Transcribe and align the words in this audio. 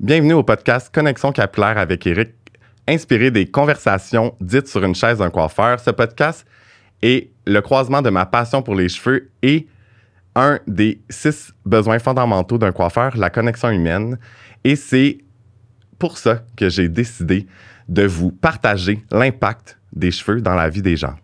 Bienvenue 0.00 0.34
au 0.34 0.44
podcast 0.44 0.94
Connexion 0.94 1.32
capillaire 1.32 1.76
avec 1.76 2.06
Eric, 2.06 2.30
inspiré 2.86 3.32
des 3.32 3.46
conversations 3.46 4.32
dites 4.40 4.68
sur 4.68 4.84
une 4.84 4.94
chaise 4.94 5.18
d'un 5.18 5.28
coiffeur. 5.28 5.80
Ce 5.80 5.90
podcast 5.90 6.46
est 7.02 7.32
le 7.48 7.60
croisement 7.62 8.00
de 8.00 8.08
ma 8.08 8.24
passion 8.24 8.62
pour 8.62 8.76
les 8.76 8.88
cheveux 8.88 9.32
et 9.42 9.66
un 10.36 10.60
des 10.68 11.00
six 11.10 11.52
besoins 11.66 11.98
fondamentaux 11.98 12.58
d'un 12.58 12.70
coiffeur, 12.70 13.16
la 13.16 13.28
connexion 13.28 13.70
humaine. 13.70 14.20
Et 14.62 14.76
c'est 14.76 15.18
pour 15.98 16.16
ça 16.16 16.44
que 16.56 16.68
j'ai 16.68 16.88
décidé 16.88 17.48
de 17.88 18.06
vous 18.06 18.30
partager 18.30 19.02
l'impact 19.10 19.80
des 19.92 20.12
cheveux 20.12 20.40
dans 20.40 20.54
la 20.54 20.68
vie 20.68 20.82
des 20.82 20.96
gens. 20.96 21.16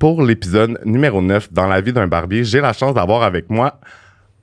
Pour 0.00 0.20
l'épisode 0.24 0.80
numéro 0.84 1.22
9 1.22 1.52
dans 1.52 1.68
la 1.68 1.80
vie 1.80 1.92
d'un 1.92 2.08
barbier, 2.08 2.42
j'ai 2.42 2.60
la 2.60 2.72
chance 2.72 2.92
d'avoir 2.92 3.22
avec 3.22 3.48
moi 3.50 3.78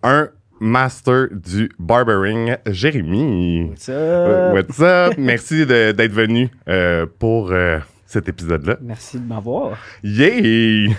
un 0.03 0.29
master 0.59 1.27
du 1.31 1.69
barbering, 1.79 2.55
Jérémy. 2.67 3.69
What's 3.69 3.89
up? 3.89 4.53
What's 4.53 4.79
up? 4.79 5.13
Merci 5.17 5.65
d'être 5.65 6.11
venu 6.11 6.49
euh, 6.67 7.05
pour 7.19 7.51
euh, 7.51 7.79
cet 8.05 8.27
épisode-là. 8.29 8.77
Merci 8.81 9.19
de 9.19 9.25
m'avoir. 9.25 9.77
Yay! 10.03 10.89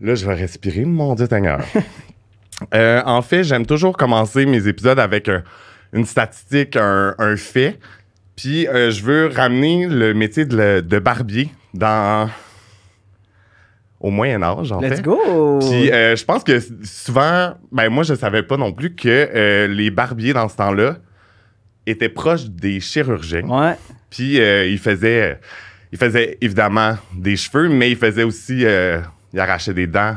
Là, 0.00 0.14
je 0.14 0.26
vais 0.26 0.34
respirer, 0.34 0.84
mon 0.84 1.14
Dieu 1.14 1.26
Seigneur. 1.26 1.60
Euh, 2.72 3.02
en 3.04 3.20
fait, 3.20 3.44
j'aime 3.44 3.66
toujours 3.66 3.94
commencer 3.98 4.46
mes 4.46 4.66
épisodes 4.66 4.98
avec 4.98 5.28
un- 5.28 5.42
une 5.92 6.06
statistique, 6.06 6.74
un, 6.76 7.14
un 7.18 7.36
fait. 7.36 7.78
Puis, 8.34 8.64
je 8.64 9.02
veux 9.02 9.26
ramener 9.26 9.86
le 9.86 10.14
métier 10.14 10.46
de 10.46 10.98
barbier 10.98 11.50
dans... 11.74 12.30
au 14.06 14.10
Moyen 14.10 14.40
Âge, 14.42 14.70
en 14.70 14.80
Let's 14.80 14.96
fait. 14.96 15.02
go! 15.02 15.58
Puis 15.60 15.90
euh, 15.90 16.14
je 16.14 16.24
pense 16.24 16.44
que 16.44 16.60
souvent, 16.84 17.54
ben 17.72 17.88
moi 17.88 18.04
je 18.04 18.14
savais 18.14 18.44
pas 18.44 18.56
non 18.56 18.72
plus 18.72 18.94
que 18.94 19.08
euh, 19.08 19.66
les 19.66 19.90
barbiers 19.90 20.32
dans 20.32 20.48
ce 20.48 20.56
temps-là 20.56 20.96
étaient 21.86 22.08
proches 22.08 22.44
des 22.46 22.78
chirurgiens. 22.78 23.42
Ouais. 23.48 23.74
Puis 24.10 24.40
euh, 24.40 24.64
ils 24.66 24.78
faisaient, 24.78 25.40
ils 25.90 25.98
faisaient 25.98 26.38
évidemment 26.40 26.94
des 27.16 27.36
cheveux, 27.36 27.68
mais 27.68 27.90
ils 27.90 27.96
faisaient 27.96 28.22
aussi, 28.22 28.64
euh, 28.64 29.00
ils 29.32 29.40
arrachaient 29.40 29.74
des 29.74 29.88
dents, 29.88 30.14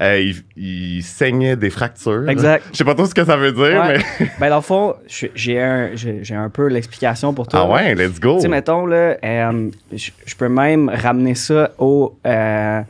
euh, 0.00 0.18
ils, 0.18 0.42
ils 0.56 1.02
saignaient 1.02 1.56
des 1.56 1.68
fractures. 1.70 2.28
Exact. 2.30 2.64
Je 2.72 2.78
sais 2.78 2.84
pas 2.84 2.94
trop 2.94 3.04
ce 3.06 3.14
que 3.14 3.24
ça 3.24 3.36
veut 3.36 3.52
dire, 3.52 3.80
Ouais. 3.82 3.98
mais 4.20 4.30
Ben, 4.40 4.48
dans 4.48 4.56
le 4.56 4.62
fond, 4.62 4.94
j'ai 5.34 5.60
un, 5.60 5.90
un 6.32 6.48
peu 6.48 6.68
l'explication 6.68 7.34
pour 7.34 7.48
toi. 7.48 7.60
ah 7.64 7.70
ouais, 7.70 7.94
let's 7.94 8.18
go. 8.18 8.36
Tu 8.36 8.42
sais, 8.42 8.48
mettons, 8.48 8.86
là, 8.86 9.16
euh, 9.22 9.70
je 9.92 10.10
je 10.24 10.34
peux 10.36 10.48
même 10.48 10.88
ramener 10.88 11.34
ça 11.34 11.72
au. 11.78 12.18
euh, 12.26 12.80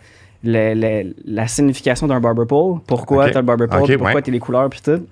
le- 0.44 0.74
le- 0.74 1.14
la 1.26 1.46
signification 1.48 2.06
d'un 2.06 2.20
barber 2.20 2.44
pole. 2.48 2.80
Pourquoi 2.86 3.26
Ok. 3.26 3.32
t'as 3.32 3.40
le 3.40 3.46
barber 3.46 3.66
pole, 3.66 3.80
pourquoi 3.80 4.14
ouais. 4.14 4.22
t'as 4.22 4.32
les 4.32 4.38
couleurs, 4.38 4.68
puis 4.70 4.80
tout. 4.82 5.06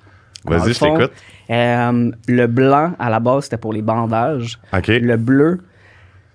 Vas-y, 0.47 0.75
je 0.75 0.79
t'écoute. 0.81 1.13
euh, 1.51 2.11
le 2.29 2.47
blanc, 2.47 2.93
à 2.99 3.09
la 3.09 3.19
base, 3.21 3.45
c'était 3.45 3.57
pour 3.57 3.73
les 3.73 3.81
bandages. 3.83 4.59
Le 4.87 5.17
bleu, 5.17 5.61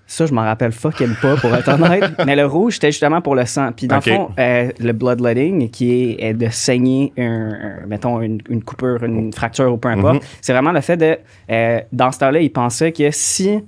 ça, 0.07 0.25
je 0.25 0.33
m'en 0.33 0.41
rappelle 0.41 0.71
fucking 0.71 1.13
pas, 1.21 1.35
pour 1.35 1.53
être 1.55 1.67
honnête. 1.69 2.03
Mais 2.25 2.35
le 2.35 2.47
rouge, 2.47 2.73
c'était 2.73 2.91
justement 2.91 3.21
pour 3.21 3.35
le 3.35 3.45
sang. 3.45 3.71
Puis 3.71 3.85
dans 3.85 3.97
le 3.97 4.01
fond, 4.01 4.31
euh, 4.39 4.71
le 4.79 4.91
bloodletting, 4.93 5.69
qui 5.69 5.91
est, 6.19 6.23
est 6.29 6.33
de 6.33 6.47
saigner, 6.49 7.13
un, 7.19 7.51
un- 7.83 7.85
mettons, 7.85 8.19
une, 8.19 8.41
une 8.49 8.63
coupure, 8.63 9.03
une 9.03 9.31
fracture 9.31 9.71
ou 9.71 9.77
peu 9.77 9.89
importe, 9.89 10.15
Mhm. 10.15 10.21
c'est 10.41 10.53
vraiment 10.53 10.71
le 10.71 10.81
fait 10.81 10.97
de. 10.97 11.15
euh, 11.51 11.79
dans 11.93 12.11
ce 12.11 12.17
temps-là, 12.17 12.39
ils 12.39 12.51
pensaient 12.51 12.91
que 12.91 13.11
si 13.11 13.59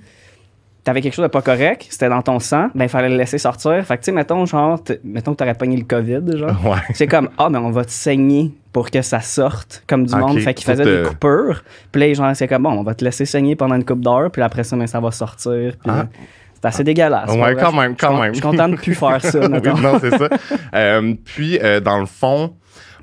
t'avais 0.83 1.01
quelque 1.01 1.13
chose 1.13 1.23
de 1.23 1.29
pas 1.29 1.41
correct, 1.41 1.85
c'était 1.89 2.09
dans 2.09 2.21
ton 2.21 2.39
sang, 2.39 2.69
ben 2.73 2.85
il 2.85 2.89
fallait 2.89 3.09
le 3.09 3.17
laisser 3.17 3.37
sortir. 3.37 3.83
Fait 3.85 3.97
que, 3.97 4.01
tu 4.01 4.05
sais, 4.05 4.11
mettons, 4.11 4.45
genre, 4.45 4.79
mettons 5.03 5.33
que 5.33 5.37
t'aurais 5.37 5.53
pogné 5.53 5.77
le 5.77 5.83
COVID, 5.83 6.37
genre. 6.37 6.65
Ouais. 6.65 6.77
C'est 6.93 7.07
comme, 7.07 7.29
ah, 7.37 7.49
mais 7.49 7.59
on 7.59 7.71
va 7.71 7.85
te 7.85 7.91
saigner 7.91 8.51
pour 8.73 8.89
que 8.89 9.01
ça 9.01 9.19
sorte 9.19 9.83
comme 9.87 10.05
du 10.05 10.15
monde. 10.15 10.39
Fait 10.39 10.53
qu'il 10.53 10.65
faisait 10.65 10.83
des 11.03 11.07
coupures. 11.07 11.63
Puis 11.91 12.01
là, 12.01 12.13
gens, 12.13 12.33
c'est 12.33 12.47
comme, 12.47 12.63
bon, 12.63 12.71
on 12.71 12.83
va 12.83 12.95
te 12.95 13.03
laisser 13.03 13.25
saigner 13.25 13.55
pendant 13.55 13.75
une 13.75 13.85
coupe 13.85 14.01
d'heure, 14.01 14.31
puis 14.31 14.41
après 14.41 14.63
ça, 14.63 14.75
mais 14.75 14.87
ça 14.87 14.99
va 14.99 15.11
sortir. 15.11 15.73
Puis 15.83 15.91
Ah. 15.93 16.07
c'est 16.55 16.65
assez 16.65 16.83
dégueulasse. 16.83 17.29
Ouais, 17.31 17.55
quand 17.59 17.71
vrai. 17.71 17.81
même, 17.89 17.95
Je 17.99 18.05
quand 18.05 18.15
con- 18.15 18.21
même. 18.21 18.29
Je 18.33 18.39
suis 18.39 18.41
content 18.41 18.69
de 18.69 18.75
plus 18.75 18.95
faire 18.95 19.21
ça, 19.21 19.39
oui, 19.51 19.81
non, 19.81 19.99
c'est 19.99 20.17
ça. 20.17 20.29
Euh, 20.73 21.13
puis, 21.25 21.59
euh, 21.61 21.79
dans 21.81 21.99
le 21.99 22.05
fond, 22.05 22.53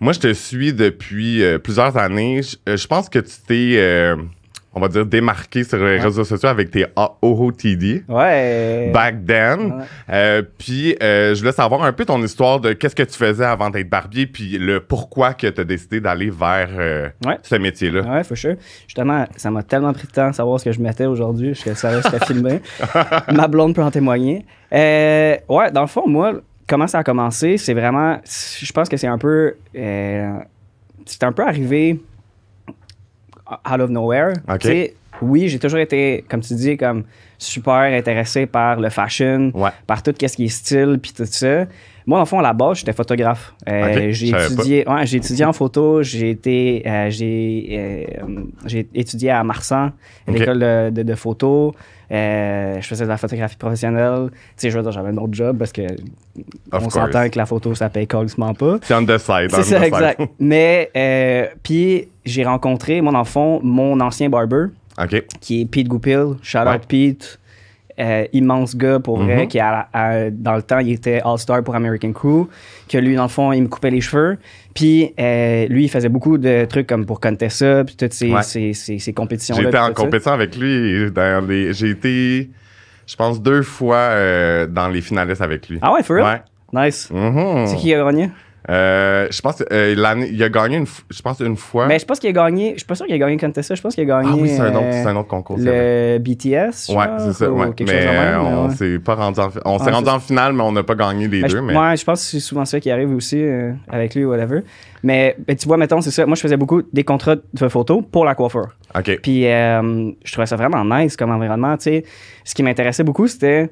moi, 0.00 0.12
je 0.14 0.20
te 0.20 0.32
suis 0.32 0.72
depuis 0.72 1.42
euh, 1.44 1.58
plusieurs 1.58 1.96
années. 1.98 2.40
Je 2.42 2.76
je 2.76 2.86
pense 2.86 3.08
que 3.10 3.18
tu 3.18 3.34
t'es, 3.46 4.14
on 4.78 4.80
va 4.80 4.88
dire, 4.88 5.04
démarqué 5.04 5.64
sur 5.64 5.78
les 5.78 5.98
réseaux 5.98 6.22
sociaux 6.24 6.48
avec 6.48 6.70
tes 6.70 6.86
OOTD. 7.22 8.04
Ouais. 8.08 8.90
Back 8.94 9.26
then. 9.26 9.58
Ouais. 9.60 9.84
Euh, 10.10 10.42
puis, 10.56 10.96
euh, 11.02 11.34
je 11.34 11.40
voulais 11.40 11.52
savoir 11.52 11.82
un 11.82 11.92
peu 11.92 12.04
ton 12.04 12.22
histoire 12.22 12.60
de 12.60 12.72
qu'est-ce 12.72 12.94
que 12.94 13.02
tu 13.02 13.16
faisais 13.18 13.44
avant 13.44 13.70
d'être 13.70 13.88
barbier, 13.90 14.26
puis 14.26 14.56
le 14.58 14.80
pourquoi 14.80 15.34
que 15.34 15.48
tu 15.48 15.60
as 15.60 15.64
décidé 15.64 16.00
d'aller 16.00 16.30
vers 16.30 16.68
euh, 16.78 17.08
Ouais. 17.26 17.36
ce 17.42 17.56
métier-là. 17.56 18.02
Ouais, 18.02 18.22
for 18.24 18.36
sure. 18.36 18.54
Justement, 18.86 19.26
ça 19.36 19.50
m'a 19.50 19.62
tellement 19.64 19.92
pris 19.92 20.06
de 20.06 20.12
temps 20.12 20.30
de 20.30 20.34
savoir 20.34 20.60
ce 20.60 20.64
que 20.66 20.72
je 20.72 20.80
mettais 20.80 21.06
aujourd'hui. 21.06 21.54
Je 21.54 21.74
savais 21.74 22.00
que 22.00 22.08
c'était 22.10 22.24
filmé. 22.24 22.60
Ma 23.32 23.48
blonde 23.48 23.74
peut 23.74 23.82
en 23.82 23.90
témoigner. 23.90 24.44
Ouais, 24.72 25.70
dans 25.72 25.82
le 25.82 25.86
fond, 25.88 26.06
moi, 26.06 26.34
comment 26.68 26.86
ça 26.86 26.98
a 26.98 27.02
commencé, 27.04 27.56
c'est 27.58 27.74
vraiment. 27.74 28.18
Je 28.24 28.70
pense 28.72 28.88
que 28.88 28.96
c'est 28.96 29.08
un 29.08 29.18
peu. 29.18 29.54
c'est 29.74 31.22
un 31.24 31.32
peu 31.32 31.42
arrivé 31.42 31.98
out 33.50 33.80
of 33.80 33.90
nowhere. 33.90 34.34
Ok. 34.48 34.58
Tu 34.60 34.68
sais, 34.68 34.94
oui, 35.22 35.48
j'ai 35.48 35.58
toujours 35.58 35.80
été, 35.80 36.24
comme 36.28 36.40
tu 36.40 36.54
dis, 36.54 36.76
comme 36.76 37.04
super 37.38 37.74
intéressé 37.74 38.46
par 38.46 38.78
le 38.80 38.88
fashion, 38.88 39.50
Ouais. 39.54 39.70
par 39.86 40.02
tout 40.02 40.12
ce 40.20 40.26
qui 40.36 40.44
est 40.44 40.48
style, 40.48 40.98
puis 41.02 41.12
tout 41.16 41.24
ça. 41.24 41.66
Moi, 42.08 42.16
dans 42.16 42.22
le 42.22 42.26
fond, 42.26 42.38
à 42.38 42.42
la 42.42 42.54
base, 42.54 42.78
j'étais 42.78 42.94
photographe. 42.94 43.52
Euh, 43.68 44.08
j'ai 44.12 44.30
étudié, 44.30 44.88
ouais, 44.88 45.04
j'ai 45.04 45.18
étudié 45.18 45.44
en 45.44 45.52
photo. 45.52 46.02
J'ai 46.02 46.30
été, 46.30 46.82
euh, 46.86 47.10
j'ai, 47.10 47.66
euh, 48.22 48.24
j'ai 48.64 48.88
étudié 48.94 49.28
à 49.30 49.44
Marsan, 49.44 49.88
à 50.26 50.30
Ok. 50.30 50.38
l'école 50.38 50.58
de, 50.58 50.88
de, 50.90 51.02
de 51.02 51.14
photo. 51.14 51.74
Je 52.10 52.78
faisais 52.80 53.04
de 53.04 53.10
la 53.10 53.18
photographie 53.18 53.58
professionnelle. 53.58 54.28
Tu 54.30 54.36
sais, 54.56 54.70
je 54.70 54.76
veux 54.78 54.82
dire, 54.82 54.90
j'avais 54.92 55.10
un 55.10 55.16
autre 55.18 55.34
job 55.34 55.58
parce 55.58 55.70
que 55.70 55.82
Of 56.72 56.86
on 56.86 56.88
s'entend 56.88 57.28
que 57.28 57.36
la 57.38 57.44
photo, 57.44 57.74
ça 57.74 57.90
paye 57.90 58.06
pas. 58.06 58.24
C'est 58.82 58.94
on 58.94 59.04
the 59.04 59.18
side. 59.18 59.50
C'est 59.50 59.62
ça, 59.64 59.86
exact. 59.86 60.22
Mais, 60.40 60.90
puis 61.62 62.08
j'ai 62.24 62.44
rencontré, 62.44 63.02
moi, 63.02 63.12
dans 63.12 63.18
le 63.18 63.24
fond, 63.26 63.60
mon 63.62 64.00
ancien 64.00 64.30
barber, 64.30 64.68
OK. 64.98 65.24
qui 65.40 65.60
est 65.60 65.64
Pete 65.66 65.88
Goupil. 65.88 66.36
Shout 66.40 66.58
Ouais. 66.60 66.74
out 66.76 66.86
Pete. 66.88 67.38
Euh, 68.00 68.26
immense 68.32 68.76
gars 68.76 69.00
pour 69.00 69.18
vrai, 69.18 69.42
Mhm. 69.42 69.48
qui 69.48 69.58
a, 69.58 69.88
a- 69.92 70.30
dans 70.30 70.54
le 70.54 70.62
temps, 70.62 70.78
il 70.78 70.92
était 70.92 71.20
All-Star 71.24 71.64
pour 71.64 71.74
American 71.74 72.12
Crew. 72.12 72.46
Que 72.88 72.96
lui, 72.98 73.16
dans 73.16 73.24
le 73.24 73.28
fond, 73.28 73.50
il 73.52 73.62
me 73.62 73.66
coupait 73.68 73.90
les 73.90 74.00
cheveux. 74.00 74.38
Puis 74.74 75.12
euh, 75.18 75.66
lui, 75.68 75.84
il 75.84 75.88
faisait 75.88 76.08
beaucoup 76.08 76.38
de 76.38 76.64
trucs 76.66 76.86
comme 76.86 77.04
pour 77.06 77.18
Contessa, 77.20 77.82
puis 77.84 77.96
toutes 77.96 78.12
ces, 78.12 78.30
Ouais. 78.32 78.42
ces, 78.44 78.72
ces, 78.72 79.12
compétitions-là. 79.12 79.70
puis 79.70 79.78
en 79.80 79.92
compétition 79.92 80.32
avec 80.32 80.56
lui. 80.56 81.08
J'ai 81.72 81.90
été, 81.90 82.50
je 83.06 83.16
pense, 83.16 83.42
deux 83.42 83.62
fois 83.62 83.96
euh, 83.96 84.66
dans 84.68 84.88
les 84.88 85.00
finalistes 85.00 85.42
avec 85.42 85.68
lui. 85.68 85.78
Ah 85.82 85.92
ouais, 85.92 86.02
for 86.04 86.16
real? 86.16 86.42
Ouais. 86.72 86.86
Nice. 86.86 87.10
Mhm. 87.10 87.66
C'est 87.66 87.76
qui 87.76 87.92
a 87.94 88.04
gagné? 88.04 88.30
Euh, 88.70 89.28
je 89.30 89.40
pense 89.40 89.56
qu'il 89.56 90.42
a 90.42 90.48
gagné 90.50 90.76
une, 90.76 90.86
je 91.08 91.22
pense 91.22 91.40
une 91.40 91.56
fois. 91.56 91.86
Mais 91.86 91.98
je 91.98 92.04
pense 92.04 92.18
qu'il 92.18 92.28
a 92.28 92.32
gagné. 92.32 92.72
Je 92.72 92.78
suis 92.78 92.86
pas 92.86 92.94
sûr 92.94 93.06
qu'il 93.06 93.14
a 93.14 93.18
gagné 93.18 93.38
Contessa. 93.38 93.74
Je 93.74 93.80
pense 93.80 93.94
qu'il 93.94 94.02
a 94.04 94.06
gagné. 94.20 94.28
ah 94.30 94.36
oui, 94.38 94.48
c'est 94.50 94.60
un, 94.60 94.68
autre- 94.74 94.82
euh, 94.84 94.92
c'est 94.92 95.08
un 95.08 95.16
autre 95.16 95.28
concours. 95.28 95.56
le 95.58 96.18
BTS. 96.18 96.90
Ouais, 96.94 97.06
c'est 97.18 97.32
ça. 97.32 97.50
ou 97.50 97.58
Ouais. 97.60 97.72
quelque 97.74 97.88
Mais 97.90 98.02
chose 98.02 98.10
de 98.10 98.16
même, 98.16 98.18
euh, 98.18 98.42
mais 98.42 98.48
on 98.56 98.68
ouais. 98.68 98.74
s'est 98.74 98.98
pas 98.98 99.14
rendu 99.14 99.40
en, 99.40 99.48
on 99.64 99.78
s'est 99.78 99.84
Ah, 99.88 99.92
rendu 99.92 100.04
c'est 100.06 100.10
en 100.12 100.20
finale, 100.20 100.52
mais 100.52 100.62
on 100.62 100.72
n'a 100.72 100.82
pas 100.82 100.94
gagné 100.94 101.28
les 101.28 101.40
Ben, 101.40 101.48
deux. 101.48 101.56
je, 101.56 101.62
Mais... 101.62 101.76
Ouais, 101.76 101.96
je 101.96 102.04
pense 102.04 102.20
que 102.20 102.26
c'est 102.30 102.40
souvent 102.40 102.66
ça 102.66 102.78
qui 102.78 102.90
arrive 102.90 103.10
aussi 103.14 103.42
euh, 103.42 103.72
avec 103.88 104.14
lui 104.14 104.24
ou 104.26 104.30
whatever. 104.30 104.60
Mais 105.02 105.34
ben, 105.46 105.56
tu 105.56 105.66
vois, 105.66 105.78
mettons, 105.78 106.00
c'est 106.02 106.10
ça. 106.10 106.26
Moi, 106.26 106.34
je 106.36 106.42
faisais 106.42 106.56
beaucoup 106.58 106.82
des 106.92 107.04
contrats 107.04 107.36
de 107.36 107.68
photos 107.68 108.02
pour 108.12 108.26
la 108.26 108.34
coiffure. 108.34 108.68
Ok. 108.94 109.18
Puis 109.22 109.46
euh, 109.46 110.10
je 110.24 110.32
trouvais 110.32 110.46
ça 110.46 110.56
vraiment 110.56 110.84
nice 110.84 111.16
comme 111.16 111.30
environnement. 111.30 111.76
Tu 111.78 111.84
sais, 111.84 112.04
ce 112.44 112.54
qui 112.54 112.62
m'intéressait 112.62 113.04
beaucoup, 113.04 113.28
c'était 113.28 113.70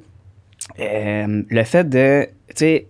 euh, 0.81 1.43
le 1.49 1.63
fait 1.65 1.87
de, 1.89 2.25
tu 2.49 2.55
sais, 2.57 2.87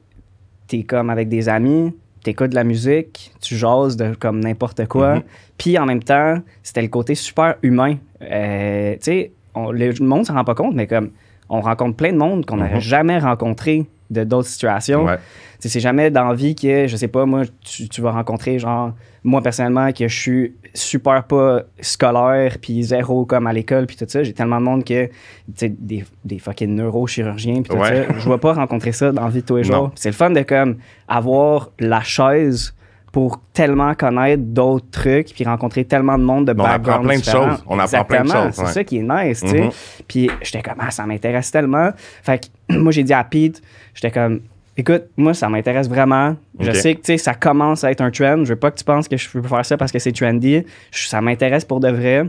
t'es 0.69 0.83
comme 0.83 1.11
avec 1.11 1.29
des 1.29 1.49
amis, 1.49 1.95
t'écoutes 2.23 2.51
de 2.51 2.55
la 2.57 2.65
musique, 2.65 3.33
tu 3.41 3.57
jases 3.57 3.97
de 3.97 4.15
comme 4.15 4.41
n'importe 4.41 4.87
quoi. 4.87 5.17
Mhm. 5.17 5.23
Puis 5.59 5.79
en 5.79 5.87
même 5.87 6.03
temps, 6.03 6.39
c'était 6.63 6.83
le 6.83 6.89
côté 6.89 7.15
super 7.15 7.55
humain. 7.63 7.97
Euh, 8.23 8.95
tu 8.95 8.99
sais, 9.03 9.33
le 9.55 10.05
monde 10.05 10.27
s'en 10.27 10.35
rend 10.35 10.45
pas 10.45 10.55
compte, 10.55 10.75
mais 10.75 10.87
comme 10.87 11.11
on 11.49 11.61
rencontre 11.61 11.97
plein 11.97 12.13
de 12.13 12.19
monde 12.19 12.45
qu'on 12.45 12.57
n'aurait 12.57 12.75
Mhm. 12.75 12.81
jamais 12.81 13.19
rencontré 13.19 13.87
de 14.11 14.25
d'autres 14.25 14.49
situations. 14.49 15.05
Ouais. 15.05 15.19
C'est 15.59 15.81
jamais 15.81 16.11
dans 16.11 16.29
la 16.29 16.35
vie 16.35 16.55
que, 16.55 16.87
je 16.87 16.97
sais 16.97 17.09
pas, 17.09 17.25
moi, 17.27 17.43
tu, 17.65 17.89
tu 17.89 18.01
vas 18.01 18.13
rencontrer, 18.13 18.59
genre, 18.59 18.93
moi 19.25 19.43
personnellement, 19.43 19.91
que 19.93 20.07
je 20.07 20.17
suis 20.21 20.55
super 20.75 21.25
pas 21.25 21.63
scolaire, 21.81 22.59
puis 22.61 22.83
zéro 22.85 23.25
comme 23.25 23.47
à 23.47 23.53
l'école, 23.53 23.87
puis 23.87 23.97
tout 23.97 24.05
ça. 24.07 24.23
J'ai 24.23 24.33
tellement 24.35 24.61
de 24.61 24.65
monde 24.65 24.85
que, 24.85 25.07
tu 25.07 25.13
sais, 25.57 25.69
des, 25.71 26.05
des 26.25 26.39
fucking 26.39 26.75
neurochirurgiens, 26.75 27.63
puis 27.63 27.71
tout 27.75 27.77
Ouais. 27.77 28.07
ça. 28.07 28.19
Je 28.19 28.29
vais 28.29 28.39
pas 28.39 28.53
rencontrer 28.53 28.93
ça 28.93 29.11
dans 29.13 29.23
la 29.25 29.31
vie 29.31 29.41
de 29.41 29.47
tous 29.47 29.57
les 29.57 29.65
jours. 29.65 29.91
C'est 29.97 30.11
le 30.11 30.15
fun 30.15 30.31
de, 30.31 30.43
comme, 30.43 30.77
avoir 31.09 31.71
la 31.81 32.03
chaise 32.03 32.73
pour 33.11 33.41
tellement 33.55 33.95
connaître 33.95 34.43
d'autres 34.45 34.91
trucs, 34.91 35.29
puis 35.35 35.45
rencontrer 35.45 35.87
tellement 35.87 36.19
de 36.19 36.23
monde 36.23 36.47
de 36.47 36.53
Mais 36.53 36.61
on 36.61 36.65
apprend 36.67 36.79
backgrounds 37.01 37.07
plein 37.07 37.19
de 37.19 37.25
choses. 37.25 37.65
On 37.67 37.79
apprend 37.79 38.05
plein 38.05 38.25
de 38.25 38.29
choses, 38.29 38.53
C'est 38.53 38.63
ouais. 38.63 38.73
ça 38.73 38.85
qui 38.85 38.99
est 38.99 39.03
nice, 39.03 39.41
tu 39.41 39.49
sais. 39.49 39.61
Mhm. 39.63 39.71
Puis 40.07 40.31
j'étais 40.43 40.61
comme, 40.61 40.79
ah, 40.81 40.91
ça 40.91 41.07
m'intéresse 41.07 41.51
tellement. 41.51 41.91
Fait 42.23 42.47
que 42.69 42.75
moi, 42.79 42.93
j'ai 42.93 43.05
dit 43.05 43.15
à 43.15 43.25
Pete, 43.25 43.63
j'étais 43.97 44.13
comme, 44.13 44.41
écoute, 44.77 45.03
moi, 45.17 45.35
ça 45.35 45.49
m'intéresse 45.49 45.89
vraiment. 45.89 46.37
Je 46.61 46.71
sais 46.73 46.95
que, 46.95 47.01
tu 47.01 47.07
sais, 47.07 47.19
ça 47.19 47.35
commence 47.35 47.83
à 47.83 47.91
être 47.91 48.01
un 48.03 48.11
trend. 48.13 48.45
Je 48.45 48.51
veux 48.51 48.57
pas 48.57 48.71
que 48.71 48.77
tu 48.79 48.85
penses 48.85 49.09
que 49.09 49.17
je 49.17 49.29
peux 49.29 49.43
faire 49.43 49.65
ça 49.67 49.77
parce 49.77 49.91
que 49.91 49.99
c'est 49.99 50.13
trendy. 50.13 50.63
Je- 50.93 51.09
ça 51.09 51.21
m'intéresse 51.21 51.65
pour 51.65 51.81
de 51.81 51.89
vrai. 51.89 52.25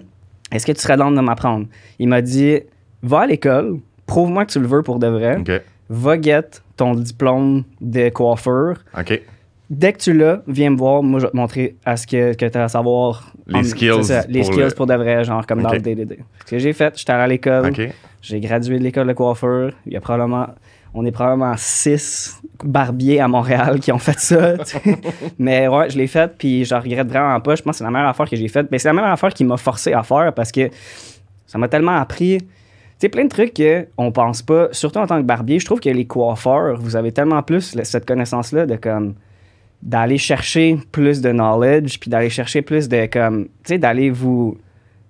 Est-ce 0.52 0.66
que 0.66 0.72
tu 0.72 0.80
serais 0.82 0.98
dans 0.98 1.12
de 1.12 1.20
m'apprendre? 1.22 1.68
Il 2.00 2.08
m'a 2.08 2.22
dit, 2.22 2.60
va 3.04 3.20
à 3.22 3.28
l'école, 3.28 3.78
prouve-moi 4.06 4.46
que 4.46 4.52
tu 4.54 4.60
le 4.60 4.68
veux 4.68 4.82
pour 4.82 4.98
de 4.98 5.08
vrai, 5.08 5.38
va 5.90 6.20
get 6.22 6.42
ton 6.78 6.96
diplôme 6.96 7.64
de 7.82 8.10
coiffeur. 8.10 8.78
OK. 8.98 9.22
Dès 9.70 9.92
que 9.92 9.98
tu 9.98 10.14
l'as, 10.14 10.42
viens 10.48 10.70
me 10.70 10.78
voir, 10.78 11.04
moi 11.04 11.20
je 11.20 11.26
vais 11.26 11.32
te 11.32 11.36
montrer 11.36 11.76
à 11.84 11.98
ce 11.98 12.08
que, 12.08 12.34
que 12.36 12.46
tu 12.46 12.58
as 12.58 12.64
à 12.64 12.68
savoir. 12.70 13.34
Les 13.48 13.60
En- 13.60 13.64
skills 13.64 14.04
ça, 14.06 14.24
les 14.30 14.40
pour 14.40 14.54
skills 14.54 14.64
le- 14.64 14.72
pour 14.72 14.88
de 14.88 14.94
vrai, 14.94 15.26
genre 15.26 15.46
comme 15.46 15.62
dans 15.62 15.72
le 15.74 15.80
DDD. 15.82 16.20
Ce 16.46 16.52
que 16.52 16.58
j'ai 16.58 16.72
fait, 16.72 16.98
j'étais 16.98 17.12
allé 17.12 17.24
à 17.24 17.28
l'école, 17.28 17.66
j'ai 18.22 18.40
gradué 18.40 18.80
de 18.80 18.84
l'école 18.84 19.08
de 19.08 19.14
coiffeur. 19.14 19.72
Il 19.86 19.92
y 19.92 19.98
a 19.98 20.00
probablement, 20.00 20.48
on 20.94 21.06
est 21.06 21.12
probablement 21.12 21.54
six 21.58 22.42
barbiers 22.64 23.20
à 23.20 23.28
Montréal 23.28 23.80
qui 23.80 23.92
ont 23.92 24.00
fait 24.00 24.20
ça. 24.20 24.56
Mais 25.40 25.68
ouais, 25.68 25.90
je 25.90 25.98
l'ai 25.98 26.08
fait, 26.08 26.36
puis 26.38 26.66
je 26.66 26.76
regrette 26.76 27.08
vraiment 27.08 27.40
pas. 27.40 27.56
Je 27.56 27.62
pense 27.62 27.74
que 27.74 27.78
c'est 27.80 27.84
la 27.84 27.92
meilleure 27.92 28.10
affaire 28.10 28.30
que 28.30 28.36
j'ai 28.36 28.48
faite. 28.48 28.68
Mais 28.72 28.80
c'est 28.80 28.90
la 28.90 28.94
meilleure 28.94 29.12
affaire 29.12 29.34
qui 29.34 29.44
m'a 29.44 29.58
forcé 29.58 29.94
à 29.94 30.04
faire 30.04 30.34
parce 30.34 30.52
que 30.52 30.70
ça 31.46 31.58
m'a 31.58 31.68
tellement 31.68 31.96
appris. 31.96 32.40
Tu 32.40 32.48
sais, 33.00 33.10
plein 33.10 33.26
de 33.26 33.30
trucs 33.30 33.62
qu'on 33.96 34.12
pense 34.12 34.42
pas, 34.42 34.70
surtout 34.72 35.00
en 35.00 35.08
tant 35.08 35.18
que 35.18 35.26
barbier. 35.26 35.60
Je 35.60 35.66
trouve 35.66 35.80
que 35.80 35.90
les 35.90 36.06
coiffeurs, 36.06 36.80
vous 36.80 36.96
avez 36.96 37.12
tellement 37.12 37.44
plus 37.44 37.78
cette 37.84 38.06
connaissance-là 38.08 38.66
de 38.66 38.76
comme 38.76 39.16
d'aller 39.84 40.18
chercher 40.18 40.80
plus 40.92 41.22
de 41.22 41.32
knowledge, 41.32 42.00
puis 42.00 42.10
d'aller 42.10 42.32
chercher 42.32 42.64
plus 42.64 42.90
de 42.90 43.06
comme, 43.06 43.46
tu 43.46 43.52
sais, 43.66 43.78
d'aller 43.78 44.10
vous 44.10 44.58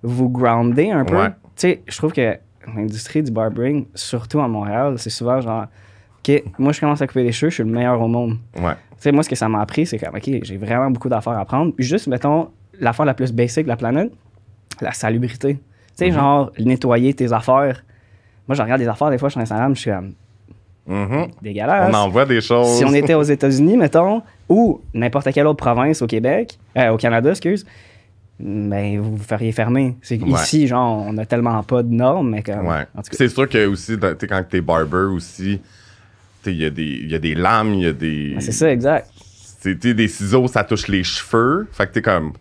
vous 0.02 0.28
grounder 0.28 0.90
un 0.90 1.04
peu. 1.04 1.16
Ouais. 1.16 1.28
Tu 1.28 1.34
sais, 1.56 1.82
je 1.86 1.96
trouve 1.96 2.12
que 2.12 2.36
l'industrie 2.76 3.22
du 3.22 3.30
barbering, 3.30 3.86
surtout 3.94 4.40
à 4.40 4.48
Montréal, 4.48 4.94
c'est 4.98 5.10
souvent 5.10 5.40
genre, 5.40 5.66
OK, 6.26 6.42
moi 6.58 6.72
je 6.72 6.80
commence 6.80 7.00
à 7.02 7.06
couper 7.06 7.22
les 7.24 7.32
cheveux, 7.32 7.50
je 7.50 7.54
suis 7.56 7.64
le 7.64 7.70
meilleur 7.70 8.00
au 8.00 8.08
monde. 8.08 8.36
Ouais. 8.56 8.72
Tu 8.90 9.02
sais, 9.04 9.12
moi, 9.12 9.22
ce 9.22 9.28
que 9.28 9.36
ça 9.36 9.48
m'a 9.48 9.60
appris, 9.60 9.86
c'est 9.86 9.98
comme, 9.98 10.14
OK, 10.16 10.28
j'ai 10.42 10.56
vraiment 10.56 10.90
beaucoup 10.90 11.08
d'affaires 11.08 11.34
à 11.34 11.40
apprendre. 11.40 11.72
Puis 11.72 11.84
juste, 11.86 12.08
mettons, 12.08 12.48
l'affaire 12.80 13.06
la 13.06 13.14
plus 13.14 13.32
basic 13.32 13.62
de 13.62 13.68
la 13.68 13.76
planète, 13.76 14.10
la 14.80 14.92
salubrité. 14.92 15.54
Tu 15.54 15.60
sais, 16.06 16.10
genre, 16.10 16.50
nettoyer 16.58 17.14
tes 17.14 17.32
affaires. 17.32 17.84
Moi, 18.48 18.56
je 18.56 18.62
regarde 18.62 18.80
des 18.80 18.88
affaires, 18.88 19.10
des 19.10 19.18
fois, 19.18 19.30
sur 19.30 19.40
Instagram, 19.40 19.74
je 19.76 19.80
suis 19.80 19.90
comme, 19.90 20.12
Mhm. 20.86 21.28
dégueulasse. 21.42 21.90
On 21.94 21.98
envoie 21.98 22.24
des 22.24 22.40
choses. 22.40 22.78
Si 22.78 22.84
on 22.84 22.94
était 22.94 23.14
aux 23.14 23.22
États-Unis, 23.22 23.76
mettons, 23.76 24.22
ou 24.48 24.80
n'importe 24.94 25.30
quelle 25.32 25.46
autre 25.46 25.58
province 25.58 26.00
au 26.02 26.06
Québec, 26.06 26.58
euh, 26.76 26.88
au 26.90 26.96
Canada, 26.96 27.30
excuse, 27.30 27.66
ben, 28.40 29.00
vous 29.00 29.16
vous 29.16 29.22
feriez 29.24 29.52
fermer. 29.52 29.96
C'est 30.02 30.20
Ouais. 30.22 30.30
ici, 30.42 30.66
genre, 30.66 31.04
on 31.06 31.16
a 31.18 31.26
tellement 31.26 31.62
pas 31.62 31.82
de 31.82 31.92
normes, 31.92 32.30
mais 32.30 32.42
comme. 32.42 32.66
Ouais. 32.66 32.86
C'est 33.10 33.28
sûr 33.28 33.48
que 33.48 33.66
aussi, 33.66 33.96
sais, 34.20 34.26
quand 34.28 34.44
t'es 34.48 34.60
barber 34.60 35.08
aussi, 35.14 35.60
il 36.46 36.52
y, 36.56 36.64
a 36.64 36.70
des- 36.70 36.82
il 37.02 37.10
y 37.10 37.14
a 37.14 37.18
des 37.18 37.34
lames, 37.34 37.74
il 37.74 37.82
y 37.82 37.86
a 37.86 37.92
des. 37.92 38.30
ben, 38.34 38.40
c'est 38.40 38.52
ça, 38.52 38.70
exact. 38.72 39.10
C'est 39.60 39.78
tu 39.78 39.88
sais, 39.88 39.94
des 39.94 40.08
ciseaux, 40.08 40.46
ça 40.46 40.62
touche 40.64 40.86
les 40.88 41.02
cheveux. 41.02 41.66
Fait 41.72 41.86
que 41.86 41.92
t'es 41.94 42.02
comme. 42.02 42.32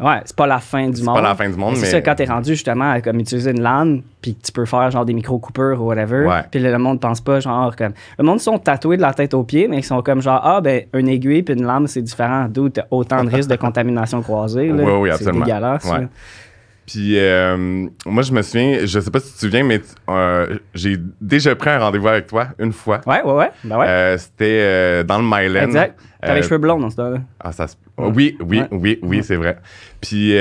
Ouais, 0.00 0.20
c'est 0.24 0.34
pas 0.34 0.46
la 0.46 0.58
fin 0.58 0.88
du 0.88 0.96
C'est 0.96 1.04
monde. 1.04 1.14
pas 1.14 1.20
la 1.22 1.34
fin 1.34 1.48
du 1.48 1.56
monde, 1.56 1.76
c'est 1.76 1.82
mais- 1.82 1.90
ça, 1.90 2.00
quand 2.00 2.14
t'es 2.16 2.24
rendu 2.24 2.50
justement 2.50 2.90
à 2.90 3.00
comme 3.00 3.20
utiliser 3.20 3.50
une 3.52 3.60
lame, 3.62 4.02
puis 4.20 4.34
tu 4.34 4.50
peux 4.50 4.64
faire 4.64 4.90
genre 4.90 5.04
des 5.04 5.12
micro-coupures 5.12 5.80
ou 5.80 5.84
whatever. 5.86 6.26
Puis 6.50 6.60
le, 6.60 6.72
le 6.72 6.78
monde 6.78 7.00
pense 7.00 7.20
pas 7.20 7.38
genre 7.40 7.74
comme. 7.76 7.92
Le 8.18 8.24
monde 8.24 8.40
sont 8.40 8.58
tatoués 8.58 8.96
de 8.96 9.02
la 9.02 9.12
tête 9.14 9.34
aux 9.34 9.44
pieds, 9.44 9.68
mais 9.68 9.78
ils 9.78 9.84
sont 9.84 10.02
comme 10.02 10.20
genre, 10.20 10.40
ah 10.42 10.60
ben, 10.60 10.82
une 10.94 11.08
aiguille 11.08 11.42
puis 11.42 11.54
une 11.54 11.64
lame, 11.64 11.86
c'est 11.86 12.02
différent. 12.02 12.46
D'où 12.50 12.70
t'as 12.70 12.84
autant 12.90 13.22
de 13.22 13.30
risques 13.30 13.50
de 13.50 13.56
contamination 13.66 14.20
croisée. 14.22 14.68
Là. 14.68 14.82
Oui, 14.82 14.92
oui, 14.92 15.08
C'est 15.10 15.14
absolument. 15.26 15.44
dégueulasse. 15.44 15.84
Ouais. 15.84 16.08
Puis 16.86 17.18
euh, 17.18 17.86
moi, 18.06 18.22
je 18.22 18.32
me 18.32 18.42
souviens, 18.42 18.80
je 18.84 19.00
sais 19.00 19.10
pas 19.10 19.20
si 19.20 19.28
tu 19.28 19.34
te 19.34 19.38
souviens, 19.40 19.64
mais 19.64 19.80
euh, 20.10 20.58
j'ai 20.74 20.96
déjà 21.20 21.54
pris 21.56 21.70
un 21.70 21.78
rendez-vous 21.78 22.08
avec 22.08 22.26
toi 22.26 22.48
une 22.58 22.72
fois. 22.72 23.00
Ouais, 23.06 23.22
ouais, 23.22 23.32
ouais. 23.32 23.50
Ben 23.64 23.78
ouais. 23.78 23.86
Euh, 23.88 24.18
C'était 24.18 25.04
dans 25.04 25.18
le 25.18 25.24
Myland. 25.24 25.64
exact. 25.64 25.98
T'avais 26.20 26.40
les 26.40 26.42
cheveux 26.42 26.58
blonds 26.58 26.78
dans 26.78 26.90
ce 26.90 26.96
temps-là. 26.96 27.18
Ah, 27.40 27.52
ça 27.52 27.66
se- 27.68 27.76
Oui, 27.98 28.36
oui, 28.40 28.60
Ouais. 28.60 28.68
oui, 28.70 28.98
oui, 29.02 29.22
c'est 29.22 29.36
vrai. 29.36 29.58
Puis, 30.00 30.34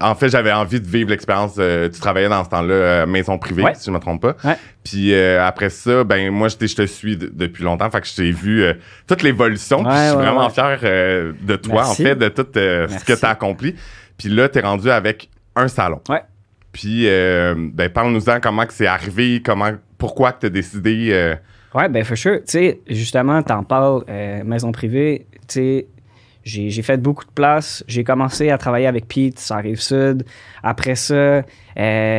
en 0.00 0.14
fait, 0.16 0.28
j'avais 0.30 0.52
envie 0.52 0.80
de 0.80 0.86
vivre 0.86 1.10
l'expérience. 1.10 1.54
euh, 1.58 1.88
tu 1.88 2.00
travaillais 2.00 2.28
dans 2.28 2.42
ce 2.42 2.48
temps-là, 2.50 2.74
euh, 2.74 3.06
maison 3.06 3.38
privée, 3.38 3.62
Ouais. 3.62 3.74
si 3.74 3.84
je 3.86 3.90
ne 3.90 3.96
me 3.96 4.00
trompe 4.00 4.20
pas. 4.22 4.34
Ouais. 4.44 4.56
Puis 4.82 5.14
euh, 5.14 5.46
après 5.46 5.70
ça, 5.70 6.02
ben 6.02 6.30
moi, 6.30 6.48
je, 6.48 6.56
te 6.56 6.86
suis 6.86 7.16
de- 7.16 7.30
depuis 7.32 7.62
longtemps. 7.62 7.88
Fait 7.90 8.00
que 8.00 8.06
je 8.08 8.16
t'ai 8.16 8.32
vu 8.32 8.64
toute 9.06 9.22
l'évolution. 9.22 9.78
puis 9.84 9.92
Ouais, 9.92 9.98
je 10.04 10.08
suis 10.08 10.16
vraiment 10.16 10.50
fier 10.50 10.78
de 10.82 11.56
toi, 11.56 11.74
Merci. 11.84 12.02
en 12.02 12.04
fait, 12.06 12.14
de 12.16 12.28
tout 12.28 12.42
ce 12.52 13.04
que 13.04 13.18
tu 13.18 13.24
as 13.24 13.28
accompli. 13.30 13.76
Puis 14.18 14.28
là, 14.28 14.48
tu 14.48 14.58
es 14.58 14.62
rendu 14.62 14.90
avec 14.90 15.28
un 15.56 15.68
salon. 15.68 16.00
Ouais. 16.08 16.22
Puis, 16.72 17.06
euh, 17.06 17.54
ben, 17.72 17.90
parle-nous-en 17.90 18.40
comment 18.40 18.64
que 18.64 18.72
c'est 18.72 18.86
arrivé, 18.86 19.42
comment, 19.44 19.72
pourquoi 19.98 20.32
que 20.32 20.40
tu 20.40 20.46
as 20.46 20.50
décidé. 20.50 21.08
euh, 21.10 21.34
Ouais, 21.74 21.88
ben 21.88 22.04
for 22.04 22.16
sure. 22.16 22.38
Tu 22.38 22.44
sais, 22.48 22.80
justement, 22.88 23.42
t'en 23.42 23.62
parles, 23.62 24.04
euh, 24.08 24.44
maison 24.44 24.72
privée, 24.72 25.26
tu 25.48 25.54
sais, 25.54 25.86
j'ai 26.44 26.70
j'ai 26.70 26.82
fait 26.82 26.96
beaucoup 26.96 27.24
de 27.24 27.30
place. 27.30 27.82
J'ai 27.88 28.04
commencé 28.04 28.50
à 28.50 28.58
travailler 28.58 28.86
avec 28.86 29.06
Pete, 29.06 29.38
ça 29.38 29.56
arrive 29.56 29.80
sud. 29.80 30.24
Après 30.62 30.96
ça, 30.96 31.14
euh, 31.14 31.42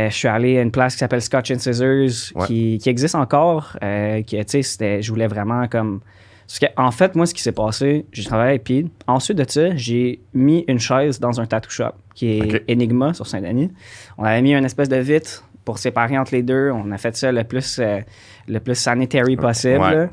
je 0.10 0.13
suis 0.16 0.28
allé 0.28 0.57
à 0.57 0.62
une 0.62 0.72
place 0.72 0.94
qui 0.94 1.00
s'appelle 1.00 1.22
Scotch 1.22 1.51
and 1.51 1.60
Scissors, 1.60 2.31
Ouais. 2.36 2.48
qui, 2.48 2.78
qui 2.81 2.90
existe 2.90 3.16
encore. 3.16 3.78
qui, 4.25 4.38
tu 4.38 4.44
sais, 4.48 4.62
c'était- 4.63 5.01
je 5.01 5.10
voulais 5.12 5.28
vraiment 5.28 5.68
comme... 5.68 6.00
Parce 6.53 6.71
que, 6.71 6.79
en 6.79 6.91
fait, 6.91 7.15
moi, 7.15 7.25
ce 7.25 7.33
qui 7.33 7.41
s'est 7.41 7.51
passé, 7.51 8.05
j'ai 8.11 8.25
travaillé 8.25 8.50
avec 8.51 8.63
Pete. 8.63 8.85
Ensuite 9.07 9.39
de 9.39 9.45
ça, 9.47 9.75
j'ai 9.75 10.21
mis 10.35 10.63
une 10.67 10.77
chaise 10.77 11.19
dans 11.19 11.41
un 11.41 11.47
tattoo 11.47 11.71
shop 11.71 11.94
qui 12.13 12.27
est. 12.27 12.69
Enigma 12.69 13.11
sur 13.15 13.25
Saint-Denis. 13.25 13.71
On 14.19 14.23
avait 14.23 14.44
mis 14.44 14.53
une 14.53 14.63
espèce 14.63 14.88
de 14.88 14.97
vitre 14.97 15.50
pour 15.65 15.79
séparer 15.79 16.15
entre 16.15 16.35
les 16.35 16.44
deux. 16.44 16.69
On 16.69 16.91
a 16.91 17.00
fait 17.00 17.15
ça 17.15 17.31
le 17.31 17.44
plus, 17.44 17.79
euh, 17.79 18.01
le 18.47 18.59
plus 18.59 18.75
sanitary 18.75 19.35
possible. 19.35 19.79
Ouais. 19.79 20.09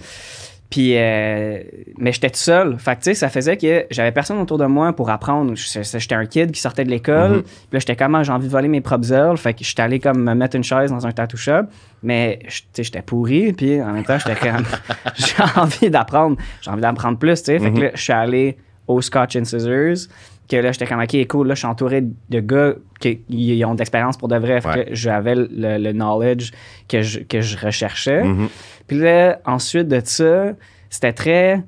Puis, 0.70 0.92
euh, 0.96 1.58
mais 1.98 2.12
j'étais 2.12 2.30
tout 2.30 2.38
seul. 2.38 2.78
Fait 2.78 2.92
que, 2.92 2.98
tu 3.00 3.04
sais, 3.06 3.14
ça 3.14 3.28
faisait 3.28 3.56
que 3.56 3.86
j'avais 3.90 4.12
personne 4.12 4.38
autour 4.38 4.56
de 4.56 4.66
moi 4.66 4.92
pour 4.92 5.10
apprendre. 5.10 5.54
J'étais 5.56 6.14
un 6.14 6.26
kid 6.26 6.52
qui 6.52 6.60
sortait 6.60 6.84
de 6.84 6.90
l'école. 6.90 7.30
Mhm. 7.38 7.42
Puis 7.42 7.52
là, 7.72 7.78
j'étais 7.80 7.96
comme, 7.96 8.14
ah, 8.14 8.22
j'ai 8.22 8.30
envie 8.30 8.46
de 8.46 8.52
voler 8.52 8.68
mes 8.68 8.80
propres 8.80 9.12
ailes. 9.12 9.36
Fait 9.36 9.52
que 9.52 9.64
j'étais 9.64 9.82
allé 9.82 9.98
comme 9.98 10.22
me 10.22 10.32
mettre 10.34 10.54
une 10.56 10.62
chaise 10.62 10.90
dans 10.92 11.04
un 11.06 11.10
tattoo 11.10 11.36
shop. 11.36 11.64
Mais, 12.04 12.38
tu 12.44 12.50
sais, 12.72 12.84
j'étais 12.84 13.02
pourri. 13.02 13.52
Puis 13.52 13.82
en 13.82 13.92
même 13.92 14.04
temps, 14.04 14.16
j'étais 14.18 14.38
comme, 14.48 14.64
j'ai 15.16 15.60
envie 15.60 15.90
d'apprendre. 15.90 16.36
J'ai 16.62 16.70
envie 16.70 16.82
d'apprendre 16.82 17.18
plus, 17.18 17.42
tu 17.42 17.46
sais. 17.46 17.58
Fait 17.58 17.70
que 17.72 17.76
Mhm. 17.76 17.82
là, 17.82 17.90
je 17.94 18.00
suis 18.02 18.12
allé 18.12 18.56
au 18.86 19.00
Scotch 19.00 19.34
and 19.36 19.44
Scissors. 19.46 20.08
Que 20.50 20.56
là, 20.56 20.72
j'étais 20.72 20.86
comme, 20.86 21.00
OK, 21.00 21.26
cool. 21.28 21.46
Là, 21.46 21.54
je 21.54 21.60
suis 21.60 21.68
entouré 21.68 22.02
de 22.02 22.40
gars 22.40 22.74
qui 22.98 23.20
ont 23.64 23.74
de 23.74 23.78
l'expérience 23.78 24.16
pour 24.16 24.26
de 24.26 24.36
vrai. 24.36 24.60
Ouais. 24.66 24.88
j'avais 24.90 25.36
le, 25.36 25.46
le 25.78 25.92
knowledge 25.92 26.50
que 26.88 27.02
je, 27.02 27.20
que 27.20 27.40
je 27.40 27.56
recherchais. 27.56 28.24
mhm. 28.24 28.48
Puis 28.88 28.98
là, 28.98 29.38
ensuite 29.44 29.86
de 29.86 30.00
ça, 30.04 30.46
c'était 30.88 31.12
très 31.12 31.62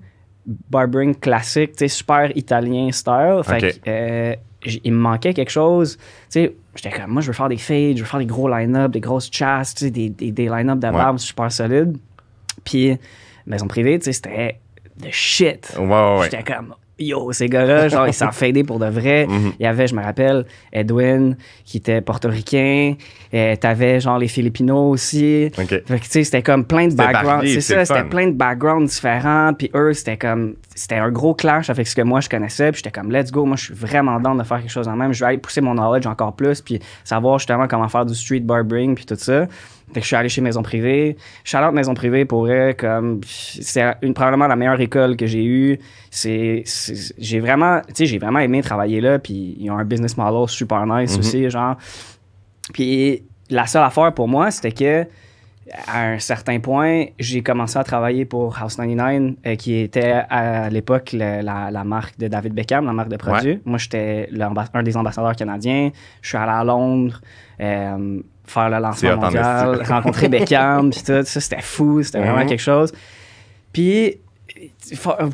barbering 0.71 1.15
classique, 1.15 1.73
tu 1.73 1.79
sais, 1.79 1.89
super 1.89 2.37
italien 2.37 2.91
style. 2.91 3.41
Fait 3.45 3.61
que, 3.61 3.89
euh, 3.89 4.35
il 4.85 4.93
me 4.93 4.99
manquait 4.99 5.33
quelque 5.35 5.51
chose. 5.51 5.97
Tu 5.97 6.03
sais, 6.31 6.55
j'étais 6.75 6.91
comme, 6.91 7.11
moi, 7.13 7.23
je 7.23 7.29
veux 7.29 7.33
faire 7.33 7.49
des 7.49 7.57
fades, 7.59 7.97
je 7.97 8.03
veux 8.03 8.09
faire 8.09 8.19
des 8.21 8.27
gros 8.27 8.49
line-up, 8.49 8.91
des 8.91 9.01
grosses 9.01 9.31
chasses, 9.31 9.75
tu 9.77 9.85
sais, 9.85 9.91
des, 9.93 10.09
des, 10.09 10.33
des 10.33 10.49
line-up 10.49 10.81
de 10.81 10.89
Ouais. 10.89 11.19
super 11.19 11.53
solides. 11.53 11.97
Puis, 12.65 12.97
maison 13.47 13.69
privée, 13.69 13.99
tu 14.01 14.07
sais, 14.07 14.13
c'était 14.13 14.59
de 15.01 15.09
shit. 15.11 15.73
Ouais, 15.79 15.85
ouais, 15.87 16.19
ouais. 16.19 16.29
J'étais 16.31 16.43
comme, 16.43 16.75
yo, 17.03 17.33
ces 17.33 17.49
gars-là, 17.49 17.89
genre, 17.91 18.07
ils 18.07 18.15
s'en 18.15 18.33
fadé 18.33 18.65
pour 18.65 18.79
de 18.79 18.87
vrai. 18.87 19.27
Mhm. 19.27 19.53
Il 19.59 19.63
y 19.65 19.67
avait, 19.67 19.87
je 19.87 19.95
me 19.95 20.03
rappelle, 20.03 20.45
Edwin, 20.73 21.37
qui 21.65 21.79
était 21.79 22.01
portoricain. 22.01 22.95
Euh, 23.35 23.57
T'avais, 23.57 24.01
genre, 24.01 24.19
les 24.19 24.29
Filipinos 24.29 24.93
aussi. 24.93 25.51
OK. 25.59 25.69
Fait 25.69 25.83
que, 25.83 25.95
tu 25.95 26.11
sais, 26.11 26.25
c'était 26.25 26.43
comme 26.43 26.65
plein 26.65 26.89
de 26.89 26.95
backgrounds. 26.95 27.47
C'est 27.47 27.61
ça, 27.61 27.85
c'était 27.85 28.05
plein 28.05 28.27
de 28.27 28.33
backgrounds 28.33 28.91
différents. 28.91 29.53
Puis 29.55 29.71
eux, 29.75 29.93
c'était 29.93 30.17
comme. 30.17 30.55
C'était 30.75 30.97
un 30.97 31.11
gros 31.11 31.35
clash 31.35 31.69
avec 31.69 31.87
ce 31.87 31.95
que 31.95 32.01
moi 32.01 32.21
je 32.21 32.31
connaissais. 32.31 32.73
Puis 32.73 32.83
j'étais 32.83 32.99
comme, 32.99 33.13
let's 33.13 33.31
go, 33.31 33.45
moi 33.45 33.57
je 33.57 33.65
suis 33.65 33.75
vraiment 33.75 34.19
dans 34.19 34.35
de 34.35 34.43
faire 34.43 34.59
quelque 34.59 34.71
chose 34.71 34.89
en 34.89 34.97
même. 34.97 35.13
Je 35.13 35.21
vais 35.21 35.27
aller 35.27 35.39
pousser 35.39 35.61
mon 35.61 35.75
knowledge 35.75 36.07
encore 36.07 36.35
plus. 36.35 36.63
Puis 36.63 36.81
savoir 37.05 37.39
justement 37.39 37.69
comment 37.69 37.89
faire 37.89 38.07
du 38.07 38.15
street 38.15 38.41
barbering. 38.41 38.95
Puis 38.95 39.05
tout 39.05 39.17
ça. 39.17 39.47
Fait 39.93 40.01
que 40.01 40.05
je 40.05 40.07
suis 40.07 40.17
allé 40.17 40.29
chez 40.29 40.41
Maison 40.41 40.63
Privée. 40.63 41.17
Out 41.55 41.73
Maison 41.75 41.95
Privée 41.95 42.25
pour 42.25 42.43
vrai. 42.43 42.75
Comme, 42.79 43.21
c'est 43.25 43.85
une, 44.03 44.15
probablement 44.15 44.47
la 44.47 44.57
meilleure 44.57 44.81
école 44.81 45.17
que 45.17 45.27
j'ai 45.27 45.45
eue. 45.45 45.79
C'est, 46.11 46.65
j'ai 47.19 47.41
vraiment, 47.41 47.81
tu 47.89 47.95
sais, 47.95 48.07
j'ai 48.07 48.19
vraiment 48.19 48.39
aimé 48.41 48.63
travailler 48.63 49.01
là. 49.01 49.19
Puis 49.19 49.57
ils 49.59 49.71
ont 49.71 49.79
un 49.79 49.85
business 49.85 50.17
model 50.17 50.49
super 50.49 50.87
nice 50.87 51.13
Mhm. 51.15 51.19
aussi, 51.21 51.51
genre. 51.51 51.77
Puis 52.73 53.23
la 53.51 53.67
seule 53.67 53.83
affaire 53.85 54.13
pour 54.15 54.29
moi, 54.29 54.51
c'était 54.51 54.73
que 54.73 55.07
à 55.87 56.07
un 56.09 56.19
certain 56.19 56.59
point, 56.59 57.05
j'ai 57.21 57.41
commencé 57.43 57.79
à 57.79 57.85
travailler 57.85 58.25
pour 58.25 58.59
House 58.59 58.77
99, 58.77 59.35
euh, 59.47 59.55
qui 59.55 59.77
était 59.77 60.23
à 60.29 60.69
l'époque 60.71 61.13
la, 61.13 61.41
la 61.71 61.85
marque 61.85 62.19
de 62.19 62.27
David 62.29 62.53
Beckham, 62.53 62.85
la 62.85 62.93
marque 62.93 63.09
de 63.09 63.17
produits. 63.17 63.61
Moi, 63.65 63.79
j'étais 63.79 64.29
un 64.75 64.83
des 64.83 64.97
ambassadeurs 64.97 65.37
canadiens. 65.37 65.91
Je 66.21 66.29
suis 66.29 66.37
allé 66.37 66.51
à 66.51 66.65
Londres 66.65 67.21
euh, 67.61 68.21
faire 68.45 68.69
le 68.71 68.79
lancement 68.79 69.17
mondial, 69.17 69.83
rencontrer 69.89 70.29
Beckham, 70.29 70.91
puis 70.91 71.01
tout. 71.01 71.23
Ça, 71.25 71.41
c'était 71.41 71.63
fou, 71.63 72.03
c'était 72.03 72.19
vraiment 72.21 72.41
Mhm. 72.41 72.47
quelque 72.47 72.61
chose. 72.61 72.93
Puis, 73.73 74.19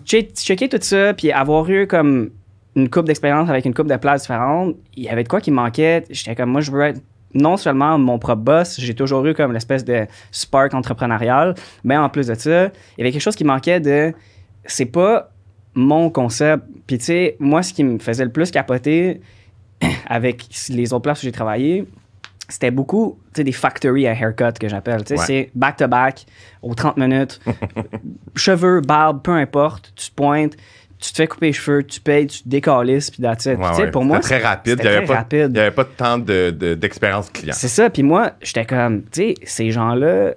checker 0.05 0.69
tout 0.69 0.79
ça, 0.81 1.15
puis 1.15 1.33
avoir 1.33 1.69
eu 1.71 1.87
comme 1.87 2.31
une 2.77 2.89
coupe 2.89 3.07
d'expérience 3.07 3.49
avec 3.49 3.65
une 3.65 3.75
coupe 3.75 3.89
de 3.89 3.97
places 3.97 4.23
différentes, 4.23 4.77
il 4.97 5.05
y 5.05 5.09
avait 5.09 5.25
de 5.25 5.29
quoi 5.29 5.41
qui 5.41 5.51
manquait. 5.51 6.05
J'étais 6.11 6.35
comme, 6.37 6.51
moi, 6.51 6.61
je 6.61 6.71
veux 6.71 6.83
être 6.83 7.01
non 7.35 7.57
seulement 7.57 7.99
mon 7.99 8.19
propre 8.19 8.43
boss, 8.43 8.81
j'ai 8.81 8.95
toujours 8.95 9.25
eu 9.27 9.35
comme 9.35 9.53
l'espèce 9.53 9.85
de 9.85 10.07
spark 10.31 10.73
entrepreneurial, 10.75 11.55
mais 11.85 11.97
en 11.97 12.09
plus 12.09 12.29
de 12.29 12.35
ça, 12.35 12.67
il 12.67 12.99
y 12.99 13.01
avait 13.03 13.13
quelque 13.13 13.21
chose 13.21 13.37
qui 13.37 13.45
manquait 13.45 13.81
de, 13.81 14.15
c'est 14.65 14.87
pas 14.87 15.31
mon 15.75 16.09
concept. 16.11 16.65
Puis 16.87 16.99
tu 16.99 17.05
sais, 17.05 17.37
moi, 17.39 17.63
ce 17.63 17.73
qui 17.75 17.85
me 17.85 17.99
faisait 17.99 18.25
le 18.25 18.33
plus 18.33 18.51
capoter, 18.51 19.21
avec 20.07 20.47
les 20.71 20.93
autres 20.93 21.03
places 21.03 21.21
où 21.21 21.27
j'ai 21.27 21.33
travaillé, 21.33 21.85
c'était 22.49 22.71
beaucoup 22.71 23.19
des 23.35 23.53
factory 23.53 24.07
à 24.07 24.13
haircut 24.15 24.59
que 24.59 24.69
j'appelle. 24.69 25.03
Ouais. 25.11 25.17
C'est 25.19 25.51
back-to-back, 25.55 26.27
aux 26.63 26.75
30 26.75 26.97
minutes, 26.97 27.41
cheveux, 28.37 28.81
barbe, 28.81 29.23
peu 29.23 29.33
importe, 29.33 29.93
tu 29.95 30.11
te 30.11 30.15
pointes, 30.15 30.57
tu 30.99 31.13
te 31.13 31.17
fais 31.17 31.27
couper 31.29 31.47
les 31.47 31.53
cheveux, 31.53 31.85
tu 31.85 32.01
payes, 32.01 32.27
tu 32.27 32.43
te 32.43 32.49
décalisses, 32.49 33.11
puis 33.11 33.23
that's 33.23 33.45
it. 33.47 33.59
Ouais, 33.59 33.69
tu 33.71 33.75
sais, 33.77 33.83
ouais. 33.83 33.91
pour 33.91 34.05
moi, 34.05 34.19
très 34.21 34.39
rapide. 34.39 34.77
Il 34.79 34.83
n'y 34.83 34.89
avait, 34.97 35.09
avait 35.61 35.71
pas 35.71 35.85
de 35.85 35.89
temps 35.91 36.19
de- 36.19 36.51
de- 36.51 36.75
d'expérience 36.75 37.31
client. 37.31 37.55
c'est 37.57 37.69
ça. 37.69 37.89
Puis 37.91 38.03
moi, 38.03 38.33
j'étais 38.43 38.65
comme, 38.65 39.03
tu 39.05 39.09
sais, 39.13 39.35
ces 39.45 39.71
gens-là, 39.71 40.35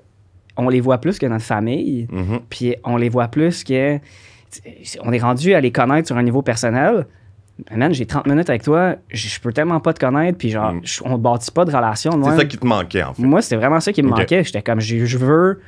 on 0.57 0.69
les 0.69 0.81
voit 0.81 0.99
plus 0.99 1.17
que 1.17 1.25
notre 1.25 1.45
famille, 1.45 2.07
Mhm. 2.11 2.41
puis 2.49 2.75
on 2.83 2.97
les 2.97 3.09
voit 3.09 3.29
plus 3.29 3.63
que. 3.63 3.97
On 5.01 5.13
est 5.13 5.19
rendu 5.19 5.53
à 5.53 5.61
les 5.61 5.71
connaître 5.71 6.07
sur 6.07 6.17
un 6.17 6.23
niveau 6.23 6.41
personnel. 6.41 7.07
Man, 7.75 7.93
j'ai 7.93 8.05
30 8.05 8.25
minutes 8.27 8.49
avec 8.49 8.63
toi, 8.63 8.95
je 9.09 9.39
peux 9.39 9.53
tellement 9.53 9.79
pas 9.79 9.93
te 9.93 9.99
connaître, 9.99 10.37
puis 10.37 10.49
genre, 10.49 10.73
Mm. 10.73 10.81
on 11.05 11.17
bâtit 11.17 11.51
pas 11.51 11.63
de 11.65 11.71
relation. 11.75 12.11
C'est 12.23 12.37
ça 12.37 12.45
qui 12.45 12.57
te 12.57 12.65
manquait, 12.65 13.03
en 13.03 13.13
fait. 13.13 13.21
Moi, 13.21 13.41
c'était 13.41 13.57
vraiment 13.57 13.79
ça 13.79 13.93
qui 13.93 14.01
me 14.01 14.09
manquait. 14.09 14.43
J'étais 14.43 14.61
comme, 14.61 14.79
je, 14.79 15.17
veux 15.17 15.59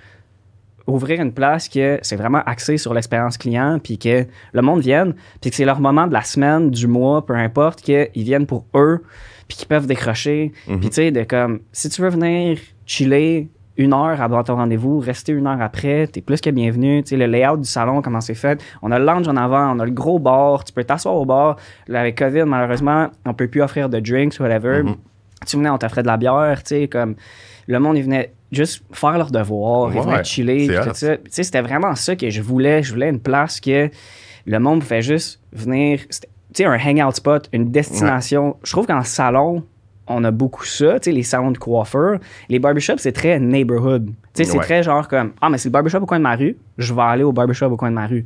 ouvrir 0.88 1.22
une 1.22 1.32
place 1.32 1.70
que 1.70 2.00
c'est 2.02 2.16
vraiment 2.16 2.42
axé 2.46 2.78
sur 2.78 2.94
l'expérience 2.94 3.38
client, 3.38 3.80
puis 3.82 3.98
que 3.98 4.26
le 4.52 4.62
monde 4.62 4.82
vienne, 4.82 5.14
puis 5.40 5.50
que 5.50 5.56
c'est 5.56 5.66
leur 5.66 5.80
moment 5.80 6.08
de 6.08 6.14
la 6.14 6.24
semaine, 6.24 6.70
du 6.72 6.88
mois, 6.88 7.26
peu 7.26 7.36
importe, 7.36 7.82
qu'ils 7.82 8.10
viennent 8.16 8.46
pour 8.48 8.66
eux, 8.76 9.02
puis 9.48 9.58
qu'ils 9.58 9.68
peuvent 9.68 9.88
décrocher. 9.88 10.52
Mhm. 10.68 10.80
Puis 10.80 10.90
tu 10.90 10.96
sais, 10.96 11.12
de 11.12 11.24
comme, 11.24 11.60
si 11.72 11.90
tu 11.90 12.02
veux 12.02 12.10
venir 12.10 12.58
chiller 12.86 13.50
une 13.78 13.94
heure 13.94 14.22
avant 14.22 14.44
ton 14.44 14.56
rendez-vous, 14.56 15.00
rester 15.00 15.32
une 15.32 15.48
heure 15.48 15.62
après, 15.62 16.08
t'es 16.08 16.22
plus 16.22 16.40
que 16.42 16.50
bienvenu. 16.50 17.02
Tu 17.04 17.10
sais, 17.10 17.18
le 17.18 17.26
layout 17.26 17.58
du 17.58 17.68
salon, 17.68 18.02
comment 18.02 18.22
c'est 18.22 18.36
fait. 18.36 18.64
On 18.82 18.92
a 18.92 19.00
le 19.00 19.06
lounge 19.06 19.28
en 19.28 19.36
avant, 19.36 19.76
on 19.76 19.80
a 19.80 19.86
le 19.86 19.92
gros 19.92 20.20
bar, 20.20 20.64
tu 20.64 20.72
peux 20.74 20.84
t'asseoir 20.84 21.16
au 21.16 21.26
bar. 21.26 21.56
Là, 21.88 22.02
avec 22.02 22.18
COVID, 22.18 22.44
malheureusement, 22.46 23.08
on 23.26 23.34
peut 23.34 23.48
plus 23.48 23.62
offrir 23.62 23.90
de 23.90 24.00
drinks, 24.00 24.40
whatever. 24.40 24.84
Mhm. 24.84 24.96
Tu 25.48 25.58
venais, 25.58 25.70
on 25.70 25.78
t'offrait 25.78 26.04
de 26.04 26.08
la 26.08 26.18
bière, 26.18 26.62
tu 26.64 26.70
sais, 26.76 26.88
comme 26.88 27.16
le 27.68 27.80
monde, 27.80 27.98
il 27.98 28.04
venait 28.04 28.32
juste 28.52 28.84
faire 28.92 29.18
leur 29.18 29.32
devoir, 29.32 29.90
ils 29.92 29.98
venaient 30.04 30.24
chiller, 30.24 30.68
tout 30.84 30.90
ça. 30.94 31.18
Tu 31.18 31.24
sais, 31.32 31.44
c'était 31.44 31.62
vraiment 31.62 31.96
ça 31.96 32.16
que 32.16 32.30
je 32.30 32.42
voulais. 32.42 32.84
Je 32.84 32.94
voulais 32.94 33.10
une 33.10 33.20
place 33.20 33.60
que 33.60 33.90
le 34.46 34.60
monde 34.60 34.82
pouvait 34.82 35.02
juste 35.02 35.42
venir. 35.52 36.00
c'était- 36.10 36.28
Tu 36.54 36.62
sais, 36.64 36.66
un 36.70 36.78
hangout 36.78 37.16
spot, 37.16 37.50
une 37.52 37.72
destination. 37.72 38.58
Je 38.64 38.72
trouve 38.72 38.86
qu'en 38.86 39.02
salon, 39.04 39.64
on 40.08 40.24
a 40.24 40.32
beaucoup 40.32 40.66
ça, 40.66 41.00
tu 41.00 41.06
sais, 41.06 41.12
les 41.12 41.24
salons 41.24 41.52
de. 41.52 41.60
Les 42.50 42.60
barbershops, 42.60 42.98
c'est 43.00 43.12
très 43.14 43.40
neighborhood. 43.40 44.08
Tu 44.08 44.14
sais, 44.34 44.44
c'est 44.52 44.58
très 44.60 44.84
genre 44.84 45.08
comme 45.08 45.32
Ah, 45.42 45.50
mais 45.50 45.58
c'est 45.58 45.70
le 45.70 45.74
barbershop 45.74 46.00
au 46.00 46.06
coin 46.06 46.18
de 46.20 46.24
ma 46.24 46.36
rue, 46.36 46.58
je 46.78 46.94
vais 46.94 47.02
aller 47.02 47.24
au 47.24 47.32
barbershop 47.32 47.68
au 47.68 47.78
coin 47.78 47.90
de 47.90 47.96
ma 47.96 48.08
rue. 48.08 48.26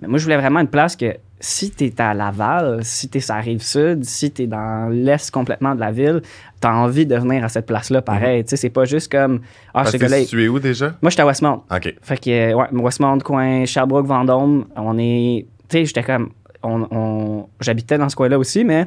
Mais 0.00 0.08
moi, 0.08 0.18
je 0.18 0.24
voulais 0.24 0.36
vraiment 0.36 0.60
une 0.60 0.68
place 0.68 0.94
que 0.94 1.16
si 1.40 1.70
tu 1.70 1.84
es 1.84 2.00
à 2.00 2.12
Laval, 2.12 2.80
si 2.82 3.08
tu 3.08 3.16
es 3.16 3.20
sur 3.22 3.34
la 3.34 3.40
rive 3.40 3.62
sud, 3.62 4.04
si 4.04 4.30
tu 4.30 4.42
es 4.42 4.46
dans 4.46 4.90
l'est 4.90 5.30
complètement 5.30 5.74
de 5.74 5.80
la 5.80 5.90
ville, 5.90 6.20
tu 6.60 6.66
as 6.68 6.74
envie 6.76 7.06
de 7.06 7.16
venir 7.16 7.42
à 7.44 7.48
cette 7.48 7.64
place-là 7.66 8.02
pareil. 8.02 8.44
Tu 8.44 8.50
sais, 8.50 8.56
c'est 8.56 8.70
pas 8.70 8.84
juste 8.84 9.10
comme 9.10 9.40
Ah, 9.68 9.82
Parce 9.84 9.92
ce 9.92 9.96
que 9.96 10.06
t'es 10.06 10.22
situé 10.22 10.48
où 10.48 10.58
déjà? 10.58 10.94
Moi, 11.00 11.08
j'étais 11.10 11.22
à 11.22 11.26
Westmount. 11.26 11.62
OK. 11.74 11.94
Fait 12.02 12.20
que, 12.20 12.30
euh, 12.30 12.54
ouais, 12.54 12.66
Westmount, 12.72 13.18
coin 13.20 13.64
Sherbrooke, 13.64 14.06
Vendôme, 14.06 14.66
on 14.76 14.98
est. 14.98 15.46
Tu 15.68 15.78
sais, 15.78 15.84
j'étais 15.86 16.02
comme. 16.02 16.30
On, 16.62 16.86
on- 16.90 17.48
J'habitais 17.60 17.96
dans 17.96 18.08
ce 18.10 18.16
coin-là 18.16 18.38
aussi, 18.38 18.64
mais 18.64 18.86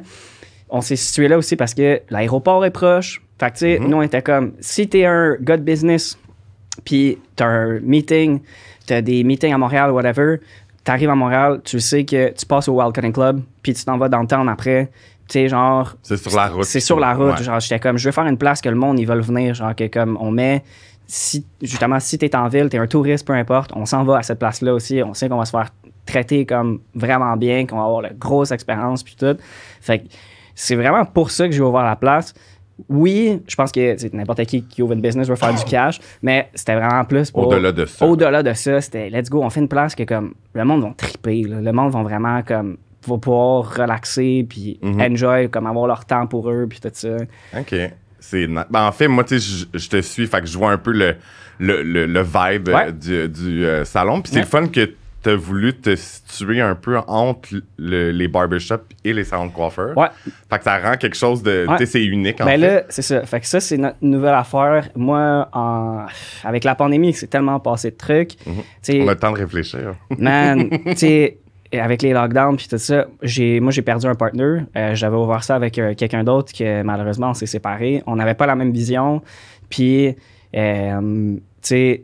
on 0.69 0.81
s'est 0.81 0.95
situé 0.95 1.27
là 1.27 1.37
aussi 1.37 1.55
parce 1.55 1.73
que 1.73 2.01
l'aéroport 2.09 2.65
est 2.65 2.71
proche. 2.71 3.21
Fait 3.39 3.47
que, 3.47 3.53
tu 3.53 3.59
sais, 3.59 3.79
Mhm. 3.79 3.87
nous, 3.87 3.97
on 3.97 4.01
était 4.01 4.21
comme. 4.21 4.53
Si 4.59 4.87
t'es 4.87 5.05
un 5.05 5.35
gars 5.39 5.57
de 5.57 5.63
business, 5.63 6.17
puis 6.85 7.17
t'as 7.35 7.45
un 7.47 7.79
meeting, 7.79 8.39
t'as 8.85 9.01
des 9.01 9.23
meetings 9.23 9.53
à 9.53 9.57
Montréal, 9.57 9.91
whatever, 9.91 10.37
t'arrives 10.83 11.09
à 11.09 11.15
Montréal, 11.15 11.61
tu 11.63 11.79
sais 11.79 12.03
que 12.05 12.31
tu 12.33 12.45
passes 12.45 12.67
au 12.67 12.73
Wild 12.73 12.93
Cutting 12.93 13.13
Club, 13.13 13.41
puis 13.61 13.73
tu 13.73 13.83
t'en 13.85 13.97
vas 13.97 14.09
dans 14.09 14.21
le 14.21 14.27
town 14.27 14.47
après. 14.49 14.89
Tu 15.27 15.33
sais, 15.33 15.47
genre, 15.47 15.95
C'est 16.01 16.17
sur 16.17 16.35
la 16.35 16.47
route. 16.47 16.63
c'est 16.63 16.79
sur 16.79 16.99
la 16.99 17.13
route. 17.13 17.37
Ouais. 17.37 17.43
Genre, 17.43 17.59
j'étais 17.59 17.79
comme, 17.79 17.97
je 17.97 18.05
veux 18.07 18.11
faire 18.11 18.25
une 18.25 18.37
place 18.37 18.61
que 18.61 18.69
le 18.69 18.75
monde, 18.75 18.99
ils 18.99 19.05
veulent 19.05 19.21
venir. 19.21 19.53
Genre, 19.53 19.75
que 19.75 19.85
comme, 19.87 20.17
on 20.19 20.31
met, 20.31 20.63
si, 21.05 21.45
justement, 21.61 21.99
si 21.99 22.17
t'es 22.17 22.35
en 22.35 22.47
ville, 22.47 22.67
t'es 22.69 22.77
un 22.79 22.87
touriste, 22.87 23.27
peu 23.27 23.33
importe, 23.33 23.71
on 23.75 23.85
s'en 23.85 24.03
va 24.03 24.17
à 24.17 24.23
cette 24.23 24.39
place-là 24.39 24.73
aussi. 24.73 25.03
On 25.03 25.13
sait 25.13 25.29
qu'on 25.29 25.37
va 25.37 25.45
se 25.45 25.51
faire 25.51 25.69
traiter 26.05 26.45
comme 26.47 26.79
vraiment 26.95 27.37
bien, 27.37 27.67
qu'on 27.67 27.77
va 27.77 27.83
avoir 27.83 28.01
la 28.01 28.09
grosse 28.09 28.49
expérience, 28.51 29.03
puis 29.03 29.15
tout. 29.19 29.37
Fait 29.81 29.99
que 29.99 30.05
c'est 30.61 30.75
vraiment 30.75 31.05
pour 31.05 31.31
ça 31.31 31.47
que 31.47 31.53
j'ai 31.53 31.61
ouvert 31.61 31.83
la 31.83 31.95
place. 31.95 32.33
Oui, 32.87 33.41
je 33.47 33.55
pense 33.55 33.71
que 33.73 33.95
c'est 33.97 34.13
n'importe 34.13 34.45
qui 34.45 34.63
qui 34.63 34.81
ouvre 34.81 34.93
une 34.93 35.01
business 35.01 35.27
veut 35.27 35.35
faire 35.35 35.53
du 35.53 35.63
cash, 35.65 35.99
mais 36.21 36.49
c'était 36.53 36.75
vraiment 36.75 37.03
plus 37.03 37.29
pour. 37.29 37.47
Au-delà 37.47 37.71
de 37.73 37.85
ça. 37.85 38.05
Au-delà 38.05 38.41
de 38.41 38.53
ça, 38.53 38.79
c'était 38.79 39.09
let's 39.09 39.29
go, 39.29 39.41
on 39.43 39.49
fait 39.49 39.59
une 39.59 39.67
place 39.67 39.95
que 39.95 40.03
comme 40.03 40.33
le 40.53 40.63
monde 40.63 40.83
va 40.83 40.93
triper, 40.95 41.43
là. 41.43 41.59
le 41.61 41.71
monde 41.73 41.91
va 41.91 42.03
vraiment 42.03 42.41
comme 42.41 42.77
va 43.07 43.17
pouvoir 43.17 43.75
relaxer 43.75 44.45
puis 44.49 44.79
Mhm. 44.81 45.01
enjoy, 45.01 45.49
comme 45.49 45.67
avoir 45.67 45.87
leur 45.87 46.05
temps 46.05 46.25
pour 46.27 46.49
eux 46.49 46.67
puis 46.69 46.79
tout 46.79 46.89
ça. 46.93 47.17
OK. 47.57 47.75
Ben, 48.33 48.65
en 48.87 48.91
fait, 48.91 49.07
moi, 49.07 49.23
tu 49.23 49.39
sais, 49.39 49.65
je- 49.73 49.79
je 49.79 49.89
te 49.89 50.01
suis, 50.01 50.27
fait 50.27 50.41
que 50.41 50.47
je 50.47 50.57
vois 50.57 50.71
un 50.71 50.77
peu 50.77 50.91
le, 50.91 51.15
le, 51.59 51.81
le, 51.81 52.05
le 52.05 52.21
vibe 52.21 52.67
Ouais. 52.67 52.87
euh, 52.87 52.91
du, 52.91 53.29
du, 53.29 53.65
euh, 53.65 53.85
salon. 53.85 54.21
Puis 54.21 54.31
c'est 54.31 54.37
Ouais. 54.39 54.41
le 54.43 54.47
fun 54.47 54.67
que 54.67 54.89
tu 55.23 55.29
as 55.29 55.35
voulu 55.35 55.73
te 55.73 55.95
situer 55.95 56.61
un 56.61 56.75
peu 56.75 56.97
entre 57.07 57.49
le- 57.77 58.11
les 58.11 58.27
barbershops 58.27 58.85
et 59.03 59.11
les 59.13 59.23
salons 59.23 59.47
de 59.47 59.51
coiffeur. 59.51 59.97
Ouais. 59.97 60.07
Fait 60.49 60.57
que 60.57 60.63
ça 60.63 60.77
rend 60.79 60.95
quelque 60.97 61.15
chose 61.17 61.43
de. 61.43 61.65
Ouais. 61.67 61.77
Tu 61.77 61.85
sais, 61.85 61.91
c'est 61.91 62.05
unique, 62.05 62.39
en 62.41 62.45
Ben 62.45 62.59
fait. 62.59 62.67
là, 62.75 62.83
c'est 62.89 63.01
ça. 63.01 63.25
Fait 63.25 63.39
que 63.39 63.47
ça, 63.47 63.59
c'est 63.59 63.77
notre 63.77 63.97
nouvelle 64.01 64.33
affaire. 64.35 64.89
Moi, 64.95 65.47
en... 65.53 66.05
avec 66.43 66.63
la 66.63 66.75
pandémie, 66.75 67.13
c'est 67.13 67.27
tellement 67.27 67.59
passé 67.59 67.91
de 67.91 67.97
trucs. 67.97 68.33
Sais, 68.81 69.01
On 69.01 69.07
a 69.07 69.13
le 69.13 69.19
temps 69.19 69.31
de 69.31 69.37
réfléchir. 69.39 69.95
Man, 70.17 70.69
tu 70.69 70.95
sais, 70.95 71.37
avec 71.73 72.01
les 72.01 72.13
lockdowns 72.13 72.57
puis 72.57 72.67
tout 72.67 72.77
ça, 72.79 73.05
j'ai, 73.21 73.59
moi 73.59 73.71
j'ai 73.71 73.83
perdu 73.83 74.07
un 74.07 74.15
partner. 74.15 74.61
Euh, 74.75 74.95
j'avais 74.95 75.17
ouvert 75.17 75.43
ça 75.43 75.55
avec 75.55 75.77
euh, 75.77 75.93
quelqu'un 75.93 76.23
d'autre 76.23 76.51
que 76.51 76.81
malheureusement 76.81 77.29
on 77.29 77.33
s'est 77.35 77.45
séparés. 77.45 78.01
On 78.07 78.15
n'avait 78.15 78.33
pas 78.33 78.47
la 78.47 78.55
même 78.55 78.71
vision. 78.71 79.21
Puis, 79.69 80.15
euh, 80.55 81.35
tu 81.35 81.41
sais, 81.61 82.03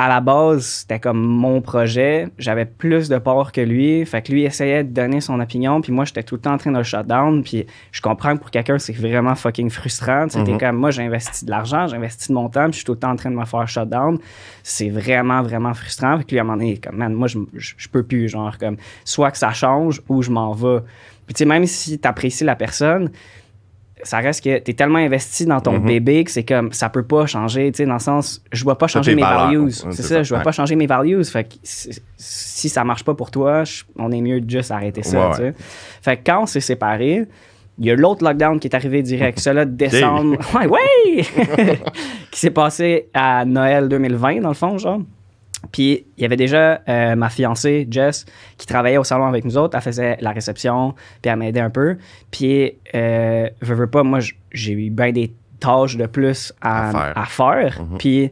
à 0.00 0.08
la 0.08 0.20
base, 0.22 0.64
c'était 0.64 0.98
comme 0.98 1.20
mon 1.20 1.60
projet. 1.60 2.28
J'avais 2.38 2.64
plus 2.64 3.10
de 3.10 3.18
part 3.18 3.52
que 3.52 3.60
lui. 3.60 4.06
Fait 4.06 4.22
que 4.22 4.32
lui 4.32 4.44
essayait 4.44 4.82
de 4.82 4.90
donner 4.94 5.20
son 5.20 5.38
opinion. 5.40 5.82
Puis 5.82 5.92
moi, 5.92 6.06
j'étais 6.06 6.22
tout 6.22 6.36
le 6.36 6.40
temps 6.40 6.54
en 6.54 6.56
train 6.56 6.72
de 6.72 6.78
le 6.78 6.82
shut 6.84 7.06
down. 7.06 7.42
Puis 7.42 7.66
je 7.92 8.00
comprends 8.00 8.34
que 8.34 8.40
pour 8.40 8.50
quelqu'un, 8.50 8.78
c'est 8.78 8.94
vraiment 8.94 9.34
fucking 9.34 9.68
frustrant. 9.68 10.26
T'es 10.28 10.38
Mhm. 10.38 10.58
comme 10.58 10.76
moi, 10.76 10.90
j'ai 10.90 11.02
investi 11.02 11.44
de 11.44 11.50
l'argent, 11.50 11.86
j'ai 11.86 11.96
investi 11.96 12.28
de 12.28 12.32
mon 12.34 12.48
temps. 12.48 12.64
Puis 12.64 12.72
je 12.72 12.76
suis 12.76 12.84
tout 12.86 12.92
le 12.92 12.98
temps 12.98 13.10
en 13.10 13.16
train 13.16 13.30
de 13.30 13.36
me 13.36 13.44
faire 13.44 13.68
shut 13.68 13.90
down. 13.90 14.18
C'est 14.62 14.88
vraiment, 14.88 15.42
vraiment 15.42 15.74
frustrant. 15.74 16.16
Fait 16.16 16.24
que 16.24 16.30
lui, 16.30 16.38
à 16.38 16.40
un 16.40 16.44
moment 16.44 16.56
donné, 16.56 16.70
il 16.70 16.74
est 16.76 16.84
comme, 16.84 16.96
man, 16.96 17.12
moi, 17.12 17.28
je, 17.28 17.38
je, 17.54 17.74
je 17.76 17.88
peux 17.90 18.02
plus. 18.02 18.28
Genre, 18.30 18.56
comme, 18.56 18.78
soit 19.04 19.30
que 19.30 19.38
ça 19.38 19.52
change 19.52 20.00
ou 20.08 20.22
je 20.22 20.30
m'en 20.30 20.52
vais. 20.52 20.78
Puis 21.26 21.34
tu 21.34 21.38
sais, 21.40 21.44
même 21.44 21.66
si 21.66 21.98
t'apprécies 21.98 22.44
la 22.44 22.56
personne, 22.56 23.10
ça 24.02 24.18
reste 24.18 24.42
que 24.44 24.58
t'es 24.58 24.72
tellement 24.72 24.98
investi 24.98 25.46
dans 25.46 25.60
ton 25.60 25.72
Mhm. 25.78 25.86
bébé 25.86 26.24
que 26.24 26.30
c'est 26.30 26.44
comme 26.44 26.72
ça 26.72 26.88
peut 26.88 27.02
pas 27.02 27.26
changer, 27.26 27.70
tu 27.72 27.78
sais, 27.78 27.86
dans 27.86 27.94
le 27.94 27.98
sens 27.98 28.42
je 28.52 28.62
dois 28.64 28.76
pas 28.78 28.86
changer 28.86 29.14
mes 29.14 29.22
valeurs. 29.22 29.46
values. 29.46 29.58
Ouais, 29.58 29.70
c'est 29.70 30.02
ça, 30.02 30.08
ça, 30.08 30.22
je 30.22 30.28
dois 30.30 30.38
ouais. 30.38 30.44
pas 30.44 30.52
changer 30.52 30.76
mes 30.76 30.86
values. 30.86 31.24
Fait 31.24 31.44
que 31.44 31.54
si, 31.62 32.68
ça 32.68 32.84
marche 32.84 33.04
pas 33.04 33.14
pour 33.14 33.30
toi, 33.30 33.64
je- 33.64 33.84
on 33.96 34.10
est 34.12 34.20
mieux 34.20 34.40
de 34.40 34.48
juste 34.50 34.70
arrêter 34.70 35.02
ça, 35.02 35.28
Ouais, 35.28 35.34
tu 35.34 35.42
sais. 35.42 35.54
Fait 36.02 36.16
que 36.16 36.22
quand 36.26 36.42
on 36.42 36.46
s'est 36.46 36.60
séparés, 36.60 37.26
il 37.78 37.86
y 37.86 37.90
a 37.90 37.94
l'autre 37.96 38.22
lockdown 38.24 38.58
qui 38.60 38.68
est 38.68 38.74
arrivé 38.74 39.02
direct, 39.02 39.38
celui 39.40 39.60
de 39.66 39.70
décembre. 39.72 40.36
Ouais, 40.54 40.66
ouais! 40.66 41.24
qui 42.30 42.38
s'est 42.40 42.50
passé 42.50 43.08
à 43.14 43.44
Noël 43.44 43.88
2020, 43.88 44.40
dans 44.40 44.48
le 44.48 44.54
fond, 44.54 44.76
genre. 44.78 45.00
Puis 45.72 46.06
il 46.16 46.22
y 46.22 46.24
avait 46.24 46.36
déjà 46.36 46.80
euh, 46.88 47.14
ma 47.16 47.28
fiancée, 47.28 47.86
Jess, 47.90 48.24
qui 48.56 48.66
travaillait 48.66 48.98
au 48.98 49.04
salon 49.04 49.26
avec 49.26 49.44
nous 49.44 49.56
autres. 49.56 49.76
Elle 49.76 49.82
faisait 49.82 50.16
la 50.20 50.30
réception, 50.32 50.94
puis 51.22 51.30
elle 51.30 51.36
m'aidait 51.36 51.60
un 51.60 51.70
peu. 51.70 51.96
Puis, 52.30 52.74
euh, 52.94 53.48
veux, 53.60 53.74
veux 53.74 53.86
pas, 53.86 54.02
moi, 54.02 54.20
j'ai 54.52 54.72
eu 54.72 54.90
bien 54.90 55.12
des 55.12 55.32
tâches 55.60 55.96
de 55.96 56.06
plus 56.06 56.52
à, 56.60 56.88
À 56.88 56.92
faire. 56.92 57.12
à 57.18 57.24
faire. 57.26 57.82
Mhm. 57.82 57.98
Puis, 57.98 58.30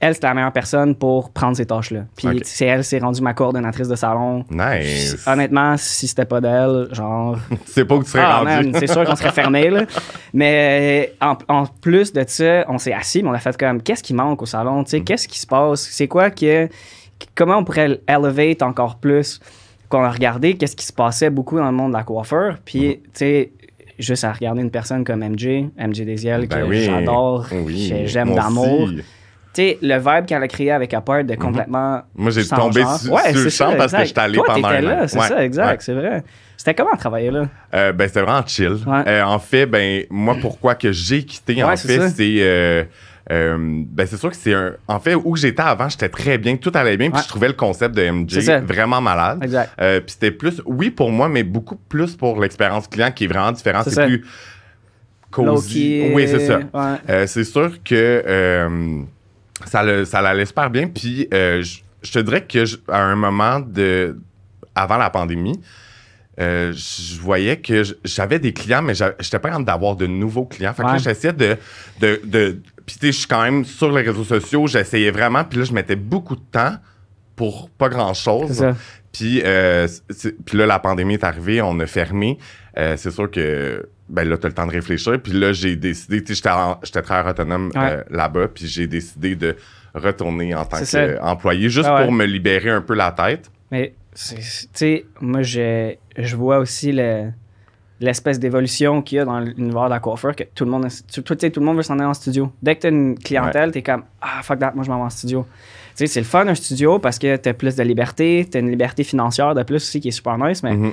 elle, 0.00 0.14
c'était 0.14 0.26
la 0.26 0.34
meilleure 0.34 0.52
personne 0.52 0.94
pour 0.94 1.30
prendre 1.30 1.56
ces 1.56 1.64
tâches-là. 1.64 2.00
Puis, 2.16 2.28
Ok. 2.28 2.40
c'est 2.44 2.66
elle, 2.66 2.84
s'est 2.84 2.98
rendue 2.98 3.22
ma 3.22 3.32
coordonnatrice 3.32 3.88
de 3.88 3.94
salon. 3.96 4.44
Nice. 4.50 5.24
Honnêtement, 5.26 5.76
si 5.78 6.06
c'était 6.08 6.26
pas 6.26 6.40
d'elle, 6.42 6.88
genre, 6.92 7.38
sais 7.64 7.84
pas 7.86 7.94
où 7.94 8.02
tu 8.04 8.10
serais 8.10 8.22
ah, 8.26 8.40
rendu. 8.44 8.72
c'est 8.78 8.86
sûr 8.86 9.04
qu'on 9.04 9.16
serait 9.16 9.32
fermé, 9.32 9.70
là. 9.70 9.84
Mais 10.34 11.14
en, 11.22 11.36
en 11.48 11.64
plus 11.66 12.12
de 12.12 12.24
ça, 12.26 12.64
on 12.68 12.76
s'est 12.78 12.92
assis, 12.92 13.22
mais 13.22 13.30
on 13.30 13.32
a 13.34 13.38
fait 13.38 13.56
comme, 13.56 13.80
qu'est-ce 13.82 14.02
qui 14.02 14.12
manque 14.14 14.42
au 14.42 14.46
salon? 14.46 14.84
Tu 14.84 14.90
sais, 14.90 15.00
Mm. 15.00 15.04
qu'est-ce 15.04 15.28
qui 15.28 15.38
se 15.38 15.46
passe? 15.46 15.80
C'est 15.90 16.08
quoi 16.08 16.30
que. 16.30 16.68
Comment 17.34 17.58
on 17.58 17.64
pourrait 17.64 18.00
elevate 18.08 18.62
encore 18.62 18.96
plus? 18.96 19.40
Qu'on 19.88 20.02
a 20.02 20.10
regardé, 20.10 20.54
qu'est-ce 20.54 20.76
qui 20.76 20.84
se 20.84 20.92
passait 20.92 21.30
beaucoup 21.30 21.56
dans 21.56 21.66
le 21.70 21.72
monde 21.76 21.92
de 21.92 21.96
la 21.96 22.02
coiffeur. 22.02 22.58
Puis, 22.64 22.88
Mm. 22.88 22.92
tu 22.92 23.00
sais, 23.14 23.52
juste 23.98 24.24
à 24.24 24.32
regarder 24.32 24.60
une 24.60 24.70
personne 24.70 25.04
comme 25.04 25.22
MJ, 25.22 25.70
MJ 25.78 26.02
Desiel, 26.04 26.46
Ben 26.48 26.62
que 26.62 26.68
oui. 26.68 26.82
j'adore, 26.84 27.46
Oui, 27.52 27.88
que 27.90 28.06
j'aime 28.06 28.34
d'amour. 28.34 28.90
Sais, 29.62 29.78
le 29.82 29.98
vibe 29.98 30.26
qu'elle 30.26 30.42
a 30.42 30.48
créé 30.48 30.70
avec 30.70 30.92
Apart 30.94 31.24
de 31.24 31.34
complètement. 31.34 32.02
Moi, 32.14 32.30
j'ai 32.30 32.46
tombé 32.46 32.82
genre. 32.82 32.98
sur, 32.98 33.12
Ouais, 33.12 33.32
sur 33.32 33.44
le 33.44 33.50
champ 33.50 33.74
parce 33.76 33.92
que 33.92 34.04
j'étais 34.04 34.20
allé 34.20 34.36
Toi, 34.36 34.44
pendant 34.46 34.68
un 34.68 34.80
là, 34.80 35.08
c'est 35.08 35.18
Ouais, 35.18 35.28
ça, 35.28 35.44
exact, 35.44 35.70
ouais. 35.70 35.76
c'est 35.80 35.94
vrai. 35.94 36.24
C'était 36.56 36.74
comment 36.74 36.96
travailler 36.96 37.30
là? 37.30 37.46
Euh, 37.74 37.92
ben, 37.92 38.08
c'était 38.08 38.22
vraiment 38.22 38.46
chill. 38.46 38.78
Euh, 38.86 39.22
en 39.22 39.38
fait, 39.38 39.66
ben, 39.66 40.04
moi, 40.08 40.36
pourquoi 40.40 40.74
que 40.74 40.92
j'ai 40.92 41.22
quitté, 41.24 41.62
en 41.62 41.76
fait, 41.76 42.08
c'est 42.08 42.84
euh, 43.30 43.56
ben 43.58 44.06
c'est 44.06 44.18
sûr 44.18 44.28
que 44.28 44.36
c'est 44.36 44.52
un. 44.52 44.72
En 44.86 45.00
fait, 45.00 45.14
où 45.14 45.34
j'étais 45.34 45.62
avant, 45.62 45.88
j'étais 45.88 46.10
très 46.10 46.36
bien, 46.36 46.56
tout 46.56 46.72
allait 46.74 46.98
bien, 46.98 47.10
puis 47.10 47.22
je 47.22 47.28
trouvais 47.28 47.48
le 47.48 47.54
concept 47.54 47.94
de 47.94 48.10
MJ 48.10 48.38
vraiment 48.66 49.00
malade. 49.00 49.42
Exact. 49.42 49.70
Puis 49.78 50.02
c'était 50.06 50.30
plus, 50.30 50.62
oui 50.66 50.90
pour 50.90 51.10
moi, 51.10 51.28
mais 51.28 51.42
beaucoup 51.42 51.76
plus 51.76 52.16
pour 52.16 52.40
l'expérience 52.40 52.86
client 52.86 53.10
qui 53.10 53.24
est 53.24 53.28
vraiment 53.28 53.52
différente. 53.52 53.88
C'est 53.88 54.06
plus 54.06 54.24
cozy. 55.30 56.10
Oui, 56.14 56.26
c'est 56.28 56.46
ça. 56.46 56.60
c'est 57.26 57.44
sûr 57.44 57.82
que 57.82 59.04
ça, 59.68 59.82
le, 59.82 60.04
ça 60.04 60.20
l'allait 60.22 60.46
super 60.46 60.70
bien. 60.70 60.88
Puis 60.88 61.28
euh, 61.32 61.62
je 61.62 61.78
je 62.02 62.12
te 62.12 62.18
dirais 62.18 62.44
que 62.44 62.66
je- 62.66 62.76
à 62.88 63.00
un 63.02 63.14
moment 63.16 63.60
de 63.60 64.18
avant 64.74 64.98
la 64.98 65.08
pandémie, 65.08 65.58
euh, 66.38 66.72
je 66.72 67.18
voyais 67.20 67.56
que 67.58 67.82
j'avais 68.04 68.38
des 68.38 68.52
clients, 68.52 68.82
mais 68.82 68.94
j'étais 68.94 69.38
pas 69.38 69.48
capable 69.48 69.64
d'avoir 69.64 69.96
de 69.96 70.06
nouveaux 70.06 70.44
clients. 70.44 70.74
Fait 70.74 70.82
que 70.82 70.88
là, 70.88 70.94
Ouais. 70.94 70.98
j'essayais 70.98 71.32
de. 71.32 71.56
de, 72.00 72.20
de 72.24 72.60
puis, 72.84 72.96
tu 72.98 73.06
sais, 73.06 73.12
je 73.12 73.18
suis 73.20 73.26
quand 73.28 73.42
même 73.42 73.64
sur 73.64 73.90
les 73.90 74.02
réseaux 74.02 74.24
sociaux, 74.24 74.66
j'essayais 74.66 75.10
vraiment. 75.10 75.44
Puis 75.44 75.60
là, 75.60 75.64
je 75.64 75.72
mettais 75.72 75.96
beaucoup 75.96 76.36
de 76.36 76.42
temps 76.52 76.74
pour 77.36 77.70
pas 77.70 77.88
grand-chose. 77.88 78.66
Puis, 79.10 79.40
euh, 79.44 79.88
puis 80.44 80.58
là, 80.58 80.66
la 80.66 80.78
pandémie 80.78 81.14
est 81.14 81.24
arrivée, 81.24 81.62
on 81.62 81.78
a 81.80 81.86
fermé. 81.86 82.36
Euh, 82.76 82.96
c'est 82.98 83.10
sûr 83.12 83.30
que 83.30 83.88
ben 84.08 84.28
là, 84.28 84.36
tu 84.36 84.46
as 84.46 84.48
le 84.50 84.54
temps 84.54 84.66
de 84.66 84.72
réfléchir. 84.72 85.20
Puis 85.22 85.32
là, 85.32 85.52
j'ai 85.52 85.76
décidé, 85.76 86.22
tu 86.22 86.34
sais, 86.34 86.50
j'étais 86.82 87.02
très 87.02 87.28
autonome 87.28 87.70
Ouais. 87.74 87.80
euh, 87.92 88.02
là-bas, 88.10 88.48
puis 88.48 88.66
j'ai 88.66 88.86
décidé 88.86 89.34
de 89.36 89.56
retourner 89.94 90.54
en 90.54 90.64
tant 90.64 90.78
qu'employé, 90.78 91.68
juste 91.70 91.88
Ah 91.88 91.96
ouais. 91.96 92.02
pour 92.04 92.12
me 92.12 92.24
libérer 92.24 92.70
un 92.70 92.80
peu 92.82 92.94
la 92.94 93.12
tête. 93.12 93.50
Mais, 93.70 93.94
tu 94.14 94.36
sais, 94.72 95.04
moi, 95.20 95.42
je, 95.42 95.94
je 96.18 96.36
vois 96.36 96.58
aussi 96.58 96.92
le- 96.92 97.30
l'espèce 98.00 98.38
d'évolution 98.38 99.02
qu'il 99.02 99.16
y 99.16 99.18
a 99.20 99.24
dans 99.24 99.38
l'univers 99.40 99.84
de 99.84 99.90
la 99.90 100.00
coiffure, 100.00 100.34
que 100.36 100.44
tout 100.54 100.64
le 100.64 100.70
monde, 100.70 100.86
tu- 101.10 101.22
tout 101.22 101.60
le 101.60 101.64
monde 101.66 101.76
veut 101.76 101.82
s'en 101.82 101.94
aller 101.94 102.04
en 102.08 102.14
studio. 102.14 102.52
Dès 102.62 102.74
que 102.76 102.80
tu 102.82 102.86
as 102.88 102.90
une 102.90 103.18
clientèle, 103.18 103.72
tu 103.72 103.78
es 103.78 103.82
comme 103.82 104.02
Ah, 104.20 104.42
fuck 104.42 104.58
that, 104.58 104.72
moi, 104.74 104.84
je 104.84 104.90
m'en 104.90 104.98
vais 104.98 105.04
en 105.04 105.10
studio. 105.10 105.46
Sais, 105.94 106.06
c'est 106.08 106.20
le 106.20 106.26
fun 106.26 106.46
un 106.48 106.54
studio 106.54 106.98
parce 106.98 107.18
que 107.18 107.36
tu 107.36 107.48
as 107.48 107.54
plus 107.54 107.76
de 107.76 107.82
liberté, 107.84 108.48
tu 108.50 108.56
as 108.56 108.60
une 108.60 108.70
liberté 108.70 109.04
financière 109.04 109.54
de 109.54 109.62
plus 109.62 109.76
aussi 109.76 110.00
qui 110.00 110.08
est 110.08 110.12
super 110.12 110.36
nice, 110.38 110.62
mais 110.62 110.74
Mhm. 110.74 110.92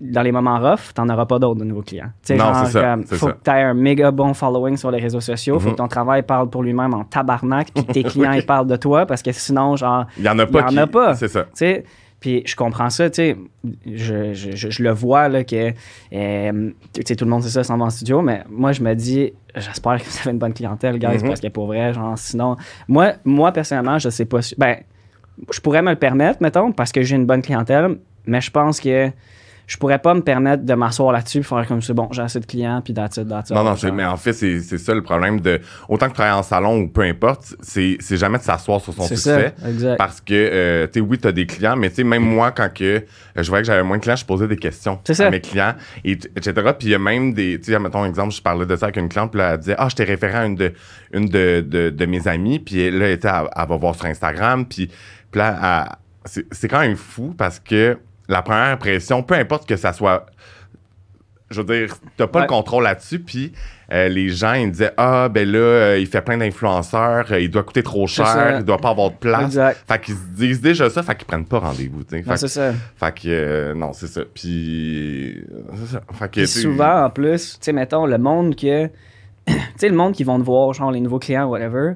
dans 0.00 0.22
les 0.22 0.30
moments 0.30 0.58
rough, 0.60 0.92
tu 0.94 1.00
n'en 1.00 1.12
auras 1.12 1.26
pas 1.26 1.38
d'autres 1.40 1.58
de 1.60 1.64
nouveaux 1.64 1.82
clients. 1.82 2.10
Tu 2.24 2.28
sais, 2.28 2.36
Non, 2.36 2.44
genre, 2.54 2.66
c'est 2.66 2.72
ça, 2.72 2.82
comme, 2.82 3.04
faut 3.06 3.26
ça. 3.26 3.32
que 3.32 3.38
tu 3.44 3.50
aies 3.50 3.62
un 3.62 3.74
méga 3.74 4.10
bon 4.12 4.34
following 4.34 4.76
sur 4.76 4.90
les 4.92 5.00
réseaux 5.00 5.20
sociaux, 5.20 5.58
faut 5.58 5.68
Mhm. 5.70 5.74
que 5.74 5.78
ton 5.78 5.88
travail 5.88 6.22
parle 6.22 6.48
pour 6.48 6.62
lui-même 6.62 6.94
en 6.94 7.02
tabarnak, 7.04 7.72
puis 7.74 7.84
que 7.84 7.92
tes 7.92 8.02
clients 8.04 8.32
ils 8.32 8.46
parlent 8.46 8.68
de 8.68 8.76
toi 8.76 9.04
parce 9.04 9.22
que 9.22 9.32
sinon, 9.32 9.74
genre, 9.76 10.06
Il 10.16 10.24
y 10.24 10.28
en 10.28 10.38
a 10.38 10.44
Il 10.44 10.48
pas. 10.50 10.60
y 10.60 10.62
en 10.62 10.66
qui- 10.68 10.78
a 10.78 10.86
pas. 10.86 11.14
C'est 11.16 11.28
ça. 11.28 11.46
Puis 12.26 12.42
je 12.44 12.56
comprends 12.56 12.90
ça, 12.90 13.08
tu 13.08 13.14
sais, 13.22 13.36
je, 13.86 14.32
je, 14.34 14.56
je, 14.56 14.68
je 14.68 14.82
le 14.82 14.90
vois, 14.90 15.28
là, 15.28 15.44
que, 15.44 15.72
euh, 16.12 16.70
tu 16.92 17.02
sais, 17.06 17.14
tout 17.14 17.24
le 17.24 17.30
monde 17.30 17.44
sait 17.44 17.50
ça, 17.50 17.62
s'en 17.62 17.76
va 17.78 17.84
en 17.84 17.90
studio, 17.90 18.20
mais 18.20 18.42
moi, 18.50 18.72
je 18.72 18.82
me 18.82 18.94
dis, 18.94 19.32
j'espère 19.54 19.98
que 19.98 20.04
vous 20.10 20.18
avez 20.22 20.32
une 20.32 20.38
bonne 20.38 20.52
clientèle, 20.52 20.98
guys, 20.98 21.18
Mhm. 21.22 21.28
parce 21.28 21.40
que 21.40 21.46
pour 21.46 21.66
vrai, 21.66 21.94
genre, 21.94 22.18
sinon, 22.18 22.56
moi, 22.88 23.12
moi, 23.24 23.52
personnellement, 23.52 24.00
je 24.00 24.08
sais 24.08 24.24
pas, 24.24 24.42
si- 24.42 24.56
ben, 24.58 24.78
je 25.52 25.60
pourrais 25.60 25.82
me 25.82 25.90
le 25.90 25.96
permettre, 25.96 26.42
mettons, 26.42 26.72
parce 26.72 26.90
que 26.90 27.00
j'ai 27.02 27.14
une 27.14 27.26
bonne 27.26 27.42
clientèle, 27.42 27.96
mais 28.26 28.40
je 28.40 28.50
pense 28.50 28.80
que 28.80 29.10
je 29.66 29.76
pourrais 29.76 29.98
pas 29.98 30.14
me 30.14 30.20
permettre 30.20 30.64
de 30.64 30.74
m'asseoir 30.74 31.12
là-dessus 31.12 31.38
et 31.38 31.42
faire 31.42 31.66
comme 31.66 31.82
c'est 31.82 31.92
bon, 31.92 32.08
j'ai 32.12 32.22
assez 32.22 32.38
de 32.38 32.46
clients, 32.46 32.80
puis 32.82 32.94
that's 32.94 33.16
it, 33.16 33.28
that's 33.28 33.50
it. 33.50 33.56
Non, 33.56 33.64
non, 33.64 33.74
mais 33.92 34.04
en 34.04 34.16
fait, 34.16 34.32
c'est 34.32 34.60
c'est 34.60 34.78
ça 34.78 34.94
le 34.94 35.02
problème 35.02 35.40
de. 35.40 35.60
Autant 35.88 36.06
que 36.06 36.12
tu 36.12 36.16
travailles 36.16 36.38
en 36.38 36.44
salon 36.44 36.78
ou 36.78 36.88
peu 36.88 37.02
importe, 37.02 37.56
c'est 37.60 37.96
c'est 37.98 38.16
jamais 38.16 38.38
de 38.38 38.44
s'asseoir 38.44 38.80
sur 38.80 38.94
son 38.94 39.02
c'est 39.02 39.16
succès. 39.16 39.54
ça, 39.60 39.68
exact. 39.68 39.96
Parce 39.96 40.20
que, 40.20 40.34
euh, 40.34 40.86
tu 40.86 40.94
sais, 40.94 41.00
oui, 41.00 41.18
tu 41.18 41.26
as 41.26 41.32
des 41.32 41.46
clients, 41.46 41.74
mais 41.74 41.88
tu 41.90 41.96
sais, 41.96 42.04
même 42.04 42.22
moi, 42.22 42.52
quand 42.52 42.72
que, 42.72 42.84
euh, 42.84 43.02
je 43.36 43.48
voyais 43.48 43.62
que 43.62 43.66
j'avais 43.66 43.82
moins 43.82 43.96
de 43.96 44.02
clients, 44.02 44.16
je 44.16 44.24
posais 44.24 44.46
des 44.46 44.56
questions 44.56 45.00
C'est 45.04 45.14
à 45.14 45.16
ça. 45.16 45.30
mes 45.30 45.40
clients, 45.40 45.74
et, 46.04 46.12
etc. 46.12 46.52
Puis 46.78 46.88
il 46.88 46.90
y 46.90 46.94
a 46.94 46.98
même 47.00 47.34
des, 47.34 47.58
tu 47.58 47.72
sais, 47.72 47.78
mettons 47.80 48.02
un 48.02 48.08
exemple, 48.08 48.32
je 48.32 48.42
parlais 48.42 48.66
de 48.66 48.76
ça 48.76 48.86
avec 48.86 48.96
une 48.98 49.08
cliente, 49.08 49.32
puis 49.32 49.38
là, 49.38 49.54
elle 49.54 49.58
disait, 49.58 49.74
ah, 49.78 49.88
je 49.88 49.96
t'ai 49.96 50.04
référé 50.04 50.34
à 50.34 50.46
une 50.46 50.54
de, 50.54 50.72
une 51.12 51.26
de, 51.28 51.60
de, 51.60 51.90
de 51.90 52.06
mes 52.06 52.28
amies, 52.28 52.60
puis 52.60 52.88
là, 52.90 53.06
elle, 53.06 53.12
était, 53.12 53.28
elle, 53.28 53.48
elle 53.56 53.68
va 53.68 53.76
voir 53.76 53.96
sur 53.96 54.06
Instagram, 54.06 54.64
puis, 54.64 54.86
puis 55.30 55.38
là, 55.40 55.98
c'est 56.24 56.68
quand 56.68 56.80
même 56.80 56.96
fou 56.96 57.34
parce 57.36 57.60
que 57.60 57.98
la 58.28 58.42
première 58.42 58.72
impression, 58.72 59.22
peu 59.22 59.34
importe 59.34 59.68
que 59.68 59.76
ça 59.76 59.92
soit 59.92 60.26
je 61.48 61.60
veux 61.60 61.66
dire, 61.86 61.94
t'as 62.16 62.26
pas 62.26 62.40
Ouais. 62.40 62.44
le 62.46 62.48
contrôle 62.48 62.82
là-dessus, 62.82 63.20
puis 63.20 63.52
euh, 63.92 64.08
les 64.08 64.30
gens, 64.30 64.54
ils 64.54 64.66
me 64.66 64.72
disaient, 64.72 64.92
ah, 64.96 65.28
ben 65.28 65.48
là, 65.48 65.58
euh, 65.58 65.98
il 66.00 66.08
fait 66.08 66.20
plein 66.20 66.36
d'influenceurs, 66.36 67.26
euh, 67.30 67.38
il 67.38 67.48
doit 67.48 67.62
coûter 67.62 67.84
trop 67.84 68.08
cher, 68.08 68.56
il 68.58 68.64
doit 68.64 68.78
pas 68.78 68.90
avoir 68.90 69.10
de 69.10 69.14
place. 69.14 69.44
Exact. 69.44 69.78
Fait 69.86 70.00
qu'ils 70.00 70.14
se 70.16 70.20
disent 70.36 70.60
déjà 70.60 70.90
ça, 70.90 71.04
fait 71.04 71.14
qu'ils 71.14 71.24
prennent 71.28 71.44
pas 71.44 71.60
rendez-vous, 71.60 72.02
Fait, 72.10 72.24
c'est 72.36 72.48
ça. 72.48 72.72
fait 72.96 73.14
que, 73.14 73.74
non, 73.74 73.92
c'est 73.92 74.08
ça. 74.08 74.22
Puis, 74.34 75.40
c'est 75.76 75.92
ça. 75.92 76.00
Fait 76.14 76.26
que, 76.28 76.32
Puis 76.40 76.46
souvent, 76.48 77.04
en 77.04 77.10
plus, 77.10 77.52
tu 77.52 77.58
sais, 77.60 77.72
mettons, 77.72 78.06
le 78.06 78.18
monde 78.18 78.56
que. 78.56 78.86
tu 79.46 79.52
sais, 79.76 79.88
le 79.88 79.94
monde 79.94 80.14
qui 80.14 80.24
vont 80.24 80.40
te 80.40 80.44
voir, 80.44 80.72
genre 80.72 80.90
les 80.90 80.98
nouveaux 80.98 81.20
clients, 81.20 81.46
whatever, 81.46 81.92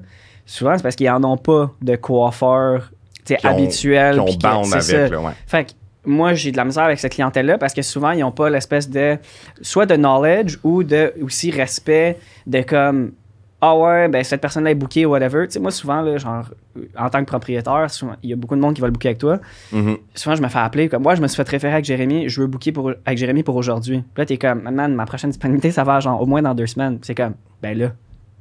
souvent, 0.46 0.76
c'est 0.76 0.82
parce 0.84 0.94
qu'ils 0.94 1.10
en 1.10 1.24
ont 1.24 1.36
pas 1.36 1.72
de 1.82 1.96
coiffeur, 1.96 2.92
tu 3.26 3.34
sais, 3.34 3.36
Qui 3.36 3.46
ont- 3.48 3.50
habituel. 3.50 4.14
qui 4.14 4.20
ont 4.20 4.36
bound 4.38 4.66
avec, 4.72 4.82
ça. 4.82 5.08
là, 5.08 5.20
ouais. 5.20 5.32
Fait 5.48 5.64
que 5.64 5.70
moi, 6.04 6.34
j'ai 6.34 6.50
de 6.52 6.56
la 6.56 6.64
misère 6.64 6.84
avec 6.84 6.98
cette 6.98 7.12
clientèle-là 7.12 7.58
parce 7.58 7.74
que 7.74 7.82
souvent, 7.82 8.10
ils 8.12 8.20
n'ont 8.20 8.32
pas 8.32 8.48
l'espèce 8.50 8.88
de. 8.88 9.16
soit 9.60 9.86
de 9.86 9.96
knowledge 9.96 10.58
ou 10.64 10.82
de 10.82 11.12
aussi 11.22 11.50
respect 11.50 12.18
de 12.46 12.62
comme. 12.62 13.12
Ah 13.62 13.76
ouais, 13.76 14.08
ben 14.08 14.24
cette 14.24 14.40
personne-là 14.40 14.70
est 14.70 14.74
bookée, 14.74 15.04
whatever. 15.04 15.46
Tu 15.46 15.52
sais, 15.52 15.60
moi, 15.60 15.70
souvent, 15.70 16.00
là, 16.00 16.16
genre, 16.16 16.46
en 16.96 17.10
tant 17.10 17.20
que 17.20 17.26
propriétaire, 17.26 17.90
souvent, 17.90 18.14
il 18.22 18.30
y 18.30 18.32
a 18.32 18.36
beaucoup 18.36 18.56
de 18.56 18.60
monde 18.62 18.74
qui 18.74 18.80
va 18.80 18.86
le 18.86 18.92
booker 18.92 19.08
avec 19.08 19.18
toi 19.18 19.38
Mhm. 19.70 19.98
souvent 20.14 20.34
je 20.34 20.40
me 20.42 20.48
fais 20.48 20.58
appeler 20.60 20.88
comme 20.88 21.02
moi 21.02 21.14
je 21.14 21.20
me 21.20 21.26
suis 21.28 21.36
fait 21.36 21.46
référer 21.48 21.74
avec 21.74 21.84
Jérémy 21.84 22.28
je 22.30 22.40
veux 22.40 22.46
booker 22.46 22.72
pour 22.72 22.92
avec 23.04 23.18
Jérémy 23.18 23.42
pour 23.42 23.56
aujourd'hui 23.56 23.98
puis 24.14 24.22
là 24.22 24.24
t'es 24.24 24.38
comme 24.38 24.62
man 24.62 24.94
ma 24.94 25.04
prochaine 25.04 25.28
disponibilité 25.30 25.70
ça 25.72 25.84
va 25.84 26.00
genre 26.00 26.20
au 26.22 26.26
moins 26.26 26.40
dans 26.40 26.54
deux 26.54 26.66
semaines 26.66 26.98
c'est 27.02 27.14
comme 27.14 27.34
ben 27.60 27.76
là 27.76 27.90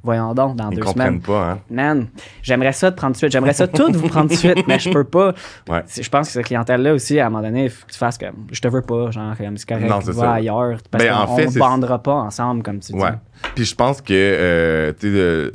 voyons 0.02 0.32
donc 0.34 0.56
dans 0.56 0.70
Ils 0.70 0.78
deux 0.80 0.86
semaines 0.86 1.20
pas, 1.20 1.50
hein. 1.52 1.58
man 1.70 2.08
j'aimerais 2.42 2.72
ça 2.72 2.90
te 2.90 2.96
prendre 2.96 3.12
de 3.12 3.18
suite 3.18 3.32
j'aimerais 3.32 3.52
ça 3.52 3.68
tout 3.68 3.92
vous 3.92 4.08
prendre 4.08 4.30
de 4.30 4.34
suite 4.34 4.66
mais 4.66 4.78
je 4.78 4.90
peux 4.90 5.04
pas 5.04 5.34
Ouais. 5.68 5.82
Je 6.00 6.08
pense 6.08 6.28
que 6.28 6.32
cette 6.34 6.46
clientèle 6.46 6.82
là 6.82 6.94
aussi 6.94 7.20
à 7.20 7.26
un 7.26 7.30
moment 7.30 7.42
donné 7.42 7.64
il 7.64 7.70
faut 7.70 7.86
que 7.86 7.92
tu 7.92 7.98
fasses 7.98 8.16
comme 8.18 8.46
je 8.50 8.60
te 8.60 8.68
veux 8.68 8.82
pas 8.82 9.10
genre 9.10 9.36
comme 9.36 9.56
c'est 9.56 9.68
correct 9.68 9.88
Non, 9.88 10.00
c'est 10.02 10.12
va 10.12 10.32
ailleurs 10.32 10.78
parce 10.90 11.04
Ben, 11.04 11.14
en 11.14 11.26
qu'on 11.26 11.36
c'est- 11.50 11.58
bandera 11.58 12.02
pas 12.02 12.12
ensemble 12.14 12.62
comme 12.62 12.80
tu 12.80 12.92
dis. 12.92 12.98
Puis 13.54 13.64
je 13.64 13.74
pense 13.74 14.00
que, 14.02 14.12
euh, 14.12 14.92
tu 14.98 15.12
sais, 15.12 15.52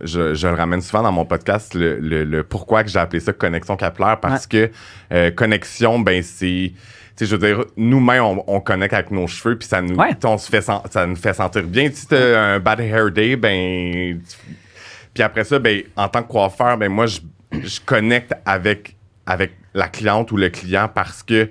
je, 0.00 0.34
je 0.34 0.46
le 0.48 0.54
ramène 0.54 0.80
souvent 0.80 1.02
dans 1.02 1.10
mon 1.12 1.24
podcast, 1.24 1.74
le, 1.74 1.98
le- 1.98 2.22
le 2.24 2.44
pourquoi 2.44 2.84
que 2.84 2.90
j'ai 2.90 2.98
appelé 3.00 3.18
ça 3.20 3.32
connexion 3.32 3.76
capillaire, 3.76 4.20
parce 4.20 4.46
que 4.46 4.70
euh, 5.12 5.30
connexion, 5.32 5.98
ben 5.98 6.22
c'est. 6.22 6.72
Tu 7.18 7.24
sais, 7.26 7.30
je 7.32 7.36
veux 7.36 7.46
dire, 7.48 7.64
nous-mêmes, 7.76 8.22
on, 8.22 8.44
on 8.46 8.60
connecte 8.60 8.94
avec 8.94 9.10
nos 9.10 9.26
cheveux, 9.26 9.58
puis 9.58 9.66
ça 9.66 9.82
nous, 9.82 9.96
Ouais. 9.96 10.10
on 10.24 10.38
se 10.38 10.48
fait 10.48 10.60
ça 10.62 10.80
nous 11.04 11.16
fait 11.16 11.34
sentir 11.34 11.64
bien. 11.64 11.90
Si 11.92 12.06
t'as 12.06 12.40
un 12.54 12.60
bad 12.60 12.78
hair 12.78 13.10
day, 13.10 13.34
ben. 13.34 14.20
Puis 15.12 15.22
après 15.24 15.42
ça, 15.42 15.58
ben, 15.58 15.82
en 15.96 16.08
tant 16.08 16.22
que 16.22 16.28
coiffeur, 16.28 16.78
ben 16.78 16.88
moi, 16.88 17.06
je, 17.06 17.18
je 17.52 17.80
connecte 17.84 18.32
avec, 18.46 18.94
avec 19.26 19.50
la 19.74 19.88
cliente 19.88 20.30
ou 20.30 20.36
le 20.36 20.48
client 20.48 20.88
parce 20.94 21.24
que 21.24 21.50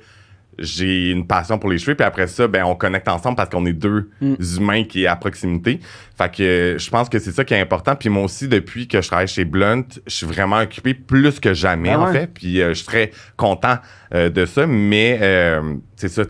j'ai 0.60 1.12
une 1.12 1.28
passion 1.28 1.58
pour 1.60 1.70
les 1.70 1.78
cheveux. 1.78 1.96
Puis 1.96 2.06
après 2.06 2.28
ça, 2.28 2.48
ben, 2.48 2.63
on 2.65 2.76
connecte 2.76 3.08
ensemble 3.08 3.36
parce 3.36 3.50
qu'on 3.50 3.65
est 3.65 3.74
deux 3.74 4.10
Mm. 4.22 4.36
humains 4.58 4.84
qui 4.84 5.04
est 5.04 5.08
à 5.08 5.15
proximité. 5.15 5.80
Fait 6.17 6.34
que 6.34 6.43
euh, 6.43 6.78
je 6.78 6.89
pense 6.89 7.10
que 7.10 7.20
c'est 7.20 7.32
ça 7.32 7.43
qui 7.43 7.54
est 7.54 7.60
important. 7.60 7.96
Puis 7.96 8.10
moi 8.10 8.24
aussi, 8.24 8.48
depuis 8.48 8.88
que 8.88 9.02
je 9.02 9.08
travaille 9.08 9.28
chez 9.28 9.46
Blunt, 9.46 9.84
je 10.08 10.13
suis 10.13 10.26
vraiment 10.26 10.58
occupé 10.60 10.93
plus 10.93 11.39
que 11.39 11.54
jamais, 11.54 11.91
Ah 11.91 12.00
en 12.02 12.12
fait. 12.12 12.28
Puis 12.34 12.62
euh, 12.62 12.70
je 12.70 12.74
suis 12.76 12.86
très 12.86 13.12
content 13.36 13.78
euh, 14.13 14.30
de 14.30 14.46
ça. 14.46 14.65
Mais 14.67 15.20
euh, 15.22 15.76
c'est 15.96 16.10
ça. 16.10 16.24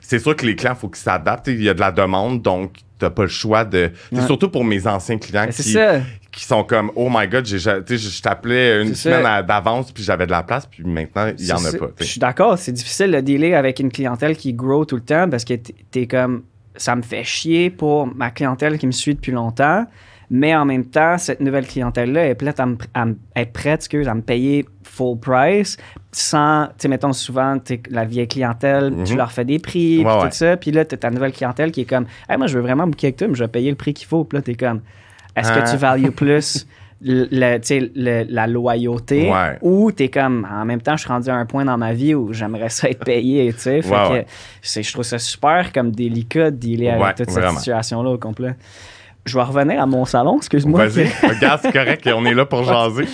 C'est 0.00 0.18
sûr 0.18 0.34
que 0.36 0.46
les 0.46 0.56
clients, 0.56 0.74
il 0.76 0.80
faut 0.80 0.88
qu'ils 0.88 1.02
s'adaptent. 1.02 1.46
Il 1.48 1.62
y 1.62 1.68
a 1.68 1.74
de 1.74 1.80
la 1.80 1.92
demande, 1.92 2.42
donc 2.42 2.72
tu 2.98 3.04
n'as 3.04 3.10
pas 3.10 3.22
le 3.22 3.28
choix 3.28 3.64
de. 3.64 3.90
c'est 4.10 4.18
Ouais. 4.20 4.26
Surtout 4.26 4.48
pour 4.48 4.64
mes 4.64 4.86
anciens 4.86 5.18
clients 5.18 5.46
c'est 5.50 5.62
qui, 5.62 5.72
ça 5.72 6.00
qui 6.32 6.44
sont 6.44 6.62
comme 6.64 6.92
Oh 6.94 7.08
my 7.10 7.26
God, 7.26 7.44
j'ai, 7.46 7.58
je 7.58 8.22
t'appelais 8.22 8.82
une 8.82 8.94
semaine 8.94 9.26
à- 9.26 9.42
d'avance, 9.42 9.90
puis 9.92 10.02
j'avais 10.04 10.26
de 10.26 10.30
la 10.30 10.42
place, 10.42 10.66
puis 10.66 10.84
maintenant, 10.84 11.30
il 11.38 11.44
n'y 11.44 11.52
en 11.52 11.64
a 11.64 11.72
pas. 11.72 11.86
Je 11.98 12.04
suis 12.04 12.20
d'accord, 12.20 12.56
c'est 12.58 12.72
difficile 12.72 13.10
de 13.10 13.20
dealer 13.20 13.54
avec 13.54 13.80
une 13.80 13.90
clientèle 13.90 14.36
qui 14.36 14.52
grow 14.52 14.84
tout 14.84 14.96
le 14.96 15.02
temps 15.02 15.28
parce 15.28 15.44
que 15.44 15.54
t'es- 15.54 16.06
comme 16.06 16.42
ça 16.76 16.94
me 16.94 17.02
fait 17.02 17.24
chier 17.24 17.68
pour 17.70 18.06
ma 18.14 18.30
clientèle 18.30 18.78
qui 18.78 18.86
me 18.86 18.92
suit 18.92 19.14
depuis 19.16 19.32
longtemps, 19.32 19.86
mais 20.30 20.54
en 20.54 20.64
même 20.64 20.84
temps, 20.84 21.18
cette 21.18 21.40
nouvelle 21.40 21.66
clientèle-là 21.66 22.28
est 22.28 22.36
prête 22.36 22.60
à, 22.60 22.66
me, 22.66 22.76
à 22.94 23.06
me- 23.06 23.16
être 23.34 23.52
prête, 23.52 23.80
excuse, 23.80 24.06
à 24.06 24.14
me 24.14 24.22
payer 24.22 24.64
full 24.84 25.18
price 25.18 25.76
sans, 26.12 26.66
tu 26.68 26.72
sais, 26.78 26.88
mettons 26.88 27.12
souvent, 27.12 27.56
la 27.90 28.04
vieille 28.04 28.28
clientèle, 28.28 28.92
tu 29.04 29.12
Mhm. 29.12 29.18
leur 29.18 29.32
fais 29.32 29.44
des 29.44 29.58
prix, 29.58 29.96
puis 29.96 30.04
Ouais, 30.04 30.28
tout 30.28 30.28
ça, 30.36 30.56
puis 30.56 30.70
là, 30.70 30.84
t'as 30.84 30.96
ta 30.96 31.10
nouvelle 31.10 31.32
clientèle 31.32 31.72
qui 31.72 31.80
est 31.82 31.84
comme, 31.84 32.06
hey, 32.28 32.36
moi, 32.38 32.46
je 32.46 32.56
veux 32.56 32.62
vraiment 32.62 32.86
booker 32.86 33.08
avec 33.08 33.16
toi, 33.16 33.26
mais 33.28 33.34
je 33.34 33.42
vais 33.44 33.48
payer 33.48 33.70
le 33.70 33.76
prix 33.76 33.92
qu'il 33.94 34.06
faut, 34.06 34.22
puis 34.24 34.36
là, 34.38 34.42
t'es 34.42 34.54
comme, 34.54 34.80
est-ce 35.36 35.50
Hein? 35.52 35.62
que 35.62 35.70
tu 35.70 35.76
values 35.76 36.10
plus 36.12 36.66
le, 37.02 37.56
tu 37.58 37.90
la 37.94 38.46
loyauté 38.46 39.30
Ouais. 39.30 39.56
ou 39.62 39.90
t'es 39.90 40.08
comme 40.10 40.46
en 40.52 40.64
même 40.66 40.82
temps 40.82 40.96
je 40.96 41.00
suis 41.00 41.08
rendu 41.08 41.30
à 41.30 41.34
un 41.34 41.46
point 41.46 41.64
dans 41.64 41.78
ma 41.78 41.94
vie 41.94 42.14
où 42.14 42.32
j'aimerais 42.34 42.68
ça 42.68 42.90
être 42.90 43.02
payé 43.04 43.50
tu 43.54 43.58
fait 43.58 43.82
Ouais, 43.88 44.26
que 44.62 44.82
je 44.82 44.92
trouve 44.92 45.04
ça 45.04 45.18
super 45.18 45.72
comme 45.72 45.92
délicat 45.92 46.50
de 46.50 46.56
dealer 46.56 46.90
avec 46.90 47.16
toute 47.16 47.30
cette 47.30 47.42
vraiment. 47.42 47.58
situation 47.58 48.02
là 48.02 48.10
au 48.10 48.18
complet 48.18 48.54
je 49.24 49.34
vais 49.36 49.42
revenir 49.44 49.80
à 49.82 49.86
mon 49.86 50.04
salon 50.04 50.36
excuse-moi 50.38 50.86
Vas-y, 50.88 51.06
regarde, 51.26 51.60
c'est 51.62 51.72
correct, 51.72 52.06
on 52.14 52.24
est 52.26 52.34
là 52.34 52.44
pour 52.46 52.64
jaser. 52.64 53.06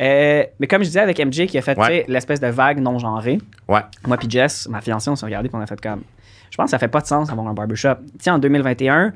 Euh, 0.00 0.44
mais 0.58 0.66
comme 0.66 0.80
je 0.82 0.88
disais 0.88 1.00
avec 1.00 1.18
MJ 1.18 1.46
qui 1.46 1.56
a 1.58 1.62
fait 1.62 1.78
Ouais. 1.78 2.04
tu 2.06 2.12
l'espèce 2.12 2.40
de 2.40 2.46
vague 2.48 2.80
non 2.80 2.98
genrée 2.98 3.38
Ouais. 3.68 3.80
moi 4.06 4.16
puis 4.18 4.28
Jess 4.28 4.68
ma 4.68 4.80
fiancée 4.80 5.08
on 5.10 5.16
s'est 5.16 5.26
regardé 5.26 5.48
puis 5.48 5.56
on 5.56 5.62
a 5.62 5.66
fait 5.66 5.80
comme 5.80 6.02
je 6.50 6.56
pense 6.58 6.66
que 6.66 6.70
ça 6.72 6.78
fait 6.78 6.88
pas 6.88 7.00
de 7.00 7.06
sens 7.06 7.28
d'avoir 7.28 7.46
un 7.48 7.54
barbershop 7.54 7.94
tu 8.18 8.24
sais 8.24 8.30
en 8.30 8.38
2021 8.38 9.12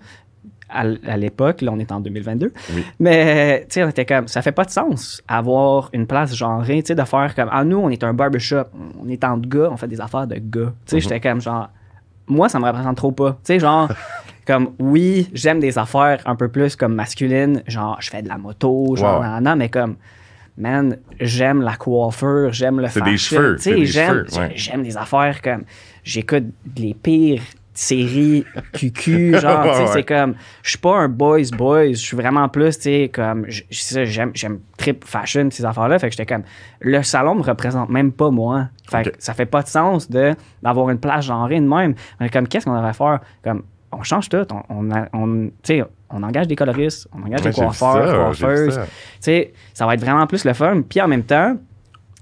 à, 0.69 1.17
l'époque, 1.17 1.63
là, 1.63 1.73
on 1.73 1.79
est 1.79 1.93
en 1.93 2.01
2022. 2.01 2.53
Oui. 2.75 2.85
Mais, 2.99 3.61
tu 3.69 3.75
sais, 3.75 3.85
on 3.85 3.89
était 3.89 4.05
comme, 4.05 4.29
ça 4.29 4.43
fait 4.43 4.53
pas 4.53 4.65
de 4.65 4.71
sens 4.71 5.23
avoir 5.29 5.91
une 5.93 6.07
place 6.07 6.35
genrée, 6.35 6.83
tu 6.83 6.89
sais, 6.89 6.95
de 6.95 7.05
faire 7.05 7.35
comme, 7.35 7.49
ah, 7.53 7.65
nous, 7.65 7.79
on 7.79 7.89
est 7.89 8.03
un 8.03 8.15
barbershop, 8.15 8.65
on 9.01 9.09
est 9.09 9.23
entre 9.25 9.49
gars, 9.49 9.69
on 9.71 9.77
fait 9.77 9.89
des 9.89 10.01
affaires 10.01 10.27
de 10.27 10.37
gars. 10.37 10.73
Tu 10.85 10.93
sais, 10.93 11.01
j'étais 11.01 11.21
comme, 11.21 11.41
genre, 11.41 11.69
moi, 12.27 12.49
ça 12.49 12.59
me 12.59 12.67
représente 12.67 12.97
trop 12.97 13.13
pas. 13.13 13.33
Tu 13.33 13.39
sais, 13.45 13.59
genre, 13.61 13.89
comme, 14.47 14.73
oui, 14.79 15.29
j'aime 15.33 15.61
des 15.61 15.79
affaires 15.79 16.21
un 16.27 16.37
peu 16.37 16.49
plus 16.49 16.75
comme 16.75 16.95
masculines, 16.95 17.63
genre, 17.67 17.97
je 18.01 18.11
fais 18.11 18.23
de 18.23 18.29
la 18.29 18.39
moto, 18.39 18.97
genre, 18.97 19.21
nan, 19.21 19.43
nan, 19.43 19.59
mais 19.59 19.69
comme, 19.69 19.97
man, 20.59 20.97
j'aime 21.21 21.63
la 21.63 21.77
coiffure, 21.77 22.53
j'aime 22.53 22.81
le 22.81 22.89
fashion. 22.89 23.41
Tu 23.55 23.59
c'est 23.59 23.71
sais, 23.71 23.75
des 23.75 23.87
j'aime, 23.87 24.25
ouais. 24.37 24.53
j'aime 24.55 24.83
des 24.83 24.97
affaires 24.97 25.41
comme, 25.43 25.63
j'écoute 26.03 26.45
les 26.77 26.95
pires 26.95 27.43
séries 27.79 28.45
QQ, 28.73 29.39
genre, 29.39 29.63
tu 29.63 29.69
sais, 29.69 29.75
Ouais, 29.77 29.81
ouais. 29.81 29.87
c'est 29.93 30.03
comme, 30.05 30.35
je 30.63 30.71
suis 30.71 30.79
pas 30.79 30.97
un 30.97 31.09
boys 31.09 31.41
boys, 31.57 31.89
je 31.89 31.95
suis 31.95 32.17
vraiment 32.17 32.49
plus, 32.49 32.77
tu 32.77 32.83
sais, 32.85 33.11
comme, 33.13 33.45
je- 33.49 33.63
je- 33.71 34.05
j'aime, 34.05 34.31
j'aime 34.35 34.61
trip 34.79 35.05
fashion, 35.05 35.49
ces 35.51 35.65
affaires-là, 35.65 35.99
fait 35.99 36.09
que 36.09 36.17
j'étais 36.17 36.27
comme, 36.35 36.45
le 36.81 37.03
salon 37.03 37.35
me 37.35 37.43
représente 37.43 37.91
même 37.91 38.13
pas 38.13 38.31
moi. 38.31 38.69
Fait 38.91 39.05
que 39.05 39.11
ça 39.19 39.35
fait 39.35 39.47
pas 39.47 39.63
de 39.63 39.69
sens 39.69 40.11
de, 40.11 40.35
d'avoir 40.63 40.89
une 40.91 40.99
place 40.99 41.27
genrée 41.27 41.61
de 41.61 41.67
même. 41.69 41.95
Mais 42.21 42.29
comme, 42.31 42.49
qu'est-ce 42.49 42.65
qu'on 42.65 42.75
devrait 42.77 42.93
faire? 42.95 43.21
Comme, 43.45 43.63
on 43.93 44.03
change 44.03 44.29
tout, 44.29 44.47
on, 44.71 44.89
on, 45.13 45.47
tu 45.47 45.53
sais, 45.63 45.85
on 46.11 46.23
engage 46.23 46.47
des 46.49 46.57
coloristes, 46.57 47.09
on 47.13 47.23
engage 47.27 47.41
Ouais, 47.43 47.51
des 47.51 47.55
coiffeurs, 47.57 48.09
ça, 48.09 48.17
coiffeuses. 48.47 48.81
Tu 48.85 48.89
sais, 49.21 49.53
ça 49.75 49.87
va 49.87 49.95
être 49.95 50.01
vraiment 50.01 50.27
plus 50.27 50.45
le 50.45 50.53
fun. 50.55 50.83
Puis 50.89 51.01
en 51.01 51.09
même 51.09 51.25
temps, 51.25 51.57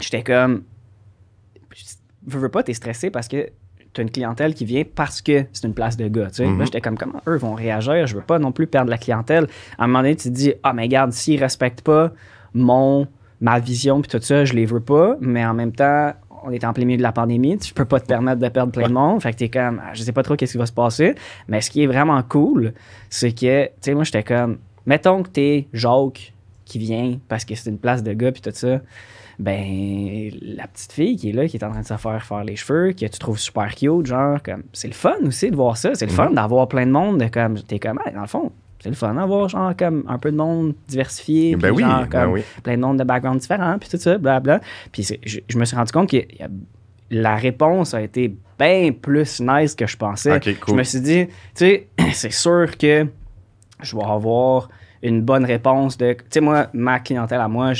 j'étais 0.01 0.23
comme, 0.23 0.63
veux, 2.27 2.41
veux 2.41 2.49
pas, 2.49 2.63
t'es 2.63 2.75
stressé 2.75 3.11
parce 3.11 3.29
que 3.29 3.49
t'as 3.95 4.03
une 4.03 4.11
clientèle 4.11 4.55
qui 4.55 4.65
vient 4.65 4.83
parce 4.95 5.23
que 5.23 5.47
c'est 5.53 5.67
une 5.67 5.75
place 5.75 5.97
de 5.97 6.09
gars. 6.09 6.27
Tu 6.29 6.37
sais. 6.37 6.47
Mhm. 6.47 6.59
Là, 6.59 6.65
j'étais 6.65 6.81
comme, 6.81 6.99
comment 6.99 7.23
eux 7.27 7.37
vont 7.37 7.55
réagir? 7.55 8.07
Je 8.07 8.15
veux 8.15 8.23
pas 8.23 8.39
non 8.39 8.53
plus 8.53 8.67
perdre 8.67 8.91
la 8.91 8.99
clientèle. 8.99 9.47
À 9.79 9.85
un 9.85 9.87
moment 9.87 10.01
donné, 10.01 10.17
tu 10.17 10.29
te 10.29 10.35
dis, 10.35 10.53
ah, 10.63 10.73
mais 10.73 10.83
regarde, 10.83 11.13
s'ils 11.13 11.41
respectent 11.41 11.83
pas 11.83 12.13
mon, 12.53 13.07
ma 13.41 13.59
vision 13.59 14.01
puis 14.01 14.11
tout 14.11 14.23
ça, 14.23 14.45
je 14.45 14.53
les 14.53 14.67
veux 14.67 14.81
pas. 14.81 15.17
Mais 15.21 15.45
en 15.47 15.55
même 15.55 15.73
temps, 15.73 16.13
on 16.45 16.51
est 16.51 16.65
en 16.65 16.73
plein 16.73 16.85
milieu 16.85 16.99
de 16.99 17.03
la 17.03 17.13
pandémie, 17.13 17.57
tu 17.59 17.73
peux 17.73 17.85
pas 17.85 18.01
te 18.01 18.07
permettre 18.07 18.41
de 18.41 18.49
perdre 18.49 18.73
plein 18.73 18.89
de 18.89 18.93
monde. 18.93 19.23
Fait 19.23 19.33
que 19.33 19.39
t'es 19.39 19.49
comme, 19.49 19.81
ah, 19.83 19.95
je 19.95 20.03
sais 20.03 20.13
pas 20.13 20.23
trop 20.23 20.37
qu'est-ce 20.37 20.53
qui 20.53 20.59
va 20.59 20.67
se 20.67 20.73
passer. 20.73 21.15
Mais 21.49 21.61
ce 21.61 21.71
qui 21.71 21.83
est 21.83 21.87
vraiment 21.87 22.23
cool, 22.23 22.75
c'est 23.09 23.33
que, 23.33 23.67
tu 23.67 23.73
sais, 23.81 23.95
moi, 23.95 24.05
j'étais 24.05 24.23
comme, 24.23 24.59
mettons 24.87 25.23
que 25.23 25.31
t'es 25.31 25.69
Jacques 25.73 26.33
qui 26.65 26.79
vient 26.79 27.19
parce 27.29 27.45
que 27.45 27.55
c'est 27.55 27.71
une 27.71 27.79
place 27.79 28.03
de 28.03 28.13
gars 28.13 28.33
puis 28.33 28.43
tout 28.43 28.51
ça. 28.53 28.81
Ben, 29.39 30.31
la 30.43 30.67
petite 30.69 30.93
fille 30.93 31.17
qui 31.17 31.31
est 31.31 31.33
là, 31.33 31.47
qui 31.49 31.57
est 31.57 31.65
en 31.65 31.71
train 31.71 31.81
de 31.81 31.87
se 31.87 31.97
faire 31.97 32.23
faire 32.25 32.45
les 32.45 32.57
cheveux, 32.57 32.93
que 32.93 33.07
tu 33.07 33.19
trouves 33.19 33.39
super 33.39 33.75
cute, 33.75 34.07
genre, 34.07 34.43
comme, 34.43 34.63
c'est 34.73 34.89
le 34.89 34.95
fun 34.95 35.17
aussi 35.27 35.51
de 35.51 35.57
voir 35.57 35.77
ça. 35.77 35.95
C'est 35.95 36.07
le 36.07 36.13
fun 36.13 36.29
Mhm. 36.31 36.35
d'avoir 36.35 36.69
plein 36.69 36.87
de 36.87 36.93
monde, 36.93 37.19
de 37.21 37.27
comme, 37.29 37.59
t'es 37.63 37.79
comme, 37.79 38.01
Hey, 38.07 38.13
dans 38.15 38.21
le 38.23 38.27
fond, 38.27 38.53
c'est 38.81 38.89
le 38.91 38.95
fun 38.95 39.15
d'avoir, 39.15 39.49
genre, 39.49 39.73
comme, 39.77 40.05
un 40.09 40.19
peu 40.19 40.31
de 40.31 40.37
monde 40.37 40.75
diversifié. 40.89 41.57
Ben 41.57 41.71
oui, 41.73 41.83
genre, 41.83 42.07
ben 42.07 42.27
oui. 42.29 42.43
plein 42.63 42.77
de 42.77 42.81
monde 42.83 42.99
de 42.99 43.05
backgrounds 43.05 43.41
différents, 43.41 43.79
puis 43.79 43.89
tout 43.89 43.97
ça, 43.99 44.19
blablabla. 44.19 44.61
Puis 44.93 45.03
je, 45.25 45.39
je 45.49 45.59
me 45.59 45.65
suis 45.65 45.77
rendu 45.77 45.91
compte 45.93 46.11
que 46.11 46.19
la 47.11 47.37
réponse 47.37 47.95
a 47.95 48.03
été 48.03 48.35
bien 48.59 48.93
plus 48.93 49.41
nice 49.41 49.75
que 49.75 49.87
je 49.87 49.97
pensais. 49.97 50.37
Ok, 50.37 50.59
cool. 50.61 50.75
Je 50.75 50.79
me 50.79 50.83
suis 50.85 51.01
dit, 51.01 51.27
tu 51.27 51.33
sais, 51.55 51.89
c'est 52.13 52.33
sûr 52.33 52.77
que 52.79 53.07
je 53.83 53.97
vais 53.97 54.05
avoir 54.05 54.69
une 55.03 55.21
bonne 55.23 55.45
réponse 55.45 55.99
de. 55.99 56.13
Tu 56.15 56.25
sais, 56.31 56.41
moi, 56.41 56.69
ma 56.73 56.99
clientèle 57.01 57.41
à 57.41 57.49
moi, 57.49 57.73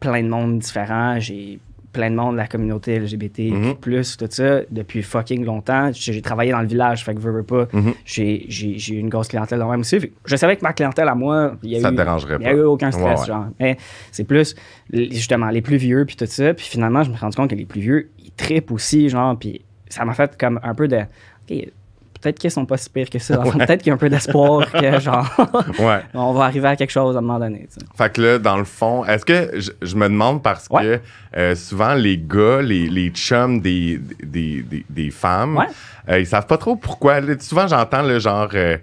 plein 0.00 0.22
de 0.22 0.28
monde 0.28 0.58
différent. 0.58 1.20
J'ai 1.20 1.58
plein 1.92 2.08
de 2.10 2.14
monde 2.14 2.34
de 2.34 2.36
la 2.38 2.46
communauté 2.46 2.94
LGBT, 3.00 3.50
Mhm. 3.50 3.74
plus 3.74 4.16
tout 4.16 4.28
ça, 4.30 4.60
depuis 4.70 5.02
fucking 5.02 5.44
longtemps. 5.44 5.90
J'ai 5.92 6.22
travaillé 6.22 6.52
dans 6.52 6.60
le 6.60 6.68
village, 6.68 7.04
fait 7.04 7.14
que 7.14 7.18
veux, 7.18 7.32
veux 7.32 7.42
pas. 7.42 7.66
Mhm. 7.72 7.94
J'ai 8.04 8.44
j'ai- 8.48 8.78
j'ai 8.78 8.94
eu 8.94 8.98
une 8.98 9.08
grosse 9.08 9.26
clientèle 9.26 9.58
dans 9.58 9.68
même 9.68 9.80
aussi. 9.80 9.98
Je 10.24 10.36
savais 10.36 10.56
que 10.56 10.62
ma 10.62 10.72
clientèle 10.72 11.08
à 11.08 11.16
moi, 11.16 11.56
il 11.64 11.70
y 11.70 11.76
a 11.76 11.80
Ça 11.80 11.90
eu, 11.90 11.96
dérangerait 11.96 12.38
y 12.40 12.46
a 12.46 12.52
eu 12.52 12.60
aucun 12.62 12.92
stress, 12.92 13.28
Ouais. 13.28 13.34
Mais 13.58 13.76
c'est 14.12 14.22
plus, 14.24 14.54
justement, 14.92 15.48
les 15.50 15.62
plus 15.62 15.78
vieux, 15.78 16.04
puis 16.06 16.14
tout 16.14 16.26
ça. 16.26 16.54
Puis 16.54 16.66
finalement, 16.66 17.02
je 17.02 17.10
me 17.10 17.14
suis 17.16 17.22
rendu 17.24 17.36
compte 17.36 17.50
que 17.50 17.56
les 17.56 17.66
plus 17.66 17.80
vieux, 17.80 18.10
ils 18.24 18.30
trippent 18.32 18.70
aussi, 18.70 19.08
genre. 19.08 19.36
Puis 19.36 19.62
ça 19.88 20.04
m'a 20.04 20.14
fait 20.14 20.36
comme 20.38 20.60
un 20.62 20.74
peu 20.76 20.86
de. 20.86 21.00
Peut-être 22.20 22.38
qu'ils 22.38 22.50
sont 22.50 22.66
pas 22.66 22.76
si 22.76 22.88
pires 22.90 23.08
que 23.10 23.18
ça. 23.18 23.38
Peut-être 23.58 23.78
qu'il 23.78 23.88
y 23.88 23.90
a 23.90 23.94
un 23.94 23.98
peu 23.98 24.08
d'espoir 24.08 24.70
que, 24.70 25.00
genre, 25.00 25.28
Ouais. 25.78 26.00
on 26.14 26.32
va 26.32 26.44
arriver 26.44 26.68
à 26.68 26.76
quelque 26.76 26.90
chose 26.90 27.16
à 27.16 27.18
un 27.18 27.22
moment 27.22 27.38
donné. 27.38 27.68
Fait 27.96 28.12
que 28.12 28.20
là, 28.22 28.38
dans 28.38 28.56
le 28.58 28.64
fond, 28.64 29.04
est-ce 29.04 29.24
que 29.24 29.50
je, 29.60 29.70
je 29.82 29.96
me 29.96 30.08
demande 30.08 30.42
parce 30.42 30.66
Ouais. 30.70 30.82
que 30.82 31.00
euh, 31.38 31.54
souvent 31.54 31.94
les 31.94 32.18
gars, 32.18 32.60
les, 32.62 32.88
les 32.88 33.10
chums 33.10 33.60
des, 33.60 34.00
des, 34.22 34.62
des, 34.62 34.84
des 34.88 35.10
femmes, 35.10 35.64
euh, 36.08 36.18
ils 36.20 36.26
savent 36.26 36.46
pas 36.46 36.58
trop 36.58 36.76
pourquoi. 36.76 37.20
Là, 37.20 37.34
souvent, 37.40 37.66
j'entends 37.66 38.02
le 38.02 38.18
genre. 38.18 38.48
euh, 38.54 38.76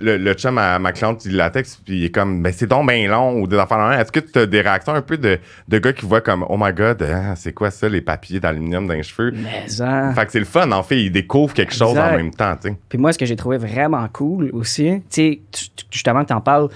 le, 0.00 0.16
le 0.16 0.32
chum 0.34 0.58
à 0.58 0.78
ma 0.78 0.92
cliente, 0.92 1.24
il 1.24 1.36
la 1.36 1.50
texte, 1.50 1.80
puis 1.84 1.98
il 1.98 2.04
est 2.06 2.10
comme, 2.10 2.42
ben 2.42 2.52
c'est 2.52 2.66
donc 2.66 2.88
bien 2.88 3.08
long, 3.08 3.40
ou 3.40 3.46
des 3.46 3.56
même. 3.56 3.92
Est-ce 4.00 4.10
que 4.12 4.20
tu 4.20 4.38
as 4.38 4.46
des 4.46 4.60
réactions 4.60 4.94
un 4.94 5.02
peu 5.02 5.16
de, 5.18 5.38
de 5.68 5.78
gars 5.78 5.92
qui 5.92 6.06
voient 6.06 6.20
comme, 6.20 6.44
oh 6.48 6.56
my 6.58 6.72
god, 6.72 7.02
hein, 7.02 7.34
c'est 7.36 7.52
quoi 7.52 7.70
ça, 7.70 7.88
les 7.88 8.00
papiers 8.00 8.40
d'aluminium 8.40 8.86
dans 8.86 8.94
les 8.94 9.02
cheveux? 9.02 9.32
Mais 9.34 9.62
ça. 9.66 10.12
Fait 10.14 10.26
que 10.26 10.32
c'est 10.32 10.38
le 10.38 10.44
fun, 10.44 10.70
en 10.72 10.82
fait, 10.82 11.02
ils 11.02 11.10
découvrent 11.12 11.54
quelque 11.54 11.74
chose 11.74 11.96
en 11.98 12.16
même 12.16 12.30
temps, 12.32 12.56
tu 12.60 12.68
sais. 12.70 12.76
Puis 12.88 12.98
moi, 12.98 13.12
ce 13.12 13.18
que 13.18 13.26
j'ai 13.26 13.36
trouvé 13.36 13.58
vraiment 13.58 14.06
cool 14.12 14.50
aussi, 14.52 15.02
tu 15.10 15.40
sais, 15.52 15.70
justement, 15.90 16.24
tu 16.24 16.32
en 16.32 16.40
parles, 16.40 16.68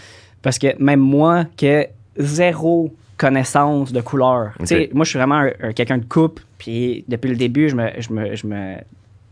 parce 0.43 0.59
que 0.59 0.69
même 0.83 1.01
moi, 1.01 1.45
que 1.57 1.87
zéro 2.17 2.95
connaissance 3.17 3.93
de 3.93 4.01
couleur. 4.01 4.53
Tu 4.61 4.67
sais, 4.67 4.85
Ok. 4.89 4.95
moi, 4.95 5.05
je 5.05 5.11
suis 5.11 5.19
vraiment 5.19 5.37
un- 5.37 5.51
un- 5.63 5.73
quelqu'un 5.73 5.99
de 5.99 6.05
coupe, 6.05 6.41
puis 6.59 7.05
depuis 7.09 7.31
le 7.31 7.37
début, 7.37 7.69
je 7.69 7.77
me, 7.77 7.89
je 7.99 8.13
me, 8.13 8.35
je 8.35 8.47
me 8.47 8.75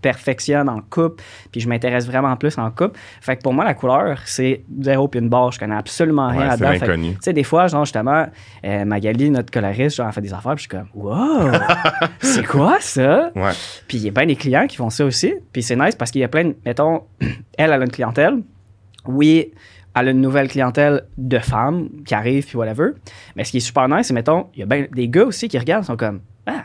perfectionne 0.03 0.69
en 0.69 0.81
coupe, 0.81 1.23
puis 1.51 1.61
je 1.61 1.69
m'intéresse 1.69 2.07
vraiment 2.07 2.37
plus 2.37 2.59
en 2.59 2.71
coupe. 2.71 2.97
Fait 3.21 3.37
que 3.37 3.43
pour 3.43 3.55
moi, 3.55 3.65
la 3.65 3.75
couleur, 3.75 4.19
c'est 4.25 4.65
zéro 4.81 5.09
puis 5.09 5.21
une 5.21 5.29
barre. 5.29 5.53
Je 5.53 5.59
connais 5.59 5.77
absolument 5.77 6.29
rien 6.29 6.57
que, 6.57 6.62
l'inconnu. 6.62 7.12
Tu 7.15 7.19
sais, 7.23 7.33
des 7.33 7.45
fois, 7.45 7.69
genre, 7.69 7.85
justement, 7.85 8.27
euh, 8.65 8.85
Magali, 8.85 9.31
notre 9.31 9.51
coloriste, 9.51 9.97
genre, 9.97 10.09
elle 10.09 10.12
fait 10.12 10.21
des 10.21 10.35
affaires, 10.35 10.55
puis 10.55 10.65
je 10.65 10.69
suis 10.69 10.79
comme, 10.79 10.88
wow, 10.95 11.53
c'est 12.21 12.45
quoi 12.45 12.79
ça? 12.81 13.31
Ouais. 13.35 13.53
Puis 13.88 13.99
il 13.99 14.05
y 14.05 14.09
a 14.09 14.11
bien 14.11 14.27
des 14.27 14.37
clients 14.37 14.67
qui 14.67 14.77
font 14.77 14.91
ça 14.91 15.05
aussi. 15.05 15.35
Puis 15.53 15.62
c'est 15.62 15.77
nice 15.77 15.95
parce 15.95 16.11
qu'il 16.11 16.21
y 16.21 16.25
a 16.25 16.29
plein 16.29 16.45
de. 16.45 16.57
Mettons, 16.67 17.05
elle, 17.21 17.33
elle 17.57 17.73
a 17.73 17.85
une 17.85 17.91
clientèle. 17.91 18.43
Oui, 19.07 19.53
elle 19.95 20.09
a 20.09 20.11
une 20.11 20.21
nouvelle 20.21 20.49
clientèle 20.49 21.05
de 21.19 21.38
femmes 21.38 21.88
qui 22.05 22.15
arrivent, 22.15 22.47
puis 22.47 22.57
whatever. 22.57 22.91
Mais 23.37 23.45
ce 23.45 23.51
qui 23.51 23.59
est 23.59 23.61
super 23.61 23.88
nice, 23.88 24.07
c'est, 24.07 24.15
mettons, 24.15 24.49
il 24.55 24.61
y 24.61 24.62
a 24.62 24.67
ben 24.67 24.87
des 24.93 25.09
gars 25.09 25.25
aussi 25.25 25.49
qui 25.49 25.59
regardent, 25.59 25.85
sont 25.85 25.97
comme, 25.97 26.21
ah, 26.47 26.65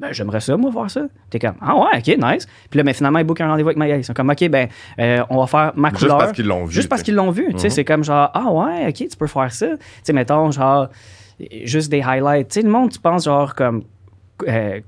ben 0.00 0.12
j'aimerais 0.12 0.40
ça, 0.40 0.56
moi, 0.56 0.70
voir 0.70 0.90
ça. 0.90 1.02
T'es 1.30 1.38
comme, 1.38 1.54
ah 1.60 1.74
ouais, 1.76 1.98
ok, 1.98 2.06
nice. 2.22 2.46
Puis 2.70 2.78
là, 2.78 2.84
mais 2.84 2.92
finalement, 2.94 3.18
ils 3.18 3.24
bookent 3.24 3.40
un 3.40 3.48
rendez-vous 3.48 3.68
avec 3.68 3.78
Magali. 3.78 4.00
Ils 4.00 4.04
sont 4.04 4.12
comme, 4.14 4.30
ok, 4.30 4.48
ben, 4.48 4.68
euh, 5.00 5.22
on 5.30 5.38
va 5.40 5.46
faire 5.46 5.72
ma 5.76 5.88
Juste 5.90 6.02
couleur. 6.02 6.18
parce 6.18 6.32
qu'ils 6.32 6.46
l'ont 6.46 6.64
vu. 6.66 6.72
Juste 6.72 6.88
parce 6.88 7.02
qu'ils 7.02 7.14
l'ont 7.14 7.30
vu. 7.30 7.46
Tu 7.52 7.58
sais, 7.58 7.66
Mhm. 7.68 7.70
c'est 7.70 7.84
comme 7.84 8.04
genre, 8.04 8.30
ah 8.32 8.50
ouais, 8.50 8.86
ok, 8.88 8.94
tu 9.08 9.16
peux 9.18 9.26
faire 9.26 9.52
ça. 9.52 9.66
Tu 9.68 9.76
sais, 10.04 10.12
mettons, 10.12 10.50
genre, 10.50 10.88
juste 11.64 11.90
des 11.90 12.00
highlights. 12.02 12.48
Tu 12.48 12.54
sais, 12.60 12.62
le 12.66 12.70
monde, 12.70 12.90
tu 12.90 12.98
penses 13.00 13.24
genre 13.24 13.54
comme, 13.54 13.82
euh, 14.46 14.80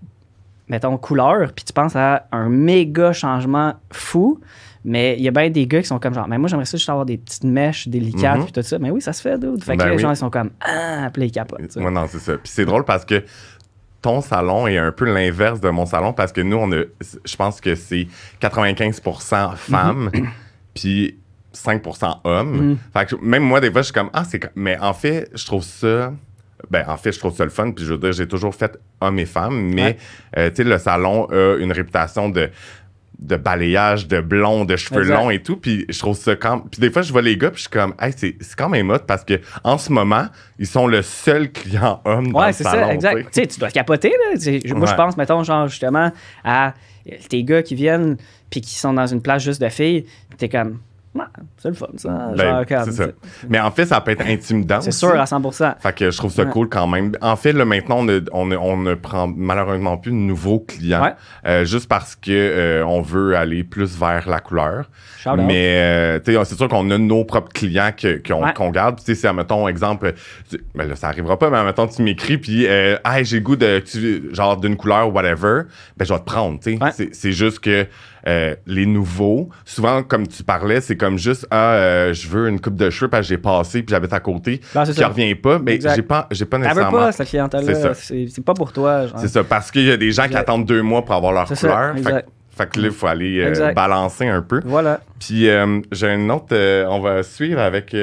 mettons, 0.69 0.97
couleur, 0.97 1.53
puis 1.53 1.65
tu 1.65 1.73
penses 1.73 1.97
à 1.97 2.27
un 2.33 2.49
méga 2.49 3.13
changement 3.13 3.75
fou. 3.93 4.41
Mais 4.83 5.15
il 5.19 5.23
y 5.23 5.29
a 5.29 5.31
bien 5.31 5.51
des 5.51 5.67
gars 5.67 5.83
qui 5.83 5.87
sont 5.89 5.99
comme 5.99 6.15
genre, 6.15 6.27
mais 6.27 6.39
moi 6.39 6.49
j'aimerais 6.49 6.65
ça 6.65 6.79
juste 6.79 6.89
avoir 6.89 7.05
des 7.05 7.19
petites 7.19 7.45
mèches 7.45 7.87
délicates 7.87 8.39
Mhm. 8.39 8.45
puis 8.45 8.53
tout 8.53 8.63
ça. 8.63 8.79
Mais 8.79 8.91
oui, 8.91 9.03
ça 9.03 9.13
se 9.13 9.21
fait, 9.21 9.39
dude. 9.39 9.63
Fait 9.63 9.75
que 9.77 9.83
Ben 9.83 9.91
les 9.91 9.97
oui. 9.97 10.01
gens 10.01 10.11
ils 10.11 10.17
sont 10.17 10.31
comme, 10.31 10.51
ah, 10.63 11.11
puis 11.13 11.25
ils 11.25 11.31
capotent. 11.31 11.61
Ouais, 11.77 11.91
non, 11.91 12.07
c'est 12.09 12.19
ça. 12.19 12.33
Puis 12.39 12.51
c'est 12.51 12.65
drôle 12.65 12.85
parce 12.87 13.05
que 13.05 13.23
ton 14.03 14.21
salon 14.21 14.67
est 14.67 14.79
un 14.79 14.93
peu 14.93 15.05
l'inverse 15.05 15.61
de 15.61 15.69
mon 15.71 15.85
salon 15.87 16.13
parce 16.13 16.33
que 16.33 16.41
nous, 16.41 16.57
on 16.57 16.71
a, 16.73 16.83
je 17.25 17.37
pense 17.37 17.61
que 17.61 17.75
c'est 17.75 18.07
95% 18.41 19.57
femmes, 19.57 20.11
puis 20.75 21.19
5% 21.55 22.21
hommes. 22.25 22.57
Mhm. 22.71 22.79
Fait 22.93 23.07
que 23.07 23.17
même 23.23 23.43
moi, 23.43 23.61
des 23.61 23.71
fois, 23.71 23.83
je 23.83 23.87
suis 23.87 23.95
comme, 23.95 24.11
ah, 24.13 24.25
c'est. 24.25 24.41
Mais 24.55 24.79
en 24.79 24.93
fait, 24.95 25.29
je 25.35 25.45
trouve 25.45 25.65
ça. 25.65 26.13
Ben, 26.71 26.85
en 26.89 26.97
fait, 26.99 27.13
je 27.13 27.19
trouve 27.19 27.35
ça 27.35 27.45
le 27.45 27.51
fun. 27.51 27.73
Puis 27.73 27.85
je 27.85 27.93
veux 27.95 27.99
dire, 27.99 28.13
j'ai 28.13 28.29
toujours 28.29 28.55
fait 28.55 28.79
hommes 29.01 29.19
et 29.19 29.25
femmes, 29.27 29.73
mais, 29.75 29.83
Ouais. 29.83 29.97
euh, 30.39 30.51
tu 30.51 30.57
sais, 30.57 30.65
le 30.65 30.79
salon 30.79 31.27
a 31.31 31.57
une 31.59 31.73
réputation 31.73 32.29
de 32.29 32.51
de 33.21 33.37
balayage, 33.37 34.09
de 34.09 34.21
blond, 34.21 34.65
de 34.65 34.77
cheveux 34.77 35.03
Exact. 35.03 35.15
longs 35.15 35.31
et 35.31 35.43
tout. 35.43 35.57
Puis 35.57 35.85
je 35.89 35.99
trouve 35.99 36.17
ça 36.17 36.35
quand... 36.37 36.61
Puis 36.71 36.81
des 36.81 36.91
fois, 36.91 37.03
je 37.03 37.13
vois 37.13 37.21
les 37.23 37.37
gars, 37.37 37.51
puis 37.51 37.59
je 37.59 37.69
suis 37.69 37.71
comme, 37.71 37.95
hey, 38.01 38.13
c'est 38.17 38.35
c'est 38.41 38.57
quand 38.57 38.71
même 38.71 38.89
hot 38.91 39.01
parce 39.07 39.25
que 39.25 39.35
en 39.63 39.77
ce 39.79 39.93
moment, 39.93 40.27
ils 40.59 40.67
sont 40.67 40.87
le 40.87 41.03
seul 41.03 41.53
client 41.53 42.01
homme 42.07 42.33
dans 42.33 42.41
Ouais, 42.41 42.47
le 42.49 42.53
c'est 42.55 42.65
salon. 42.65 42.87
ça, 42.89 42.95
exact. 42.95 43.17
tu 43.17 43.25
Tu 43.25 43.31
sais. 43.43 43.47
tu 43.47 43.61
dois 43.61 43.71
capoter, 43.71 44.09
là. 44.11 44.17
Moi, 44.35 44.87
je 44.87 44.91
Ouais. 44.91 44.97
pense, 44.97 45.17
mettons, 45.19 45.43
genre, 45.45 45.69
justement, 45.69 46.11
à 46.45 46.75
tes 47.29 47.45
gars 47.45 47.63
qui 47.63 47.75
viennent 47.75 48.17
puis 48.51 48.61
qui 48.63 48.75
sont 48.75 48.93
dans 48.95 49.07
une 49.07 49.21
place 49.23 49.43
juste 49.45 49.61
de 49.61 49.69
filles. 49.69 50.07
T'es 50.39 50.49
comme, 50.49 50.79
Ouais, 51.13 51.25
c'est 51.57 51.69
le 51.71 51.75
fun, 51.75 51.89
ça. 51.97 52.31
Ben, 52.37 52.65
Genre, 52.69 52.85
ça. 52.93 53.07
Mais 53.49 53.59
en 53.59 53.73
fait, 53.73 53.85
ça 53.87 54.01
peut 54.01 54.13
être 54.13 54.25
intimidant. 54.25 54.81
C'est 54.81 54.93
sûr, 54.93 55.19
à 55.21 55.25
100%. 55.25 55.75
Fait 55.81 55.93
que 55.93 56.09
je 56.09 56.17
trouve 56.17 56.31
ça 56.31 56.45
Ouais. 56.45 56.51
cool 56.51 56.69
quand 56.69 56.87
même. 56.87 57.11
En 57.21 57.35
fait, 57.35 57.53
là, 57.53 57.65
maintenant, 57.65 57.99
on 57.99 58.05
ne, 58.05 58.21
on 58.31 58.47
ne- 58.47 58.57
on 58.57 58.77
ne 58.77 58.95
prend 58.95 59.27
malheureusement 59.27 59.97
plus 59.97 60.13
de 60.13 60.17
nouveaux 60.17 60.61
clients. 60.61 61.03
Ouais. 61.03 61.15
euh, 61.47 61.65
juste 61.65 61.89
parce 61.89 62.15
que 62.15 62.31
euh, 62.31 62.85
on 62.87 63.01
veut 63.03 63.35
aller 63.37 63.65
plus 63.65 63.99
vers 63.99 64.29
la 64.29 64.39
couleur. 64.39 64.89
Shout. 65.19 65.31
Mais 65.37 65.81
euh, 65.83 66.21
c'est 66.45 66.55
sûr 66.57 66.69
qu'on 66.69 66.89
a 66.93 66.99
nos 66.99 67.25
propres 67.25 67.53
clients 67.53 67.91
que- 67.97 68.23
qu'on 68.27 68.45
Ouais. 68.45 68.71
garde. 68.71 68.99
Tu 69.01 69.05
sais, 69.07 69.15
si, 69.29 69.35
mettons, 69.35 69.67
exemple, 69.67 70.13
tu- 70.49 70.63
ben 70.77 70.89
là, 70.89 70.95
ça 70.95 71.09
arrivera 71.09 71.37
pas, 71.39 71.51
mais 71.51 71.65
mettons, 71.65 71.89
tu 71.89 72.03
m'écris, 72.03 72.39
puis, 72.39 72.67
euh, 72.69 72.97
hey, 73.05 73.25
j'ai 73.25 73.39
le 73.39 73.43
goût 73.43 73.57
de, 73.57 73.81
tu- 73.81 74.33
genre, 74.33 74.57
d'une 74.59 74.77
couleur, 74.77 75.13
whatever, 75.13 75.63
ben, 75.97 76.05
je 76.05 76.13
vais 76.13 76.21
te 76.21 76.25
prendre, 76.25 76.61
tu 76.61 76.79
sais. 76.93 77.09
C'est 77.13 77.33
juste 77.33 77.59
que 77.59 77.87
euh, 78.27 78.55
les 78.67 78.87
nouveaux, 78.87 79.49
souvent, 79.65 80.03
comme 80.03 80.27
tu 80.27 80.43
parlais, 80.43 80.81
c'est 80.81 80.97
comme 80.97 81.19
juste, 81.19 81.47
ah, 81.51 81.73
euh, 81.73 82.13
je 82.13 82.29
veux 82.29 82.49
une 82.49 82.61
coupe 82.61 82.77
de 82.77 82.91
cheveux 82.91 83.09
parce 83.09 83.23
que 83.27 83.29
j'ai 83.29 83.39
passé 83.39 83.83
puis 83.83 83.91
j'habite 83.93 84.13
à 84.13 84.21
côté, 84.21 84.61
Non, 84.75 84.85
c'est 84.85 84.93
qui 84.95 85.05
revient 85.05 85.35
pas, 85.35 85.59
mais 85.59 85.79
j'ai 85.81 86.03
pas, 86.03 86.27
j'ai 86.31 86.45
pas 86.45 86.57
Elle 86.59 86.63
veut 86.65 86.69
nécessairement. 86.69 86.99
pas, 86.99 87.13
cette 87.13 87.27
C'est 87.27 87.31
clientèle-là. 87.31 87.93
pas 88.45 88.55
pour 88.55 88.73
toi. 88.73 89.07
C'est 89.17 89.29
ça, 89.29 89.45
parce 89.45 89.71
qu'il 89.71 89.87
y 89.87 89.91
a 89.91 89.97
des 89.97 90.13
gens 90.13 90.29
qui 90.29 90.37
attendent 90.37 90.67
deux 90.67 90.83
mois 90.83 91.05
pour 91.05 91.15
avoir 91.15 91.33
leur 91.33 91.49
C'est 91.49 91.55
ça, 91.55 91.69
couleur. 91.69 91.93
Fait, 91.95 91.99
exact. 91.99 92.29
que- 92.75 92.81
là, 92.81 92.87
il 92.89 92.93
faut 92.93 93.07
aller 93.07 93.41
euh, 93.41 93.73
balancer 93.73 94.27
un 94.27 94.43
peu. 94.43 94.61
Voilà. 94.67 95.01
Puis 95.19 95.49
euh, 95.49 95.81
j'ai 95.93 96.09
une 96.15 96.31
autre, 96.31 96.49
euh, 96.53 96.85
on 96.91 97.01
va 97.01 97.23
suivre 97.23 97.61
avec. 97.61 97.95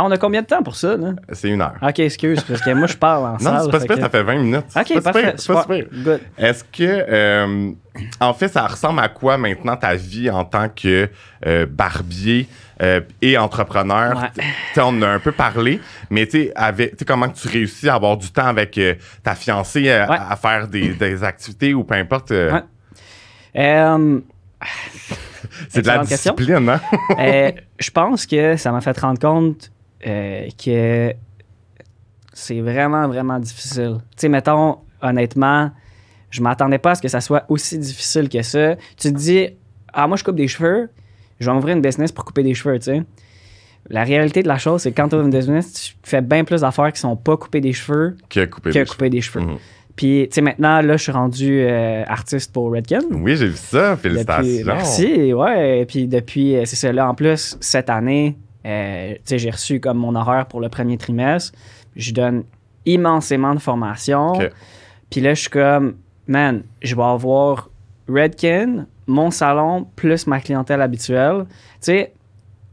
Ah, 0.00 0.04
on 0.06 0.10
a 0.12 0.16
combien 0.16 0.40
de 0.40 0.46
temps 0.46 0.62
pour 0.62 0.76
ça, 0.76 0.96
là? 0.96 1.12
c'est 1.32 1.48
une 1.50 1.60
heure. 1.60 1.74
Ok, 1.82 1.98
excuse, 1.98 2.42
parce 2.42 2.62
que 2.62 2.70
moi, 2.72 2.86
je 2.86 2.96
parle 2.96 3.26
en 3.26 3.32
non, 3.42 3.64
c'est 3.64 3.70
pas 3.70 3.80
super, 3.80 3.96
que- 3.96 4.02
ça 4.02 4.08
fait 4.08 4.22
20 4.22 4.34
minutes. 4.36 4.64
Ok, 4.74 5.02
parfait. 5.02 5.34
c'est 5.36 5.52
pas 5.52 5.62
super. 5.62 5.84
Good. 5.92 6.20
Est-ce 6.38 6.64
que, 6.64 6.78
euh, 7.08 7.70
en 8.18 8.32
fait, 8.32 8.48
ça 8.48 8.66
ressemble 8.66 9.00
à 9.00 9.08
quoi 9.08 9.36
maintenant 9.36 9.76
ta 9.76 9.94
vie 9.94 10.30
en 10.30 10.44
tant 10.46 10.70
que 10.70 11.10
euh, 11.46 11.66
barbier 11.66 12.48
euh, 12.80 13.02
et 13.20 13.36
entrepreneur? 13.36 14.16
Ouais. 14.36 14.44
On 14.78 14.80
en 14.84 15.02
a 15.02 15.08
un 15.08 15.18
peu 15.18 15.32
parlé, 15.32 15.80
mais 16.08 16.26
tu 16.26 16.50
sais, 16.50 17.04
comment 17.06 17.28
tu 17.28 17.46
réussis 17.46 17.90
à 17.90 17.96
avoir 17.96 18.16
du 18.16 18.30
temps 18.30 18.46
avec 18.46 18.80
ta 19.22 19.34
fiancée 19.34 19.82
Ouais. 19.82 19.90
à, 19.98 20.32
à 20.32 20.36
faire 20.36 20.66
des, 20.66 20.94
des 20.94 21.22
activités 21.24 21.74
ou 21.74 21.84
peu 21.84 21.94
importe? 21.96 22.30
Ouais. 22.30 22.62
C'est 25.68 25.82
de 25.82 25.86
la 25.86 25.98
question. 26.04 26.34
discipline, 26.34 26.68
hein? 26.68 26.80
euh, 27.18 27.50
je 27.78 27.90
pense 27.90 28.26
que 28.26 28.56
ça 28.56 28.70
m'a 28.72 28.80
fait 28.80 28.98
rendre 28.98 29.18
compte 29.18 29.70
euh, 30.06 30.48
que 30.62 31.14
c'est 32.32 32.60
vraiment, 32.60 33.08
vraiment 33.08 33.38
difficile. 33.38 33.98
Tu 34.12 34.22
sais, 34.22 34.28
mettons, 34.28 34.78
honnêtement, 35.02 35.70
je 36.30 36.42
m'attendais 36.42 36.78
pas 36.78 36.92
à 36.92 36.94
ce 36.94 37.02
que 37.02 37.08
ça 37.08 37.20
soit 37.20 37.44
aussi 37.48 37.78
difficile 37.78 38.28
que 38.28 38.42
ça. 38.42 38.76
Tu 38.96 39.12
te 39.12 39.16
dis, 39.16 39.48
ah, 39.92 40.06
moi, 40.06 40.16
je 40.16 40.24
coupe 40.24 40.36
des 40.36 40.48
cheveux, 40.48 40.88
je 41.38 41.46
vais 41.46 41.52
m'ouvrir 41.52 41.76
une 41.76 41.82
business 41.82 42.12
pour 42.12 42.24
couper 42.24 42.42
des 42.42 42.54
cheveux, 42.54 42.78
tu 42.78 42.84
sais. 42.84 43.02
La 43.88 44.04
réalité 44.04 44.42
de 44.42 44.48
la 44.48 44.58
chose, 44.58 44.82
c'est 44.82 44.92
que 44.92 44.96
quand 44.96 45.08
tu 45.08 45.16
ouvres 45.16 45.24
une 45.24 45.32
business, 45.32 45.72
tu 45.72 45.94
fais 46.02 46.20
bien 46.20 46.44
plus 46.44 46.60
d'affaires 46.60 46.92
qui 46.92 47.00
sont 47.00 47.16
pas 47.16 47.36
couper 47.36 47.60
des 47.60 47.72
cheveux 47.72 48.16
que 48.28 48.44
couper 48.44 49.10
des 49.10 49.20
cheveux. 49.20 49.44
Mhm. 49.44 49.56
Puis, 49.96 50.28
tu 50.30 50.34
sais, 50.36 50.40
maintenant, 50.40 50.80
là, 50.80 50.96
je 50.96 51.02
suis 51.02 51.12
rendu 51.12 51.60
euh, 51.60 52.04
artiste 52.06 52.52
pour 52.52 52.72
Redken. 52.72 53.02
Oui, 53.10 53.36
j'ai 53.36 53.48
vu 53.48 53.56
ça. 53.56 53.96
Félicitations. 53.96 54.42
Depuis, 54.42 54.64
merci, 54.64 55.32
ouais. 55.34 55.84
Puis 55.86 56.06
depuis, 56.06 56.56
euh, 56.56 56.64
c'est 56.64 56.76
ça. 56.76 56.92
Là, 56.92 57.08
en 57.08 57.14
plus, 57.14 57.56
cette 57.60 57.90
année, 57.90 58.38
euh, 58.66 59.14
j'ai 59.26 59.50
reçu 59.50 59.80
comme 59.80 59.98
mon 59.98 60.14
horaire 60.14 60.46
pour 60.46 60.60
le 60.60 60.68
premier 60.68 60.98
trimestre. 60.98 61.52
Je 61.96 62.12
donne 62.12 62.44
immensément 62.86 63.54
de 63.54 63.60
formation. 63.60 64.32
Puis 65.10 65.20
là, 65.20 65.34
je 65.34 65.40
suis 65.42 65.50
comme, 65.50 65.96
man, 66.26 66.62
je 66.82 66.94
vais 66.94 67.02
avoir 67.02 67.68
Redkin, 68.08 68.86
mon 69.06 69.30
salon, 69.30 69.86
plus 69.96 70.26
ma 70.26 70.40
clientèle 70.40 70.80
habituelle. 70.82 71.44
Tu 71.48 71.56
sais, 71.80 72.12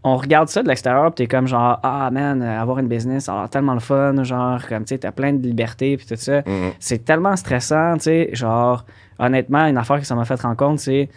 on 0.04 0.16
regarde 0.16 0.48
ça 0.48 0.64
de 0.64 0.68
l'extérieur, 0.68 1.06
puis 1.14 1.26
t'es 1.26 1.28
comme 1.28 1.48
genre, 1.48 1.80
ah 1.84 2.10
man, 2.12 2.42
euh, 2.42 2.62
avoir 2.62 2.80
une 2.80 2.88
business, 2.88 3.26
ça 3.26 3.34
a 3.34 3.40
l'air 3.42 3.50
tellement 3.50 3.74
le 3.74 3.80
fun, 3.80 4.24
genre, 4.24 4.66
comme 4.68 4.86
tu 4.86 4.90
sais, 4.90 5.00
t'as 5.00 5.12
plein 5.12 5.34
de 5.34 5.42
liberté, 5.46 5.98
puis 5.98 6.06
tout 6.06 6.16
ça 6.16 6.44
Mhm. 6.46 6.72
c'est 6.80 7.04
tellement 7.04 7.36
stressant, 7.36 7.96
tu 7.96 8.04
sais, 8.04 8.30
genre, 8.34 8.86
honnêtement, 9.20 9.66
une 9.66 9.78
affaire 9.78 10.00
que 10.00 10.06
ça 10.06 10.16
m'a 10.16 10.24
fait 10.24 10.40
rendre 10.40 10.56
compte, 10.56 10.80
c'est 10.80 11.10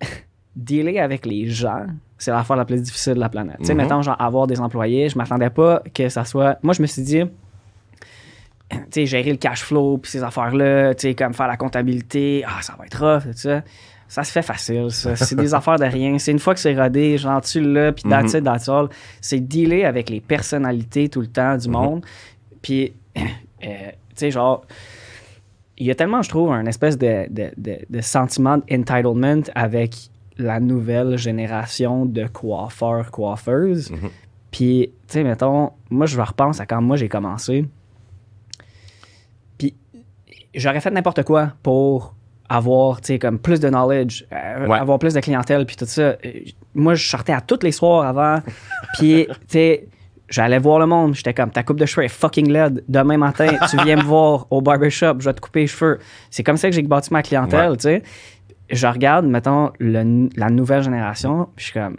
dealer 0.56 0.98
avec 0.98 1.26
les 1.26 1.48
gens, 1.48 1.86
c'est 2.18 2.30
l'affaire 2.30 2.56
la 2.56 2.64
plus 2.64 2.82
difficile 2.82 3.14
de 3.14 3.20
la 3.20 3.28
planète. 3.28 3.56
Tu 3.60 3.66
sais, 3.66 3.74
Mhm. 3.74 3.82
mettons, 3.82 4.02
genre, 4.02 4.20
avoir 4.20 4.46
des 4.46 4.60
employés, 4.60 5.08
je 5.08 5.16
m'attendais 5.16 5.50
pas 5.50 5.82
que 5.94 6.08
ça 6.08 6.24
soit... 6.24 6.58
Moi, 6.62 6.74
je 6.74 6.82
me 6.82 6.86
suis 6.86 7.02
dit, 7.02 7.22
tu 8.70 8.76
sais, 8.90 9.06
gérer 9.06 9.30
le 9.30 9.36
cash 9.36 9.62
flow, 9.64 9.98
puis 9.98 10.10
ces 10.10 10.22
affaires-là, 10.22 10.94
tu 10.94 11.08
sais, 11.08 11.14
comme 11.14 11.32
faire 11.32 11.46
la 11.48 11.56
comptabilité, 11.56 12.44
ah, 12.46 12.60
ça 12.60 12.74
va 12.78 12.84
être 12.86 12.98
rough, 13.02 13.22
tout 13.32 13.38
ça. 13.38 13.62
Ça 14.10 14.24
se 14.24 14.32
fait 14.32 14.42
facile, 14.42 14.90
ça. 14.90 15.16
C'est 15.16 15.36
des 15.36 15.52
affaires 15.54 15.78
de 15.78 15.84
rien. 15.84 16.18
C'est 16.18 16.32
une 16.32 16.38
fois 16.38 16.54
que 16.54 16.60
c'est 16.60 16.74
rodé, 16.74 17.18
genre, 17.18 17.40
tu 17.42 17.60
l'as, 17.60 17.92
puis 17.92 18.04
that's 18.08 18.32
that's 18.42 18.68
all. 18.68 18.88
C'est 19.20 19.40
dealer 19.40 19.84
avec 19.84 20.08
les 20.10 20.20
personnalités 20.20 21.08
tout 21.08 21.20
le 21.20 21.26
temps 21.26 21.56
du 21.56 21.68
monde. 21.68 22.04
Puis, 22.62 22.94
euh, 23.16 23.20
tu 23.60 24.16
sais, 24.16 24.30
genre, 24.30 24.64
il 25.76 25.86
y 25.86 25.90
a 25.90 25.94
tellement, 25.94 26.22
je 26.22 26.28
trouve, 26.30 26.50
un 26.52 26.64
espèce 26.66 26.96
de, 26.98 27.26
de, 27.30 27.50
de, 27.56 27.78
de 27.88 28.00
sentiment 28.00 28.58
d'entitlement 28.58 29.42
avec 29.54 29.94
la 30.38 30.60
nouvelle 30.60 31.16
génération 31.18 32.06
de 32.06 32.26
coiffeurs, 32.26 33.10
coiffeuses. 33.10 33.90
Mhm. 33.90 34.10
Puis, 34.50 34.90
tu 35.06 35.12
sais, 35.12 35.24
mettons, 35.24 35.72
moi, 35.90 36.06
je 36.06 36.18
repense 36.20 36.60
à 36.60 36.66
quand 36.66 36.80
moi 36.80 36.96
j'ai 36.96 37.08
commencé. 37.08 37.66
Puis, 39.58 39.74
j'aurais 40.54 40.80
fait 40.80 40.90
n'importe 40.90 41.22
quoi 41.24 41.52
pour 41.62 42.14
avoir, 42.48 43.00
tu 43.00 43.08
sais, 43.08 43.18
comme 43.18 43.38
plus 43.38 43.60
de 43.60 43.68
knowledge, 43.68 44.24
euh, 44.32 44.66
Ouais. 44.66 44.78
avoir 44.78 44.98
plus 44.98 45.12
de 45.14 45.20
clientèle, 45.20 45.66
puis 45.66 45.76
tout 45.76 45.84
ça. 45.84 46.02
Euh, 46.02 46.16
Moi, 46.74 46.94
je 46.94 47.06
sortais 47.08 47.32
à 47.32 47.40
tous 47.40 47.58
les 47.62 47.72
soirs 47.72 48.06
avant. 48.06 48.38
puis, 48.98 49.26
tu 49.26 49.34
sais, 49.48 49.88
j'allais 50.28 50.58
voir 50.58 50.78
le 50.78 50.86
monde. 50.86 51.14
J'étais 51.14 51.34
comme, 51.34 51.50
ta 51.50 51.62
coupe 51.62 51.78
de 51.80 51.84
cheveux 51.86 52.04
est 52.04 52.08
fucking 52.08 52.50
laide. 52.50 52.84
Demain 52.88 53.18
matin, 53.18 53.48
tu 53.70 53.76
viens 53.84 53.96
me 53.96 54.02
voir 54.02 54.46
au 54.50 54.60
barbershop, 54.62 55.16
je 55.18 55.24
vais 55.28 55.34
te 55.34 55.40
couper 55.40 55.60
les 55.60 55.66
cheveux. 55.66 55.98
C'est 56.30 56.42
comme 56.42 56.56
ça 56.56 56.68
que 56.70 56.74
j'ai 56.74 56.82
bâti 56.82 57.12
ma 57.12 57.22
clientèle, 57.22 57.70
Ouais. 57.72 57.76
tu 57.76 57.82
sais. 57.82 58.02
Je 58.70 58.86
regarde, 58.86 59.26
mettons, 59.26 59.72
le- 59.78 60.28
la 60.36 60.50
nouvelle 60.50 60.82
génération, 60.82 61.48
puis 61.56 61.64
je 61.66 61.70
suis 61.70 61.80
comme, 61.80 61.96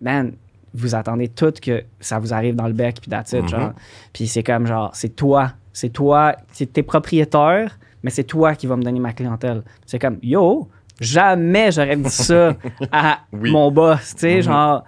man, 0.00 0.32
vous 0.72 0.94
attendez 0.94 1.28
tout 1.28 1.52
que 1.62 1.82
ça 2.00 2.18
vous 2.18 2.32
arrive 2.32 2.54
dans 2.56 2.66
le 2.66 2.72
bec, 2.72 2.98
puis 3.00 3.10
that's 3.10 3.32
it, 3.32 3.42
Mhm. 3.42 3.48
genre. 3.48 3.72
Puis 4.12 4.26
c'est 4.28 4.42
comme, 4.42 4.66
genre, 4.66 4.90
c'est 4.94 5.14
toi. 5.16 5.52
C'est 5.72 5.88
toi, 5.90 6.36
c'est 6.52 6.72
tes 6.72 6.82
propriétaires, 6.84 7.78
mais 8.02 8.10
c'est 8.10 8.24
toi 8.24 8.54
qui 8.54 8.66
vas 8.68 8.76
me 8.76 8.82
donner 8.82 9.00
ma 9.00 9.12
clientèle. 9.12 9.62
C'est 9.86 9.98
comme, 9.98 10.18
yo, 10.22 10.68
jamais 11.00 11.72
j'aurais 11.72 11.96
dit 11.96 12.08
ça 12.10 12.54
à 12.92 13.18
Oui. 13.32 13.50
mon 13.50 13.70
boss, 13.72 14.14
tu 14.14 14.20
sais, 14.20 14.36
Mhm. 14.36 14.42
genre, 14.42 14.84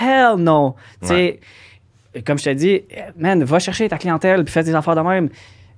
hell 0.00 0.36
no. 0.38 0.76
Tu 1.02 1.08
sais, 1.08 1.40
comme 2.26 2.38
je 2.38 2.44
te 2.44 2.50
dis, 2.54 2.80
man, 3.18 3.44
va 3.44 3.58
chercher 3.58 3.88
ta 3.88 3.98
clientèle, 3.98 4.44
puis 4.44 4.52
fais 4.52 4.62
des 4.62 4.74
affaires 4.74 4.96
de 4.96 5.00
même. 5.02 5.28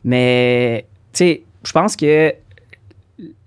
Mais, 0.05 0.87
tu 1.12 1.19
sais, 1.19 1.43
je 1.65 1.73
pense 1.73 1.95
que 1.97 2.35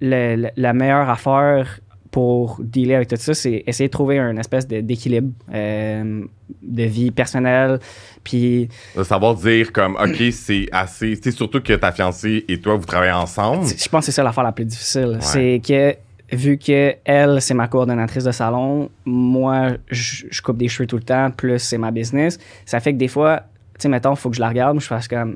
le- 0.02 0.36
le- 0.36 0.50
la 0.56 0.74
meilleure 0.74 1.10
affaire 1.10 1.80
pour 2.12 2.60
dealer 2.64 2.96
avec 2.96 3.10
tout 3.10 3.18
ça, 3.18 3.34
c'est 3.34 3.64
essayer 3.68 3.90
de 3.90 3.92
trouver 3.92 4.20
un 4.20 4.38
espèce 4.38 4.66
de- 4.68 4.80
d'équilibre 4.80 5.34
euh, 5.54 6.24
de 6.62 6.84
vie 6.84 7.12
personnelle. 7.12 7.80
Puis, 8.24 8.70
De 8.96 9.04
savoir 9.04 9.36
dire 9.36 9.72
comme, 9.74 9.96
OK, 9.96 10.24
c'est 10.32 10.68
assez. 10.72 11.20
Tu 11.20 11.32
surtout 11.34 11.62
que 11.62 11.74
ta 11.74 11.92
fiancée 11.92 12.46
et 12.48 12.60
toi, 12.62 12.76
vous 12.76 12.86
travaillez 12.86 13.12
ensemble. 13.12 13.66
je 13.68 13.90
pense 13.90 14.02
que 14.02 14.06
c'est 14.06 14.12
ça 14.14 14.24
l'affaire 14.24 14.44
la 14.46 14.54
plus 14.54 14.66
difficile. 14.66 15.18
C'est 15.20 15.62
que, 15.68 15.96
vu 16.34 16.58
que 16.58 16.96
elle, 17.04 17.42
c'est 17.42 17.54
ma 17.54 17.68
coordonnatrice 17.68 18.24
de 18.24 18.32
salon, 18.32 18.90
moi, 19.04 19.72
je 19.92 20.26
je 20.32 20.42
coupe 20.42 20.58
des 20.58 20.70
cheveux 20.70 20.88
tout 20.88 20.98
le 20.98 21.04
temps, 21.04 21.30
plus 21.32 21.60
c'est 21.60 21.78
ma 21.78 21.92
business, 21.92 22.40
ça 22.66 22.80
fait 22.80 22.94
que 22.94 22.98
des 22.98 23.10
fois, 23.10 23.42
tu 23.74 23.82
sais, 23.84 23.90
mettons, 23.90 24.14
il 24.14 24.18
faut 24.18 24.30
que 24.30 24.36
je 24.38 24.42
la 24.42 24.48
regarde, 24.50 24.80
je 24.80 24.88
fasse 24.88 25.08
comme. 25.10 25.36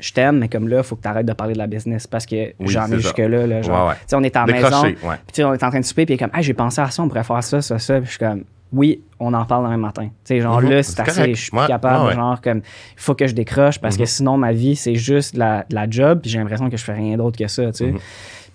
Je 0.00 0.12
t'aime, 0.12 0.38
mais 0.38 0.48
comme 0.48 0.68
là, 0.68 0.78
il 0.78 0.82
faut 0.82 0.96
que 0.96 1.02
tu 1.02 1.08
arrêtes 1.08 1.26
de 1.26 1.32
parler 1.32 1.52
de 1.54 1.58
la 1.58 1.66
business 1.66 2.06
parce 2.06 2.26
que 2.26 2.52
Oui, 2.58 2.68
j'en 2.68 2.86
ai 2.90 2.98
jusque-là. 2.98 3.46
Là, 3.46 3.62
genre, 3.62 3.84
Ouais, 3.84 3.88
ouais. 3.90 3.94
Tu 4.00 4.04
sais, 4.08 4.16
on 4.16 4.22
est 4.22 4.36
en 4.36 4.46
maison. 4.46 4.82
Puis 4.82 4.96
ouais. 5.06 5.14
sais, 5.32 5.44
on 5.44 5.52
est 5.54 5.62
en 5.64 5.70
train 5.70 5.80
de 5.80 5.84
souper, 5.84 6.06
puis 6.06 6.14
il 6.14 6.16
est 6.16 6.18
comme, 6.18 6.34
hey, 6.36 6.42
j'ai 6.42 6.54
pensé 6.54 6.80
à 6.80 6.90
ça, 6.90 7.02
on 7.02 7.08
pourrait 7.08 7.24
faire 7.24 7.42
ça, 7.44 7.60
ça, 7.62 7.78
ça. 7.78 7.94
Puis 7.98 8.06
je 8.06 8.10
suis 8.10 8.18
comme, 8.18 8.44
oui, 8.72 9.02
on 9.18 9.34
en 9.34 9.44
parle 9.44 9.64
demain 9.64 9.76
matin. 9.76 10.04
Tu 10.04 10.10
sais, 10.24 10.40
genre 10.40 10.60
Mhm, 10.62 10.70
là, 10.70 10.82
c'est 10.82 11.00
assez, 11.00 11.34
je 11.34 11.40
suis 11.40 11.50
plus 11.50 11.66
capable, 11.66 12.12
genre, 12.14 12.40
comme, 12.40 12.58
il 12.58 12.62
faut 13.02 13.14
que 13.14 13.26
je 13.26 13.34
décroche 13.34 13.78
parce 13.80 13.96
que 13.96 14.02
Mhm. 14.02 14.06
sinon, 14.06 14.36
ma 14.36 14.52
vie, 14.52 14.76
c'est 14.76 14.94
juste 14.94 15.34
de 15.34 15.40
la, 15.40 15.64
la 15.70 15.90
job, 15.90 16.20
puis 16.22 16.30
j'ai 16.30 16.38
l'impression 16.38 16.70
que 16.70 16.76
je 16.76 16.84
fais 16.84 16.92
rien 16.94 17.16
d'autre 17.16 17.36
que 17.38 17.48
ça, 17.48 17.66
tu 17.66 17.72
sais. 17.74 17.86
Mhm. 17.92 17.98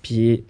Puis 0.01 0.43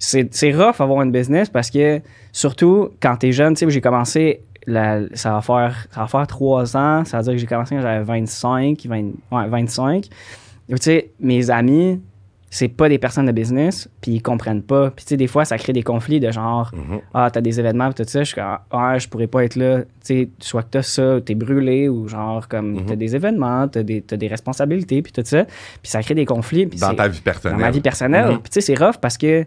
c'est 0.00 0.32
c'est 0.32 0.52
rough 0.52 0.80
avoir 0.80 1.02
une 1.02 1.10
business 1.10 1.48
parce 1.48 1.70
que, 1.70 2.00
surtout 2.32 2.90
quand 3.00 3.16
t'es 3.16 3.32
jeune, 3.32 3.54
tu 3.54 3.64
sais, 3.66 3.70
j'ai 3.70 3.80
commencé, 3.80 4.42
la- 4.66 5.00
ça, 5.14 5.32
va 5.32 5.40
faire, 5.40 5.86
ça 5.90 6.00
va 6.02 6.06
faire 6.06 6.26
trois 6.26 6.76
ans, 6.76 7.04
ça 7.04 7.18
veut 7.18 7.24
dire 7.24 7.32
que 7.34 7.38
j'ai 7.38 7.46
commencé 7.46 7.74
quand 7.74 7.82
j'avais 7.82 8.04
25, 8.04 8.86
20 8.86 8.96
ouais, 9.32 9.48
25. 9.48 10.06
Et 10.70 10.74
Tu 10.74 10.76
sais, 10.82 11.10
mes 11.20 11.50
amis, 11.50 12.00
c'est 12.50 12.68
pas 12.68 12.88
des 12.88 12.96
personnes 12.98 13.26
de 13.26 13.32
business, 13.32 13.88
puis 14.00 14.12
ils 14.12 14.22
comprennent 14.22 14.62
pas. 14.62 14.90
Puis 14.90 15.04
tu 15.04 15.10
sais, 15.10 15.16
des 15.18 15.26
fois, 15.26 15.44
ça 15.44 15.58
crée 15.58 15.74
des 15.74 15.82
conflits 15.82 16.18
de 16.18 16.30
genre, 16.30 16.70
Mhm. 16.74 17.00
ah, 17.12 17.30
t'as 17.30 17.40
des 17.42 17.60
événements, 17.60 17.90
puis 17.92 18.02
tout 18.04 18.10
ça. 18.10 18.20
Je 18.20 18.24
suis 18.24 18.34
comme, 18.36 18.56
ah, 18.70 18.98
je 18.98 19.06
pourrais 19.08 19.26
pas 19.26 19.44
être 19.44 19.56
là. 19.56 19.82
Tu 19.82 19.86
sais, 20.02 20.28
soit 20.40 20.62
que 20.62 20.68
t'as 20.70 20.82
ça, 20.82 21.20
t'es 21.24 21.34
brûlé, 21.34 21.88
ou 21.90 22.08
genre, 22.08 22.48
comme, 22.48 22.70
Mhm. 22.72 22.86
t'as 22.86 22.96
des 22.96 23.14
événements, 23.14 23.68
t'as 23.68 23.82
des, 23.82 24.00
t'as 24.00 24.16
des 24.16 24.28
responsabilités, 24.28 25.02
puis 25.02 25.12
tout 25.12 25.22
ça. 25.24 25.44
Puis 25.44 25.90
ça 25.90 26.02
crée 26.02 26.14
des 26.14 26.24
conflits. 26.24 26.64
Dans 26.66 26.94
ta 26.94 27.08
vie 27.08 27.20
personnelle. 27.20 27.58
dans 27.58 27.64
ma 27.64 27.70
vie 27.70 27.80
personnelle. 27.82 28.26
Mhm. 28.32 28.38
Puis 28.40 28.50
tu 28.50 28.60
sais, 28.60 28.74
c'est 28.74 28.82
rough 28.82 28.96
parce 29.00 29.18
que 29.18 29.44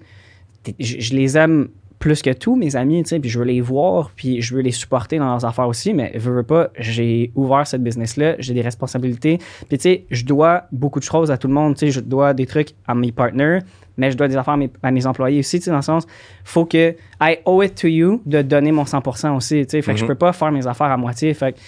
je 0.80 1.14
les 1.16 1.38
aime 1.38 1.70
plus 2.02 2.22
que 2.22 2.32
tout, 2.34 2.58
mes 2.58 2.76
amis, 2.76 3.02
tu 3.04 3.10
sais, 3.10 3.20
puis 3.22 3.30
je 3.30 3.40
veux 3.40 3.46
les 3.46 3.62
voir, 3.62 4.12
puis 4.16 4.42
je 4.42 4.54
veux 4.56 4.62
les 4.62 4.72
supporter 4.72 5.18
dans 5.20 5.28
leurs 5.28 5.46
affaires 5.46 5.68
aussi, 5.70 5.94
mais 5.94 6.12
veux, 6.18 6.34
veux 6.34 6.44
pas, 6.44 6.70
j'ai 6.78 7.32
ouvert 7.36 7.66
cette 7.66 7.82
business-là, 7.84 8.36
j'ai 8.40 8.54
des 8.54 8.62
responsabilités, 8.62 9.38
puis 9.70 9.78
tu 9.78 9.84
sais, 9.84 10.06
je 10.12 10.26
dois 10.26 10.64
beaucoup 10.74 11.00
de 11.00 11.06
choses 11.06 11.32
à 11.32 11.38
tout 11.38 11.48
le 11.48 11.54
monde, 11.54 11.76
tu 11.76 11.86
sais, 11.86 11.92
je 11.92 12.02
dois 12.02 12.34
des 12.34 12.46
trucs 12.48 12.72
à 12.88 12.94
mes 12.96 13.12
partners, 13.14 13.60
mais 13.98 14.12
je 14.12 14.18
dois 14.18 14.28
des 14.28 14.36
affaires 14.36 14.56
à 14.56 14.58
mes, 14.58 14.70
à 14.84 14.92
mes 14.92 15.06
employés 15.06 15.40
aussi, 15.40 15.60
tu 15.60 15.66
sais, 15.66 15.72
dans 15.72 15.78
le 15.78 15.82
sens, 15.84 16.06
faut 16.44 16.66
que 16.66 16.96
I 17.22 17.38
owe 17.46 17.64
it 17.64 17.76
to 17.76 17.88
you 17.88 18.22
de 18.26 18.42
donner 18.42 18.72
mon 18.74 18.84
100% 18.84 19.36
aussi, 19.38 19.66
tu 19.66 19.70
sais, 19.70 19.82
fait 19.82 19.94
que 19.94 19.98
je 20.00 20.04
Mhm. 20.04 20.08
peux 20.10 20.16
pas 20.16 20.34
faire 20.34 20.52
mes 20.52 20.66
affaires 20.68 20.92
à 20.92 20.98
moitié, 20.98 21.34
fait 21.34 21.54
que 21.54 21.60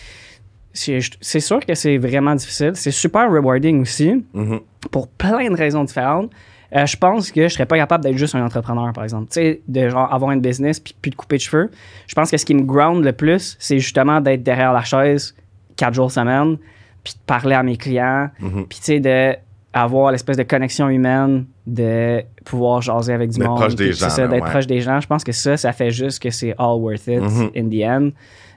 c'est 0.76 1.00
c'est 1.22 1.40
sûr 1.40 1.64
que 1.64 1.76
c'est 1.76 1.98
vraiment 2.00 2.34
difficile, 2.34 2.72
c'est 2.74 2.90
super 2.92 3.32
rewarding 3.32 3.82
aussi, 3.82 4.26
Mhm. 4.34 4.60
pour 4.92 5.08
plein 5.08 5.48
de 5.52 5.56
raisons 5.56 5.84
différentes. 5.84 6.32
Euh, 6.76 6.86
je 6.88 6.98
pense 6.98 7.32
que 7.32 7.44
je 7.48 7.54
serais 7.54 7.66
pas 7.68 7.78
capable 7.78 8.04
d'être 8.04 8.18
juste 8.18 8.34
un 8.36 8.44
entrepreneur, 8.44 8.92
par 8.94 9.04
exemple. 9.04 9.28
Tu 9.32 9.34
sais, 9.42 9.62
de 9.68 9.90
genre 9.90 10.12
avoir 10.12 10.32
une 10.32 10.42
business 10.42 10.80
puis 10.80 11.12
de 11.12 11.16
couper 11.16 11.38
de 11.38 11.42
cheveux. 11.42 11.70
Je 12.08 12.16
pense 12.16 12.32
que 12.32 12.38
ce 12.38 12.46
qui 12.46 12.56
me 12.56 12.64
ground 12.64 13.04
le 13.04 13.14
plus, 13.14 13.56
c'est 13.60 13.78
justement 13.80 14.20
d'être 14.22 14.42
derrière 14.44 14.74
la 14.74 14.82
chaise 14.84 15.36
quatre 15.76 15.94
jours 15.94 16.12
semaine, 16.12 16.58
puis 17.04 17.14
de 17.14 17.20
parler 17.28 17.54
à 17.56 17.62
mes 17.64 17.78
clients, 17.78 18.30
Mhm. 18.40 18.66
puis 18.68 18.80
tu 18.80 18.84
sais, 18.86 19.00
de 19.00 19.36
avoir 19.76 20.12
l'espèce 20.12 20.38
de 20.38 20.44
connexion 20.44 20.88
humaine, 20.90 21.46
de 21.66 22.22
pouvoir 22.46 22.82
jaser 22.82 23.14
avec 23.14 23.32
du 23.32 23.40
D'être 23.40 23.48
monde. 23.50 23.60
proche 23.60 23.76
des 23.76 23.92
gens, 23.94 24.10
ça, 24.10 24.28
d'être 24.28 24.44
ouais. 24.44 24.50
proche 24.50 24.68
des 24.68 24.82
gens. 24.82 25.00
Je 25.00 25.08
pense 25.08 25.24
que 25.24 25.32
ça, 25.32 25.58
ça 25.58 25.72
fait 25.74 25.90
juste 25.92 26.22
que 26.22 26.30
c'est 26.30 26.52
all 26.60 26.80
worth 26.80 27.08
it 27.08 27.22
Mhm. 27.22 27.50
in 27.56 27.70
the 27.70 27.84
end. 27.84 28.10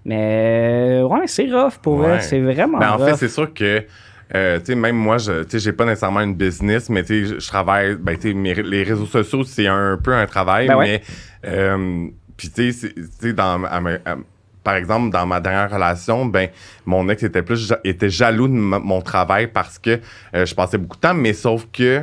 Mais 0.04 1.00
ouais, 1.02 1.26
c'est 1.26 1.50
rough 1.52 1.78
pour 1.82 1.98
Ouais. 2.00 2.16
eux. 2.16 2.20
C'est 2.20 2.40
vraiment 2.40 2.78
Ben, 2.78 2.92
en 2.92 2.96
rough. 2.96 3.08
fait, 3.08 3.16
c'est 3.16 3.28
sûr 3.28 3.52
que, 3.52 3.84
euh, 4.34 4.58
même 4.74 4.96
moi, 4.96 5.18
je, 5.18 5.44
j'ai 5.52 5.72
pas 5.72 5.84
nécessairement 5.84 6.20
une 6.20 6.34
business, 6.34 6.88
mais 6.90 7.04
je- 7.06 7.46
travaille, 7.46 7.94
ben, 7.96 8.16
mes- 8.34 8.54
les 8.54 8.82
réseaux 8.82 9.06
sociaux, 9.06 9.44
c'est 9.44 9.66
un 9.68 9.98
peu 10.02 10.12
un 10.14 10.26
travail, 10.26 10.66
Ben 10.68 10.76
ouais. 10.76 10.84
mais, 10.86 11.02
euh, 11.50 12.08
puis 12.36 12.50
tu 12.50 12.72
sais, 12.72 12.92
dans, 13.32 13.62
à 13.64 13.80
ma- 13.80 13.90
à- 14.04 14.16
par 14.64 14.74
exemple, 14.74 15.10
dans 15.12 15.26
ma 15.26 15.38
dernière 15.38 15.70
relation, 15.70 16.26
ben, 16.26 16.48
mon 16.84 17.08
ex 17.08 17.22
était 17.22 17.42
plus, 17.42 17.72
était 17.84 18.10
jaloux 18.10 18.48
de 18.48 18.52
mon 18.54 19.00
travail 19.00 19.46
parce 19.46 19.78
que 19.78 20.00
euh, 20.34 20.44
je 20.44 20.54
passais 20.56 20.76
beaucoup 20.76 20.96
de 20.96 21.02
temps, 21.02 21.14
mais 21.14 21.32
sauf 21.32 21.66
que 21.72 22.02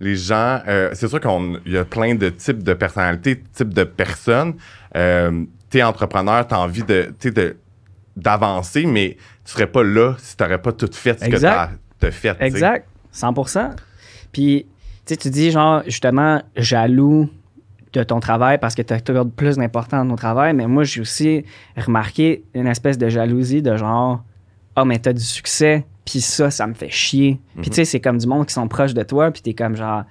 les 0.00 0.16
gens, 0.16 0.60
euh, 0.66 0.90
c'est 0.94 1.08
sûr 1.08 1.20
qu'il 1.20 1.60
y 1.72 1.76
a 1.76 1.84
plein 1.84 2.14
de 2.14 2.30
types 2.30 2.62
de 2.62 2.72
personnalités, 2.72 3.34
de 3.36 3.42
types 3.52 3.72
de 3.74 3.84
personnes. 3.84 4.54
Euh, 4.96 5.44
t'es 5.70 5.82
entrepreneur, 5.82 6.46
t'as 6.46 6.56
envie 6.56 6.82
de, 6.84 7.12
d'avancer, 8.16 8.86
mais 8.86 9.16
tu 9.44 9.52
serais 9.52 9.66
pas 9.66 9.82
là 9.82 10.14
si 10.18 10.36
t'aurais 10.36 10.60
pas 10.60 10.72
tout 10.72 10.88
fait 10.92 11.18
ce 11.20 11.24
Exact. 11.26 11.70
que 11.72 11.78
t'as, 12.00 12.10
fait. 12.10 12.36
Exact, 12.40 12.86
100%. 13.14 13.70
Puis, 14.32 14.66
tu 15.06 15.16
tu 15.16 15.30
dis 15.30 15.50
genre, 15.50 15.82
justement, 15.86 16.42
jaloux 16.56 17.28
de 17.92 18.02
ton 18.02 18.18
travail 18.20 18.58
parce 18.58 18.74
que 18.74 18.82
tu 18.82 18.92
as 18.94 19.24
plus 19.24 19.56
d'importance 19.56 20.02
dans 20.04 20.08
ton 20.10 20.16
travail, 20.16 20.52
mais 20.54 20.66
moi, 20.66 20.82
j'ai 20.84 21.00
aussi 21.00 21.44
remarqué 21.76 22.42
une 22.54 22.66
espèce 22.66 22.98
de 22.98 23.08
jalousie 23.08 23.62
de 23.62 23.76
genre, 23.76 24.22
ah, 24.76 24.84
mais 24.84 24.98
t'as 24.98 25.12
du 25.12 25.22
succès, 25.22 25.84
puis 26.04 26.20
ça, 26.20 26.50
ça 26.50 26.66
me 26.66 26.74
fait 26.74 26.90
chier. 26.90 27.38
Puis, 27.60 27.70
tu 27.70 27.76
sais, 27.76 27.84
c'est 27.84 28.00
comme 28.00 28.18
du 28.18 28.26
monde 28.26 28.46
qui 28.46 28.52
sont 28.54 28.66
proches 28.66 28.94
de 28.94 29.02
toi, 29.04 29.30
puis 29.30 29.42
t'es 29.42 29.54
comme 29.54 29.76
genre, 29.76 30.02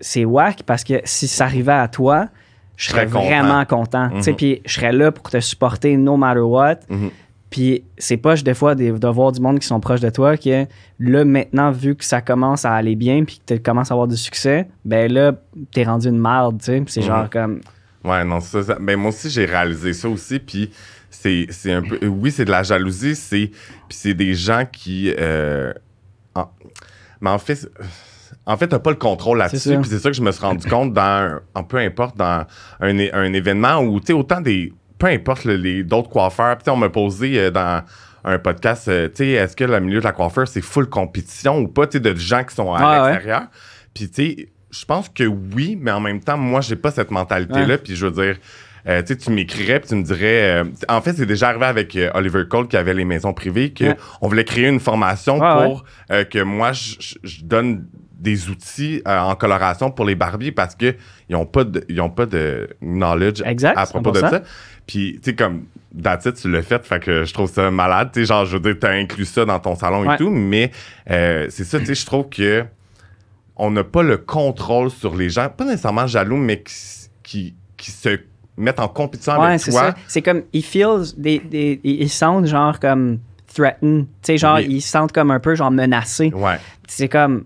c'est- 0.00 0.24
whack 0.24 0.62
parce 0.64 0.84
que 0.84 1.00
si 1.04 1.26
ça 1.28 1.44
arrivait 1.44 1.72
à 1.72 1.88
toi, 1.88 2.28
je 2.76 2.88
serais 2.90 3.06
content. 3.06 3.24
vraiment 3.26 3.64
content. 3.64 4.10
Tu 4.16 4.22
sais, 4.22 4.30
Mhm. 4.32 4.36
puis 4.36 4.62
je 4.66 4.72
serais 4.74 4.92
là 4.92 5.12
pour 5.12 5.30
te 5.30 5.40
supporter 5.40 5.96
no 5.96 6.16
matter 6.16 6.40
what. 6.40 6.76
Mhm. 6.88 7.10
Puis 7.50 7.82
c'est 7.98 8.16
pas 8.16 8.36
des 8.36 8.54
fois 8.54 8.74
des- 8.76 8.92
de 8.92 9.08
voir 9.08 9.32
du 9.32 9.40
monde 9.40 9.58
qui 9.58 9.66
sont 9.66 9.80
proches 9.80 10.00
de 10.00 10.10
toi 10.10 10.36
que 10.36 10.66
là 11.00 11.24
maintenant 11.24 11.72
vu 11.72 11.96
que 11.96 12.04
ça 12.04 12.20
commence 12.20 12.64
à 12.64 12.72
aller 12.74 12.94
bien 12.96 13.24
puis 13.24 13.40
que 13.44 13.54
tu 13.54 13.60
commences 13.60 13.90
à 13.90 13.94
avoir 13.94 14.06
du 14.08 14.16
succès, 14.16 14.68
ben 14.84 15.12
là 15.12 15.32
t'es 15.72 15.82
rendu 15.82 16.08
une 16.08 16.20
merde, 16.20 16.58
tu 16.60 16.66
sais. 16.66 16.82
C'est 16.86 17.02
genre 17.02 17.28
comme 17.28 17.60
Ouais, 18.04 18.24
non, 18.24 18.40
ça, 18.40 18.62
ça- 18.62 18.78
ben 18.80 18.96
moi 18.96 19.10
aussi, 19.10 19.28
j'ai 19.28 19.44
réalisé 19.44 19.92
ça 19.92 20.08
aussi, 20.08 20.38
puis 20.38 20.70
c'est, 21.10 21.46
c'est 21.50 21.72
un 21.72 21.82
peu... 21.82 21.98
Oui, 22.06 22.30
c'est 22.30 22.46
de 22.46 22.50
la 22.50 22.62
jalousie, 22.62 23.14
c'est... 23.14 23.48
Puis 23.88 23.98
c'est 23.98 24.14
des 24.14 24.32
gens 24.32 24.64
qui... 24.70 25.12
euh, 25.18 25.72
en- 26.34 26.48
mais 27.20 27.28
en 27.30 27.38
fait... 27.38 27.68
En 28.46 28.56
fait, 28.56 28.68
t'as 28.68 28.78
pas 28.78 28.90
le 28.90 28.96
contrôle 28.96 29.36
là-dessus. 29.38 29.68
Puis 29.82 29.90
c'est 29.90 29.98
ça 29.98 30.08
que 30.08 30.16
je 30.16 30.22
me 30.22 30.32
suis 30.32 30.40
rendu 30.40 30.66
compte 30.66 30.94
dans, 30.94 31.40
en 31.54 31.62
peu 31.62 31.76
importe, 31.76 32.16
dans 32.16 32.46
un, 32.80 32.98
un 33.12 33.32
événement 33.34 33.80
où, 33.82 34.00
tu 34.00 34.06
sais, 34.06 34.12
autant 34.14 34.40
des... 34.40 34.72
Peu 35.00 35.08
importe 35.08 35.44
le- 35.46 35.56
les 35.56 35.82
d'autres 35.82 36.08
coiffeurs. 36.10 36.56
Puis 36.58 36.70
on 36.70 36.76
m'a 36.76 36.88
posé 36.90 37.36
euh, 37.40 37.50
dans 37.50 37.82
un 38.22 38.38
podcast, 38.38 38.86
euh, 38.86 39.08
tu 39.08 39.24
sais, 39.24 39.28
est-ce 39.30 39.56
que 39.56 39.64
le 39.64 39.80
milieu 39.80 39.98
de 39.98 40.04
la 40.04 40.12
coiffeur, 40.12 40.46
c'est 40.46 40.60
full 40.60 40.88
compétition 40.88 41.58
ou 41.58 41.66
pas, 41.68 41.86
tu 41.88 41.96
sais, 41.96 42.00
de 42.00 42.14
gens 42.14 42.44
qui 42.44 42.54
sont 42.54 42.72
à 42.72 42.78
Ah 42.80 43.02
ouais. 43.04 43.10
l'extérieur? 43.12 43.42
Puis 43.94 44.08
tu 44.08 44.14
sais, 44.36 44.48
je 44.70 44.84
pense 44.84 45.08
que 45.08 45.24
oui, 45.24 45.76
mais 45.80 45.90
en 45.90 46.00
même 46.00 46.20
temps, 46.20 46.36
moi, 46.38 46.60
j'ai 46.60 46.76
pas 46.76 46.92
cette 46.92 47.10
mentalité-là. 47.10 47.78
Puis 47.78 47.96
je 47.96 48.06
veux 48.06 48.12
dire, 48.12 48.36
euh, 48.86 49.00
tu 49.02 49.08
sais, 49.08 49.16
tu 49.16 49.30
m'écrirais, 49.30 49.80
puis 49.80 49.88
tu 49.88 49.94
me 49.96 50.02
dirais. 50.02 50.62
euh, 50.62 50.64
en 50.88 51.00
fait, 51.00 51.14
c'est 51.14 51.26
déjà 51.26 51.48
arrivé 51.48 51.64
avec 51.66 51.96
euh, 51.96 52.10
Oliver 52.14 52.44
Cole 52.48 52.68
qui 52.68 52.76
avait 52.76 52.94
les 52.94 53.04
maisons 53.04 53.32
privées, 53.34 53.74
qu'on 53.76 53.84
Ouais. 53.86 53.96
voulait 54.22 54.44
créer 54.44 54.68
une 54.68 54.80
formation 54.80 55.38
Ouais, 55.38 55.64
pour 55.64 55.84
que 56.30 56.42
moi, 56.42 56.72
je 56.72 57.42
donne 57.42 57.86
des 58.20 58.48
outils 58.50 59.02
euh, 59.08 59.18
en 59.18 59.34
coloration 59.34 59.90
pour 59.90 60.04
les 60.04 60.14
barbiers 60.14 60.52
parce 60.52 60.74
qu'ils 60.76 60.94
n'ont 61.30 61.46
pas, 61.46 61.64
de- 61.64 61.84
ils 61.88 62.00
ont 62.00 62.10
pas 62.10 62.26
de 62.26 62.68
knowledge 62.82 63.42
Exact, 63.44 63.76
à 63.78 63.86
propos 63.86 64.10
de 64.12 64.20
100%. 64.20 64.30
ça. 64.30 64.42
Puis, 64.86 65.14
tu 65.22 65.30
sais, 65.30 65.34
comme, 65.36 65.64
it, 65.96 66.34
tu 66.34 66.50
l'as 66.50 66.62
fait, 66.62 66.84
fait 66.84 67.00
que 67.00 67.24
je 67.24 67.32
trouve 67.32 67.50
ça 67.50 67.70
malade. 67.70 68.10
Tu 68.12 68.20
sais, 68.20 68.26
genre, 68.26 68.44
je 68.44 68.56
veux 68.56 68.60
dire, 68.62 68.76
t'as 68.78 68.92
inclus 68.92 69.24
ça 69.24 69.44
dans 69.44 69.58
ton 69.58 69.74
salon 69.74 70.06
Ouais. 70.06 70.14
et 70.14 70.18
tout, 70.18 70.30
mais 70.30 70.70
euh, 71.10 71.46
c'est 71.48 71.64
ça, 71.64 71.78
tu 71.80 71.86
sais, 71.86 71.94
je 71.94 72.04
trouve 72.06 72.28
que 72.28 72.64
on 73.56 73.70
n'a 73.70 73.84
pas 73.84 74.02
le 74.02 74.16
contrôle 74.16 74.90
sur 74.90 75.14
les 75.16 75.28
gens, 75.30 75.48
pas 75.48 75.64
nécessairement 75.64 76.06
jaloux, 76.06 76.36
mais 76.36 76.62
qui, 76.62 76.74
qui, 77.22 77.54
qui 77.76 77.90
se 77.90 78.18
mettent 78.56 78.80
en 78.80 78.88
compétition 78.88 79.38
ouais, 79.40 79.48
avec 79.48 79.62
toi. 79.62 79.94
C'est 80.08 80.22
comme 80.22 80.42
ils 80.52 80.64
feel 80.64 81.02
des, 81.16 81.38
des 81.38 81.80
ils 81.84 82.02
ils 82.02 82.08
se 82.10 82.18
sentent 82.18 82.46
genre 82.46 82.78
comme 82.80 83.18
threatened, 83.54 84.04
tu 84.06 84.08
sais 84.22 84.38
genre 84.38 84.56
Oui. 84.56 84.66
ils 84.68 84.80
se 84.80 84.88
sentent 84.90 85.12
comme 85.12 85.30
un 85.30 85.40
peu 85.40 85.54
genre 85.54 85.70
menacés. 85.70 86.32
Ouais, 86.34 86.56
C'est 86.88 87.08
comme 87.08 87.44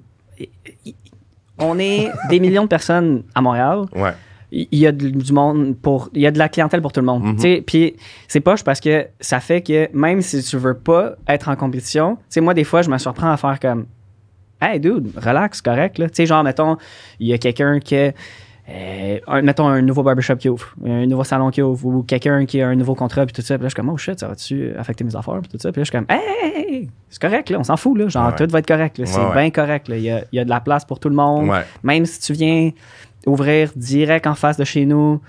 on 1.58 1.78
est 1.78 2.10
des 2.28 2.40
millions 2.40 2.64
de 2.64 2.68
personnes 2.68 3.22
à 3.34 3.40
Montréal. 3.40 3.82
ouais. 3.94 4.12
il 4.56 4.78
y 4.78 4.86
a 4.86 4.92
de- 4.92 5.08
du 5.08 5.32
monde 5.32 5.74
pour 5.82 6.10
il 6.14 6.20
y 6.22 6.26
a 6.28 6.30
de 6.30 6.38
la 6.38 6.48
clientèle 6.48 6.80
pour 6.80 6.92
tout 6.92 7.00
le 7.00 7.06
monde 7.06 7.24
Mhm. 7.24 7.38
Sais, 7.38 7.62
puis 7.66 7.96
c'est 8.28 8.38
poche 8.38 8.62
parce 8.62 8.78
que 8.78 9.08
ça 9.18 9.40
fait 9.40 9.62
que 9.62 9.88
même 9.92 10.20
si 10.22 10.40
tu 10.44 10.56
veux 10.58 10.74
pas 10.74 11.14
être 11.26 11.48
en 11.48 11.56
compétition 11.56 12.18
moi 12.40 12.54
des 12.54 12.62
fois 12.62 12.82
je 12.82 12.88
me 12.90 12.96
surprends 12.98 13.30
à 13.32 13.36
faire 13.36 13.58
comme 13.58 13.86
hey 14.62 14.78
dude 14.78 15.10
relax 15.16 15.60
correct 15.60 15.98
là 15.98 16.08
tu 16.08 16.14
sais 16.16 16.26
genre 16.26 16.44
mettons 16.44 16.76
il 17.18 17.26
y 17.28 17.32
a 17.32 17.38
quelqu'un 17.38 17.80
qui 17.80 17.96
euh, 18.68 19.18
un- 19.26 19.42
mettons 19.42 19.66
un 19.68 19.82
nouveau 19.82 20.02
barbershop 20.02 20.36
qui 20.36 20.48
ouvre 20.48 20.74
un 20.86 21.04
nouveau 21.06 21.24
salon 21.24 21.50
qui 21.50 21.60
ouvre 21.60 21.86
ou 21.86 22.02
quelqu'un 22.02 22.46
qui 22.46 22.62
a 22.62 22.68
un 22.68 22.74
nouveau 22.74 22.94
contrat 22.94 23.26
puis 23.26 23.34
tout 23.34 23.42
ça 23.42 23.56
puis 23.58 23.62
là 23.64 23.68
je 23.68 23.74
suis 23.74 23.76
comme 23.76 23.90
oh 23.90 23.96
shit 23.98 24.18
ça 24.18 24.26
va-tu 24.28 24.74
affecter 24.78 25.04
mes 25.04 25.14
affaires 25.14 25.40
puis 25.42 25.50
tout 25.50 25.58
ça 25.58 25.70
puis 25.70 25.80
là 25.80 25.84
je 25.84 25.90
suis 25.90 25.98
comme 25.98 26.06
hey, 26.08 26.20
hey, 26.42 26.74
hey, 26.74 26.90
c'est 27.10 27.20
correct 27.20 27.50
là 27.50 27.58
on 27.60 27.64
s'en 27.64 27.76
fout 27.76 27.98
là 27.98 28.08
genre 28.08 28.28
Ouais. 28.28 28.34
tout 28.36 28.50
va 28.50 28.58
être 28.60 28.66
correct 28.66 28.96
là, 28.98 29.04
c'est 29.06 29.18
Ouais, 29.20 29.32
bien 29.34 29.50
correct 29.50 29.88
là. 29.88 29.96
il 29.98 30.02
y 30.02 30.10
a, 30.10 30.24
il 30.32 30.36
y 30.36 30.38
a 30.38 30.44
de 30.44 30.50
la 30.50 30.60
place 30.60 30.84
pour 30.86 30.98
tout 30.98 31.10
le 31.10 31.14
monde 31.14 31.50
même 31.82 32.06
si 32.06 32.20
tu 32.20 32.32
viens 32.32 32.70
ouvrir 33.26 33.70
direct 33.76 34.26
en 34.26 34.34
face 34.34 34.56
de 34.56 34.64
chez 34.64 34.84
nous, 34.86 35.20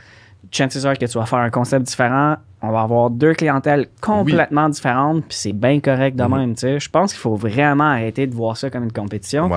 chances 0.51 0.85
are 0.85 0.97
que 0.97 1.05
tu 1.05 1.17
vas 1.17 1.25
faire 1.25 1.39
un 1.39 1.49
concept 1.49 1.85
différent. 1.87 2.35
On 2.61 2.71
va 2.71 2.81
avoir 2.81 3.09
deux 3.09 3.33
clientèles 3.33 3.87
complètement 4.01 4.67
différentes, 4.69 5.23
puis 5.25 5.37
c'est 5.37 5.53
bien 5.53 5.79
correct 5.79 6.15
de 6.17 6.23
Mhm. 6.23 6.35
même. 6.37 6.53
tu 6.55 6.61
sais. 6.61 6.79
Je 6.79 6.89
pense 6.89 7.13
qu'il 7.13 7.19
faut 7.21 7.35
vraiment 7.35 7.85
arrêter 7.85 8.27
de 8.27 8.33
voir 8.35 8.57
ça 8.57 8.69
comme 8.69 8.83
une 8.85 8.91
compétition. 8.91 9.49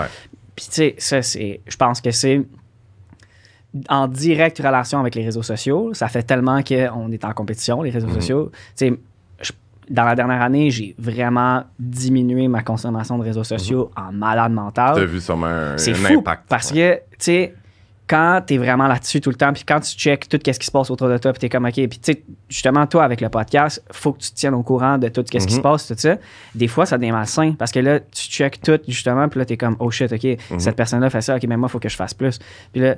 Puis, 0.55 0.67
tu 0.67 0.73
sais, 0.73 0.95
ça, 0.99 1.23
c'est. 1.23 1.61
Je 1.67 1.77
pense 1.77 2.01
que 2.01 2.11
c'est 2.11 2.43
en 3.88 4.09
directe 4.09 4.59
relation 4.59 4.98
avec 5.00 5.14
les 5.14 5.24
réseaux 5.24 5.42
sociaux. 5.42 5.90
Ça 5.94 6.09
fait 6.09 6.22
tellement 6.22 6.62
qu'on 6.62 7.12
est 7.12 7.24
en 7.24 7.33
compétition, 7.33 7.83
les 7.83 7.90
réseaux 7.90 8.07
Mhm. 8.09 8.14
sociaux. 8.14 8.50
Tu 8.52 8.88
sais, 8.88 8.98
je- 9.42 9.52
dans 9.90 10.04
la 10.04 10.14
dernière 10.14 10.40
année, 10.42 10.70
j'ai 10.70 10.94
vraiment 10.98 11.64
diminué 11.78 12.48
ma 12.48 12.62
consommation 12.62 13.18
de 13.18 13.24
réseaux 13.24 13.44
sociaux 13.44 13.90
en 13.96 14.12
malade 14.12 14.52
mental. 14.52 14.94
T'as 14.96 15.04
vu 15.04 15.20
sûrement 15.20 15.46
un, 15.46 15.74
un 15.74 15.78
fou 15.94 16.18
impact. 16.18 16.42
parce 16.48 16.72
ouais. 16.72 17.02
que, 17.11 17.14
tu 17.16 17.24
sais, 17.24 17.54
quand 18.07 18.40
t'es 18.46 18.57
vraiment 18.57 18.87
là-dessus 18.87 19.20
tout 19.20 19.28
le 19.28 19.37
temps, 19.37 19.52
puis 19.52 19.64
quand 19.68 19.81
tu 19.81 19.92
checkes 19.94 20.31
tout 20.31 20.38
ce 20.42 20.59
qui 20.59 20.64
se 20.64 20.70
passe 20.70 20.90
autour 20.90 21.11
de 21.11 21.18
toi, 21.18 21.31
puis 21.35 21.40
t'es 21.40 21.50
comme, 21.50 21.66
OK, 21.66 21.74
puis 21.74 21.88
tu 21.88 21.98
sais, 22.00 22.22
justement, 22.48 22.87
toi, 22.87 23.04
avec 23.04 23.20
le 23.20 23.28
podcast, 23.28 23.85
faut 23.92 24.14
que 24.14 24.20
tu 24.20 24.31
te 24.31 24.35
tiennes 24.35 24.54
au 24.54 24.62
courant 24.62 24.96
de 24.96 25.09
tout 25.09 25.22
ce 25.26 25.31
qui 25.31 25.38
se 25.42 25.57
Mhm. 25.57 25.62
passe, 25.62 25.87
tout 25.88 25.94
ça. 25.98 26.16
Des 26.54 26.68
fois, 26.68 26.87
ça 26.87 26.96
devient 26.96 27.12
malsain 27.12 27.52
parce 27.59 27.70
que 27.70 27.81
là, 27.81 28.00
tu 28.00 28.22
checkes 28.31 28.62
tout, 28.62 28.81
justement, 28.88 29.28
puis 29.28 29.40
là, 29.40 29.44
t'es 29.44 29.59
comme, 29.59 29.76
oh 29.78 29.90
shit, 29.90 30.11
OK, 30.11 30.24
Mhm. 30.50 30.59
cette 30.59 30.76
personne-là 30.76 31.11
fait 31.11 31.20
ça, 31.20 31.37
OK, 31.37 31.44
mais 31.46 31.59
moi, 31.59 31.68
il 31.68 31.72
faut 31.72 31.81
que 31.81 31.90
je 31.90 31.96
fasse 31.96 32.14
plus. 32.14 32.38
Puis 32.72 32.81
là, 32.81 32.96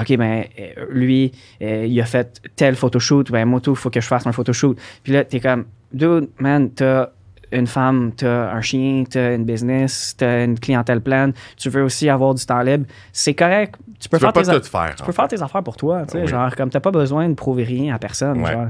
OK, 0.00 0.16
ben, 0.16 0.44
euh, 0.58 0.86
lui, 0.90 1.32
euh, 1.62 1.84
il 1.86 2.00
a 2.00 2.04
fait 2.04 2.40
tel 2.56 2.76
photoshoot, 2.76 3.30
ben, 3.30 3.44
moi, 3.44 3.60
tout, 3.60 3.72
il 3.72 3.76
faut 3.76 3.90
que 3.90 4.00
je 4.00 4.06
fasse 4.06 4.26
un 4.26 4.32
photoshoot. 4.32 4.78
Puis 5.02 5.12
là, 5.12 5.24
t'es 5.24 5.40
comme, 5.40 5.64
dude, 5.92 6.28
man, 6.38 6.70
t'as 6.70 7.08
une 7.50 7.66
femme, 7.66 8.12
t'as 8.16 8.50
un 8.52 8.60
chien, 8.62 9.04
t'as 9.10 9.34
une 9.34 9.44
business, 9.44 10.14
t'as 10.16 10.44
une 10.44 10.58
clientèle 10.58 11.02
pleine, 11.02 11.34
tu 11.58 11.68
veux 11.68 11.82
aussi 11.82 12.08
avoir 12.08 12.32
du 12.34 12.46
temps 12.46 12.62
libre, 12.62 12.86
c'est 13.12 13.34
correct. 13.34 13.74
Tu 14.00 14.08
peux, 14.08 14.16
Tu 14.16 14.22
faire 14.24 14.32
tes 14.32 14.48
a- 14.48 14.60
faire. 14.60 14.94
tu 14.96 15.04
peux 15.04 15.12
faire 15.12 15.28
tes 15.28 15.42
affaires 15.42 15.62
pour 15.62 15.76
toi, 15.76 16.02
tu 16.06 16.12
sais, 16.12 16.22
Oui. 16.22 16.26
genre 16.28 16.56
comme 16.56 16.70
t'as 16.70 16.80
pas 16.80 16.90
besoin 16.90 17.28
de 17.28 17.34
prouver 17.34 17.64
rien 17.64 17.94
à 17.94 17.98
personne. 17.98 18.40
Ouais. 18.42 18.52
genre. 18.52 18.68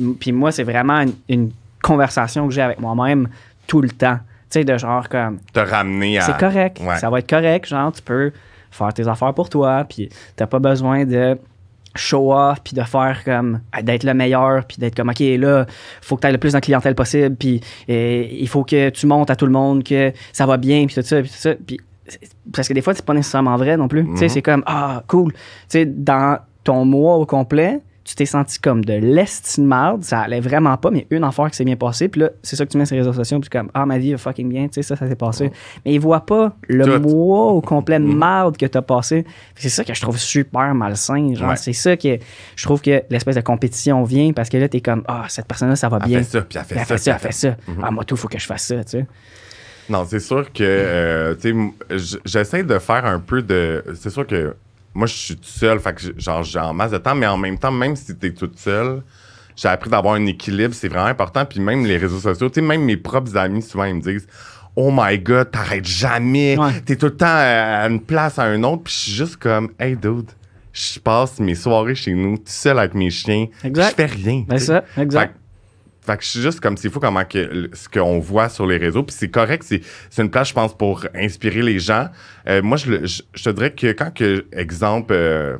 M- 0.00 0.14
Puis 0.18 0.32
moi, 0.32 0.50
c'est 0.50 0.64
vraiment 0.64 1.00
une, 1.02 1.12
une 1.28 1.50
conversation 1.82 2.48
que 2.48 2.54
j'ai 2.54 2.62
avec 2.62 2.80
moi-même 2.80 3.28
tout 3.66 3.80
le 3.82 3.90
temps. 3.90 4.16
Tu 4.50 4.60
sais, 4.60 4.64
de 4.64 4.76
genre 4.78 5.08
comme 5.10 5.38
Te 5.52 5.60
ramener 5.60 6.18
à. 6.18 6.22
c'est 6.22 6.36
correct, 6.38 6.78
Ouais. 6.80 6.96
ça 6.96 7.10
va 7.10 7.18
être 7.18 7.28
correct, 7.28 7.66
genre 7.68 7.92
tu 7.92 8.00
peux 8.02 8.32
faire 8.72 8.92
tes 8.92 9.06
affaires 9.06 9.32
pour 9.34 9.48
toi, 9.48 9.84
puis 9.88 10.08
t'as 10.34 10.46
pas 10.46 10.58
besoin 10.58 11.04
de 11.04 11.38
show 11.94 12.32
off 12.32 12.58
puis 12.64 12.72
de 12.74 12.80
faire 12.82 13.22
comme 13.22 13.60
d'être 13.82 14.04
le 14.04 14.14
meilleur 14.14 14.64
puis 14.64 14.78
d'être 14.78 14.96
comme 14.96 15.10
ok 15.10 15.20
là 15.38 15.66
faut 16.00 16.16
que 16.16 16.22
tu 16.22 16.26
aies 16.26 16.32
le 16.32 16.38
plus 16.38 16.54
de 16.54 16.58
clientèle 16.58 16.94
possible 16.94 17.36
puis 17.36 17.60
euh, 17.90 18.26
il 18.30 18.48
faut 18.48 18.64
que 18.64 18.88
tu 18.88 19.06
montes 19.06 19.28
à 19.28 19.36
tout 19.36 19.44
le 19.44 19.52
monde 19.52 19.84
que 19.84 20.10
ça 20.32 20.46
va 20.46 20.56
bien 20.56 20.86
puis 20.86 20.94
tout 20.94 21.02
ça 21.02 21.20
puis 21.20 21.28
tout 21.28 21.36
ça 21.36 21.54
puis 21.66 21.78
parce 22.50 22.66
que 22.66 22.72
des 22.72 22.80
fois 22.80 22.94
c'est 22.94 23.04
pas 23.04 23.12
nécessairement 23.12 23.56
vrai 23.56 23.76
non 23.76 23.88
plus 23.88 24.04
tu 24.06 24.16
sais 24.16 24.24
Mhm. 24.24 24.28
c'est 24.30 24.40
comme 24.42 24.62
ah 24.64 25.02
cool 25.06 25.32
tu 25.32 25.38
sais 25.68 25.84
dans 25.84 26.38
ton 26.64 26.86
mois 26.86 27.16
au 27.16 27.26
complet 27.26 27.80
tu 28.12 28.16
t'es 28.16 28.26
senti 28.26 28.58
comme 28.60 28.84
de 28.84 28.92
l'estime 28.92 29.64
marde, 29.64 30.04
ça 30.04 30.20
allait 30.20 30.40
vraiment 30.40 30.76
pas, 30.76 30.90
mais 30.90 31.06
une 31.10 31.24
affaire 31.24 31.50
qui 31.50 31.56
s'est 31.56 31.64
bien 31.64 31.76
passée, 31.76 32.08
puis 32.08 32.20
là, 32.20 32.30
c'est 32.42 32.56
ça 32.56 32.66
que 32.66 32.70
tu 32.70 32.76
mets 32.78 32.84
sur 32.84 32.94
les 32.94 33.00
réseaux 33.00 33.12
sociaux, 33.14 33.40
puis 33.40 33.48
comme, 33.48 33.70
ah, 33.74 33.86
ma 33.86 33.96
vie 33.98 34.12
va 34.12 34.18
fucking 34.18 34.48
bien, 34.48 34.66
tu 34.68 34.74
sais, 34.74 34.82
ça, 34.82 34.96
ça 34.96 35.08
s'est 35.08 35.16
passé. 35.16 35.50
Mais 35.86 35.94
ils 35.94 35.98
voient 36.00 36.26
pas 36.26 36.54
le 36.68 36.98
mois 36.98 37.48
au 37.52 37.60
complet 37.62 37.98
de 37.98 38.04
Mhm. 38.04 38.16
marde 38.16 38.56
que 38.58 38.66
t'as 38.66 38.82
passé. 38.82 39.24
C'est 39.56 39.68
ça 39.70 39.82
que 39.84 39.94
je 39.94 40.00
trouve 40.02 40.18
super 40.18 40.74
malsain, 40.74 41.34
genre, 41.34 41.48
Ouais. 41.50 41.56
c'est 41.56 41.72
ça 41.72 41.96
que 41.96 42.18
je 42.56 42.62
trouve 42.64 42.82
que 42.82 43.02
l'espèce 43.08 43.36
de 43.36 43.40
compétition 43.40 44.02
vient, 44.04 44.32
parce 44.32 44.48
que 44.48 44.58
là, 44.58 44.68
t'es 44.68 44.80
comme, 44.80 45.02
ah, 45.08 45.24
cette 45.28 45.46
personne-là, 45.46 45.76
ça 45.76 45.88
va 45.88 45.98
Elle 46.02 46.08
bien. 46.08 46.18
fait 46.18 46.24
ça, 46.24 46.42
puis 46.42 46.58
elle 46.58 46.64
fait 46.66 46.74
elle 46.78 46.84
fait 46.86 46.98
ça, 46.98 47.12
elle 47.12 47.18
fait 47.18 47.32
ça. 47.32 47.48
Mhm. 47.66 47.76
Ah, 47.82 47.90
moi, 47.90 48.04
tout, 48.04 48.16
faut 48.16 48.28
que 48.28 48.38
je 48.38 48.46
fasse 48.46 48.64
ça, 48.66 48.84
tu 48.84 48.90
sais. 48.98 49.06
Non, 49.88 50.04
c'est 50.08 50.20
sûr 50.20 50.52
que, 50.52 50.62
euh, 50.62 51.34
tu 51.34 51.52
sais, 51.90 52.18
j'essaie 52.24 52.62
de 52.62 52.78
faire 52.78 53.04
un 53.04 53.18
peu 53.18 53.42
de. 53.42 53.84
C'est 53.94 54.10
sûr 54.10 54.26
que 54.26 54.54
moi, 54.94 55.06
je 55.06 55.14
suis 55.14 55.36
tout 55.36 55.44
seul, 55.48 55.78
fait 55.80 55.94
que 55.94 56.20
genre, 56.20 56.42
j'ai 56.42 56.58
en 56.58 56.74
masse 56.74 56.90
de 56.90 56.98
temps, 56.98 57.14
mais 57.14 57.26
en 57.26 57.36
même 57.36 57.58
temps, 57.58 57.72
même 57.72 57.96
si 57.96 58.14
t'es 58.16 58.32
toute 58.32 58.58
seule, 58.58 59.02
j'ai 59.56 59.68
appris 59.68 59.90
d'avoir 59.90 60.14
un 60.14 60.26
équilibre, 60.26 60.74
c'est 60.74 60.88
vraiment 60.88 61.06
important. 61.06 61.44
Puis 61.44 61.60
même 61.60 61.84
les 61.86 61.96
réseaux 61.96 62.18
sociaux, 62.18 62.48
tu 62.48 62.56
sais, 62.60 62.66
même 62.66 62.82
mes 62.84 62.96
propres 62.96 63.36
amis, 63.36 63.62
souvent, 63.62 63.84
ils 63.84 63.94
me 63.94 64.00
disent 64.00 64.26
Oh 64.76 64.90
my 64.92 65.18
god, 65.18 65.50
t'arrêtes 65.50 65.86
jamais, 65.86 66.58
Ouais. 66.58 66.80
t'es 66.84 66.96
tout 66.96 67.06
le 67.06 67.16
temps 67.16 67.26
à 67.28 67.86
une 67.88 68.00
place 68.00 68.38
à 68.38 68.44
un 68.44 68.62
autre, 68.62 68.84
puis 68.84 68.92
je 68.94 68.98
suis 69.00 69.12
juste 69.12 69.36
comme 69.36 69.70
Hey 69.78 69.96
dude, 69.96 70.30
je 70.72 70.98
passe 70.98 71.38
mes 71.40 71.54
soirées 71.54 71.94
chez 71.94 72.14
nous, 72.14 72.36
tout 72.38 72.44
seul 72.46 72.78
avec 72.78 72.94
mes 72.94 73.10
chiens, 73.10 73.46
Exact. 73.62 73.90
je 73.90 73.94
fais 73.94 74.06
rien. 74.06 74.44
Ben 74.48 74.58
ça, 74.58 74.82
exact. 74.96 75.34
Fait 75.34 75.38
fait 76.04 76.16
que 76.16 76.24
je 76.24 76.28
suis 76.28 76.40
juste 76.42 76.60
comme 76.60 76.76
c'est 76.76 76.90
fou 76.90 76.98
comment 77.00 77.24
que, 77.24 77.70
ce 77.72 77.88
qu'on 77.88 78.18
voit 78.18 78.48
sur 78.48 78.66
les 78.66 78.76
réseaux. 78.76 79.02
Puis 79.04 79.14
c'est 79.18 79.30
correct, 79.30 79.62
c'est, 79.64 79.80
c'est 80.10 80.22
une 80.22 80.30
place, 80.30 80.48
je 80.48 80.54
pense, 80.54 80.76
pour 80.76 81.04
inspirer 81.14 81.62
les 81.62 81.78
gens. 81.78 82.08
Euh, 82.48 82.60
moi, 82.62 82.76
je, 82.76 83.06
je, 83.06 83.22
je 83.34 83.44
te 83.44 83.50
dirais 83.50 83.70
que 83.72 83.92
quand, 83.92 84.12
que, 84.12 84.44
exemple, 84.52 85.12
euh, 85.12 85.56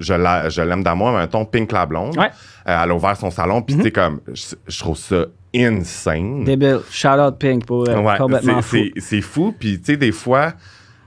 je, 0.00 0.12
la- 0.14 0.48
je 0.48 0.60
l'aime 0.62 0.82
d'amour, 0.82 1.12
mettons, 1.12 1.44
Pink 1.44 1.70
la 1.70 1.86
blonde, 1.86 2.16
Ouais. 2.18 2.26
euh, 2.68 2.82
elle 2.82 2.90
a 2.90 2.94
ouvert 2.94 3.16
son 3.16 3.30
salon, 3.30 3.62
puis 3.62 3.76
c'est 3.80 3.92
comme, 3.92 4.20
je, 4.32 4.56
je 4.66 4.78
trouve 4.80 4.96
ça 4.98 5.26
insane. 5.54 6.42
Débile. 6.44 6.80
Shout 6.90 7.08
out 7.20 7.38
Pink 7.38 7.64
pour 7.64 7.88
Ouais, 7.88 8.18
complètement 8.18 8.60
c'est, 8.62 8.86
fou. 8.86 8.90
c'est, 8.96 9.00
c'est 9.00 9.20
fou. 9.20 9.54
Puis, 9.58 9.78
tu 9.78 9.84
sais, 9.92 9.96
des 9.96 10.10
fois, 10.12 10.52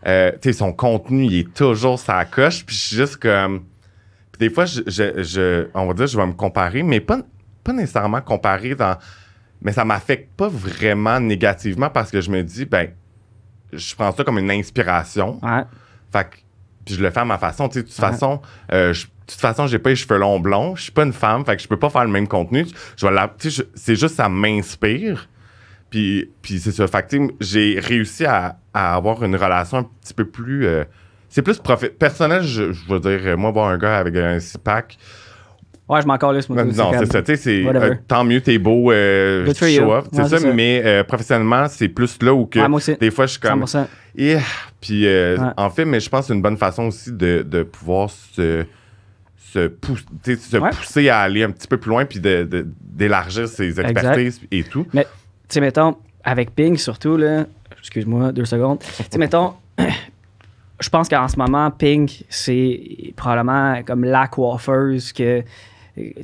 tu 0.06 0.10
sais, 0.42 0.54
son 0.54 0.72
contenu, 0.72 1.26
il 1.26 1.40
est 1.40 1.54
toujours 1.54 2.00
sa 2.00 2.24
coche. 2.24 2.66
Puis, 2.66 2.76
je 2.76 2.82
suis 2.82 2.96
juste 2.96 3.18
comme. 3.18 3.64
Des 4.40 4.50
fois, 4.50 4.66
je, 4.66 4.82
je, 4.88 5.24
je- 5.24 5.68
on 5.74 5.86
va 5.88 5.94
dire, 5.94 6.08
je 6.08 6.16
vais 6.16 6.26
me 6.26 6.32
comparer, 6.34 6.84
mais 6.84 7.02
pas, 7.02 7.20
pas 7.68 7.74
nécessairement 7.74 8.22
comparer 8.22 8.74
dans. 8.76 8.98
Mais 9.62 9.72
ça 9.74 9.84
m'affecte 9.86 10.30
pas 10.38 10.48
vraiment 10.48 11.20
négativement 11.20 11.90
parce 11.90 12.12
que 12.12 12.22
je 12.22 12.30
me 12.32 12.42
dis, 12.44 12.66
ben, 12.66 12.90
je 13.74 13.96
prends 13.96 14.12
ça 14.12 14.24
comme 14.24 14.38
une 14.38 14.52
inspiration. 14.52 15.40
Ouais. 15.44 15.64
Fait 16.12 16.24
que, 16.26 16.36
puis 16.86 16.96
je 16.96 17.02
le 17.04 17.10
fais 17.10 17.20
à 17.22 17.26
ma 17.26 17.38
façon. 17.38 17.68
Tu 17.68 17.76
sais, 17.80 17.84
de 17.84 17.88
toute 17.88 17.96
façon, 18.12 18.42
euh, 18.72 18.94
je- 18.94 19.06
de 19.08 19.12
toute 19.32 19.42
façon, 19.42 19.68
j'ai 19.68 19.78
pas 19.80 19.90
les 19.90 19.96
cheveux 19.98 20.18
longs 20.18 20.40
blonds. 20.40 20.76
Je 20.76 20.84
suis 20.84 20.92
pas 20.92 21.04
une 21.04 21.12
femme, 21.12 21.44
fait 21.46 21.58
que 21.58 21.62
je 21.62 21.68
peux 21.68 21.78
pas 21.80 21.90
faire 21.90 22.06
le 22.06 22.12
même 22.12 22.28
contenu. 22.30 22.66
Je 22.96 23.08
je- 23.50 23.64
c'est 23.76 23.96
juste 23.96 24.16
ça 24.16 24.30
m'inspire. 24.30 25.28
Puis, 25.90 26.30
puis 26.42 26.60
c'est 26.60 26.72
ça. 26.72 26.88
Fait 26.88 27.04
que, 27.04 27.10
tu 27.10 27.28
sais, 27.28 27.34
j'ai 27.42 27.80
réussi 27.80 28.26
à, 28.26 28.58
à 28.74 28.96
avoir 28.96 29.24
une 29.24 29.36
relation 29.36 29.80
un 29.80 29.84
petit 30.02 30.14
peu 30.14 30.26
plus. 30.26 30.66
euh, 30.66 30.84
c'est 31.30 31.42
plus 31.42 31.60
personnel, 32.00 32.44
je, 32.44 32.72
je 32.72 32.86
veux 32.88 33.00
dire. 33.00 33.38
Moi, 33.38 33.52
voir 33.52 33.68
un 33.70 33.78
gars 33.78 33.98
avec 33.98 34.16
un 34.16 34.40
six-pack. 34.40 34.98
Ouais, 35.90 36.02
je 36.02 36.08
m'en 36.08 36.18
calisse, 36.18 36.50
moi. 36.50 36.64
Non, 36.66 36.92
c'est 37.00 37.06
ça. 37.06 37.22
Tu 37.22 37.38
sais, 37.38 37.64
euh, 37.66 37.96
tant 38.08 38.24
mieux, 38.26 38.42
t'es 38.42 38.58
beau. 38.58 38.92
Euh, 38.92 39.46
show 39.54 39.92
off, 39.94 40.08
c'est 40.12 40.28
ça. 40.28 40.52
Mais 40.54 40.82
euh, 40.84 41.04
professionnellement, 41.06 41.68
c'est 41.70 41.88
plus 41.88 42.22
là 42.22 42.34
où 42.34 42.46
que. 42.46 42.60
Ouais, 42.60 42.68
moi 42.68 42.78
aussi. 42.78 42.96
Des 42.98 43.10
fois, 43.12 43.26
je 43.26 43.32
suis 43.32 43.40
comme. 43.40 43.64
100%. 43.64 43.86
Yeah. 44.18 44.42
Puis, 44.82 45.08
euh, 45.08 45.38
Ouais. 45.38 45.50
en 45.56 45.70
fait, 45.70 45.86
mais 45.86 46.00
je 46.00 46.10
pense 46.10 46.22
que 46.22 46.28
c'est 46.28 46.34
une 46.34 46.42
bonne 46.42 46.58
façon 46.58 46.88
aussi 46.88 47.12
de, 47.12 47.42
de 47.48 47.64
pouvoir 47.64 48.10
se, 48.10 48.66
se, 49.54 49.60
Ouais. 49.60 50.70
pousser 50.72 51.10
à 51.10 51.20
aller 51.20 51.44
un 51.44 51.52
petit 51.52 51.68
peu 51.68 51.78
plus 51.78 51.90
loin 51.90 52.04
puis 52.06 52.20
de- 52.20 52.44
de- 52.44 52.68
d'élargir 52.82 53.48
ses 53.48 53.80
expertises 53.80 54.42
et 54.52 54.64
tout. 54.64 54.86
Mais, 54.94 55.04
tu 55.04 55.10
sais, 55.50 55.62
mettons, 55.62 55.96
avec 56.24 56.54
Pink 56.54 56.80
surtout, 56.80 57.16
là, 57.16 57.46
excuse-moi, 57.80 58.32
deux 58.34 58.46
secondes. 58.46 58.80
Tu 58.80 59.04
sais, 59.10 59.18
mettons, 59.18 59.54
je 60.80 60.90
pense 60.90 61.08
qu'en 61.10 61.28
ce 61.28 61.38
moment, 61.38 61.72
Pink, 61.72 62.24
c'est 62.30 63.14
probablement 63.16 63.82
comme 63.84 64.04
la 64.04 64.28
coiffeuse 64.28 65.14
que, 65.14 65.44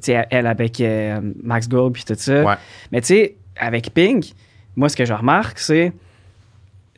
sais, 0.02 0.26
elle 0.30 0.48
avec 0.48 0.80
euh, 0.82 1.20
Max 1.42 1.68
Gold 1.68 1.94
puis 1.94 2.04
tout 2.06 2.16
ça. 2.18 2.44
Ouais. 2.44 2.56
Mais 2.92 3.02
tu 3.02 3.08
sais, 3.08 3.36
avec 3.58 3.94
Pink, 3.94 4.34
moi, 4.76 4.90
ce 4.90 4.96
que 4.96 5.06
je 5.06 5.14
remarque, 5.14 5.60
c'est, 5.60 5.92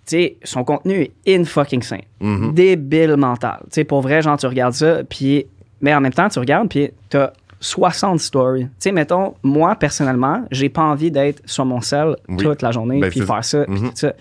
sais, 0.06 0.38
son 0.44 0.64
contenu 0.64 1.10
est 1.26 1.36
in 1.40 1.44
fucking 1.46 1.82
sain. 1.82 2.00
Mhm. 2.20 2.54
Débile 2.54 3.18
mental. 3.18 3.60
Sais, 3.72 3.84
pour 3.84 4.02
vrai, 4.02 4.22
genre, 4.22 4.38
tu 4.38 4.46
regardes 4.48 4.74
ça, 4.74 5.04
puis, 5.04 5.46
mais 5.82 5.94
en 5.94 6.02
même 6.02 6.14
temps, 6.14 6.30
tu 6.30 6.40
regardes, 6.40 6.70
puis 6.70 6.92
t'as 7.10 7.32
60 7.60 8.20
stories. 8.20 8.66
Tu 8.66 8.70
sais, 8.80 8.92
mettons, 8.92 9.34
moi, 9.42 9.76
personnellement, 9.76 10.46
j'ai 10.52 10.70
pas 10.70 10.84
envie 10.84 11.10
d'être 11.12 11.42
sur 11.46 11.66
mon 11.66 11.82
sel 11.82 12.16
Oui. 12.30 12.38
toute 12.38 12.62
la 12.62 12.72
journée, 12.72 13.00
Ben, 13.00 13.10
puis 13.10 13.22
faire 13.22 13.44
ça, 13.44 13.66
puis 13.66 13.80
Mhm. 13.80 13.90
tout 13.90 13.96
ça. 13.96 14.14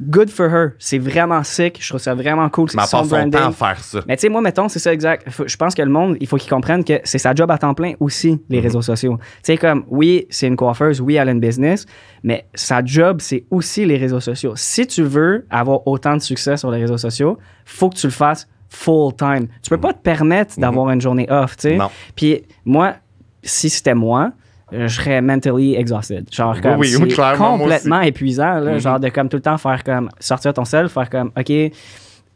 Good 0.00 0.30
for 0.30 0.46
her. 0.48 0.68
C'est 0.78 0.98
vraiment 0.98 1.42
sick. 1.42 1.78
Je 1.82 1.88
trouve 1.88 2.00
ça 2.00 2.14
vraiment 2.14 2.48
cool. 2.50 2.70
C'est 2.70 2.80
son 2.86 3.02
branding. 3.04 3.30
temps 3.32 3.48
à 3.48 3.52
faire 3.52 3.78
ça. 3.82 4.00
Mais 4.06 4.16
tu 4.16 4.22
sais, 4.22 4.28
moi, 4.28 4.40
mettons, 4.40 4.68
c'est 4.68 4.78
ça 4.78 4.92
exact. 4.92 5.28
Faut- 5.30 5.48
je 5.48 5.56
pense 5.56 5.74
que 5.74 5.82
le 5.82 5.90
monde, 5.90 6.16
il 6.20 6.26
faut 6.28 6.36
qu'il 6.36 6.48
comprenne 6.50 6.84
que 6.84 7.00
c'est 7.04 7.18
sa 7.18 7.34
job 7.34 7.50
à 7.50 7.58
temps 7.58 7.74
plein 7.74 7.94
aussi, 7.98 8.40
les 8.48 8.60
réseaux 8.60 8.82
sociaux. 8.82 9.18
Tu 9.18 9.24
sais, 9.42 9.56
comme, 9.56 9.84
oui, 9.88 10.26
c'est 10.30 10.46
une 10.46 10.54
coiffeuse, 10.56 11.00
oui, 11.00 11.16
elle 11.16 11.28
a 11.28 11.32
une 11.32 11.40
business, 11.40 11.84
mais 12.22 12.46
sa 12.54 12.84
job, 12.84 13.20
c'est 13.20 13.44
aussi 13.50 13.84
les 13.86 13.96
réseaux 13.96 14.20
sociaux. 14.20 14.52
Si 14.54 14.86
tu 14.86 15.02
veux 15.02 15.46
avoir 15.50 15.86
autant 15.88 16.14
de 16.14 16.22
succès 16.22 16.56
sur 16.56 16.70
les 16.70 16.78
réseaux 16.80 16.98
sociaux, 16.98 17.38
faut 17.64 17.90
que 17.90 17.96
tu 17.96 18.06
le 18.06 18.12
fasses 18.12 18.46
full 18.68 19.14
time. 19.16 19.48
Tu 19.62 19.70
peux 19.70 19.80
pas 19.80 19.92
te 19.94 19.98
permettre 20.02 20.60
d'avoir 20.60 20.90
une 20.90 21.00
journée 21.00 21.26
off, 21.30 21.56
tu 21.56 21.70
sais. 21.70 21.76
Non. 21.76 21.90
Puis 22.14 22.44
moi, 22.64 22.94
si 23.42 23.68
c'était 23.70 23.94
moi, 23.94 24.32
je 24.72 24.86
serais 24.88 25.20
mentally 25.22 25.74
exhausted. 25.76 26.26
Genre, 26.32 26.60
comme, 26.60 26.78
oui, 26.80 26.88
c'est 26.88 27.36
complètement 27.36 28.00
épuisant, 28.00 28.60
là, 28.60 28.72
Mhm. 28.74 28.78
genre 28.80 29.00
de 29.00 29.08
comme 29.08 29.28
tout 29.28 29.36
le 29.38 29.42
temps 29.42 29.58
faire 29.58 29.82
comme, 29.84 30.10
sortir 30.20 30.52
ton 30.54 30.64
sel, 30.64 30.88
faire 30.88 31.08
comme, 31.10 31.30
OK, 31.38 31.52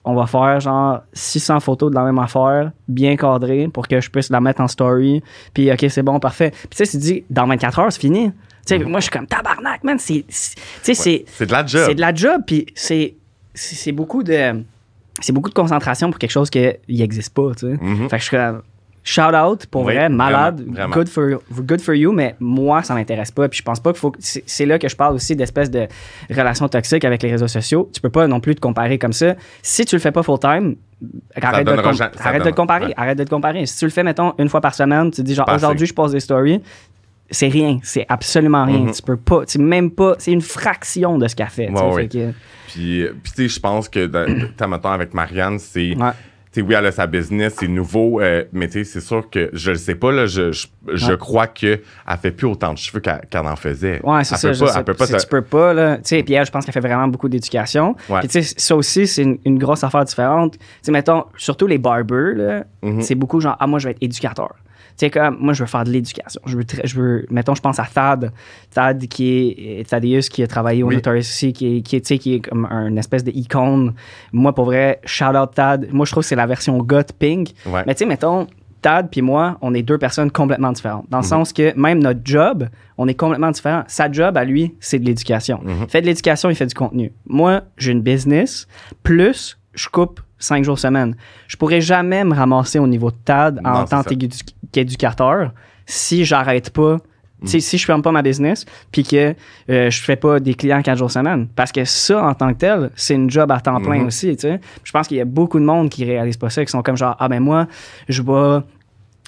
on 0.05 0.14
va 0.14 0.26
faire 0.26 0.59
genre 0.61 1.01
600 1.12 1.61
photos 1.61 1.91
de 1.91 1.95
la 1.95 2.03
même 2.03 2.18
affaire, 2.18 2.72
bien 2.89 3.14
cadrées, 3.16 3.68
pour 3.68 3.87
que 3.87 4.01
je 4.01 4.11
puisse 4.11 4.30
la 4.30 4.41
mettre 4.41 4.61
en 4.61 4.66
story. 4.68 5.22
Puis, 5.55 5.70
OK, 5.70 5.85
c'est 5.89 6.03
bon, 6.03 6.18
parfait. 6.18 6.51
Puis, 6.51 6.68
tu 6.70 6.85
sais, 6.85 6.91
tu 6.91 6.97
dis, 6.97 7.24
dans 7.30 7.47
24 7.47 7.78
heures, 7.78 7.93
c'est 7.93 8.01
fini. 8.01 8.30
Tu 8.66 8.76
sais, 8.76 8.78
moi, 8.80 8.99
je 9.01 9.05
suis 9.05 9.11
comme 9.12 9.26
tabarnak, 9.26 9.85
man. 9.85 9.99
C'est, 9.99 10.24
de 10.28 11.53
la 11.53 11.66
job. 11.66 11.85
c'est 11.87 11.95
de 11.95 12.01
la 12.01 12.14
job, 12.14 12.43
puis 12.47 12.66
c'est, 12.74 13.14
c'est, 13.55 13.93
beaucoup 13.93 14.22
de. 14.22 14.64
C'est 15.20 15.33
beaucoup 15.33 15.51
de 15.51 15.55
concentration 15.55 16.11
pour 16.11 16.18
quelque 16.18 16.30
chose 16.30 16.49
qui 16.51 16.66
n'existe 16.89 17.35
pas, 17.35 17.53
tu 17.55 17.66
sais. 17.68 17.78
Mhm. 17.80 18.09
Fait 18.09 18.16
que 18.16 18.22
je 18.22 18.28
suis 18.28 18.37
comme. 18.37 18.62
Shout 19.05 19.34
out, 19.34 19.66
pour 19.66 19.84
Oui, 19.84 19.94
vrai, 19.94 20.09
malade, 20.09 20.61
vraiment, 20.61 20.72
vraiment. 20.74 20.94
Good, 20.94 21.09
for, 21.09 21.24
good 21.62 21.80
for 21.80 21.94
you, 21.94 22.12
mais 22.12 22.36
moi, 22.38 22.82
ça 22.84 22.94
m'intéresse 22.94 23.32
pas. 23.32 23.48
Puis 23.48 23.59
je 23.59 23.64
pense 23.64 23.80
pas 23.80 23.90
qu'il 23.92 23.98
faut. 23.98 24.12
C'est 24.20 24.64
là 24.64 24.78
que 24.78 24.88
je 24.88 24.94
parle 24.94 25.14
aussi 25.16 25.34
d'espèces 25.34 25.70
de 25.72 25.88
relations 26.30 26.68
toxiques 26.68 27.05
avec 27.05 27.20
les 27.22 27.30
réseaux 27.32 27.48
sociaux. 27.48 27.90
Tu 27.92 28.00
peux 28.00 28.11
pas 28.11 28.28
non 28.28 28.38
plus 28.38 28.55
te 28.55 28.61
comparer 28.61 28.98
comme 28.98 29.12
ça. 29.12 29.34
Si 29.61 29.84
tu 29.84 29.96
le 29.96 30.00
fais 30.00 30.12
pas 30.12 30.22
full 30.22 30.38
time, 30.38 30.76
arrête, 31.34 31.66
de, 31.66 31.72
te 31.74 31.80
com- 31.82 31.96
arrête 32.20 32.44
de 32.44 32.50
comparer. 32.53 32.86
ouais. 32.86 32.94
Arrête 32.96 33.18
de 33.18 33.24
te 33.24 33.30
comparer. 33.30 33.66
Si 33.66 33.76
tu 33.78 33.84
le 33.86 33.90
fais, 33.90 34.05
mettons, 34.05 34.34
une 34.38 34.48
fois 34.48 34.61
par 34.61 34.74
semaine, 34.74 35.11
tu 35.11 35.16
te 35.22 35.26
dis 35.26 35.34
genre 35.34 35.46
aujourd'hui, 35.53 35.86
je 35.86 35.94
pose 35.94 36.12
des 36.12 36.20
stories. 36.20 36.62
C'est 37.28 37.48
rien, 37.48 37.78
c'est 37.82 38.05
absolument 38.09 38.66
rien. 38.66 38.80
Mhm. 38.80 38.92
Tu 38.92 39.03
peux 39.03 39.16
pas, 39.16 39.46
tu 39.46 39.59
même 39.59 39.90
pas, 39.90 40.14
c'est 40.18 40.32
une 40.32 40.42
fraction 40.42 41.16
de 41.18 41.26
ce 41.26 41.34
qu'elle 41.34 41.46
fait. 41.48 41.70
Ouais, 41.70 41.80
ouais. 41.82 42.03
Fait 42.03 42.09
que- 42.09 42.32
Puis, 42.68 43.03
euh, 43.03 43.14
puis 43.22 43.32
tu 43.34 43.42
sais, 43.42 43.55
je 43.57 43.59
pense 43.61 43.88
que, 43.88 44.07
t'as, 44.07 44.66
mettons, 44.68 44.90
avec 44.90 45.12
Marianne, 45.14 45.59
c'est. 45.59 45.96
Ouais. 45.96 46.11
Sais, 46.55 46.61
oui, 46.61 46.74
elle 46.74 46.84
a 46.84 46.92
sa 46.92 47.07
business, 47.07 47.55
c'est 47.59 47.66
nouveau, 47.68 48.20
euh, 48.20 48.44
mais 48.53 48.66
tu 48.68 48.72
sais, 48.74 48.84
c'est 48.84 49.00
sûr 49.00 49.28
que 49.30 49.48
je 49.55 49.70
le 49.70 49.78
sais 49.78 49.94
pas, 49.94 50.12
là, 50.12 50.26
je, 50.26 50.53
je, 50.53 50.66
je 50.92 51.12
Ouais. 51.12 51.16
crois 51.16 51.46
qu'elle 51.46 51.80
fait 52.20 52.30
plus 52.30 52.46
autant 52.46 52.74
de 52.74 52.78
cheveux 52.78 53.00
qu'elle, 53.00 53.46
en 53.46 53.57
faisait. 53.57 54.00
Ouais, 54.05 54.22
c'est 54.22 54.36
ça. 54.36 54.48
peut 54.48 54.55
je 54.55 54.64
pas- 54.64 54.74
elle 54.76 54.84
peut 54.84 54.92
pas 54.94 55.07
te- 55.07 55.16
Tu 55.18 55.26
peux 55.26 55.40
pas, 55.40 55.72
là. 55.72 55.96
Tu 55.96 56.03
sais, 56.05 56.22
puis 56.22 56.34
elle, 56.34 56.44
je 56.44 56.50
pense 56.50 56.66
qu'elle 56.66 56.74
fait 56.74 56.80
vraiment 56.80 57.09
beaucoup 57.09 57.30
d'éducation. 57.30 57.96
Ouais. 58.11 58.20
Puis 58.20 58.28
tu 58.28 58.42
sais, 58.42 58.55
ça 58.59 58.76
aussi, 58.76 59.07
c'est 59.07 59.22
une, 59.22 59.38
une 59.46 59.59
grosse 59.59 59.82
affaire 59.82 60.05
différente. 60.05 60.53
Tu 60.59 60.64
sais, 60.82 60.92
mettons, 60.92 61.24
surtout 61.38 61.66
les 61.66 61.78
barbers, 61.78 62.34
là, 62.36 62.64
Mhm. 62.82 63.00
c'est 63.00 63.14
beaucoup 63.14 63.40
genre, 63.40 63.57
ah, 63.59 63.66
moi, 63.66 63.78
je 63.78 63.86
vais 63.88 63.92
être 63.92 64.03
éducateur. 64.03 64.55
Sais, 65.03 65.11
comme, 65.11 65.36
moi, 65.40 65.53
je 65.53 65.64
veux 65.64 65.66
faire 65.66 65.82
de 65.82 65.90
l'éducation. 65.90 66.40
Je 66.46 66.57
veux, 66.57 66.64
je 66.84 66.94
veux, 66.94 67.26
mettons, 67.28 67.57
je 67.57 67.61
pense 67.61 67.78
à 67.80 67.86
Thad. 67.92 68.32
Thad, 68.72 69.07
qui 69.09 69.57
est, 69.59 69.88
Thaddeus, 69.88 70.28
qui 70.30 70.44
a 70.44 70.46
travaillé 70.46 70.84
au 70.84 70.88
Oui. 70.88 70.94
Notorious 70.94 71.22
aussi, 71.22 71.53
qui 71.53 71.78
est, 71.78 71.82
qui 71.82 71.96
est, 71.96 72.03
tu 72.03 72.07
sais, 72.07 72.18
qui 72.18 72.34
est 72.34 72.40
comme 72.40 72.66
un 72.70 72.94
espèce 72.96 73.24
d'icône. 73.24 73.94
Moi, 74.32 74.55
pour 74.55 74.66
vrai, 74.66 75.00
shout 75.05 75.36
out 75.36 75.50
Thad. 75.55 75.88
Moi, 75.92 76.07
je 76.07 76.12
trouve 76.12 76.22
que 76.22 76.28
c'est 76.28 76.36
la 76.36 76.46
version 76.46 76.78
goth 76.78 77.12
pink. 77.14 77.50
Ouais. 77.66 77.82
Mais 77.84 77.94
tu 77.94 78.00
sais, 78.00 78.07
mettons, 78.07 78.46
Tad 78.80 79.09
puis 79.11 79.22
moi, 79.22 79.59
on 79.61 79.74
est 79.74 79.82
deux 79.82 79.98
personnes 79.98 80.30
complètement 80.30 80.70
différentes. 80.70 81.07
Dans 81.09 81.18
le 81.18 81.24
sens 81.24 81.53
que 81.53 81.76
même 81.76 82.00
notre 82.00 82.20
job, 82.24 82.68
on 82.98 83.09
est 83.09 83.14
complètement 83.14 83.50
différents. 83.50 83.84
Sa 83.86 84.11
job 84.11 84.36
à 84.36 84.44
lui, 84.44 84.74
c'est 84.80 84.98
de 84.98 85.05
l'éducation. 85.05 85.61
Il 85.66 85.88
fait 85.88 86.00
de 86.00 86.07
l'éducation, 86.07 86.50
il 86.50 86.57
fait 86.57 86.66
du 86.66 86.74
contenu. 86.74 87.12
Moi, 87.26 87.62
j'ai 87.76 87.92
une 87.92 88.03
business, 88.03 88.66
plus 89.03 89.59
je 89.74 89.88
coupe 89.88 90.20
cinq 90.38 90.64
jours 90.64 90.78
semaine. 90.78 91.16
Je 91.46 91.57
pourrais 91.57 91.80
jamais 91.80 92.24
me 92.24 92.34
ramasser 92.34 92.78
au 92.78 92.86
niveau 92.86 93.11
de 93.11 93.16
Tad 93.24 93.61
en 93.64 93.80
Non, 93.80 93.84
tant 93.84 94.03
qu'éducateur 94.73 95.53
si 95.87 96.25
j'arrête 96.25 96.70
pas. 96.70 96.99
Sais, 97.45 97.59
Si 97.59 97.77
je 97.77 97.85
ferme 97.85 98.03
pas 98.03 98.12
ma 98.12 98.23
business, 98.23 98.64
puis 98.93 99.03
que 99.03 99.35
euh, 99.68 99.91
je 99.91 100.01
fais 100.01 100.14
pas 100.14 100.39
des 100.39 100.55
clients 100.55 100.81
quatre 100.81 100.99
jours 100.99 101.11
semaine. 101.11 101.49
Parce 101.57 101.73
que 101.73 101.85
ça, 101.85 102.25
en 102.25 102.35
tant 102.35 102.53
que 102.53 102.59
tel, 102.59 102.91
c'est 102.95 103.14
une 103.14 103.29
job 103.29 103.51
à 103.51 103.59
temps 103.61 103.81
plein 103.81 103.99
Mhm. 103.99 104.07
aussi. 104.07 104.29
tu 104.37 104.43
sais. 104.43 104.61
Je 104.85 104.93
pense 104.93 105.09
qu'il 105.09 105.16
y 105.16 105.20
a 105.20 105.25
beaucoup 105.25 105.59
de 105.59 105.64
monde 105.64 105.89
qui 105.91 106.05
réalisent 106.05 106.37
pas 106.37 106.51
ça, 106.51 106.64
qui 106.64 106.70
sont 106.70 106.83
comme 106.83 106.97
genre, 106.97 107.16
ah 107.18 107.29
ben 107.29 107.41
moi, 107.41 107.66
je 108.09 108.23
vais 108.23 108.61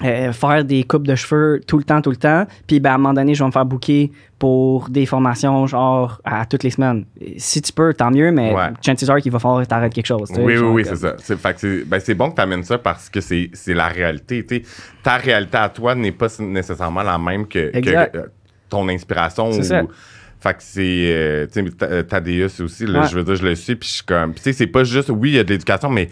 euh, 0.05 0.31
faire 0.31 0.63
des 0.63 0.85
coupes 0.85 1.05
de 1.07 1.15
cheveux 1.15 1.59
tout 1.67 1.77
le 1.77 1.83
temps, 1.83 2.01
tout 2.01 2.09
le 2.09 2.15
temps. 2.15 2.45
Puis 2.67 2.79
ben, 2.79 2.91
à 2.91 2.93
un 2.95 2.97
moment 2.99 3.13
donné, 3.13 3.33
je 3.35 3.43
vais 3.43 3.47
me 3.47 3.51
faire 3.51 3.65
booker 3.65 4.11
pour 4.45 4.89
des 4.89 5.07
formations 5.07 5.65
genre 5.65 6.21
à 6.23 6.45
toutes 6.45 6.61
les 6.61 6.69
semaines. 6.69 7.05
Si 7.37 7.63
tu 7.63 7.73
peux, 7.73 7.95
tant 7.95 8.11
mieux, 8.11 8.31
mais 8.31 8.53
Ouais. 8.53 8.67
chances 8.85 9.09
are 9.09 9.19
qu'il 9.19 9.31
va 9.31 9.39
falloir 9.39 9.63
que 9.63 9.67
t'arrêtes 9.67 9.91
quelque 9.91 10.05
chose. 10.05 10.29
tu 10.29 10.35
sais, 10.35 10.41
Oui, 10.43 10.55
oui, 10.59 10.67
oui, 10.67 10.85
c'est 10.85 10.97
ça. 10.97 11.15
C'est, 11.17 11.35
fait 11.35 11.53
que 11.55 11.59
c'est, 11.59 12.13
ben, 12.13 12.15
bon 12.15 12.29
que 12.29 12.35
tu 12.35 12.41
amènes 12.41 12.61
ça 12.63 12.77
parce 12.77 13.09
que 13.09 13.21
c'est, 13.21 13.49
c'est 13.53 13.73
la 13.73 13.87
réalité. 13.87 14.45
tu 14.45 14.57
sais. 14.57 14.61
Ta 15.01 15.17
réalité 15.17 15.57
à 15.57 15.69
toi 15.69 15.95
n'est 15.95 16.11
pas 16.11 16.27
nécessairement 16.39 17.01
la 17.01 17.17
même 17.17 17.47
que, 17.47 17.71
euh, 17.73 18.05
ton 18.69 18.87
inspiration. 18.87 19.51
C'est 19.51 19.63
ça. 19.63 19.81
Fait 20.39 20.53
que 20.53 20.59
c'est. 20.61 20.81
euh, 21.11 21.47
tu 21.51 21.65
sais, 21.65 21.71
Ta- 21.71 22.03
Thaddeus 22.03 22.61
aussi, 22.61 22.85
là, 22.85 23.01
Ouais. 23.01 23.07
je 23.07 23.15
veux 23.17 23.23
dire, 23.23 23.35
je 23.37 23.45
le 23.47 23.55
suis, 23.55 23.75
puis 23.75 23.89
je 23.89 23.93
suis 23.95 24.03
comme. 24.05 24.35
Tu 24.35 24.43
sais, 24.43 24.53
c'est 24.53 24.67
pas 24.67 24.83
juste. 24.83 25.09
Oui, 25.09 25.31
il 25.31 25.35
y 25.37 25.39
a 25.39 25.43
de 25.43 25.49
l'éducation, 25.49 25.89
mais 25.89 26.07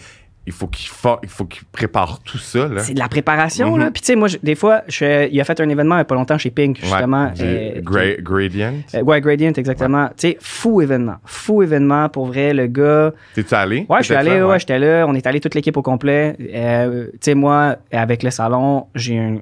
il 0.46 0.52
faut 0.54 0.68
qu'il, 0.68 0.90
fa- 0.90 1.20
il 1.24 1.30
faut 1.30 1.46
qu'il 1.46 1.64
prépare 1.72 2.20
tout 2.22 2.38
ça, 2.38 2.68
là. 2.68 2.82
C'est 2.82 2.94
de 2.94 3.00
la 3.00 3.08
préparation, 3.08 3.74
Mhm. 3.74 3.80
là. 3.80 3.92
Puis, 3.92 4.02
tu 4.02 4.08
sais, 4.08 4.16
moi, 4.16 4.28
je- 4.28 4.38
des 4.44 4.56
fois, 4.56 4.82
je- 4.88 5.30
il 5.30 5.40
a 5.40 5.44
fait 5.46 5.60
un 5.62 5.70
événement 5.70 5.96
il 5.96 6.00
y 6.00 6.02
a 6.02 6.06
pas 6.06 6.16
longtemps 6.16 6.38
chez 6.38 6.52
Pink, 6.52 6.78
Ouais, 6.82 6.88
justement. 6.90 7.32
euh, 7.40 7.82
gra- 7.82 8.22
Gradient? 8.22 8.74
Euh, 8.96 9.02
ouais, 9.04 9.22
Gradient, 9.22 9.54
exactement. 9.56 10.08
Tu 10.10 10.14
sais, 10.30 10.38
fou 10.42 10.82
événement. 10.82 11.16
Fou 11.26 11.64
événement, 11.64 12.10
pour 12.10 12.26
vrai, 12.28 12.54
le 12.54 12.68
gars. 12.68 13.14
T'es-tu 13.36 13.54
allé? 13.56 13.86
Ouais, 13.90 14.00
je 14.00 14.06
suis 14.06 14.16
allé, 14.16 14.40
là? 14.40 14.48
ouais, 14.48 14.60
j'étais 14.60 14.80
là. 14.80 15.06
On 15.08 15.14
est 15.16 15.26
allé 15.28 15.40
toute 15.40 15.56
l'équipe 15.56 15.78
au 15.78 15.82
complet. 15.82 16.36
Euh, 16.54 17.06
tu 17.14 17.18
sais, 17.22 17.36
moi, 17.36 17.78
avec 17.92 18.22
le 18.24 18.30
salon, 18.30 18.88
j'ai 18.96 19.18
un, 19.18 19.38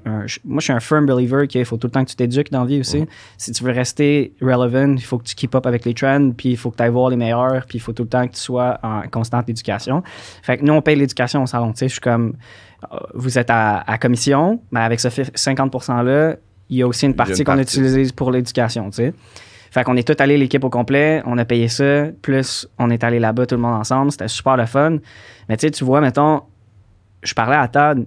moi, 0.46 0.60
je 0.60 0.64
suis 0.64 0.74
un 0.74 0.80
firm 0.80 1.06
believer 1.06 1.48
qu'il 1.48 1.66
faut 1.66 1.78
tout 1.78 1.88
le 1.88 1.92
temps 1.92 2.04
que 2.04 2.10
tu 2.10 2.16
t'éduques 2.16 2.52
dans 2.52 2.62
la 2.62 2.68
vie 2.68 2.80
aussi. 2.80 3.06
Si 3.38 3.52
tu 3.52 3.64
veux 3.64 3.72
rester 3.72 4.34
relevant, 4.42 4.94
il 4.94 5.04
faut 5.04 5.18
que 5.18 5.24
tu 5.24 5.36
keep 5.36 5.56
up 5.56 5.66
avec 5.66 5.86
les 5.86 5.94
trends, 5.94 6.32
puis 6.38 6.50
il 6.50 6.58
faut 6.58 6.70
que 6.72 6.78
tu 6.78 6.84
ailles 6.84 6.90
voir 6.90 7.10
les 7.10 7.16
meilleurs, 7.18 7.66
puis 7.68 7.78
il 7.78 7.82
faut 7.82 7.94
tout 7.94 8.04
le 8.04 8.10
temps 8.10 8.28
que 8.28 8.34
tu 8.34 8.40
sois 8.40 8.78
en 8.84 9.02
constante 9.10 9.50
éducation. 9.50 10.04
Fait 10.44 10.58
que 10.58 10.64
nous, 10.64 10.74
on 10.74 10.82
paye 10.92 11.00
l'éducation 11.00 11.44
au 11.44 11.46
salon. 11.48 11.72
Tu 11.72 11.80
sais, 11.80 11.88
je 11.88 11.94
suis 11.94 12.02
comme, 12.02 12.34
euh, 12.92 12.98
vous 13.14 13.38
êtes 13.38 13.50
à, 13.50 13.80
à 13.80 13.98
commission, 13.98 14.62
mais 14.72 14.82
avec 14.82 15.00
ce 15.00 15.10
fi- 15.10 15.22
50%-là, 15.34 16.36
il 16.70 16.78
y 16.78 16.82
a 16.82 16.88
aussi 16.88 17.06
une 17.06 17.16
partie 17.16 17.44
qu'on 17.44 17.58
utilise 17.60 18.12
pour 18.12 18.32
l'éducation, 18.32 18.90
tu 18.90 18.96
sais. 18.98 19.14
Fait 19.72 19.84
qu'on 19.86 19.96
est 19.96 20.06
tous 20.06 20.22
allés, 20.22 20.38
l'équipe 20.38 20.64
au 20.66 20.70
complet, 20.70 21.22
on 21.26 21.38
a 21.38 21.46
payé 21.46 21.70
ça, 21.70 22.08
plus 22.22 22.68
on 22.78 22.90
est 22.90 23.04
allé 23.06 23.20
là-bas 23.20 23.46
tout 23.46 23.56
le 23.56 23.62
monde 23.62 23.76
ensemble, 23.76 24.12
c'était 24.12 24.28
super 24.28 24.58
le 24.58 24.66
fun. 24.66 24.98
Mais 25.48 25.56
tu 25.56 25.68
sais, 25.68 25.72
tu 25.72 25.86
vois, 25.86 26.02
mettons, 26.02 26.42
je 27.24 27.34
parlais 27.34 27.56
à 27.56 27.68
Todd, 27.70 28.06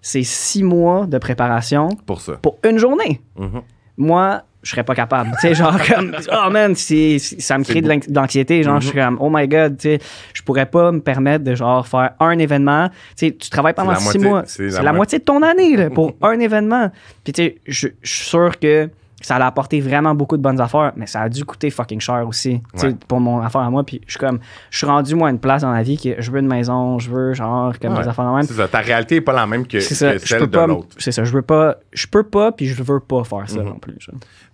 c'est 0.00 0.22
six 0.22 0.62
mois 0.62 1.06
de 1.06 1.18
préparation 1.18 1.88
Pour 2.06 2.20
ça. 2.22 2.32
pour 2.40 2.58
une 2.64 2.78
journée. 2.78 3.20
Mhm. 3.38 3.60
Moi, 4.02 4.42
je 4.62 4.70
serais 4.70 4.84
pas 4.84 4.94
capable. 4.94 5.30
Tu 5.40 5.48
sais, 5.48 5.54
genre 5.54 5.76
comme, 5.88 6.14
oh 6.32 6.50
man, 6.50 6.74
c'est- 6.74 7.18
ça 7.18 7.58
me 7.58 7.64
crée 7.64 7.80
de 7.80 7.88
l'anx- 7.88 8.08
de 8.08 8.14
l'anxiété. 8.14 8.62
Genre, 8.62 8.80
je 8.80 8.88
suis 8.88 8.96
comme, 8.98 9.16
oh 9.20 9.28
my 9.32 9.48
god, 9.48 9.76
tu 9.76 9.88
sais, 9.90 9.98
je 10.34 10.42
pourrais 10.42 10.66
pas 10.66 10.92
me 10.92 11.00
permettre 11.00 11.44
de 11.44 11.54
genre 11.54 11.86
faire 11.86 12.10
un 12.20 12.38
événement. 12.38 12.88
Tu 13.16 13.26
sais, 13.28 13.32
tu 13.32 13.50
travailles 13.50 13.74
pendant 13.74 13.94
six 13.96 14.18
moitié- 14.18 14.28
mois. 14.28 14.42
c'est 14.46 14.68
la 14.68 14.82
la, 14.82 14.92
mo- 14.92 14.96
moitié 14.98 15.18
de 15.18 15.24
ton 15.24 15.42
année 15.42 15.76
là, 15.76 15.90
pour 15.90 16.14
un 16.22 16.38
événement. 16.38 16.90
Puis 17.24 17.32
tu 17.32 17.42
sais, 17.42 17.56
je 17.66 17.88
je 18.02 18.12
suis 18.14 18.24
sûr 18.26 18.58
que 18.60 18.88
ça 19.22 19.36
a 19.36 19.46
apporté 19.46 19.80
vraiment 19.80 20.14
beaucoup 20.14 20.36
de 20.36 20.42
bonnes 20.42 20.60
affaires, 20.60 20.92
mais 20.96 21.06
ça 21.06 21.20
a 21.22 21.28
dû 21.28 21.44
coûter 21.44 21.70
fucking 21.70 22.00
cher 22.00 22.26
aussi, 22.26 22.60
tu 22.78 22.86
Ouais. 22.86 22.94
pour 23.08 23.20
mon 23.20 23.40
affaire 23.40 23.60
à 23.62 23.70
moi. 23.70 23.84
Puis 23.84 24.00
je 24.06 24.12
suis 24.12 24.20
comme, 24.20 24.38
je 24.70 24.78
suis 24.78 24.86
rendu 24.86 25.14
moi 25.14 25.28
à 25.28 25.30
une 25.30 25.38
place 25.38 25.62
dans 25.62 25.72
la 25.72 25.82
vie 25.82 25.96
que 25.98 26.20
je 26.20 26.30
veux 26.30 26.40
une 26.40 26.46
maison, 26.48 26.98
je 26.98 27.10
veux 27.10 27.32
genre 27.34 27.72
comme 27.78 27.94
Ouais. 27.94 28.02
des 28.02 28.08
affaires 28.08 28.24
de 28.30 28.36
même. 28.36 28.42
C'est 28.42 28.54
ça. 28.54 28.68
Ta 28.68 28.78
réalité 28.80 29.16
n'est 29.16 29.20
pas 29.20 29.32
la 29.32 29.46
même 29.46 29.66
que, 29.66 29.80
ça, 29.80 30.18
celle 30.18 30.46
de 30.50 30.58
l'autre. 30.58 30.88
c'est 30.98 31.12
ça, 31.12 31.24
je 31.24 31.32
veux 31.32 31.42
pas, 31.42 31.76
je 31.92 32.06
peux 32.06 32.22
pas, 32.24 32.52
puis 32.52 32.66
je 32.66 32.82
veux 32.82 33.00
pas 33.00 33.24
faire 33.24 33.48
ça 33.48 33.60
Mhm. 33.60 33.68
non 33.68 33.78
plus. 33.78 33.96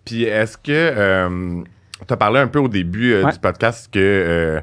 Puis 0.04 0.24
est-ce 0.24 0.56
que 0.58 1.58
tu 2.06 2.14
as 2.14 2.16
parlé 2.16 2.38
un 2.40 2.46
peu 2.46 2.58
au 2.60 2.68
début 2.68 3.12
euh, 3.12 3.24
Ouais. 3.24 3.32
du 3.32 3.38
podcast 3.38 3.88
que 3.92 3.98
euh, 3.98 4.60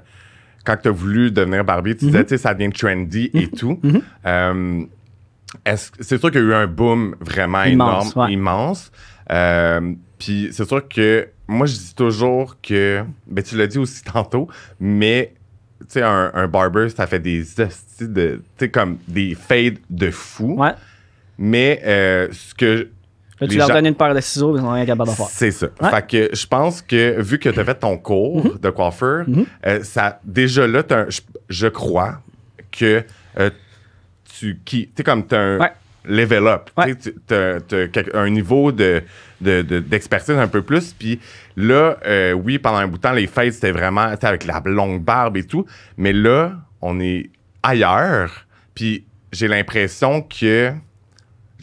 quand 0.66 0.78
tu 0.82 0.88
as 0.88 0.92
voulu 0.92 1.32
devenir 1.32 1.64
Barbie, 1.66 1.96
tu 1.96 2.06
disais, 2.06 2.20
Mhm. 2.20 2.24
tu 2.26 2.30
sais, 2.30 2.38
ça 2.38 2.54
devient 2.54 2.72
trendy 2.72 3.30
et 3.34 3.48
tout. 3.50 3.80
Euh, 4.26 4.84
est-ce- 5.66 5.92
c'est 6.00 6.18
sûr 6.20 6.32
qu'il 6.32 6.42
y 6.42 6.44
a 6.44 6.48
eu 6.48 6.54
un 6.54 6.68
boom 6.68 7.16
vraiment 7.20 7.64
Immense, 7.64 8.14
énorme, 8.14 8.32
immense. 8.32 8.92
Euh, 9.32 9.94
Puis 10.20 10.50
c'est 10.52 10.68
sûr 10.68 10.88
que 10.88 11.28
moi, 11.48 11.66
je 11.68 11.74
dis 11.76 11.96
toujours 11.96 12.58
que, 12.62 13.04
ben 13.28 13.44
tu 13.44 13.56
l'as 13.58 13.68
dit 13.68 13.78
aussi 13.78 14.04
tantôt, 14.14 14.48
mais 14.80 15.34
tu 15.82 15.86
sais, 15.90 16.02
un, 16.02 16.32
un 16.34 16.48
barber, 16.48 16.88
ça 16.90 17.06
fait 17.06 17.20
des 17.20 17.44
de, 18.02 18.36
tu 18.36 18.42
sais, 18.58 18.70
comme 18.70 18.98
des 19.08 19.36
fades 19.36 19.78
de 19.90 20.10
fou. 20.12 20.56
Ouais. 20.58 20.72
Mais 21.38 21.82
euh, 21.86 22.28
ce 22.32 22.56
que 22.56 22.90
Là, 23.42 23.48
tu 23.50 23.58
leur 23.58 23.68
gens- 23.68 23.74
donnes 23.74 23.88
une 23.88 23.96
paire 23.96 24.16
de 24.16 24.22
ciseaux, 24.22 24.56
ils 24.56 24.62
sont 24.62 24.72
rien 24.72 24.86
capables 24.86 25.10
de 25.10 25.16
faire. 25.16 25.26
c'est 25.30 25.52
ça. 25.52 25.68
Ouais. 25.82 25.90
Fait 25.92 26.08
que 26.08 26.36
je 26.36 26.48
pense 26.48 26.82
que 26.82 27.22
vu 27.22 27.38
que 27.38 27.50
tu 27.50 27.60
as 27.60 27.66
fait 27.66 27.76
ton 27.76 27.98
cours 27.98 28.46
Mhm. 28.46 28.58
de 28.60 28.70
coiffeur, 28.70 29.26
euh, 29.66 29.84
ça, 29.84 30.20
déjà 30.24 30.66
là, 30.66 30.84
je, 31.10 31.20
je 31.50 31.68
crois 31.68 32.22
que 32.72 33.04
euh, 33.38 33.50
tu 34.40 34.60
qui, 34.64 34.88
t'es 34.88 35.04
comme 35.04 35.28
t'as 35.28 35.40
un 35.40 35.60
Ouais. 35.60 35.72
Level 36.08 36.48
up. 36.48 36.70
Ouais. 36.78 36.96
Tu 36.96 37.14
as, 37.34 37.60
un 38.14 38.30
niveau 38.30 38.72
de, 38.72 39.02
de- 39.42 39.62
de- 39.62 39.80
d'expertise 39.80 40.36
un 40.38 40.48
peu 40.48 40.62
plus. 40.62 40.94
Puis 40.94 41.20
là, 41.56 41.98
euh, 42.06 42.34
oui, 42.34 42.60
pendant 42.60 42.78
un 42.78 42.88
bout 42.88 42.98
de 42.98 43.02
temps, 43.02 43.12
les 43.14 43.28
fêtes, 43.28 43.54
c'était 43.54 43.72
vraiment 43.72 44.02
avec 44.22 44.46
la 44.46 44.62
longue 44.66 45.02
barbe 45.02 45.38
et 45.38 45.44
tout. 45.44 45.66
Mais 45.98 46.14
là, 46.14 46.54
on 46.82 47.00
est 47.00 47.30
ailleurs. 47.64 48.46
Puis 48.74 49.06
j'ai 49.32 49.48
l'impression 49.48 50.22
que. 50.22 50.72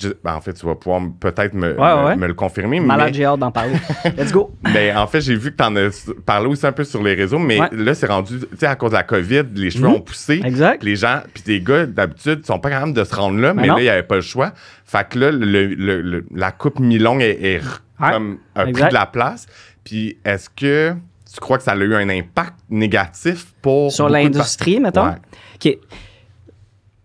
Je- 0.02 0.08
ben, 0.24 0.34
en 0.34 0.40
fait, 0.40 0.52
tu 0.54 0.66
vas 0.66 0.74
pouvoir 0.74 1.00
peut-être 1.20 1.54
me, 1.54 1.78
Ouais, 1.78 1.96
me- 1.96 2.04
ouais. 2.06 2.16
me 2.16 2.26
le 2.26 2.34
confirmer. 2.34 2.80
Malade, 2.80 3.08
mais- 3.08 3.14
j'ai 3.14 3.24
hâte 3.24 3.38
d'en 3.38 3.50
parler. 3.50 3.74
Let's 4.18 4.32
go. 4.32 4.52
mais 4.72 4.94
en 4.94 5.06
fait, 5.06 5.20
j'ai 5.20 5.34
vu 5.36 5.52
que 5.52 5.56
tu 5.56 5.64
en 5.64 5.74
as 5.76 6.10
parlé 6.26 6.46
aussi 6.48 6.66
un 6.66 6.72
peu 6.72 6.84
sur 6.84 7.02
les 7.02 7.14
réseaux, 7.14 7.38
mais 7.38 7.60
Ouais. 7.60 7.68
là, 7.72 7.94
c'est 7.94 8.06
rendu, 8.06 8.38
tu 8.40 8.46
sais, 8.58 8.66
à 8.66 8.74
cause 8.76 8.90
de 8.90 8.96
la 8.96 9.02
COVID, 9.02 9.42
les 9.54 9.70
cheveux 9.70 9.88
Mhm. 9.88 9.94
ont 9.94 10.00
poussé. 10.00 10.40
Exact. 10.44 10.82
Les 10.82 10.96
gens, 10.96 11.20
puis 11.32 11.42
les 11.46 11.60
gars, 11.60 11.86
d'habitude, 11.86 12.40
ils 12.42 12.46
sont 12.46 12.58
pas 12.58 12.70
capables 12.70 12.92
de 12.94 13.04
se 13.04 13.14
rendre 13.14 13.38
là, 13.40 13.54
mais 13.54 13.62
Ben 13.62 13.68
non. 13.68 13.74
là, 13.76 13.80
il 13.80 13.84
n'y 13.84 13.88
avait 13.90 14.02
pas 14.02 14.16
le 14.16 14.20
choix. 14.20 14.52
Fait 14.84 15.06
que 15.08 15.18
là, 15.18 15.30
le- 15.30 15.66
le- 15.68 16.00
le- 16.02 16.26
la 16.34 16.50
coupe 16.52 16.78
mi-longue 16.80 17.22
est, 17.22 17.60
comme 17.98 18.38
a 18.54 18.62
pris 18.62 18.70
Exact. 18.70 18.88
de 18.88 18.94
la 18.94 19.06
place. 19.06 19.46
Puis 19.84 20.18
est-ce 20.24 20.48
que 20.50 20.92
tu 21.32 21.40
crois 21.40 21.56
que 21.56 21.64
ça 21.64 21.72
a 21.72 21.76
eu 21.76 21.94
un 21.94 22.08
impact 22.08 22.54
négatif 22.68 23.46
pour. 23.62 23.90
Sur 23.92 24.08
l'industrie, 24.08 24.80
mettons? 24.80 25.06
Ouais. 25.06 25.78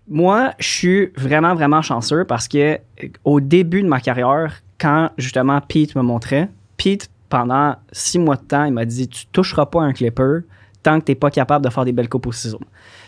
Moi, 0.10 0.54
je 0.60 0.68
suis 0.68 1.12
vraiment, 1.18 1.54
vraiment 1.54 1.82
chanceux 1.82 2.24
parce 2.24 2.48
que 2.48 2.58
euh, 2.58 2.78
au 3.24 3.40
début 3.40 3.84
de 3.84 3.88
ma 3.88 4.00
carrière, 4.00 4.62
quand 4.80 5.10
justement 5.18 5.60
Pete 5.62 5.96
me 5.96 6.02
montrait, 6.02 6.50
Pete, 6.78 7.10
pendant 7.30 7.76
six 7.92 8.20
mois 8.20 8.38
de 8.38 8.44
temps, 8.44 8.64
il 8.64 8.74
m'a 8.74 8.86
dit 8.86 9.08
Tu 9.08 9.26
toucheras 9.28 9.66
pas 9.66 9.82
un 9.82 9.92
clipper 9.92 10.42
tant 10.84 11.00
que 11.00 11.06
tu 11.06 11.12
n'es 11.12 11.16
pas 11.16 11.30
capable 11.30 11.66
de 11.66 11.70
faire 11.70 11.84
des 11.84 11.92
belles 11.92 12.08
coupes 12.08 12.28
au 12.28 12.32
ciseau. 12.32 12.60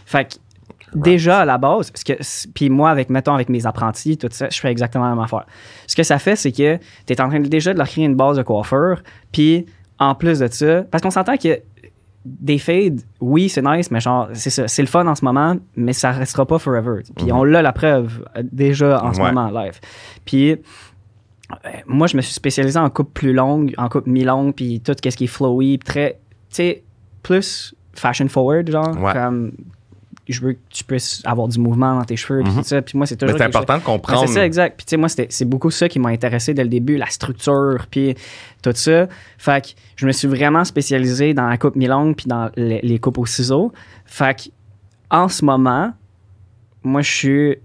Fait 0.06 0.26
que 0.26 0.36
déjà 0.94 1.40
à 1.40 1.46
la 1.46 1.58
base, 1.58 1.92
que, 1.92 2.14
puis 2.54 2.70
moi, 2.70 2.90
avec, 2.90 3.10
mettons, 3.10 3.34
avec 3.34 3.50
mes 3.50 3.66
apprentis, 3.66 4.18
tout 4.18 4.28
ça, 4.32 4.50
je 4.50 4.60
fais 4.60 4.72
exactement 4.72 5.06
la 5.06 5.12
même 5.12 5.24
affaire. 5.24 5.46
Ce 5.88 5.96
que 5.96 6.04
ça 6.04 6.20
fait, 6.20 6.36
c'est 6.36 6.52
que 6.52 6.78
tu 6.78 7.14
es 7.14 7.22
en 7.22 7.30
train 7.30 7.40
de, 7.40 7.48
déjà 7.48 7.74
de 7.74 7.78
leur 7.78 7.88
créer 7.88 8.06
une 8.06 8.16
base 8.16 8.38
de 8.38 8.44
coiffeur, 8.44 9.02
puis 9.32 9.66
en 10.00 10.16
plus 10.16 10.40
de 10.40 10.48
ça, 10.48 10.84
parce 10.84 11.04
qu'on 11.04 11.12
s'entend 11.12 11.38
que 11.38 11.60
des 12.26 12.58
fades, 12.60 13.02
oui, 13.22 13.48
c'est 13.50 13.62
nice, 13.62 13.90
mais 13.92 14.00
genre, 14.02 14.28
c'est 14.34 14.50
ça, 14.50 14.68
c'est 14.68 14.82
le 14.82 14.88
fun 14.88 15.08
en 15.08 15.16
ce 15.16 15.24
moment, 15.24 15.56
mais 15.76 15.94
ça 15.94 16.12
restera 16.12 16.46
pas 16.46 16.60
forever. 16.60 17.02
Puis 17.16 17.32
on 17.32 17.44
l'a 17.44 17.62
la 17.62 17.72
preuve 17.72 18.26
euh, 18.36 18.44
déjà 18.52 19.04
en 19.04 19.14
ce 19.14 19.20
Mhm. 19.20 19.26
Ouais. 19.26 19.32
moment 19.32 19.50
live. 19.62 19.80
Puis 20.26 20.52
euh, 20.52 20.56
moi, 21.88 22.08
je 22.08 22.18
me 22.18 22.22
suis 22.22 22.34
spécialisé 22.34 22.78
en 22.78 22.90
coupe 22.90 23.14
plus 23.14 23.34
longue, 23.34 23.74
en 23.78 23.90
coupe 23.90 24.06
mi-longue, 24.06 24.54
puis 24.54 24.82
tout 24.82 24.94
ce 25.04 25.16
qui 25.16 25.24
est 25.24 25.28
flowy, 25.28 25.80
très, 25.80 26.20
tu 26.50 26.56
sais, 26.58 26.84
plus 27.24 27.74
fashion 27.94 28.28
forward, 28.28 28.70
genre, 28.70 28.96
Ouais. 29.02 29.14
comme 29.14 29.52
je 30.34 30.42
veux 30.42 30.54
que 30.54 30.60
tu 30.70 30.84
puisses 30.84 31.22
avoir 31.26 31.48
du 31.48 31.60
mouvement 31.60 31.96
dans 31.98 32.04
tes 32.06 32.16
cheveux, 32.16 32.42
puis 32.44 32.52
Mhm. 32.52 32.58
tout 32.60 32.64
ça. 32.68 32.82
Puis 32.82 32.98
moi, 32.98 33.06
c'est 33.08 33.16
Mais 33.22 33.28
toujours 33.28 33.38
c'est 33.40 33.46
important 33.46 33.74
de 33.74 33.80
Ouais, 33.80 33.86
comprendre. 33.86 34.28
c'est 34.28 34.34
ça, 34.36 34.46
exact. 34.46 34.78
Puis 34.78 34.86
tu 34.86 34.92
sais, 34.92 34.98
moi, 34.98 35.10
c'était- 35.10 35.28
c'est 35.30 35.46
beaucoup 35.46 35.72
ça 35.72 35.90
qui 35.90 36.00
m'a 36.00 36.10
intéressé 36.10 36.54
dès 36.54 36.64
le 36.64 36.70
début, 36.70 36.98
la 36.98 37.08
structure, 37.08 37.86
puis 37.90 38.16
tout 38.62 38.72
ça. 38.76 39.08
Fait 39.38 39.64
que 39.64 39.70
je 39.96 40.06
me 40.08 40.12
suis 40.12 40.28
vraiment 40.28 40.64
spécialisé 40.64 41.34
dans 41.34 41.48
la 41.48 41.58
coupe 41.58 41.76
mi-longue, 41.76 42.16
puis 42.16 42.28
dans 42.28 42.50
les, 42.56 42.80
les 42.82 43.00
coupes 43.00 43.18
aux 43.18 43.26
ciseaux. 43.26 43.72
Fait 44.06 44.36
que 44.38 44.50
en 45.12 45.28
ce 45.28 45.44
moment, 45.44 45.94
moi, 46.84 47.02
je 47.02 47.12
suis 47.12 47.56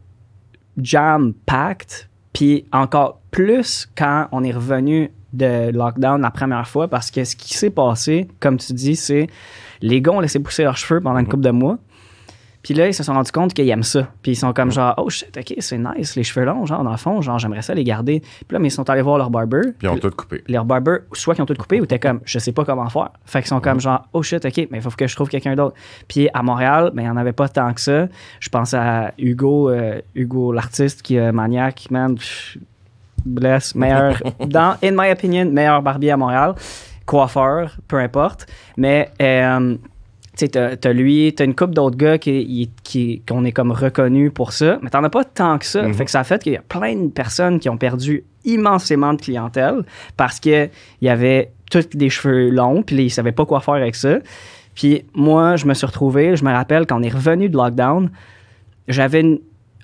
jam-packed, 0.81 2.09
puis 2.33 2.65
encore 2.73 3.21
plus 3.31 3.89
quand 3.97 4.29
on 4.33 4.43
est 4.45 4.53
revenu 4.53 5.11
de 5.33 5.71
lockdown 5.73 6.21
la 6.23 6.31
première 6.31 6.67
fois, 6.69 6.87
parce 6.89 7.11
que 7.11 7.25
ce 7.25 7.35
qui 7.37 7.55
s'est 7.55 7.71
passé, 7.71 8.29
comme 8.41 8.57
tu 8.57 8.73
dis, 8.73 8.95
c'est 8.97 9.27
les 9.83 10.01
gars 10.01 10.13
ont 10.13 10.21
laissé 10.21 10.39
pousser 10.39 10.63
leurs 10.63 10.77
cheveux 10.77 11.01
pendant 11.01 11.19
une 11.19 11.27
couple 11.27 11.43
de 11.43 11.51
mois. 11.51 11.79
Puis 12.65 12.73
là, 12.73 12.89
ils 12.89 12.95
se 12.95 13.03
sont 13.03 13.13
rendus 13.13 13.31
compte 13.31 13.53
qu'ils 13.53 13.69
aiment 13.69 13.83
ça. 13.83 14.09
Puis 14.23 14.33
ils 14.33 14.37
sont 14.37 14.55
comme 14.55 14.73
genre, 14.73 14.95
oh 14.97 15.11
shit, 15.11 15.37
ok, 15.37 15.55
c'est 15.59 15.77
nice, 15.77 16.17
les 16.17 16.25
cheveux 16.25 16.47
longs, 16.47 16.65
genre, 16.65 16.83
dans 16.83 16.91
le 16.91 16.97
fond, 16.97 17.21
genre, 17.21 17.39
j'aimerais 17.39 17.61
ça 17.61 17.75
les 17.75 17.85
garder. 17.85 18.21
Puis 18.21 18.47
là, 18.51 18.59
mais 18.59 18.69
ils 18.69 18.71
sont 18.71 18.89
allés 18.89 19.03
voir 19.03 19.19
leur 19.19 19.29
barber. 19.29 19.61
Puis 19.79 19.87
ils 19.87 19.89
ont 19.89 19.99
tout 19.99 20.11
coupé. 20.11 20.43
Leur 20.49 20.65
barber, 20.65 20.97
soit 21.13 21.35
qu'ils 21.35 21.43
ont 21.43 21.47
tout 21.47 21.55
coupé 21.55 21.83
ou 21.83 21.87
t'es 21.87 21.99
comme, 21.99 22.21
je 22.25 22.39
sais 22.39 22.53
pas 22.53 22.65
comment 22.65 22.89
faire. 22.89 23.11
Fait 23.27 23.41
qu'ils 23.41 23.49
sont 23.49 23.61
comme 23.61 23.81
genre, 23.81 24.09
oh 24.15 24.23
shit, 24.23 24.43
ok, 24.43 24.69
mais 24.71 24.79
il 24.79 24.81
faut 24.81 24.91
que 24.91 25.07
je 25.07 25.15
trouve 25.15 25.29
quelqu'un 25.29 25.55
d'autre. 25.55 25.77
Puis 26.09 26.31
à 26.33 26.43
Montréal, 26.43 26.91
ben, 26.95 27.03
il 27.03 27.05
n'y 27.05 27.11
en 27.11 27.19
avait 27.19 27.35
pas 27.35 27.51
tant 27.51 27.73
que 27.75 27.83
ça. 27.83 28.09
Je 28.41 28.49
pense 28.49 28.73
à 28.73 29.13
Hugo, 29.19 29.69
euh, 29.69 30.01
Hugo 30.15 30.51
l'artiste 30.51 31.03
qui 31.03 31.17
est 31.17 31.33
maniaque, 31.33 31.89
man. 31.91 32.15
pff, 32.17 32.57
Bless, 33.27 33.75
meilleur, 33.75 34.23
dans, 34.47 34.77
in 34.83 34.93
my 34.93 35.11
opinion, 35.11 35.47
meilleur 35.47 35.83
barbier 35.83 36.11
à 36.11 36.17
Montréal. 36.17 36.55
Coiffeur, 37.07 37.77
peu 37.89 37.99
importe. 37.99 38.47
Mais, 38.77 39.11
euh, 39.21 39.77
tu 40.37 40.47
sais, 40.47 40.49
t'as, 40.49 40.93
lui, 40.93 41.33
t'as 41.35 41.45
une 41.45 41.55
couple 41.55 41.75
d'autres 41.75 41.97
gars 41.97 42.19
qui, 42.19 42.71
qui, 42.83 43.23
qu'on 43.27 43.45
est 43.45 43.53
comme 43.53 43.71
reconnu 43.71 44.31
pour 44.31 44.53
ça, 44.53 44.79
mais 44.83 44.91
t'en 44.91 45.05
as 45.05 45.11
pas 45.11 45.25
tant 45.25 45.59
que 45.59 45.67
ça. 45.67 45.83
Mhm. 45.83 45.95
Fait 45.95 46.05
que 46.05 46.11
ça 46.11 46.21
a 46.21 46.25
fait 46.25 46.43
qu'il 46.43 46.55
y 46.55 46.57
a 46.57 46.63
plein 46.63 46.97
de 46.97 47.09
personnes 47.09 47.61
qui 47.61 47.69
ont 47.69 47.77
perdu 47.77 48.25
immensément 48.45 49.15
de 49.15 49.21
clientèle 49.21 49.85
parce 50.17 50.41
que 50.41 50.67
il 51.01 51.07
y 51.07 51.09
avait 51.09 51.53
tous 51.71 51.89
des 51.91 52.11
cheveux 52.11 52.51
longs, 52.51 52.83
puis 52.83 52.97
ils 52.97 53.11
savaient 53.11 53.33
pas 53.33 53.47
quoi 53.47 53.61
faire 53.61 53.75
avec 53.75 53.95
ça. 53.95 54.19
Puis 54.75 55.05
moi, 55.15 55.57
je 55.57 55.67
me 55.67 55.75
suis 55.75 55.87
retrouvé, 55.87 56.37
je 56.37 56.45
me 56.45 56.53
rappelle 56.53 56.87
quand 56.87 56.99
on 56.99 57.03
est 57.03 57.15
revenu 57.15 57.49
de 57.49 57.57
lockdown, 57.57 58.11
j'avais 58.89 59.41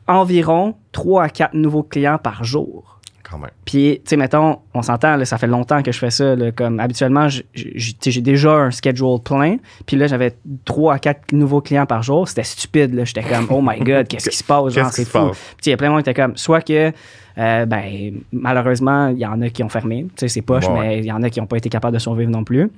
environ 0.09 0.75
3 0.93 1.25
à 1.25 1.29
4 1.29 1.55
nouveaux 1.55 1.85
clients 1.85 2.19
par 2.19 2.43
jour. 2.43 3.00
Quand 3.31 3.39
même. 3.39 3.51
Puis, 3.65 4.01
tu 4.05 4.11
sais, 4.11 4.17
mettons, 4.17 4.59
on 4.75 4.83
s'entend, 4.83 5.17
là, 5.17 5.25
ça 5.25 5.39
fait 5.39 5.47
longtemps 5.47 5.83
que 5.83 5.93
je 5.93 5.99
fais 5.99 6.11
ça. 6.11 6.35
là, 6.35 6.51
comme 6.51 6.81
habituellement, 6.81 7.29
j'ai 7.55 8.21
déjà 8.21 8.53
un 8.53 8.71
schedule 8.71 9.21
plein. 9.25 9.57
Puis 9.87 9.97
là, 9.97 10.07
j'avais 10.09 10.37
3 10.65 10.95
à 10.95 10.99
4 10.99 11.33
nouveaux 11.33 11.61
clients 11.61 11.87
par 11.87 12.03
jour. 12.03 12.29
C'était 12.29 12.43
stupide. 12.43 12.93
là. 12.93 13.05
J'étais 13.05 13.23
comme, 13.23 13.47
oh 13.51 13.61
my 13.63 13.79
God, 13.85 14.09
qu'est-ce 14.09 14.31
qui 14.31 14.37
se 14.37 14.45
passe? 14.45 14.73
Genre, 14.73 14.91
c'est 14.91 15.05
fou. 15.09 15.31
Puis, 15.31 15.67
il 15.67 15.71
y 15.71 15.73
a 15.73 15.77
plein 15.77 15.89
de 15.89 15.93
monde 15.93 16.03
qui 16.03 16.11
était 16.11 16.21
comme, 16.21 16.37
soit 16.37 16.61
que, 16.63 16.93
euh, 17.39 17.67
ben, 17.67 18.21
malheureusement, 18.33 19.09
il 19.09 19.19
y 19.19 19.27
en 19.27 19.41
a 19.43 19.49
qui 19.49 19.63
ont 19.63 19.69
fermé. 19.69 20.07
Tu 20.17 20.21
sais, 20.21 20.29
c'est 20.29 20.43
poche, 20.43 20.69
mais 20.69 20.99
il 20.99 21.05
y 21.05 21.13
en 21.13 21.23
a 21.23 21.31
qui 21.31 21.41
n'ont 21.41 21.47
pas 21.47 21.57
été 21.57 21.69
capables 21.69 21.95
de 21.95 22.01
survivre 22.01 22.31
non 22.31 22.43
plus. 22.45 22.71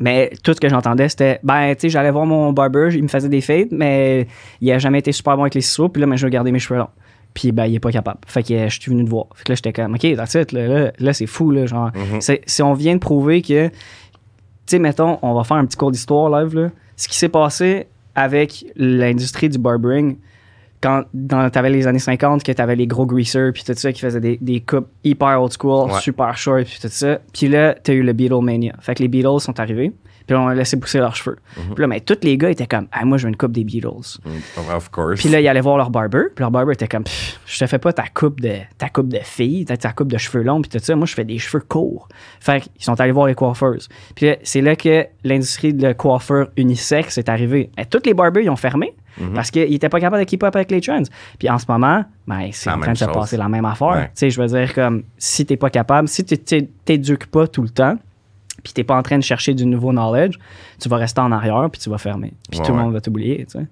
Mais 0.00 0.30
tout 0.42 0.54
ce 0.54 0.60
que 0.60 0.70
j'entendais, 0.70 1.10
c'était, 1.10 1.38
ben, 1.42 1.74
tu 1.74 1.82
sais, 1.82 1.88
j'allais 1.90 2.10
voir 2.10 2.24
mon 2.24 2.52
barber, 2.52 2.88
il 2.94 3.02
me 3.02 3.08
faisait 3.08 3.28
des 3.28 3.42
fades, 3.42 3.68
mais 3.72 4.26
il 4.62 4.72
a 4.72 4.78
jamais 4.78 5.00
été 5.00 5.12
super 5.12 5.36
bon 5.36 5.42
avec 5.42 5.54
les 5.54 5.60
ciseaux. 5.60 5.90
Puis 5.90 6.00
là, 6.00 6.06
ben, 6.06 6.16
je 6.16 6.24
veux 6.24 6.30
garder 6.30 6.50
mes 6.50 6.58
cheveux 6.58 6.78
longs. 6.78 6.88
Puis 7.34 7.50
ben, 7.52 7.66
il 7.66 7.74
est 7.76 7.80
pas 7.80 7.90
capable. 7.92 8.18
Fait 8.26 8.42
que 8.42 8.52
euh, 8.54 8.68
je 8.68 8.80
suis 8.80 8.90
venu 8.90 9.04
te 9.04 9.10
voir. 9.10 9.26
Fait 9.34 9.44
que 9.44 9.52
là, 9.52 9.56
j'étais 9.56 9.72
comme, 9.72 9.94
OK, 9.94 10.16
that's 10.16 10.34
it. 10.34 10.52
Là, 10.52 10.66
là, 10.68 10.92
là, 10.98 11.12
c'est 11.12 11.26
fou. 11.26 11.50
Là, 11.50 11.66
genre, 11.66 11.90
Mhm. 11.94 12.20
c'est, 12.20 12.42
si 12.46 12.62
on 12.62 12.74
vient 12.74 12.94
de 12.94 13.00
prouver 13.00 13.40
que, 13.42 13.68
tu 13.68 13.74
sais, 14.66 14.78
mettons, 14.78 15.18
on 15.22 15.34
va 15.34 15.44
faire 15.44 15.56
un 15.56 15.64
petit 15.66 15.76
cours 15.76 15.90
d'histoire 15.90 16.28
live. 16.30 16.54
Là. 16.54 16.70
Ce 16.96 17.08
qui 17.08 17.16
s'est 17.16 17.28
passé 17.30 17.86
avec 18.14 18.66
l'industrie 18.76 19.48
du 19.48 19.58
barbering, 19.58 20.16
quand 20.82 21.04
dans, 21.14 21.48
t'avais 21.48 21.70
les 21.70 21.86
années 21.86 21.98
50, 22.00 22.42
que 22.42 22.52
t'avais 22.52 22.76
les 22.76 22.86
gros 22.86 23.06
greasers, 23.06 23.52
puis 23.52 23.62
tout 23.64 23.72
ça, 23.74 23.92
qui 23.92 24.00
faisaient 24.00 24.20
des, 24.20 24.36
des 24.40 24.60
coupes 24.60 24.88
hyper 25.04 25.40
old 25.42 25.52
school, 25.58 25.90
Ouais. 25.90 26.00
super 26.00 26.36
short, 26.36 26.64
puis 26.64 26.78
tout 26.82 26.88
ça. 26.90 27.20
Puis 27.32 27.48
là, 27.48 27.74
t'as 27.82 27.92
eu 27.94 28.02
le 28.02 28.12
Beatlemania. 28.12 28.74
Fait 28.80 28.94
que 28.94 29.02
les 29.02 29.08
Beatles 29.08 29.40
sont 29.40 29.58
arrivés, 29.60 29.92
puis 30.26 30.36
on 30.36 30.48
a 30.48 30.54
laissé 30.54 30.78
pousser 30.78 30.98
leurs 30.98 31.16
cheveux. 31.16 31.36
Mhm. 31.56 31.74
Puis 31.74 31.80
là, 31.82 31.86
mais 31.86 32.00
tous 32.00 32.18
les 32.22 32.36
gars 32.38 32.50
étaient 32.50 32.66
comme, 32.66 32.86
ah, 32.92 33.04
moi, 33.04 33.18
je 33.18 33.24
veux 33.24 33.28
une 33.30 33.36
coupe 33.36 33.52
des 33.52 33.64
Beatles. 33.64 34.18
Mm, 34.24 34.74
Of 34.74 34.90
course. 34.90 35.20
Puis 35.20 35.28
là, 35.28 35.40
ils 35.40 35.48
allaient 35.48 35.60
voir 35.60 35.76
leur 35.76 35.90
barber. 35.90 36.24
Puis 36.34 36.42
leur 36.42 36.50
barber 36.50 36.72
était 36.74 36.88
comme, 36.88 37.04
je 37.46 37.58
te 37.58 37.66
fais 37.66 37.78
pas 37.78 37.92
ta 37.92 38.04
coupe 38.12 38.40
de, 38.40 38.56
ta 38.78 38.88
coupe 38.88 39.08
de 39.08 39.18
fille, 39.22 39.64
ta, 39.64 39.76
ta 39.76 39.92
coupe 39.92 40.08
de 40.12 40.18
cheveux 40.18 40.42
longs, 40.42 40.60
puis 40.62 40.70
tout 40.70 40.78
ça. 40.84 40.94
Moi, 40.96 41.06
je 41.06 41.14
fais 41.14 41.24
des 41.24 41.38
cheveux 41.38 41.62
courts. 41.66 42.08
Fait 42.40 42.60
qu'ils 42.62 42.84
sont 42.84 43.00
allés 43.00 43.12
voir 43.12 43.26
les 43.26 43.34
coiffeuses. 43.34 43.88
Puis 44.14 44.26
là, 44.26 44.36
c'est 44.42 44.60
là 44.60 44.76
que 44.76 45.06
l'industrie 45.24 45.74
de 45.74 45.92
coiffeur 45.92 46.48
unisexe 46.56 47.18
est 47.18 47.28
arrivée. 47.28 47.70
Et 47.78 47.86
tous 47.86 48.00
les 48.04 48.14
barbers, 48.14 48.42
ils 48.42 48.50
ont 48.50 48.56
fermé 48.56 48.94
Mhm. 49.18 49.34
parce 49.34 49.50
qu'ils 49.50 49.74
étaient 49.74 49.90
pas 49.90 50.00
capables 50.00 50.24
de 50.24 50.28
keep 50.28 50.42
up 50.42 50.56
avec 50.56 50.70
les 50.70 50.80
trends. 50.80 51.02
Puis 51.38 51.50
en 51.50 51.58
ce 51.58 51.66
moment, 51.68 52.02
ben, 52.26 52.48
c'est 52.50 52.70
La 52.70 52.76
en 52.76 52.80
train 52.80 52.92
de 52.94 52.98
se 52.98 53.04
passer 53.04 53.36
la 53.36 53.46
même 53.48 53.66
affaire. 53.66 53.88
Ouais. 53.88 54.04
Tu 54.06 54.10
sais, 54.14 54.30
je 54.30 54.40
veux 54.40 54.46
dire, 54.46 54.72
comme, 54.74 55.02
si 55.18 55.44
t'es 55.44 55.58
pas 55.58 55.68
capable, 55.68 56.08
si 56.08 56.24
tu 56.24 56.38
t'é- 56.38 56.70
t'éduques 56.86 57.26
pas 57.26 57.46
tout 57.46 57.60
le 57.62 57.68
temps, 57.68 57.96
puis 58.62 58.72
t'es 58.72 58.84
pas 58.84 58.96
en 58.96 59.02
train 59.02 59.18
de 59.18 59.24
chercher 59.24 59.54
du 59.54 59.66
nouveau 59.66 59.92
knowledge, 59.92 60.38
tu 60.80 60.88
vas 60.88 60.96
rester 60.96 61.20
en 61.20 61.32
arrière, 61.32 61.68
puis 61.70 61.80
tu 61.80 61.90
vas 61.90 61.98
fermer. 61.98 62.32
Puis 62.50 62.60
Ouais, 62.60 62.66
tout 62.66 62.72
le 62.72 62.78
ouais. 62.78 62.84
monde 62.84 62.92
va 62.92 63.00
t'oublier, 63.00 63.44
tu 63.46 63.58
sais. 63.58 63.66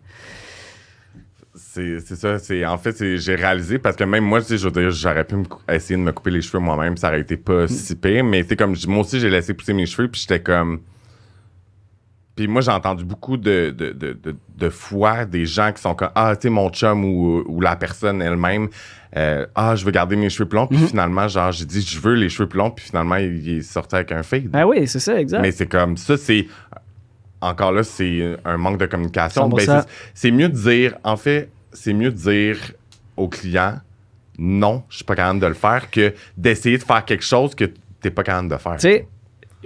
C'est 1.55 2.01
ça. 2.17 2.39
c'est 2.39 2.65
En 2.65 2.79
fait, 2.79 3.17
j'ai 3.17 3.35
réalisé 3.35 3.79
parce 3.79 3.97
que 3.97 4.05
même 4.05 4.25
moi, 4.25 4.41
tu 4.41 4.47
sais, 4.49 4.59
je 4.59 4.69
veux 4.69 4.73
dire, 4.73 4.91
j'aurais 4.91 5.25
pu 5.25 5.37
essayer 5.69 5.97
de 5.99 6.03
me 6.05 6.13
couper 6.13 6.31
les 6.31 6.43
cheveux 6.43 6.59
moi-même, 6.63 6.97
ça 6.97 7.09
aurait 7.09 7.21
été 7.21 7.37
pas 7.37 7.69
si 7.69 7.95
pire. 7.97 8.25
Mais 8.25 8.45
c'est 8.49 8.57
comme, 8.57 8.75
moi 8.89 9.01
aussi, 9.01 9.21
j'ai 9.21 9.31
laissé 9.31 9.55
pousser 9.55 9.73
mes 9.73 9.87
cheveux, 9.87 10.09
puis 10.09 10.21
j'étais 10.21 10.41
comme. 10.41 10.81
Puis 12.37 12.49
moi, 12.49 12.63
j'ai 12.63 12.71
entendu 12.71 13.05
beaucoup 13.05 13.37
de, 13.37 13.75
de, 13.77 13.91
de, 13.93 14.13
de, 14.15 14.37
de 14.57 14.69
fois 14.71 15.27
des 15.27 15.45
gens 15.47 15.73
qui 15.73 15.83
sont 15.83 15.95
comme 15.95 16.11
Ah, 16.15 16.35
tu 16.37 16.43
sais, 16.43 16.51
mon 16.51 16.71
chum 16.71 17.05
ou, 17.05 17.45
ou 17.47 17.61
la 17.61 17.77
personne 17.77 18.23
elle-même, 18.23 18.69
euh, 19.17 19.47
Ah, 19.55 19.75
je 19.77 19.85
veux 19.85 19.91
garder 19.91 20.17
mes 20.17 20.31
cheveux 20.31 20.49
plus 20.49 20.57
longs. 20.57 20.67
Puis 20.67 20.79
finalement, 20.79 21.27
genre, 21.29 21.51
j'ai 21.53 21.65
dit, 21.65 21.81
je 21.83 21.99
veux 22.01 22.15
les 22.15 22.29
cheveux 22.29 22.49
plus 22.49 22.59
longs. 22.59 22.71
Puis 22.71 22.87
finalement, 22.87 23.17
il, 23.17 23.37
il 23.47 23.59
est 23.59 23.63
sorti 23.63 23.95
avec 23.97 24.13
un 24.13 24.23
fade. 24.23 24.45
Ben 24.49 24.65
oui, 24.65 24.87
c'est 24.87 25.01
ça, 25.01 25.19
exact. 25.21 25.41
Mais 25.43 25.51
c'est 25.53 25.67
comme 25.67 25.97
ça, 25.97 26.17
c'est. 26.17 26.47
Encore 27.43 27.73
là, 27.73 27.83
c'est 27.83 28.37
un 28.45 28.57
manque 28.59 28.79
de 28.79 28.87
communication. 28.87 29.49
100%. 29.49 29.57
Ben, 29.57 29.81
c'est- 29.83 29.89
c'est 30.15 30.31
mieux 30.31 30.49
de 30.49 30.55
dire, 30.57 30.95
en 31.05 31.17
fait, 31.17 31.49
c'est 31.73 31.95
mieux 31.95 32.11
de 32.11 32.17
dire 32.17 32.59
au 33.17 33.29
client 33.29 33.77
non, 34.39 34.85
je 34.89 34.97
suis 34.97 35.05
pas 35.05 35.15
capable 35.17 35.41
de 35.41 35.47
le 35.47 35.55
faire 35.55 35.91
que 35.91 36.15
d'essayer 36.37 36.79
de 36.79 36.83
faire 36.83 37.05
quelque 37.05 37.25
chose 37.25 37.55
que 37.55 37.65
t'es 38.01 38.11
pas 38.11 38.23
capable 38.23 38.49
de 38.49 38.57
faire. 38.57 38.77
Tu 38.77 38.81
sais, 38.89 39.09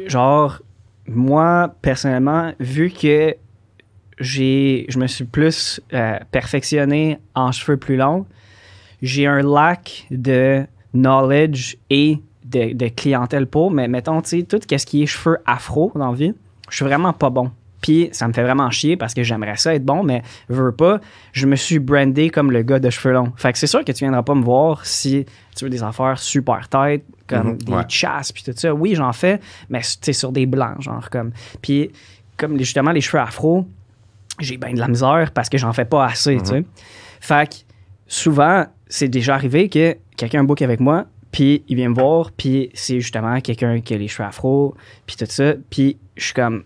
genre, 0.07 0.61
moi, 1.07 1.72
personnellement, 1.80 2.53
vu 2.59 2.90
que 2.90 3.34
j'ai, 4.18 4.86
je 4.88 4.99
me 4.99 5.07
suis 5.07 5.24
plus 5.24 5.80
euh, 5.92 6.18
perfectionné 6.30 7.18
en 7.34 7.53
cheveux 7.53 7.76
plus 7.76 7.97
longs, 7.97 8.26
j'ai 9.05 9.27
un 9.27 9.43
lac 9.43 10.07
de 10.11 10.65
knowledge 10.95 11.77
et 11.91 12.19
de, 12.45 12.73
de 12.75 12.89
clientèle 12.89 13.47
pour, 13.47 13.71
mais 13.71 13.89
mettons, 13.89 14.21
tu 14.23 14.41
sais, 14.41 14.43
tout 14.45 14.59
ce 14.69 14.87
qui 14.87 15.03
est 15.03 15.07
cheveux 15.07 15.39
afro 15.47 15.93
dans 15.95 16.11
la 16.11 16.17
vie, 16.17 16.35
je 16.71 16.77
suis 16.77 16.85
vraiment 16.85 17.13
pas 17.13 17.31
bon. 17.31 17.51
Puis 17.81 18.09
ça 18.13 18.27
me 18.27 18.33
fait 18.33 18.43
vraiment 18.43 18.71
chier 18.71 18.97
parce 18.97 19.13
que 19.13 19.23
j'aimerais 19.23 19.59
ça 19.59 19.75
être 19.75 19.85
bon, 19.85 20.03
mais 20.03 20.23
veux 20.49 20.73
pas. 20.73 21.01
Je 21.33 21.47
me 21.47 21.55
suis 21.55 21.79
brandé 21.79 22.31
comme 22.31 22.51
le 22.51 22.63
gars 22.63 22.79
de 22.79 22.89
cheveux 22.89 23.13
longs. 23.13 23.33
Fait 23.37 23.53
que 23.53 23.59
c'est 23.59 23.67
sûr 23.67 23.85
que 23.85 23.93
tu 23.93 24.05
viendras 24.05 24.23
pas 24.23 24.35
me 24.35 24.43
voir 24.43 24.87
si 24.87 25.27
tu 25.55 25.65
veux 25.65 25.71
des 25.71 25.83
affaires 25.83 26.19
super 26.19 26.67
tight, 26.71 27.05
comme 27.27 27.49
Mhm, 27.51 27.57
des 27.59 27.73
ouais. 27.75 27.83
chasses 27.89 28.33
puis 28.33 28.43
tout 28.43 28.55
ça. 28.57 28.73
Oui, 28.73 28.95
j'en 28.95 29.13
fais, 29.13 29.39
mais 29.69 29.81
sais, 29.83 30.15
sur 30.15 30.33
des 30.33 30.47
blancs, 30.47 30.81
genre 30.81 31.11
comme. 31.11 31.33
Puis 31.61 31.91
comme 32.39 32.59
justement 32.59 32.91
les 32.91 33.03
cheveux 33.03 33.23
afro, 33.23 33.67
j'ai 34.41 34.57
bien 34.57 34.73
de 34.73 34.79
la 34.79 34.89
misère 34.89 35.31
parce 35.35 35.51
que 35.51 35.59
j'en 35.59 35.75
fais 35.75 35.85
pas 35.85 36.07
assez, 36.07 36.39
tu 36.39 36.47
sais. 36.47 36.65
Fait 37.21 37.51
que 37.51 37.55
souvent, 38.07 38.65
c'est 38.89 39.09
déjà 39.09 39.35
arrivé 39.35 39.68
que 39.68 39.97
quelqu'un 40.16 40.45
book 40.45 40.62
avec 40.62 40.80
moi, 40.80 41.07
puis 41.32 41.62
il 41.68 41.76
vient 41.76 41.89
me 41.89 41.95
voir, 41.95 42.30
puis 42.37 42.70
c'est 42.74 43.01
justement 43.01 43.41
quelqu'un 43.41 43.80
qui 43.80 43.95
a 43.95 43.99
les 43.99 44.09
cheveux 44.09 44.26
afro, 44.28 44.74
puis 45.07 45.16
tout 45.16 45.26
ça, 45.28 45.55
puis 45.70 45.97
je 46.16 46.24
suis 46.26 46.35
comme, 46.35 46.62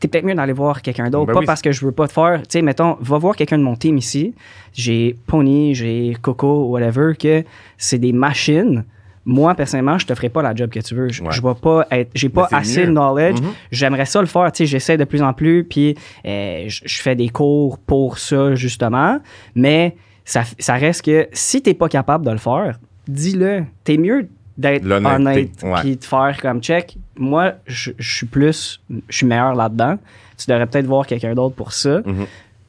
t'es 0.00 0.08
peut-être 0.08 0.24
mieux 0.24 0.34
d'aller 0.34 0.54
voir 0.54 0.80
quelqu'un 0.80 1.10
d'autre, 1.10 1.26
Ben 1.26 1.34
pas 1.34 1.40
oui. 1.40 1.46
parce 1.46 1.60
que 1.60 1.70
je 1.72 1.84
veux 1.84 1.92
pas 1.92 2.08
te 2.08 2.12
faire, 2.14 2.40
tu 2.42 2.46
sais, 2.50 2.62
mettons, 2.62 2.96
va 3.00 3.18
voir 3.18 3.36
quelqu'un 3.36 3.58
de 3.58 3.62
mon 3.62 3.76
team 3.76 3.98
ici, 3.98 4.34
j'ai 4.72 5.16
Pony, 5.26 5.74
j'ai 5.74 6.16
Coco, 6.22 6.66
whatever, 6.68 7.12
que 7.18 7.44
c'est 7.76 7.98
des 7.98 8.12
machines. 8.12 8.84
Moi, 9.28 9.54
personnellement, 9.56 9.98
je 9.98 10.06
te 10.06 10.14
ferai 10.14 10.28
pas 10.28 10.40
la 10.40 10.54
job 10.54 10.70
que 10.70 10.78
tu 10.78 10.94
veux. 10.94 11.08
Je, 11.08 11.20
Ouais. 11.20 11.30
je 11.32 11.42
vais 11.42 11.54
pas 11.60 11.84
être, 11.90 12.10
j'ai 12.14 12.28
pas 12.28 12.46
assez 12.52 12.82
mieux. 12.82 12.86
de 12.86 12.92
knowledge. 12.92 13.40
Mhm. 13.40 13.48
J'aimerais 13.72 14.04
ça 14.06 14.20
le 14.20 14.28
faire, 14.28 14.52
tu 14.52 14.58
sais, 14.58 14.66
j'essaie 14.66 14.96
de 14.96 15.02
plus 15.04 15.20
en 15.20 15.32
plus, 15.32 15.64
puis 15.64 15.96
euh, 16.24 16.64
je 16.68 16.82
je 16.84 17.02
fais 17.02 17.16
des 17.16 17.28
cours 17.28 17.78
pour 17.78 18.18
ça, 18.18 18.54
justement. 18.54 19.18
Mais 19.56 19.96
ça, 20.26 20.42
ça 20.58 20.74
reste 20.74 21.02
que 21.02 21.28
si 21.32 21.62
t'es 21.62 21.72
pas 21.72 21.88
capable 21.88 22.26
de 22.26 22.32
le 22.32 22.38
faire, 22.38 22.78
dis-le. 23.08 23.64
T'es 23.84 23.96
mieux 23.96 24.28
d'être 24.58 24.84
honnête, 24.90 25.50
ouais. 25.62 25.80
puis 25.80 25.96
de 25.96 26.04
faire 26.04 26.36
comme 26.42 26.60
check. 26.60 26.98
Moi, 27.16 27.52
je 27.66 27.92
je 27.98 28.16
suis 28.16 28.26
plus, 28.26 28.80
je 29.08 29.16
suis 29.16 29.26
meilleur 29.26 29.54
là-dedans. 29.54 29.98
Tu 30.36 30.50
devrais 30.50 30.66
peut-être 30.66 30.86
voir 30.86 31.06
quelqu'un 31.06 31.34
d'autre 31.34 31.54
pour 31.54 31.72
ça. 31.72 32.02
Mhm. 32.04 32.26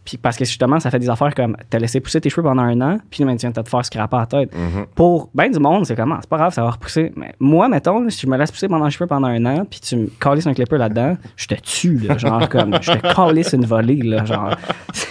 Puis 0.08 0.16
parce 0.16 0.38
que 0.38 0.46
justement, 0.46 0.80
ça 0.80 0.90
fait 0.90 1.00
des 1.00 1.10
affaires 1.10 1.36
comme 1.36 1.58
t'as 1.70 1.80
laissé 1.80 2.00
pousser 2.00 2.22
tes 2.22 2.30
cheveux 2.30 2.42
pendant 2.42 2.62
un 2.62 2.80
an, 2.80 2.98
puis 3.12 3.26
maintenant, 3.26 3.36
tu 3.36 3.42
viens 3.42 3.50
de 3.50 3.62
te 3.62 3.70
faire 3.70 3.84
scraper 3.84 4.16
la 4.16 4.26
tête. 4.26 4.56
Mhm. 4.56 4.86
Pour 4.96 5.30
ben 5.36 5.52
du 5.52 5.60
monde, 5.60 5.86
c'est 5.86 5.98
comment? 5.98 6.18
C'est 6.22 6.30
pas 6.30 6.38
grave, 6.38 6.54
ça 6.54 6.64
va 6.64 6.70
repousser. 6.70 7.12
Mais 7.18 7.36
moi, 7.42 7.68
mettons, 7.68 8.10
si 8.10 8.22
je 8.22 8.28
me 8.28 8.38
laisse 8.38 8.50
pousser 8.50 8.70
pendant 8.70 8.86
les 8.86 8.92
cheveux 8.92 9.08
pendant 9.08 9.28
un 9.28 9.46
an, 9.46 9.66
puis 9.70 9.82
tu 9.82 9.98
me 9.98 10.08
calisses 10.08 10.48
un 10.48 10.54
clipper 10.54 10.78
là-dedans, 10.78 11.18
je 11.36 11.48
te 11.48 11.56
tue, 11.56 11.98
là, 11.98 12.18
genre 12.18 12.48
comme, 12.48 12.78
je 12.82 12.94
te 12.94 13.14
calisse 13.14 13.52
une 13.52 13.66
volée, 13.66 14.02
là, 14.02 14.24
genre. 14.24 14.56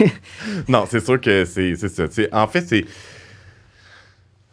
Non, 0.68 0.84
c'est 0.88 1.04
sûr 1.04 1.20
que 1.20 1.44
c'est 1.44 1.74
c'est 1.76 1.88
ça. 1.90 2.04
En 2.32 2.46
fait, 2.46 2.62
c'est. 2.62 2.86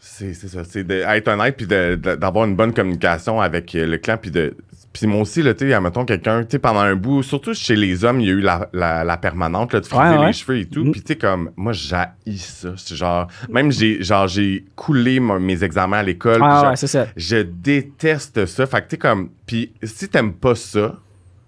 C'est 0.02 0.34
c'est 0.34 0.50
ça. 0.50 0.66
C'est 0.66 0.84
d'être 0.84 1.28
honnête 1.30 1.56
puis 1.56 1.68
d'avoir 1.68 2.44
une 2.44 2.56
bonne 2.58 2.74
communication 2.74 3.40
avec 3.40 3.72
le 3.72 3.96
client. 3.96 4.18
Puis 4.22 4.30
de. 4.30 4.58
Puis 4.94 5.08
moi 5.08 5.22
aussi, 5.22 5.42
là, 5.42 5.56
tu 5.56 5.68
sais, 5.68 5.74
admettons 5.74 6.06
quelqu'un, 6.06 6.44
tu 6.44 6.52
sais, 6.52 6.60
pendant 6.60 6.82
un 6.82 6.96
bout, 6.96 7.24
surtout 7.24 7.56
chez 7.56 7.76
les 7.76 8.06
hommes, 8.06 8.22
il 8.22 8.28
y 8.28 8.30
a 8.30 8.34
eu 8.34 8.42
la, 8.42 8.70
la, 8.74 9.04
la 9.04 9.18
permanente, 9.18 9.74
là, 9.74 9.80
de 9.80 9.86
friser 9.88 10.04
Ouais, 10.04 10.18
ouais. 10.20 10.28
les 10.28 10.34
cheveux 10.34 10.60
et 10.60 10.66
tout. 10.68 10.84
Mhm. 10.84 10.92
Puis 10.92 11.02
tu 11.02 11.08
sais, 11.14 11.16
comme, 11.18 11.50
moi, 11.56 11.74
j'haïs 11.74 12.38
ça. 12.38 12.70
C'est 12.78 12.96
genre, 12.96 13.28
même 13.50 13.72
j'ai, 13.72 14.04
genre, 14.04 14.28
j'ai 14.28 14.66
coulé 14.76 15.20
mon- 15.20 15.40
mes 15.40 15.64
examens 15.64 15.98
à 15.98 16.04
l'école. 16.04 16.42
Ah 16.44 16.62
genre, 16.62 16.70
ouais, 16.70 16.76
c'est 16.76 16.86
ça. 16.88 17.08
je 17.18 17.38
déteste 17.38 18.46
ça. 18.46 18.66
Fait 18.68 18.78
que 18.82 18.84
tu 18.84 18.90
sais, 18.92 18.98
comme, 18.98 19.30
puis 19.46 19.74
si 19.84 20.08
t'aimes 20.10 20.34
pas 20.34 20.54
ça, 20.56 20.96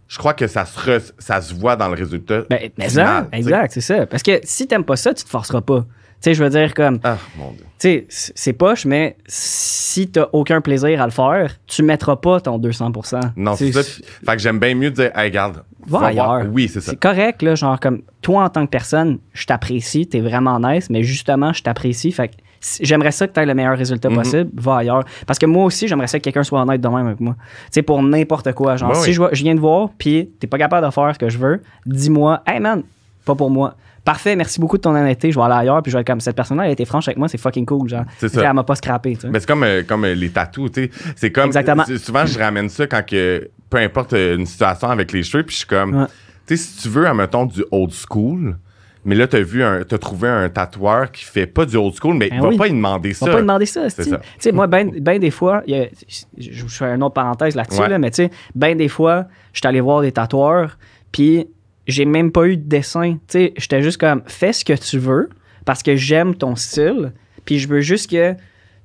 je 0.08 0.18
crois 0.18 0.34
que 0.34 0.48
ça 0.48 0.66
se, 0.66 0.80
re- 0.80 1.12
ça 1.20 1.42
se 1.42 1.54
voit 1.54 1.76
dans 1.76 1.88
le 1.88 1.96
résultat. 1.96 2.44
Ben, 2.50 2.70
mais 2.78 2.90
ça, 2.90 3.28
exact, 3.32 3.72
c'est 3.74 3.82
ça. 3.82 4.06
Parce 4.06 4.24
que 4.24 4.40
si 4.44 4.68
t'aimes 4.68 4.84
pas 4.86 4.96
ça, 4.96 5.14
tu 5.14 5.24
te 5.24 5.30
forceras 5.30 5.62
pas. 5.62 5.86
Tu 6.26 6.32
sais, 6.32 6.34
je 6.34 6.44
veux 6.44 6.50
dire, 6.50 6.74
comme, 6.74 7.00
Ah, 7.04 7.18
mon 7.38 7.52
Dieu. 7.52 7.66
tu 7.80 7.88
sais, 8.10 8.32
c'est 8.36 8.54
poche, 8.54 8.86
mais 8.86 9.16
si 9.28 10.08
t'as 10.10 10.26
aucun 10.34 10.60
plaisir 10.60 11.00
à 11.00 11.06
le 11.06 11.12
faire, 11.12 11.54
tu 11.68 11.84
mettras 11.84 12.16
pas 12.16 12.40
ton 12.40 12.58
200%. 12.58 13.20
Non, 13.36 13.56
c'est 13.56 13.72
ça. 13.72 13.84
Fait 13.84 14.36
que 14.36 14.40
j'aime 14.40 14.58
bien 14.58 14.74
mieux 14.74 14.90
dire, 14.90 15.12
hey, 15.16 15.26
regarde, 15.26 15.62
Va 15.86 16.08
ailleurs. 16.08 16.46
Oui, 16.52 16.68
c'est 16.68 16.82
ça. 16.82 16.90
C'est 16.94 17.00
correct, 17.00 17.44
là, 17.44 17.54
genre 17.54 17.80
comme 17.80 18.02
toi 18.24 18.44
en 18.46 18.50
tant 18.50 18.66
que 18.66 18.72
personne, 18.72 19.20
je 19.34 19.46
t'apprécie, 19.46 20.08
t'es 20.08 20.20
vraiment 20.20 20.60
nice, 20.60 20.90
mais 20.90 21.04
justement, 21.04 21.54
je 21.54 21.62
t'apprécie. 21.62 22.12
Fait 22.12 22.30
que 22.30 22.34
j'aimerais 22.82 23.12
ça 23.12 23.28
que 23.28 23.34
tu 23.34 23.40
aies 23.40 23.46
le 23.46 23.54
meilleur 23.54 23.78
résultat 23.78 24.10
Mhm. 24.10 24.16
possible, 24.16 24.50
va 24.56 24.78
ailleurs. 24.78 25.04
Parce 25.28 25.38
que 25.38 25.46
moi 25.46 25.66
aussi, 25.66 25.88
j'aimerais 25.88 26.08
ça 26.08 26.18
que 26.18 26.24
quelqu'un 26.24 26.42
soit 26.42 26.60
honnête 26.60 26.82
de 26.82 26.88
même 26.88 27.06
avec 27.06 27.20
moi. 27.20 27.36
Tu 27.66 27.68
sais, 27.74 27.82
pour 27.84 28.02
n'importe 28.02 28.52
quoi. 28.54 28.78
Genre, 28.78 28.96
si 28.96 29.14
je, 29.14 29.22
je 29.32 29.44
viens 29.44 29.54
de 29.54 29.60
voir, 29.60 29.90
puis 30.00 30.32
t'es 30.40 30.48
pas 30.48 30.58
capable 30.58 30.88
de 30.88 30.92
faire 30.92 31.12
ce 31.14 31.20
que 31.20 31.30
je 31.30 31.38
veux, 31.38 31.62
dis-moi, 31.86 32.42
hey 32.48 32.60
man, 32.60 32.82
pas 33.26 33.36
pour 33.36 33.52
moi. 33.52 33.76
Parfait, 34.06 34.36
merci 34.36 34.60
beaucoup 34.60 34.78
de 34.78 34.82
ton 34.84 34.92
honnêteté, 34.96 35.32
je 35.32 35.38
vais 35.40 35.44
aller 35.46 35.56
ailleurs, 35.56 35.82
puis 35.82 35.92
je 35.92 35.98
vais 35.98 36.02
être 36.02 36.08
comme 36.08 36.20
cette 36.22 36.36
personne-là, 36.36 36.64
elle 36.66 36.70
a 36.70 36.74
été 36.74 36.86
franche 36.86 37.08
avec 37.08 37.18
moi, 37.18 37.28
c'est 37.28 37.40
fucking 37.40 37.66
cool, 37.66 37.90
genre. 37.90 38.06
C'est 38.20 38.30
ça. 38.30 38.44
Elle 38.48 38.54
m'a 38.54 38.64
pas 38.64 38.76
scrappé, 38.76 39.16
tu 39.16 39.22
sais. 39.22 39.30
Mais 39.30 39.40
c'est 39.40 39.48
comme, 39.48 39.64
euh, 39.64 39.82
comme 39.82 40.06
euh, 40.06 40.14
les 40.14 40.30
tatous, 40.30 40.72
tu 40.72 40.84
sais. 40.86 40.92
C'est 41.16 41.32
comme. 41.32 41.48
Exactement. 41.48 41.84
Souvent, 41.98 42.26
je 42.26 42.38
ramène 42.40 42.70
ça 42.70 42.86
quand 42.88 43.04
que. 43.06 43.50
Peu 43.70 43.78
importe 43.78 44.14
euh, 44.14 44.38
une 44.38 44.46
situation 44.46 44.90
avec 44.90 45.12
les 45.12 45.24
cheveux, 45.24 45.44
puis 45.44 45.54
je 45.56 45.58
suis 45.60 45.68
comme. 45.68 45.96
Ouais. 46.02 46.06
Tu 46.48 46.56
sais, 46.56 46.64
si 46.64 46.84
tu 46.84 46.90
veux, 46.90 47.12
mettons, 47.16 47.48
du 47.48 47.64
old 47.72 47.92
school, 47.92 48.56
mais 49.04 49.16
là, 49.16 49.26
t'as 49.28 49.40
vu, 49.40 49.64
un, 49.64 49.84
t'as 49.84 49.98
trouvé 49.98 50.28
un 50.30 50.50
tatoueur 50.50 51.12
qui 51.12 51.26
fait 51.26 51.48
pas 51.48 51.66
du 51.66 51.76
old 51.76 51.96
school, 52.00 52.14
mais 52.16 52.30
Ben 52.30 52.36
il 52.36 52.42
va 52.44 52.48
oui. 52.50 52.58
pas 52.58 52.68
y 52.68 52.72
demander 52.72 53.14
ça. 53.14 53.26
Va 53.26 53.32
pas 53.34 53.42
demander 53.42 53.66
ça. 53.66 53.90
C'est 53.90 54.04
ça. 54.04 54.18
Tu 54.18 54.24
sais, 54.38 54.52
moi, 54.52 54.68
ben, 54.68 54.92
ben 55.02 55.18
des 55.20 55.32
fois, 55.32 55.64
y 55.66 55.74
a- 55.76 55.90
je, 56.08 56.52
je 56.52 56.66
fais 56.68 56.86
une 56.86 57.02
autre 57.02 57.16
parenthèse 57.16 57.56
là-dessus, 57.56 57.82
Ouais. 57.82 57.90
là, 57.90 57.98
mais 57.98 58.12
tu 58.12 58.18
sais, 58.18 58.32
ben 58.54 58.78
des 58.78 58.88
fois, 58.88 59.26
je 59.52 59.60
suis 59.60 59.68
allé 59.68 59.82
voir 59.82 60.02
des 60.02 60.12
tatoueurs, 60.12 60.78
puis 61.12 61.48
j'ai 61.88 62.06
même 62.06 62.32
pas 62.32 62.46
eu 62.48 62.58
de 62.58 62.68
dessin. 62.68 63.14
Tu 63.14 63.20
sais, 63.30 63.54
j'étais 63.58 63.82
juste 63.82 63.98
comme, 64.00 64.22
fais 64.28 64.54
ce 64.54 64.64
que 64.66 64.74
tu 64.74 64.98
veux, 64.98 65.30
parce 65.66 65.84
que 65.84 65.96
j'aime 65.96 66.36
ton 66.36 66.56
style, 66.56 67.12
puis 67.46 67.60
je 67.60 67.68
veux 67.68 67.82
juste 67.82 68.10
que 68.10 68.34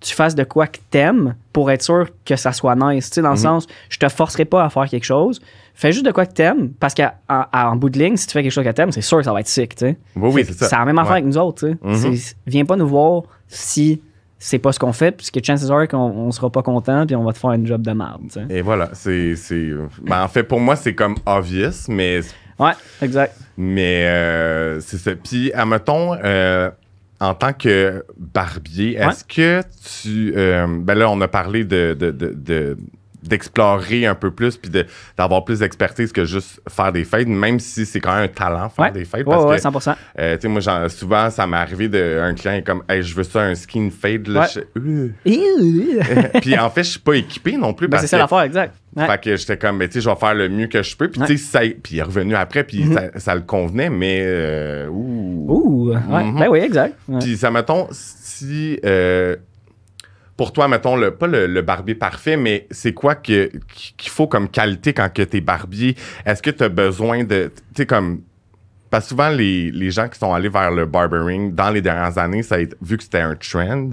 tu 0.00 0.14
fasses 0.14 0.34
de 0.34 0.44
quoi 0.44 0.66
que 0.66 0.78
t'aimes 0.90 1.34
pour 1.52 1.70
être 1.70 1.82
sûr 1.82 2.08
que 2.24 2.34
ça 2.36 2.52
soit 2.52 2.74
nice. 2.74 3.10
Tu 3.10 3.16
sais, 3.16 3.22
dans 3.22 3.30
le 3.30 3.34
Mhm. 3.36 3.42
sens, 3.42 3.66
je 3.90 3.98
te 3.98 4.08
forcerai 4.08 4.46
pas 4.46 4.64
à 4.64 4.70
faire 4.70 4.88
quelque 4.88 5.04
chose. 5.04 5.42
Fais 5.74 5.92
juste 5.92 6.06
de 6.06 6.10
quoi 6.10 6.24
que 6.24 6.32
t'aimes, 6.32 6.70
parce 6.80 6.94
qu'en 6.94 7.10
en 7.52 7.76
bout 7.76 7.90
de 7.90 7.98
ligne, 7.98 8.16
si 8.16 8.26
tu 8.26 8.32
fais 8.32 8.42
quelque 8.42 8.52
chose 8.52 8.64
que 8.64 8.70
t'aimes, 8.70 8.92
c'est 8.92 9.02
sûr 9.02 9.18
que 9.18 9.24
ça 9.24 9.32
va 9.32 9.40
être 9.40 9.48
sick, 9.48 9.74
tu 9.74 9.86
sais. 9.86 9.98
Oui, 10.16 10.30
oui, 10.32 10.44
c'est 10.46 10.54
ça. 10.64 10.78
la 10.78 10.84
même 10.86 10.98
affaire 10.98 11.12
Ouais. 11.12 11.18
avec 11.18 11.26
nous 11.26 11.36
autres, 11.38 11.66
tu 11.66 11.72
sais. 11.72 12.08
Mhm. 12.08 12.16
C'est- 12.16 12.36
Viens 12.46 12.64
pas 12.64 12.76
nous 12.76 12.88
voir 12.88 13.24
si 13.46 14.00
c'est 14.38 14.58
pas 14.58 14.72
ce 14.72 14.78
qu'on 14.78 14.92
fait, 14.94 15.12
puisque 15.12 15.44
chances 15.44 15.70
are 15.70 15.86
qu'on 15.86 15.98
on 15.98 16.30
sera 16.30 16.48
pas 16.50 16.62
content 16.62 17.04
puis 17.06 17.14
on 17.14 17.24
va 17.24 17.32
te 17.34 17.38
faire 17.38 17.52
une 17.52 17.66
job 17.66 17.82
de 17.82 17.92
merde, 17.92 18.22
tu 18.24 18.40
sais. 18.40 18.46
Et 18.48 18.62
voilà, 18.62 18.88
c'est. 18.94 19.36
c'est- 19.36 19.70
ben, 20.02 20.22
en 20.22 20.28
fait, 20.28 20.44
pour 20.44 20.60
moi, 20.60 20.76
c'est 20.76 20.94
comme 20.94 21.16
obvious, 21.26 21.88
mais 21.88 22.20
Ouais, 22.60 22.72
exact. 23.02 23.36
Mais 23.56 24.06
euh, 24.06 24.80
c'est 24.80 24.98
ça. 24.98 25.12
Puis, 25.16 25.52
admettons, 25.52 26.14
euh, 26.22 26.70
en 27.18 27.34
tant 27.34 27.52
que 27.52 28.04
barbier, 28.16 28.96
est-ce 28.96 29.24
que 29.24 29.62
tu. 30.02 30.32
euh, 30.36 30.66
ben 30.68 30.94
là, 30.94 31.10
on 31.10 31.20
a 31.20 31.28
parlé 31.28 31.64
de. 31.64 31.96
de, 31.98 32.10
de- 32.10 32.32
de- 32.34 32.76
d'explorer 33.22 34.06
un 34.06 34.14
peu 34.14 34.30
plus 34.30 34.56
puis 34.56 34.70
de- 34.70 34.86
d'avoir 35.16 35.44
plus 35.44 35.58
d'expertise 35.60 36.12
que 36.12 36.24
juste 36.24 36.60
faire 36.68 36.92
des 36.92 37.04
fades 37.04 37.28
même 37.28 37.58
si 37.60 37.84
c'est 37.86 38.00
quand 38.00 38.14
même 38.14 38.24
un 38.24 38.28
talent 38.28 38.68
faire 38.68 38.86
Ouais. 38.86 38.90
des 38.92 39.04
fades 39.04 39.26
Ouais, 39.26 39.34
parce 39.34 39.44
ouais, 39.44 39.56
que 39.56 39.62
100%. 39.62 39.96
euh, 40.18 40.34
tu 40.36 40.42
sais 40.42 40.48
moi 40.48 40.60
j'en- 40.60 40.88
souvent 40.88 41.30
ça 41.30 41.46
m'est 41.46 41.56
arrivé 41.56 41.88
d'un 41.88 42.34
client 42.34 42.54
est 42.54 42.62
comme 42.62 42.82
hey 42.88 43.02
je 43.02 43.14
veux 43.14 43.22
ça 43.24 43.40
un 43.42 43.54
skin 43.54 43.90
fade 43.90 44.28
Ouais. 44.28 44.46
Euh. 44.76 45.08
ben, 45.24 46.28
puis 46.40 46.58
en 46.58 46.70
fait 46.70 46.84
je 46.84 46.90
suis 46.90 47.00
pas 47.00 47.14
équipé 47.14 47.56
non 47.56 47.72
plus 47.74 47.88
parce 47.88 48.02
c'est 48.02 48.08
ça 48.08 48.16
que 48.16 48.22
l'affaire, 48.22 48.40
exact. 48.42 48.74
Ouais. 48.96 49.06
fait 49.06 49.20
que 49.22 49.36
j'étais 49.36 49.56
comme, 49.56 49.76
mais 49.76 49.86
tu 49.86 49.94
sais, 49.94 50.00
je 50.00 50.10
vais 50.10 50.16
faire 50.16 50.34
le 50.34 50.48
mieux 50.48 50.66
que 50.66 50.82
je 50.82 50.96
peux. 50.96 51.08
Puis 51.08 51.20
Ouais. 51.20 51.26
tu 51.28 51.38
sais, 51.38 51.78
puis 51.80 51.94
il 51.94 51.98
est 52.00 52.02
revenu 52.02 52.34
après, 52.34 52.64
puis 52.64 52.82
Mhm. 52.82 52.92
ça, 52.94 53.02
ça 53.20 53.34
le 53.36 53.42
convenait, 53.42 53.88
mais 53.88 54.20
euh, 54.24 54.88
ouh. 54.88 55.46
Ouh, 55.48 55.90
ouais. 55.92 56.24
Mhm. 56.24 56.38
Ben 56.40 56.48
oui, 56.48 56.58
exact. 56.58 56.96
Ouais. 57.08 57.20
Puis 57.20 57.36
ça, 57.36 57.52
mettons, 57.52 57.86
si 57.92 58.80
euh, 58.84 59.36
pour 60.40 60.54
toi, 60.54 60.68
mettons, 60.68 60.96
le, 60.96 61.10
pas 61.10 61.26
le, 61.26 61.60
barbier 61.60 61.94
parfait, 61.94 62.38
mais 62.38 62.66
c'est 62.70 62.94
quoi 62.94 63.14
que- 63.14 63.50
qu'il 63.98 64.10
faut 64.10 64.26
comme 64.26 64.48
qualité 64.48 64.94
quand 64.94 65.12
que 65.12 65.20
t'es 65.20 65.42
barbier? 65.42 65.94
Est-ce 66.24 66.40
que 66.42 66.48
tu 66.48 66.66
besoin 66.70 67.24
de. 67.24 67.52
Tu 67.74 67.84
comme. 67.84 68.22
Parce 68.88 69.04
que 69.04 69.08
souvent, 69.10 69.28
les, 69.28 69.70
les 69.70 69.90
gens 69.90 70.08
qui 70.08 70.18
sont 70.18 70.32
allés 70.32 70.48
vers 70.48 70.70
le 70.70 70.86
barbering 70.86 71.54
dans 71.54 71.68
les 71.68 71.82
dernières 71.82 72.16
années, 72.16 72.42
ça 72.42 72.54
a 72.54 72.60
été- 72.60 72.74
vu 72.80 72.96
que 72.96 73.02
c'était 73.02 73.20
un 73.20 73.34
trend, 73.34 73.90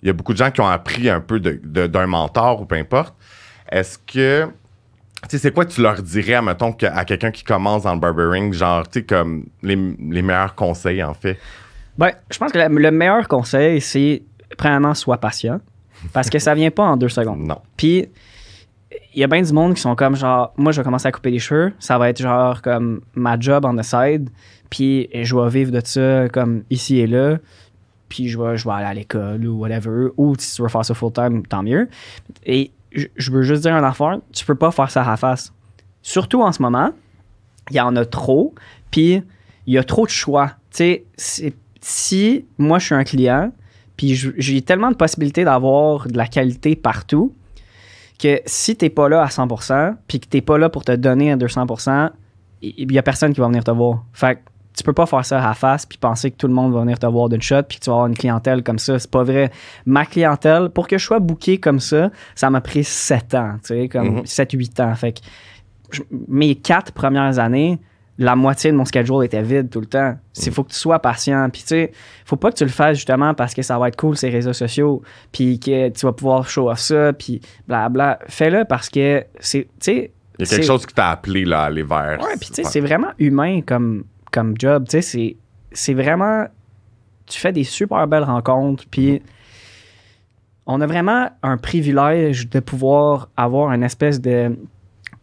il 0.00 0.06
y 0.06 0.08
a 0.08 0.14
beaucoup 0.14 0.32
de 0.32 0.38
gens 0.38 0.50
qui 0.50 0.62
ont 0.62 0.66
appris 0.66 1.10
un 1.10 1.20
peu 1.20 1.40
de- 1.40 1.86
d'un 1.86 2.06
mentor 2.06 2.62
ou 2.62 2.64
peu 2.64 2.76
importe. 2.76 3.14
Est-ce 3.70 3.98
que. 3.98 4.46
Tu 5.24 5.28
sais, 5.28 5.38
c'est 5.38 5.52
quoi 5.52 5.66
tu 5.66 5.82
leur 5.82 6.00
dirais, 6.00 6.40
mettons, 6.40 6.74
à 6.84 7.04
quelqu'un 7.04 7.30
qui 7.30 7.44
commence 7.44 7.82
dans 7.82 7.92
le 7.92 8.00
barbering, 8.00 8.50
genre, 8.54 8.88
tu 8.88 9.00
sais, 9.00 9.04
comme 9.04 9.44
les, 9.62 9.76
meilleurs 9.76 10.54
conseils, 10.54 11.02
en 11.04 11.12
fait? 11.12 11.36
Ben, 11.98 12.12
je 12.30 12.38
pense 12.38 12.50
que 12.50 12.58
le 12.58 12.90
meilleur 12.90 13.28
conseil, 13.28 13.82
c'est 13.82 14.22
premièrement, 14.56 14.94
sois 14.94 15.18
patient. 15.18 15.60
Parce 16.12 16.30
que 16.30 16.38
ça 16.38 16.54
vient 16.54 16.70
pas 16.70 16.84
en 16.84 16.96
deux 16.96 17.08
secondes. 17.08 17.46
Non. 17.46 17.60
Puis, 17.76 18.08
il 19.14 19.20
y 19.20 19.24
a 19.24 19.26
bien 19.26 19.42
du 19.42 19.52
monde 19.52 19.74
qui 19.74 19.80
sont 19.80 19.94
comme 19.94 20.16
genre, 20.16 20.52
moi, 20.56 20.72
je 20.72 20.80
vais 20.80 20.84
commencer 20.84 21.08
à 21.08 21.12
couper 21.12 21.30
les 21.30 21.38
cheveux. 21.38 21.72
Ça 21.78 21.98
va 21.98 22.10
être 22.10 22.20
genre 22.20 22.62
comme 22.62 23.00
ma 23.14 23.38
job 23.38 23.64
on 23.64 23.76
the 23.76 23.82
side. 23.82 24.30
Puis, 24.70 25.08
je 25.12 25.36
vais 25.36 25.48
vivre 25.48 25.72
de 25.72 25.80
ça 25.84 26.28
comme 26.28 26.64
ici 26.70 26.98
et 26.98 27.06
là. 27.06 27.38
Puis, 28.08 28.28
je 28.28 28.38
vais, 28.38 28.56
je 28.56 28.64
vais 28.64 28.74
aller 28.74 28.86
à 28.86 28.94
l'école 28.94 29.46
ou 29.46 29.58
whatever. 29.58 30.08
Ou 30.16 30.34
si 30.38 30.54
tu 30.54 30.62
veux 30.62 30.68
faire 30.68 30.84
ça 30.84 30.94
full 30.94 31.12
time, 31.12 31.46
tant 31.46 31.62
mieux. 31.62 31.88
Et 32.44 32.70
je, 32.92 33.30
veux 33.30 33.42
juste 33.42 33.62
dire 33.62 33.76
une 33.76 33.84
affaire, 33.84 34.18
tu 34.32 34.44
peux 34.44 34.54
pas 34.54 34.70
faire 34.70 34.90
ça 34.90 35.02
à 35.02 35.10
la 35.10 35.16
face. 35.16 35.52
Surtout 36.02 36.42
en 36.42 36.52
ce 36.52 36.62
moment, 36.62 36.92
il 37.70 37.76
y 37.76 37.80
en 37.80 37.96
a 37.96 38.04
trop. 38.04 38.54
Puis, 38.90 39.22
il 39.66 39.74
y 39.74 39.78
a 39.78 39.84
trop 39.84 40.06
de 40.06 40.10
choix. 40.10 40.52
Tu 40.70 41.02
sais, 41.16 41.54
si 41.80 42.44
moi, 42.58 42.78
je 42.78 42.86
suis 42.86 42.94
un 42.94 43.04
client, 43.04 43.52
puis 43.96 44.14
j'ai 44.14 44.62
tellement 44.62 44.90
de 44.90 44.96
possibilités 44.96 45.44
d'avoir 45.44 46.06
de 46.08 46.16
la 46.16 46.26
qualité 46.26 46.76
partout 46.76 47.32
que 48.18 48.40
si 48.46 48.76
t'es 48.76 48.88
pas 48.90 49.08
là 49.08 49.22
à 49.22 49.26
100%, 49.28 49.94
puis 50.08 50.20
que 50.20 50.26
t'es 50.26 50.40
pas 50.40 50.56
là 50.58 50.68
pour 50.68 50.84
te 50.84 50.92
donner 50.92 51.32
à 51.32 51.36
200%, 51.36 52.10
il 52.62 52.90
y 52.92 52.98
a 52.98 53.02
personne 53.02 53.32
qui 53.34 53.40
va 53.40 53.46
venir 53.48 53.62
te 53.64 53.70
voir. 53.70 54.04
Fait 54.14 54.36
que 54.36 54.40
tu 54.76 54.82
peux 54.82 54.92
pas 54.92 55.06
faire 55.06 55.24
ça 55.24 55.42
à 55.42 55.48
la 55.48 55.54
face 55.54 55.86
puis 55.86 55.96
penser 55.98 56.30
que 56.30 56.36
tout 56.36 56.46
le 56.48 56.52
monde 56.54 56.72
va 56.72 56.80
venir 56.80 56.98
te 56.98 57.06
voir 57.06 57.28
d'une 57.28 57.40
shot 57.42 57.62
puis 57.68 57.78
que 57.78 57.84
tu 57.84 57.90
vas 57.90 57.94
avoir 57.96 58.06
une 58.08 58.16
clientèle 58.16 58.62
comme 58.62 58.78
ça. 58.78 58.98
C'est 58.98 59.10
pas 59.10 59.22
vrai. 59.24 59.50
Ma 59.86 60.04
clientèle, 60.06 60.68
pour 60.70 60.86
que 60.88 60.98
je 60.98 61.04
sois 61.04 61.18
booké 61.18 61.58
comme 61.58 61.80
ça, 61.80 62.10
ça 62.34 62.48
m'a 62.50 62.60
pris 62.60 62.84
7 62.84 63.34
ans, 63.34 63.54
tu 63.62 63.68
sais, 63.68 63.88
comme 63.88 64.16
Mhm. 64.16 64.26
7-8 64.26 64.80
ans. 64.80 64.94
Fait 64.94 65.12
que 65.12 65.20
je- 65.90 66.02
mes 66.28 66.54
quatre 66.56 66.92
premières 66.92 67.38
années, 67.38 67.78
la 68.18 68.34
moitié 68.34 68.70
de 68.72 68.76
mon 68.76 68.84
schedule 68.86 69.24
était 69.24 69.42
vide 69.42 69.68
tout 69.68 69.80
le 69.80 69.86
temps. 69.86 70.16
Il 70.44 70.50
faut 70.52 70.64
que 70.64 70.70
tu 70.70 70.76
sois 70.78 70.98
patient. 71.00 71.48
Puis, 71.50 71.62
tu 71.62 71.68
sais, 71.68 71.92
faut 72.24 72.36
pas 72.36 72.50
que 72.50 72.56
tu 72.56 72.64
le 72.64 72.70
fasses 72.70 72.96
justement 72.96 73.34
parce 73.34 73.52
que 73.52 73.60
ça 73.62 73.78
va 73.78 73.88
être 73.88 73.96
cool, 73.96 74.16
ces 74.16 74.30
réseaux 74.30 74.54
sociaux, 74.54 75.02
puis 75.32 75.60
que 75.60 75.90
tu 75.90 76.06
vas 76.06 76.12
pouvoir 76.12 76.48
show 76.48 76.70
off 76.70 76.78
ça, 76.78 77.12
puis 77.12 77.40
blabla. 77.68 78.18
Fais-le 78.28 78.64
parce 78.64 78.88
que 78.88 79.24
c'est, 79.38 79.64
tu 79.64 79.68
sais... 79.80 80.12
Il 80.38 80.46
y 80.46 80.48
a 80.48 80.56
quelque 80.56 80.66
chose 80.66 80.86
qui 80.86 80.94
t'a 80.94 81.10
appelé 81.10 81.44
là, 81.44 81.62
à 81.62 81.64
aller 81.66 81.82
vers. 81.82 82.18
Ouais, 82.22 82.36
puis 82.40 82.48
tu 82.48 82.54
sais, 82.56 82.64
c'est 82.64 82.80
vraiment 82.80 83.08
humain 83.18 83.60
comme, 83.60 84.04
comme 84.32 84.54
job. 84.58 84.84
Tu 84.88 84.92
sais, 84.92 85.02
c'est- 85.02 85.36
c'est 85.72 85.94
vraiment... 85.94 86.46
Tu 87.26 87.38
fais 87.40 87.52
des 87.52 87.64
super 87.64 88.06
belles 88.06 88.22
rencontres, 88.24 88.84
puis 88.90 89.20
on 90.66 90.80
a 90.80 90.86
vraiment 90.86 91.30
un 91.42 91.56
privilège 91.58 92.48
de 92.48 92.60
pouvoir 92.60 93.28
avoir 93.36 93.72
une 93.72 93.82
espèce 93.82 94.20
de 94.20 94.56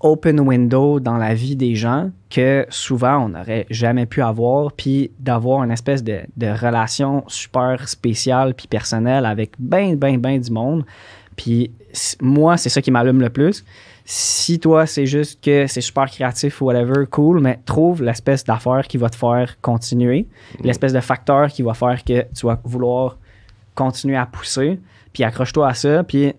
open 0.03 0.41
window 0.41 0.99
dans 0.99 1.17
la 1.17 1.33
vie 1.33 1.55
des 1.55 1.75
gens 1.75 2.11
que 2.29 2.65
souvent 2.69 3.25
on 3.25 3.29
n'aurait 3.29 3.65
jamais 3.69 4.05
pu 4.05 4.21
avoir, 4.21 4.73
puis 4.73 5.11
d'avoir 5.19 5.63
une 5.63 5.71
espèce 5.71 6.03
de, 6.03 6.19
de 6.37 6.47
relation 6.47 7.23
super 7.27 7.87
spéciale 7.87 8.53
puis 8.53 8.67
personnelle 8.67 9.25
avec 9.25 9.53
ben, 9.57 9.95
ben, 9.95 10.19
ben 10.19 10.39
du 10.39 10.51
monde. 10.51 10.85
Puis 11.35 11.71
moi, 12.21 12.57
c'est 12.57 12.69
ça 12.69 12.81
qui 12.81 12.91
m'allume 12.91 13.21
le 13.21 13.29
plus. 13.29 13.63
Si 14.05 14.59
toi, 14.59 14.85
c'est 14.85 15.05
juste 15.05 15.41
que 15.41 15.65
c'est 15.67 15.81
super 15.81 16.05
créatif 16.07 16.61
ou 16.61 16.65
whatever, 16.65 17.05
cool, 17.09 17.39
mais 17.39 17.59
trouve 17.65 18.03
l'espèce 18.03 18.43
d'affaire 18.43 18.85
qui 18.87 18.97
va 18.97 19.09
te 19.09 19.15
faire 19.15 19.55
continuer, 19.61 20.27
l'espèce 20.61 20.91
de 20.91 20.99
facteur 20.99 21.47
qui 21.47 21.61
va 21.61 21.73
faire 21.73 22.03
que 22.03 22.25
tu 22.35 22.45
vas 22.45 22.59
vouloir 22.65 23.17
continuer 23.75 24.17
à 24.17 24.25
pousser, 24.25 24.79
puis 25.13 25.23
accroche-toi 25.23 25.67
à 25.69 25.73
ça, 25.73 26.03
puis 26.03 26.33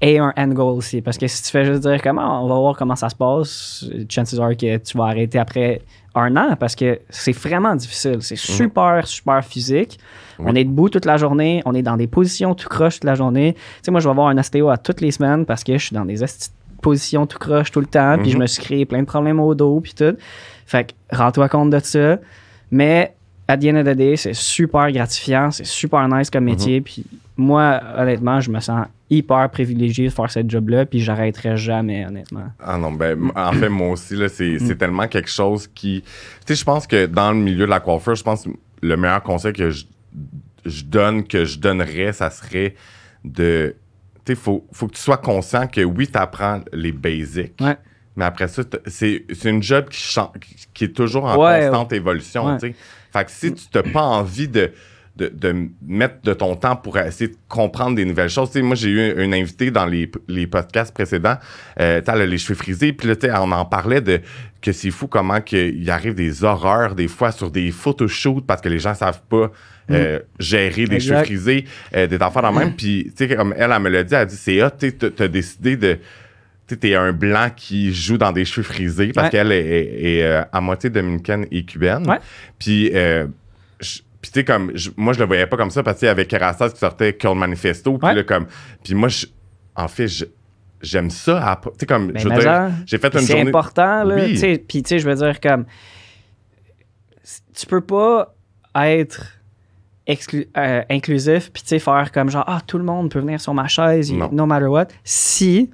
aie 0.00 0.18
un 0.18 0.32
end 0.36 0.48
goal 0.48 0.76
aussi. 0.76 1.00
Parce 1.00 1.18
que 1.18 1.26
si 1.26 1.42
tu 1.42 1.50
fais 1.50 1.64
juste 1.64 1.82
dire 1.82 2.00
comment 2.02 2.44
on 2.44 2.48
va 2.48 2.54
voir 2.56 2.76
comment 2.76 2.96
ça 2.96 3.08
se 3.08 3.14
passe, 3.14 3.84
chances 4.08 4.38
are 4.38 4.56
que 4.56 4.76
tu 4.78 4.98
vas 4.98 5.04
arrêter 5.04 5.38
après 5.38 5.82
un 6.14 6.36
an 6.36 6.56
parce 6.56 6.74
que 6.74 7.00
c'est 7.08 7.32
vraiment 7.32 7.74
difficile. 7.74 8.18
C'est 8.20 8.36
super, 8.36 9.06
super 9.06 9.44
physique. 9.44 9.98
On 10.38 10.54
est 10.54 10.64
debout 10.64 10.88
toute 10.88 11.04
la 11.04 11.16
journée, 11.16 11.62
on 11.64 11.74
est 11.74 11.82
dans 11.82 11.96
des 11.96 12.06
positions 12.06 12.54
tout 12.54 12.68
croche 12.68 12.94
toute 12.94 13.04
la 13.04 13.14
journée. 13.14 13.54
Tu 13.54 13.60
sais, 13.82 13.90
moi, 13.90 14.00
je 14.00 14.06
vais 14.06 14.10
avoir 14.10 14.28
un 14.28 14.38
ostéo 14.38 14.70
à 14.70 14.76
toutes 14.76 15.00
les 15.00 15.12
semaines 15.12 15.46
parce 15.46 15.62
que 15.62 15.72
je 15.78 15.86
suis 15.86 15.94
dans 15.94 16.04
des 16.04 16.18
positions 16.80 17.26
tout 17.26 17.38
croche 17.38 17.70
tout 17.70 17.80
le 17.80 17.86
temps, 17.86 18.18
puis 18.18 18.30
je 18.30 18.38
me 18.38 18.46
suis 18.46 18.62
créé 18.62 18.84
plein 18.84 19.00
de 19.00 19.06
problèmes 19.06 19.38
au 19.38 19.54
dos, 19.54 19.80
puis 19.80 19.94
tout. 19.94 20.16
Fait 20.66 20.92
que 20.92 21.16
rends-toi 21.16 21.48
compte 21.48 21.70
de 21.70 21.78
ça. 21.78 22.18
Mais 22.72 23.14
at 23.52 23.58
the 23.58 23.64
end 23.66 23.76
of 23.76 23.84
the 23.84 23.96
day, 23.96 24.16
c'est 24.16 24.34
super 24.34 24.90
gratifiant, 24.90 25.50
c'est 25.50 25.66
super 25.66 26.08
nice 26.08 26.30
comme 26.30 26.44
métier. 26.44 26.80
Puis 26.80 27.04
moi, 27.36 27.80
honnêtement, 27.96 28.40
je 28.40 28.50
me 28.50 28.60
sens 28.60 28.86
hyper 29.10 29.50
privilégié 29.50 30.06
de 30.08 30.12
faire 30.12 30.30
cette 30.30 30.50
job-là, 30.50 30.86
puis 30.86 31.00
j'arrêterai 31.00 31.56
jamais, 31.56 32.06
honnêtement. 32.06 32.46
Ah 32.58 32.78
non, 32.78 32.92
ben, 32.92 33.30
en 33.34 33.52
fait, 33.52 33.68
moi 33.68 33.90
aussi, 33.90 34.16
là, 34.16 34.28
c'est, 34.28 34.52
Mm. 34.54 34.58
c'est 34.66 34.76
tellement 34.76 35.06
quelque 35.08 35.28
chose 35.30 35.66
qui. 35.66 36.02
Tu 36.02 36.08
sais, 36.46 36.54
je 36.54 36.64
pense 36.64 36.86
que 36.86 37.06
dans 37.06 37.32
le 37.32 37.38
milieu 37.38 37.66
de 37.66 37.70
la 37.70 37.80
coiffure, 37.80 38.14
je 38.14 38.22
pense 38.22 38.44
que 38.44 38.50
le 38.80 38.96
meilleur 38.96 39.22
conseil 39.22 39.52
que 39.52 39.70
je, 39.70 39.84
je 40.64 40.84
donne, 40.84 41.24
que 41.24 41.44
je 41.44 41.58
donnerais, 41.58 42.12
ça 42.12 42.30
serait 42.30 42.74
de. 43.24 43.74
Tu 44.24 44.32
sais, 44.32 44.34
faut, 44.40 44.64
faut 44.72 44.86
que 44.86 44.94
tu 44.94 45.00
sois 45.02 45.18
conscient 45.18 45.66
que 45.66 45.80
oui, 45.82 46.06
tu 46.06 46.16
apprends 46.18 46.60
les 46.72 46.92
basics. 46.92 47.54
Ouais. 47.60 47.76
Mais 48.16 48.24
après 48.24 48.46
ça, 48.48 48.62
c'est, 48.86 49.24
c'est 49.32 49.48
une 49.50 49.62
job 49.62 49.86
qui, 49.90 50.00
qui 50.74 50.84
est 50.84 50.94
toujours 50.96 51.24
en 51.24 51.36
Ouais, 51.36 51.62
constante 51.62 51.92
évolution. 51.92 52.56
tu 52.58 52.68
sais. 52.68 52.74
Fait 53.12 53.24
que 53.24 53.30
si 53.30 53.52
tu 53.52 53.66
n'as 53.74 53.82
pas 53.82 54.02
envie 54.02 54.48
de, 54.48 54.72
de, 55.16 55.28
de 55.28 55.68
mettre 55.86 56.22
de 56.22 56.32
ton 56.32 56.56
temps 56.56 56.76
pour 56.76 56.98
essayer 56.98 57.28
de 57.28 57.36
comprendre 57.48 57.96
des 57.96 58.04
nouvelles 58.04 58.30
choses. 58.30 58.50
Tu 58.50 58.54
sais, 58.58 58.62
moi, 58.62 58.74
j'ai 58.74 58.88
eu 58.88 59.22
un 59.22 59.32
invité 59.32 59.70
dans 59.70 59.84
les, 59.84 60.10
les 60.28 60.46
podcasts 60.46 60.92
précédents, 60.92 61.36
euh, 61.80 62.00
elle 62.06 62.20
a 62.20 62.26
les 62.26 62.38
cheveux 62.38 62.54
frisés, 62.54 62.92
puis 62.92 63.08
là, 63.08 63.42
on 63.42 63.52
en 63.52 63.64
parlait 63.64 64.00
de 64.00 64.20
que 64.60 64.72
c'est 64.72 64.90
fou 64.90 65.08
comment 65.08 65.40
il 65.50 65.90
arrive 65.90 66.14
des 66.14 66.44
horreurs 66.44 66.94
des 66.94 67.08
fois 67.08 67.32
sur 67.32 67.50
des 67.50 67.72
photoshoots 67.72 68.46
parce 68.46 68.60
que 68.60 68.68
les 68.68 68.78
gens 68.78 68.94
savent 68.94 69.22
pas 69.28 69.50
euh, 69.90 70.20
gérer 70.38 70.86
des 70.86 71.00
cheveux 71.00 71.24
frisés, 71.24 71.64
euh, 71.96 72.06
des 72.06 72.22
enfants 72.22 72.42
dans 72.42 72.52
même. 72.52 72.74
Puis, 72.74 73.12
tu 73.16 73.28
sais, 73.28 73.36
comme 73.36 73.52
elle, 73.58 73.72
elle 73.72 73.82
me 73.82 73.88
l'a 73.90 74.04
dit, 74.04 74.14
elle 74.14 74.20
a 74.20 74.24
dit, 74.24 74.36
c'est 74.36 74.62
hot, 74.62 74.70
tu 74.78 74.92
t'as 74.92 75.28
décidé 75.28 75.76
de... 75.76 75.98
T'es 76.66 76.94
un 76.94 77.12
blanc 77.12 77.48
qui 77.54 77.92
joue 77.92 78.16
dans 78.16 78.32
des 78.32 78.44
cheveux 78.46 78.62
frisés 78.64 79.12
parce 79.12 79.26
Ouais. 79.26 79.30
qu'elle 79.30 79.52
est, 79.52 79.60
est- 79.60 80.04
est, 80.18 80.22
euh, 80.22 80.42
à 80.52 80.60
moitié 80.62 80.88
dominicaine 80.88 81.46
et 81.50 81.64
cubaine. 81.66 82.08
Ouais. 82.08 82.18
Puis, 82.58 82.90
euh, 82.94 83.26
puis 83.78 84.00
tu 84.22 84.30
sais, 84.40 84.44
comme, 84.44 84.72
moi, 84.96 85.12
je 85.12 85.18
le 85.18 85.26
voyais 85.26 85.46
pas 85.46 85.56
comme 85.58 85.70
ça 85.70 85.82
parce 85.82 85.98
qu'il 85.98 86.06
y 86.06 86.10
avait 86.10 86.24
qui 86.26 86.36
sortait 86.76 87.12
Curl 87.14 87.36
Manifesto. 87.36 87.98
Puis 87.98 88.06
Ouais. 88.08 88.14
là, 88.14 88.22
comme, 88.22 88.46
puis 88.82 88.94
moi, 88.94 89.08
je- 89.08 89.26
en 89.76 89.86
fait, 89.88 90.08
je- 90.08 90.24
j'aime 90.80 91.10
ça. 91.10 91.60
Tu 91.62 91.68
sais, 91.80 91.86
comme, 91.86 92.12
Ben, 92.12 92.18
je 92.20 92.28
veux 92.28 92.38
dire, 92.40 92.70
j'ai 92.86 92.96
fait 92.98 93.12
une 93.14 93.20
C'est 93.20 93.32
journée. 93.34 93.48
important, 93.50 94.04
là. 94.04 94.14
Oui. 94.14 94.28
tu 94.30 94.36
sais, 94.38 94.64
Puis, 94.66 94.82
tu 94.82 94.88
sais, 94.90 94.98
je 94.98 95.06
veux 95.08 95.14
dire, 95.16 95.40
comme. 95.40 95.66
Tu 97.54 97.66
peux 97.66 97.80
pas 97.82 98.34
être 98.74 99.26
exclu- 100.08 100.48
euh, 100.56 100.82
inclusif, 100.90 101.50
puis, 101.52 101.62
tu 101.62 101.68
sais, 101.68 101.78
faire 101.78 102.10
comme 102.12 102.30
genre, 102.30 102.44
ah, 102.46 102.60
tout 102.66 102.78
le 102.78 102.84
monde 102.84 103.10
peut 103.10 103.20
venir 103.20 103.40
sur 103.40 103.52
ma 103.54 103.68
chaise, 103.68 104.10
no 104.12 104.46
matter 104.46 104.66
what, 104.66 104.86
si 105.04 105.70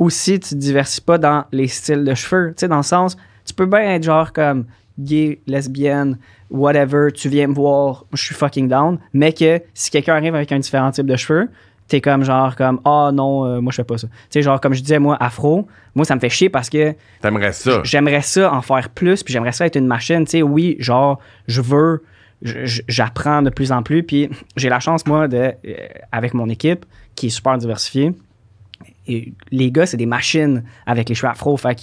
aussi 0.00 0.40
tu 0.40 0.50
te 0.50 0.54
diversifies 0.56 1.02
pas 1.02 1.18
dans 1.18 1.44
les 1.52 1.68
styles 1.68 2.02
de 2.02 2.14
cheveux. 2.14 2.48
Tu 2.56 2.62
sais, 2.62 2.68
dans 2.68 2.78
le 2.78 2.82
sens, 2.82 3.16
tu 3.44 3.54
peux 3.54 3.66
bien 3.66 3.82
être 3.94 4.02
genre 4.02 4.32
comme 4.32 4.64
gay, 4.98 5.40
lesbienne, 5.46 6.18
whatever, 6.50 7.12
tu 7.12 7.28
viens 7.28 7.46
me 7.46 7.54
voir, 7.54 8.06
je 8.12 8.22
suis 8.22 8.34
fucking 8.34 8.66
down, 8.66 8.98
mais 9.12 9.32
que 9.32 9.62
si 9.74 9.90
quelqu'un 9.90 10.14
arrive 10.16 10.34
avec 10.34 10.50
un 10.52 10.58
différent 10.58 10.90
type 10.90 11.06
de 11.06 11.16
cheveux, 11.16 11.48
t'es 11.86 12.00
comme 12.00 12.24
genre 12.24 12.56
comme 12.56 12.80
ah 12.84 13.10
non 13.12 13.44
euh, 13.44 13.60
moi 13.60 13.72
je 13.72 13.76
fais 13.76 13.84
pas 13.84 13.98
ça 13.98 14.06
tu 14.06 14.14
sais 14.30 14.42
genre 14.42 14.60
comme 14.60 14.74
je 14.74 14.80
disais 14.80 15.00
moi 15.00 15.16
afro 15.18 15.66
moi 15.96 16.04
ça 16.04 16.14
me 16.14 16.20
fait 16.20 16.28
chier 16.28 16.48
parce 16.48 16.70
que 16.70 16.94
T'aimerais 17.20 17.52
ça. 17.52 17.80
j'aimerais 17.82 18.22
ça 18.22 18.52
en 18.54 18.62
faire 18.62 18.90
plus 18.90 19.24
puis 19.24 19.32
j'aimerais 19.32 19.50
ça 19.50 19.66
être 19.66 19.74
une 19.74 19.88
machine 19.88 20.24
tu 20.24 20.30
sais 20.30 20.42
oui 20.42 20.76
genre 20.78 21.18
je 21.48 21.60
veux 21.60 22.04
j'apprends 22.42 23.42
de 23.42 23.50
plus 23.50 23.72
en 23.72 23.82
plus 23.82 24.04
puis 24.04 24.30
j'ai 24.56 24.68
la 24.68 24.78
chance 24.78 25.04
moi 25.04 25.26
de 25.26 25.36
euh, 25.36 25.52
avec 26.12 26.32
mon 26.32 26.48
équipe 26.48 26.86
qui 27.16 27.26
est 27.26 27.30
super 27.30 27.58
diversifiée 27.58 28.14
et 29.06 29.32
les 29.50 29.70
gars 29.72 29.86
c'est 29.86 29.96
des 29.96 30.06
machines 30.06 30.62
avec 30.86 31.08
les 31.08 31.14
cheveux 31.14 31.30
afro. 31.32 31.56
Fait 31.56 31.74
que 31.74 31.80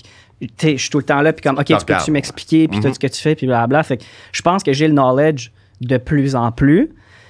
je 0.72 0.78
suis 0.78 0.90
tout 0.90 1.00
le 1.00 1.04
temps 1.04 1.22
là 1.22 1.34
puis 1.34 1.42
comme 1.44 1.58
ok 1.58 1.66
tu 1.66 1.74
peux-tu 1.98 2.12
m'expliquer 2.12 2.68
puis 2.68 2.80
tout 2.80 2.94
ce 2.94 3.00
que 3.00 3.08
tu 3.08 3.22
fais 3.22 3.36
puis 3.36 3.48
blablabla. 3.48 3.84
Fait 3.84 3.98
que 3.98 4.04
je 4.32 4.42
pense 4.42 4.64
que 4.64 4.72
j'ai 4.74 4.88
le 4.88 4.94
knowledge 4.94 5.50
de 5.82 5.98
plus 5.98 6.36
en 6.36 6.52
plus 6.52 6.90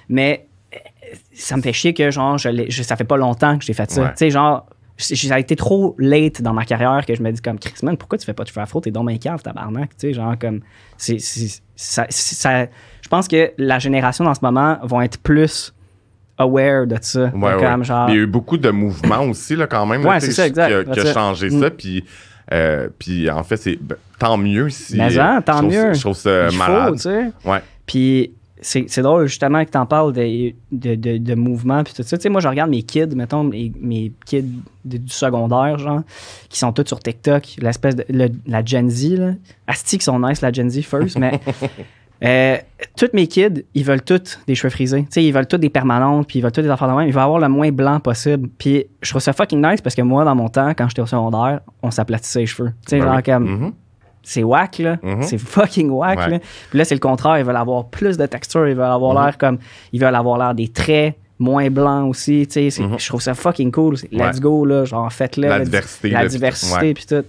mais 0.09 0.47
euh, 0.73 0.77
ça 1.33 1.55
me 1.57 1.61
fait 1.61 1.73
chier 1.73 1.93
que 1.93 2.11
genre 2.11 2.37
je 2.37 2.83
ça 2.83 2.95
fait 2.95 3.03
pas 3.05 3.17
longtemps 3.17 3.57
que 3.57 3.63
j'ai 3.65 3.73
fait 3.73 3.89
ça. 3.89 4.01
Ouais. 4.03 4.09
tu 4.09 4.17
sais 4.17 4.29
genre 4.29 4.65
j- 4.97 5.15
ça 5.15 5.35
a 5.35 5.39
été 5.39 5.55
trop 5.55 5.95
late 5.99 6.41
dans 6.41 6.53
ma 6.53 6.65
carrière 6.65 7.05
que 7.05 7.13
je 7.15 7.21
me 7.21 7.31
dis 7.31 7.41
comme 7.41 7.59
Chris 7.59 7.73
man 7.83 7.95
pourquoi 7.97 8.17
tu 8.17 8.25
fais 8.25 8.33
pas 8.33 8.43
de 8.43 8.49
cheveux 8.49 8.61
afro? 8.61 8.81
T'es 8.81 8.91
dans 8.91 9.03
ma 9.03 9.17
cave 9.17 9.41
tabarnak 9.41 9.91
tu 9.91 10.07
sais 10.07 10.13
genre 10.13 10.37
comme 10.37 10.61
c'est 10.97 11.19
c'est- 11.19 11.61
ça, 11.75 12.05
c'est- 12.09 12.35
ça- 12.35 12.65
je 13.01 13.07
pense 13.07 13.27
que 13.27 13.53
la 13.57 13.79
génération 13.79 14.25
dans 14.25 14.33
ce 14.33 14.39
moment 14.41 14.77
vont 14.83 15.01
être 15.01 15.19
plus 15.19 15.73
aware 16.37 16.85
de 16.87 16.97
ça 17.01 17.31
Ouais, 17.33 17.55
ouais. 17.55 17.61
comme 17.63 17.83
genre 17.83 18.09
Il 18.09 18.15
y 18.15 18.17
a 18.19 18.21
eu 18.21 18.27
beaucoup 18.27 18.57
de 18.57 18.69
mouvements 18.69 19.21
aussi, 19.23 19.55
là, 19.55 19.67
quand 19.67 19.85
même. 19.85 20.05
Ouais, 20.05 20.19
c'est 20.19 20.31
ça, 20.31 20.45
exact. 20.47 20.91
Qui 20.91 20.99
a, 20.99 21.13
changé 21.13 21.49
Mm. 21.49 21.59
ça. 21.61 21.69
Puis, 21.71 22.03
euh, 22.53 22.87
puis 22.99 23.29
en 23.29 23.43
fait, 23.43 23.57
c'est 23.57 23.77
ben, 23.81 23.95
tant 24.19 24.37
mieux 24.37 24.69
si. 24.69 24.97
Mais 24.97 25.17
hein, 25.19 25.41
tant 25.41 25.57
je 25.57 25.59
trouve 25.61 25.71
ça- 25.73 25.87
mieux. 25.87 25.93
Je 25.93 25.99
trouve 26.01 26.15
ça 26.15 26.47
malade. 26.57 26.93
tu 26.95 26.99
sais 27.01 27.31
Ouais. 27.45 27.59
Puis 27.85 28.31
c'est 28.59 28.85
c'est 28.87 29.01
drôle 29.03 29.27
justement 29.27 29.63
que 29.63 29.69
tu 29.69 29.77
en 29.77 29.85
parles 29.85 30.13
de, 30.13 30.51
de, 30.71 30.95
de, 30.95 31.17
de 31.19 31.35
mouvement 31.35 31.83
puis 31.83 31.93
tout 31.93 32.01
ça. 32.03 32.17
Tu 32.17 32.23
sais, 32.23 32.29
moi, 32.29 32.41
je 32.41 32.47
regarde 32.47 32.71
mes 32.71 32.81
kids, 32.81 33.15
mettons, 33.15 33.43
mes, 33.43 33.71
mes 33.79 34.11
kids 34.25 34.45
de- 34.83 34.97
du 34.97 35.11
secondaire, 35.13 35.77
genre, 35.77 36.01
qui 36.49 36.57
sont 36.57 36.71
tous 36.73 36.85
sur 36.87 36.99
TikTok, 36.99 37.43
l'espèce 37.61 37.95
de 37.95 38.03
le- 38.09 38.29
la 38.47 38.65
Gen 38.65 38.89
Z, 38.89 39.17
là. 39.17 39.31
Asti 39.67 39.97
qui 39.99 40.05
sont 40.05 40.19
nice, 40.19 40.41
la 40.41 40.51
Gen 40.51 40.69
Z 40.71 40.81
first, 40.81 41.17
mais 41.19 41.39
euh, 42.23 42.57
tous 42.97 43.09
mes 43.13 43.27
kids, 43.27 43.63
ils 43.75 43.83
veulent 43.83 44.01
tous 44.01 44.39
des 44.47 44.55
cheveux 44.55 44.69
frisés. 44.71 45.01
Tu 45.03 45.07
sais, 45.11 45.23
ils 45.23 45.31
veulent 45.31 45.47
tous 45.47 45.57
des 45.57 45.69
permanentes, 45.69 46.27
puis 46.27 46.39
ils 46.39 46.41
veulent 46.41 46.51
tous 46.51 46.61
des 46.61 46.69
affaires 46.69 46.87
de 46.87 46.93
même. 46.93 47.07
Ils 47.07 47.13
veulent 47.13 47.23
avoir 47.23 47.39
le 47.39 47.47
moins 47.49 47.71
blanc 47.71 47.99
possible. 47.99 48.49
Puis 48.57 48.85
je 49.01 49.09
trouve 49.11 49.21
ça 49.21 49.33
fucking 49.33 49.63
nice 49.65 49.81
parce 49.81 49.95
que 49.95 50.01
moi, 50.01 50.23
dans 50.23 50.35
mon 50.35 50.49
temps, 50.49 50.69
quand 50.71 50.87
j'étais 50.89 51.01
au 51.01 51.05
secondaire, 51.05 51.59
on 51.83 51.91
s'aplatissait 51.91 52.39
les 52.39 52.45
cheveux. 52.47 52.69
Tu 52.85 52.89
sais, 52.91 52.99
Ben 52.99 53.05
genre 53.05 53.15
oui. 53.17 53.23
comme 53.23 53.43
Mhm. 53.45 53.73
c'est 54.23 54.43
whack 54.43 54.79
là. 54.79 54.97
Mhm. 55.03 55.21
C'est 55.23 55.37
fucking 55.37 55.89
whack 55.91 56.17
Ouais. 56.19 56.29
là. 56.29 56.39
Puis 56.69 56.79
là, 56.79 56.85
c'est 56.85 56.95
le 56.95 56.99
contraire. 56.99 57.37
Ils 57.37 57.45
veulent 57.45 57.55
avoir 57.55 57.85
plus 57.85 58.17
de 58.17 58.25
texture. 58.25 58.67
Ils 58.67 58.75
veulent 58.75 58.85
avoir 58.85 59.13
Mhm. 59.15 59.23
l'air 59.25 59.37
comme. 59.37 59.57
Ils 59.93 60.01
veulent 60.01 60.15
avoir 60.15 60.37
l'air 60.39 60.55
des 60.55 60.69
traits 60.69 61.15
moins 61.39 61.69
blancs 61.69 62.09
aussi. 62.09 62.47
Tu 62.47 62.71
sais, 62.71 62.83
je 62.97 63.07
trouve 63.07 63.21
ça 63.21 63.35
fucking 63.35 63.71
cool. 63.71 63.95
Let's 64.11 64.39
go 64.39 64.65
là. 64.65 64.85
Genre, 64.85 65.11
faites-le. 65.13 65.47
La 65.47 65.59
là, 65.59 65.65
diversité, 65.65 66.09
La 66.09 66.25
diversité, 66.27 66.79
ouais. 66.87 66.93
puis 66.95 67.05
tout. 67.05 67.23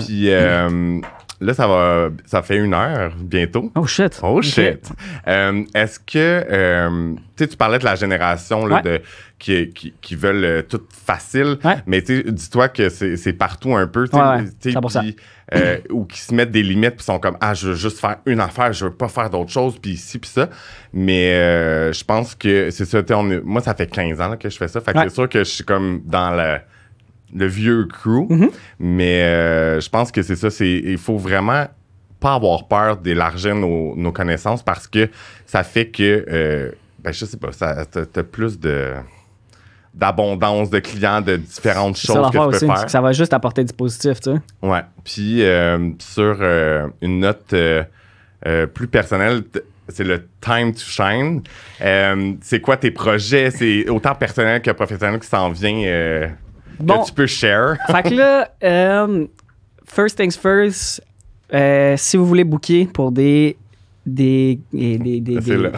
Puis 0.00 0.30
euh, 0.30 1.00
là, 1.40 1.54
ça 1.54 1.66
va. 1.66 2.08
Ça 2.26 2.42
fait 2.42 2.56
une 2.56 2.74
heure 2.74 3.12
bientôt. 3.18 3.70
Oh 3.74 3.86
shit. 3.86 4.18
Oh 4.22 4.42
shit. 4.42 4.90
Euh, 5.26 5.62
Est-ce 5.74 5.98
que 6.00 6.44
euh, 6.50 7.14
tu 7.36 7.44
sais, 7.44 7.48
tu 7.48 7.56
parlais 7.56 7.78
de 7.78 7.84
la 7.84 7.94
génération 7.94 8.66
là, 8.66 8.76
Ouais. 8.76 8.82
de, 8.82 9.00
qui, 9.38 9.70
qui, 9.70 9.94
qui 10.00 10.16
veulent 10.16 10.44
euh, 10.44 10.62
tout 10.62 10.80
facile, 10.90 11.58
Ouais. 11.64 11.76
mais 11.86 12.02
tu 12.02 12.24
dis-toi 12.24 12.68
que 12.68 12.88
c'est 12.88 13.32
partout 13.34 13.74
un 13.76 13.86
peu, 13.86 14.08
tu 14.08 14.16
sais, 14.16 14.22
Ouais, 14.22 14.28
ouais, 14.38 14.44
tu 14.60 14.72
sais, 14.72 14.78
100%. 14.78 15.00
puis, 15.00 15.16
ou 15.90 16.04
qui 16.04 16.18
se 16.20 16.34
mettent 16.34 16.50
des 16.50 16.62
limites 16.64 16.96
puis 16.96 17.04
sont 17.04 17.18
comme 17.20 17.36
ah 17.40 17.54
je 17.54 17.68
veux 17.68 17.74
juste 17.74 18.00
faire 18.00 18.16
une 18.26 18.40
affaire, 18.40 18.72
je 18.72 18.86
veux 18.86 18.92
pas 18.92 19.08
faire 19.08 19.30
d'autre 19.30 19.50
chose 19.50 19.78
puis 19.80 19.92
ici 19.92 20.18
puis 20.18 20.28
ça. 20.28 20.48
Mais 20.92 21.92
je 21.92 22.04
pense 22.04 22.34
que 22.34 22.70
c'est 22.70 22.84
ça. 22.84 23.00
on 23.10 23.40
moi 23.44 23.60
ça 23.62 23.74
fait 23.74 23.86
15 23.86 24.20
ans 24.20 24.28
là, 24.28 24.36
que 24.36 24.50
je 24.50 24.56
fais 24.58 24.68
ça, 24.68 24.80
fait 24.80 24.92
que 24.92 25.00
c'est 25.04 25.14
sûr 25.14 25.28
que 25.28 25.38
je 25.40 25.44
suis 25.50 25.64
comme 25.64 26.02
dans 26.04 26.32
le 26.32 26.58
le 27.34 27.46
vieux 27.46 27.84
crew, 27.86 28.26
Mhm. 28.30 28.50
mais 28.80 29.22
euh, 29.22 29.80
je 29.80 29.88
pense 29.88 30.10
que 30.12 30.22
c'est 30.22 30.36
ça. 30.36 30.50
C'est 30.50 30.68
il 30.84 30.98
faut 30.98 31.18
vraiment 31.18 31.66
pas 32.20 32.34
avoir 32.34 32.66
peur 32.68 32.96
d'élargir 32.96 33.54
nos, 33.54 33.94
nos 33.96 34.12
connaissances 34.12 34.62
parce 34.62 34.86
que 34.86 35.08
ça 35.46 35.62
fait 35.62 35.86
que, 35.88 36.24
euh, 36.28 36.70
ben, 36.98 37.12
je 37.12 37.24
sais 37.24 37.36
pas, 37.36 37.52
ça, 37.52 37.84
t'as, 37.86 38.22
plus 38.22 38.58
de 38.58 38.94
d'abondance 39.94 40.70
de 40.70 40.78
clients 40.78 41.20
de 41.20 41.36
différentes 41.36 41.96
choses 41.96 42.26
que 42.28 42.32
tu 42.32 42.38
peux 42.38 42.44
aussi. 42.44 42.66
faire. 42.66 42.84
que 42.84 42.90
Ça 42.90 43.00
va 43.00 43.12
juste 43.12 43.32
apporter 43.32 43.64
du 43.64 43.72
positif, 43.72 44.20
tu 44.20 44.30
sais. 44.32 44.38
Ouais. 44.62 44.82
Puis 45.04 45.42
euh, 45.42 45.90
sur 45.98 46.40
une 47.02 47.20
note 47.20 47.54
plus 48.74 48.88
personnelle, 48.88 49.42
c'est 49.88 50.04
le 50.04 50.28
time 50.40 50.72
to 50.72 50.80
shine. 50.80 51.42
C'est 52.42 52.60
quoi 52.60 52.76
tes 52.76 52.90
projets? 52.90 53.50
C'est 53.50 53.88
autant 53.88 54.14
personnel 54.14 54.60
que 54.62 54.70
professionnel 54.70 55.18
qui 55.18 55.26
s'en 55.28 55.50
vient 55.50 56.30
Bon. 56.80 57.00
que 57.02 57.06
tu 57.06 57.12
peux 57.12 57.26
share. 57.26 57.76
Fait 57.86 58.02
que 58.02 58.14
là, 58.14 58.48
euh, 58.62 59.26
first 59.86 60.18
things 60.18 60.36
first, 60.36 61.02
euh, 61.52 61.94
si 61.96 62.16
vous 62.16 62.26
voulez 62.26 62.44
booker 62.44 62.86
pour 62.86 63.12
des. 63.12 63.56
Des, 64.06 64.58
des, 64.72 65.20
des, 65.20 65.56
là. 65.58 65.70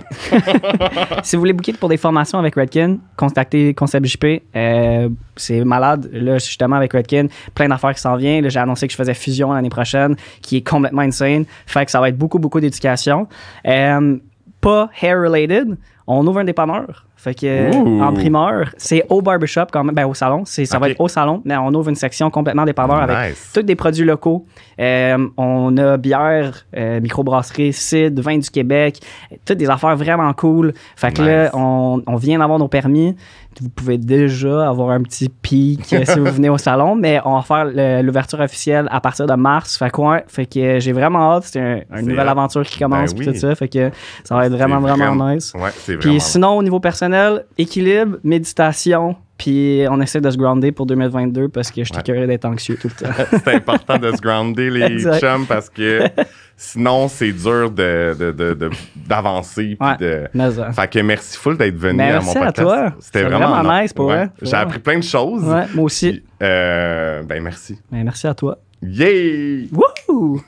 si 1.24 1.34
vous 1.34 1.40
voulez 1.40 1.52
booker 1.52 1.72
pour 1.72 1.88
des 1.88 1.96
formations 1.96 2.38
avec 2.38 2.54
Redkin, 2.54 2.98
contactez 3.16 3.74
Concept 3.74 4.06
JP. 4.06 4.24
Euh, 4.54 5.08
c'est 5.34 5.64
malade. 5.64 6.08
Là, 6.12 6.38
justement, 6.38 6.76
avec 6.76 6.92
Redkin, 6.92 7.26
plein 7.56 7.66
d'affaires 7.66 7.92
qui 7.92 8.00
s'en 8.00 8.14
viennent. 8.14 8.48
J'ai 8.48 8.60
annoncé 8.60 8.86
que 8.86 8.92
je 8.92 8.96
faisais 8.96 9.14
Fusion 9.14 9.52
l'année 9.52 9.68
prochaine, 9.68 10.14
qui 10.42 10.58
est 10.58 10.62
complètement 10.62 11.02
insane. 11.02 11.44
Fait 11.66 11.84
que 11.84 11.90
ça 11.90 11.98
va 11.98 12.08
être 12.08 12.18
beaucoup, 12.18 12.38
beaucoup 12.38 12.60
d'éducation. 12.60 13.26
Pas 13.64 14.90
hair-related. 15.02 15.76
On 16.06 16.24
ouvre 16.24 16.38
un 16.38 16.44
dépanneur. 16.44 17.06
Fait 17.22 17.34
que, 17.34 17.46
euh, 17.46 18.00
en 18.02 18.14
primeur, 18.14 18.70
c'est 18.78 19.04
au 19.10 19.20
barbershop 19.20 19.66
quand 19.70 19.84
même, 19.84 19.94
ben 19.94 20.06
au 20.06 20.14
salon. 20.14 20.42
C'est, 20.46 20.64
ça 20.64 20.78
va 20.78 20.88
être 20.88 21.00
au 21.00 21.08
salon, 21.08 21.42
mais 21.44 21.54
on 21.58 21.68
ouvre 21.74 21.90
une 21.90 21.94
section 21.94 22.30
complètement 22.30 22.64
dépanneur 22.64 22.96
avec 23.02 23.30
Nice. 23.30 23.50
tous 23.54 23.62
des 23.62 23.74
produits 23.76 24.04
locaux. 24.06 24.46
Euh, 24.80 25.18
on 25.36 25.76
a 25.76 25.98
bière, 25.98 26.64
euh, 26.76 26.98
microbrasserie, 27.00 27.74
cidre, 27.74 28.22
vin 28.22 28.38
du 28.38 28.48
Québec, 28.48 29.00
toutes 29.44 29.58
des 29.58 29.68
affaires 29.68 29.96
vraiment 29.96 30.32
cool. 30.32 30.72
Fait 30.96 31.12
que 31.12 31.20
là, 31.22 31.50
on, 31.52 32.02
on 32.06 32.16
vient 32.16 32.38
d'avoir 32.38 32.58
nos 32.58 32.68
permis. 32.68 33.14
Vous 33.60 33.68
pouvez 33.68 33.98
déjà 33.98 34.68
avoir 34.70 34.90
un 34.90 35.02
petit 35.02 35.28
pic 35.28 35.92
euh, 35.92 36.04
si 36.06 36.18
vous 36.20 36.26
venez 36.30 36.48
au 36.48 36.56
salon, 36.56 36.94
mais 36.94 37.20
on 37.24 37.34
va 37.38 37.42
faire 37.42 38.02
l'ouverture 38.02 38.38
officielle 38.40 38.86
à 38.90 39.00
partir 39.00 39.26
de 39.26 39.34
mars. 39.34 39.76
Fait 39.76 39.90
que, 39.90 40.00
ouais, 40.00 40.24
fait 40.28 40.46
que 40.46 40.78
j'ai 40.80 40.92
vraiment 40.92 41.32
hâte. 41.34 41.42
C'est 41.46 41.60
un- 41.60 41.98
une 41.98 42.06
nouvelle 42.06 42.28
aventure 42.28 42.62
qui 42.62 42.78
commence, 42.78 43.12
Ben 43.12 43.18
puis 43.18 43.28
oui. 43.28 43.34
tout 43.34 43.40
ça. 43.40 43.54
Fait 43.56 43.68
que 43.68 43.90
ça 44.24 44.36
va 44.36 44.46
être 44.46 44.52
vraiment, 44.52 44.78
vraiment, 44.80 45.28
nice. 45.34 45.52
Ouais, 45.54 45.96
Puis 45.98 46.20
sinon, 46.20 46.56
au 46.56 46.62
niveau 46.62 46.78
personnel, 46.80 47.09
équilibre, 47.58 48.18
méditation, 48.24 49.16
puis 49.38 49.84
on 49.90 50.00
essaie 50.00 50.20
de 50.20 50.30
se 50.30 50.36
grounder 50.36 50.70
pour 50.72 50.86
2022 50.86 51.48
parce 51.48 51.70
que 51.70 51.82
je 51.84 51.92
suis 51.92 52.02
curieux 52.02 52.26
d'être 52.26 52.44
anxieux 52.44 52.76
tout 52.80 52.88
le 52.88 53.06
temps. 53.06 53.12
c'est 53.44 53.54
important 53.54 53.98
de 53.98 54.10
se 54.12 54.20
grounder, 54.20 54.70
les 54.70 54.98
chums, 55.18 55.46
parce 55.46 55.70
que 55.70 56.02
sinon, 56.56 57.08
c'est 57.08 57.32
dur 57.32 57.70
de, 57.70 58.14
de- 58.18 58.32
de- 58.32 58.54
de- 58.54 58.70
d'avancer. 59.06 59.78
Ouais. 59.80 59.96
de... 59.98 60.50
Ça. 60.50 60.72
Fait 60.72 60.88
que 60.90 60.98
merci 60.98 61.38
full 61.38 61.56
d'être 61.56 61.76
venu 61.76 61.98
Ben, 61.98 62.16
à 62.16 62.20
mon 62.20 62.24
merci 62.34 62.38
à 62.38 62.40
podcast. 62.46 62.60
toi. 62.68 62.92
C'était 63.00 63.22
vraiment, 63.22 63.48
vraiment 63.56 63.80
nice 63.80 63.92
pour 63.94 64.06
ouais. 64.08 64.28
J'ai 64.42 64.54
appris 64.56 64.78
plein 64.78 64.98
de 64.98 65.04
choses. 65.04 65.42
Ouais, 65.44 65.64
moi 65.74 65.84
aussi. 65.84 66.10
Puis, 66.12 66.24
euh, 66.42 67.22
ben 67.22 67.42
merci. 67.42 67.78
Ben, 67.90 68.04
merci 68.04 68.26
à 68.26 68.34
toi. 68.34 68.58
Yay! 68.82 69.68
Wouhou! 69.72 70.42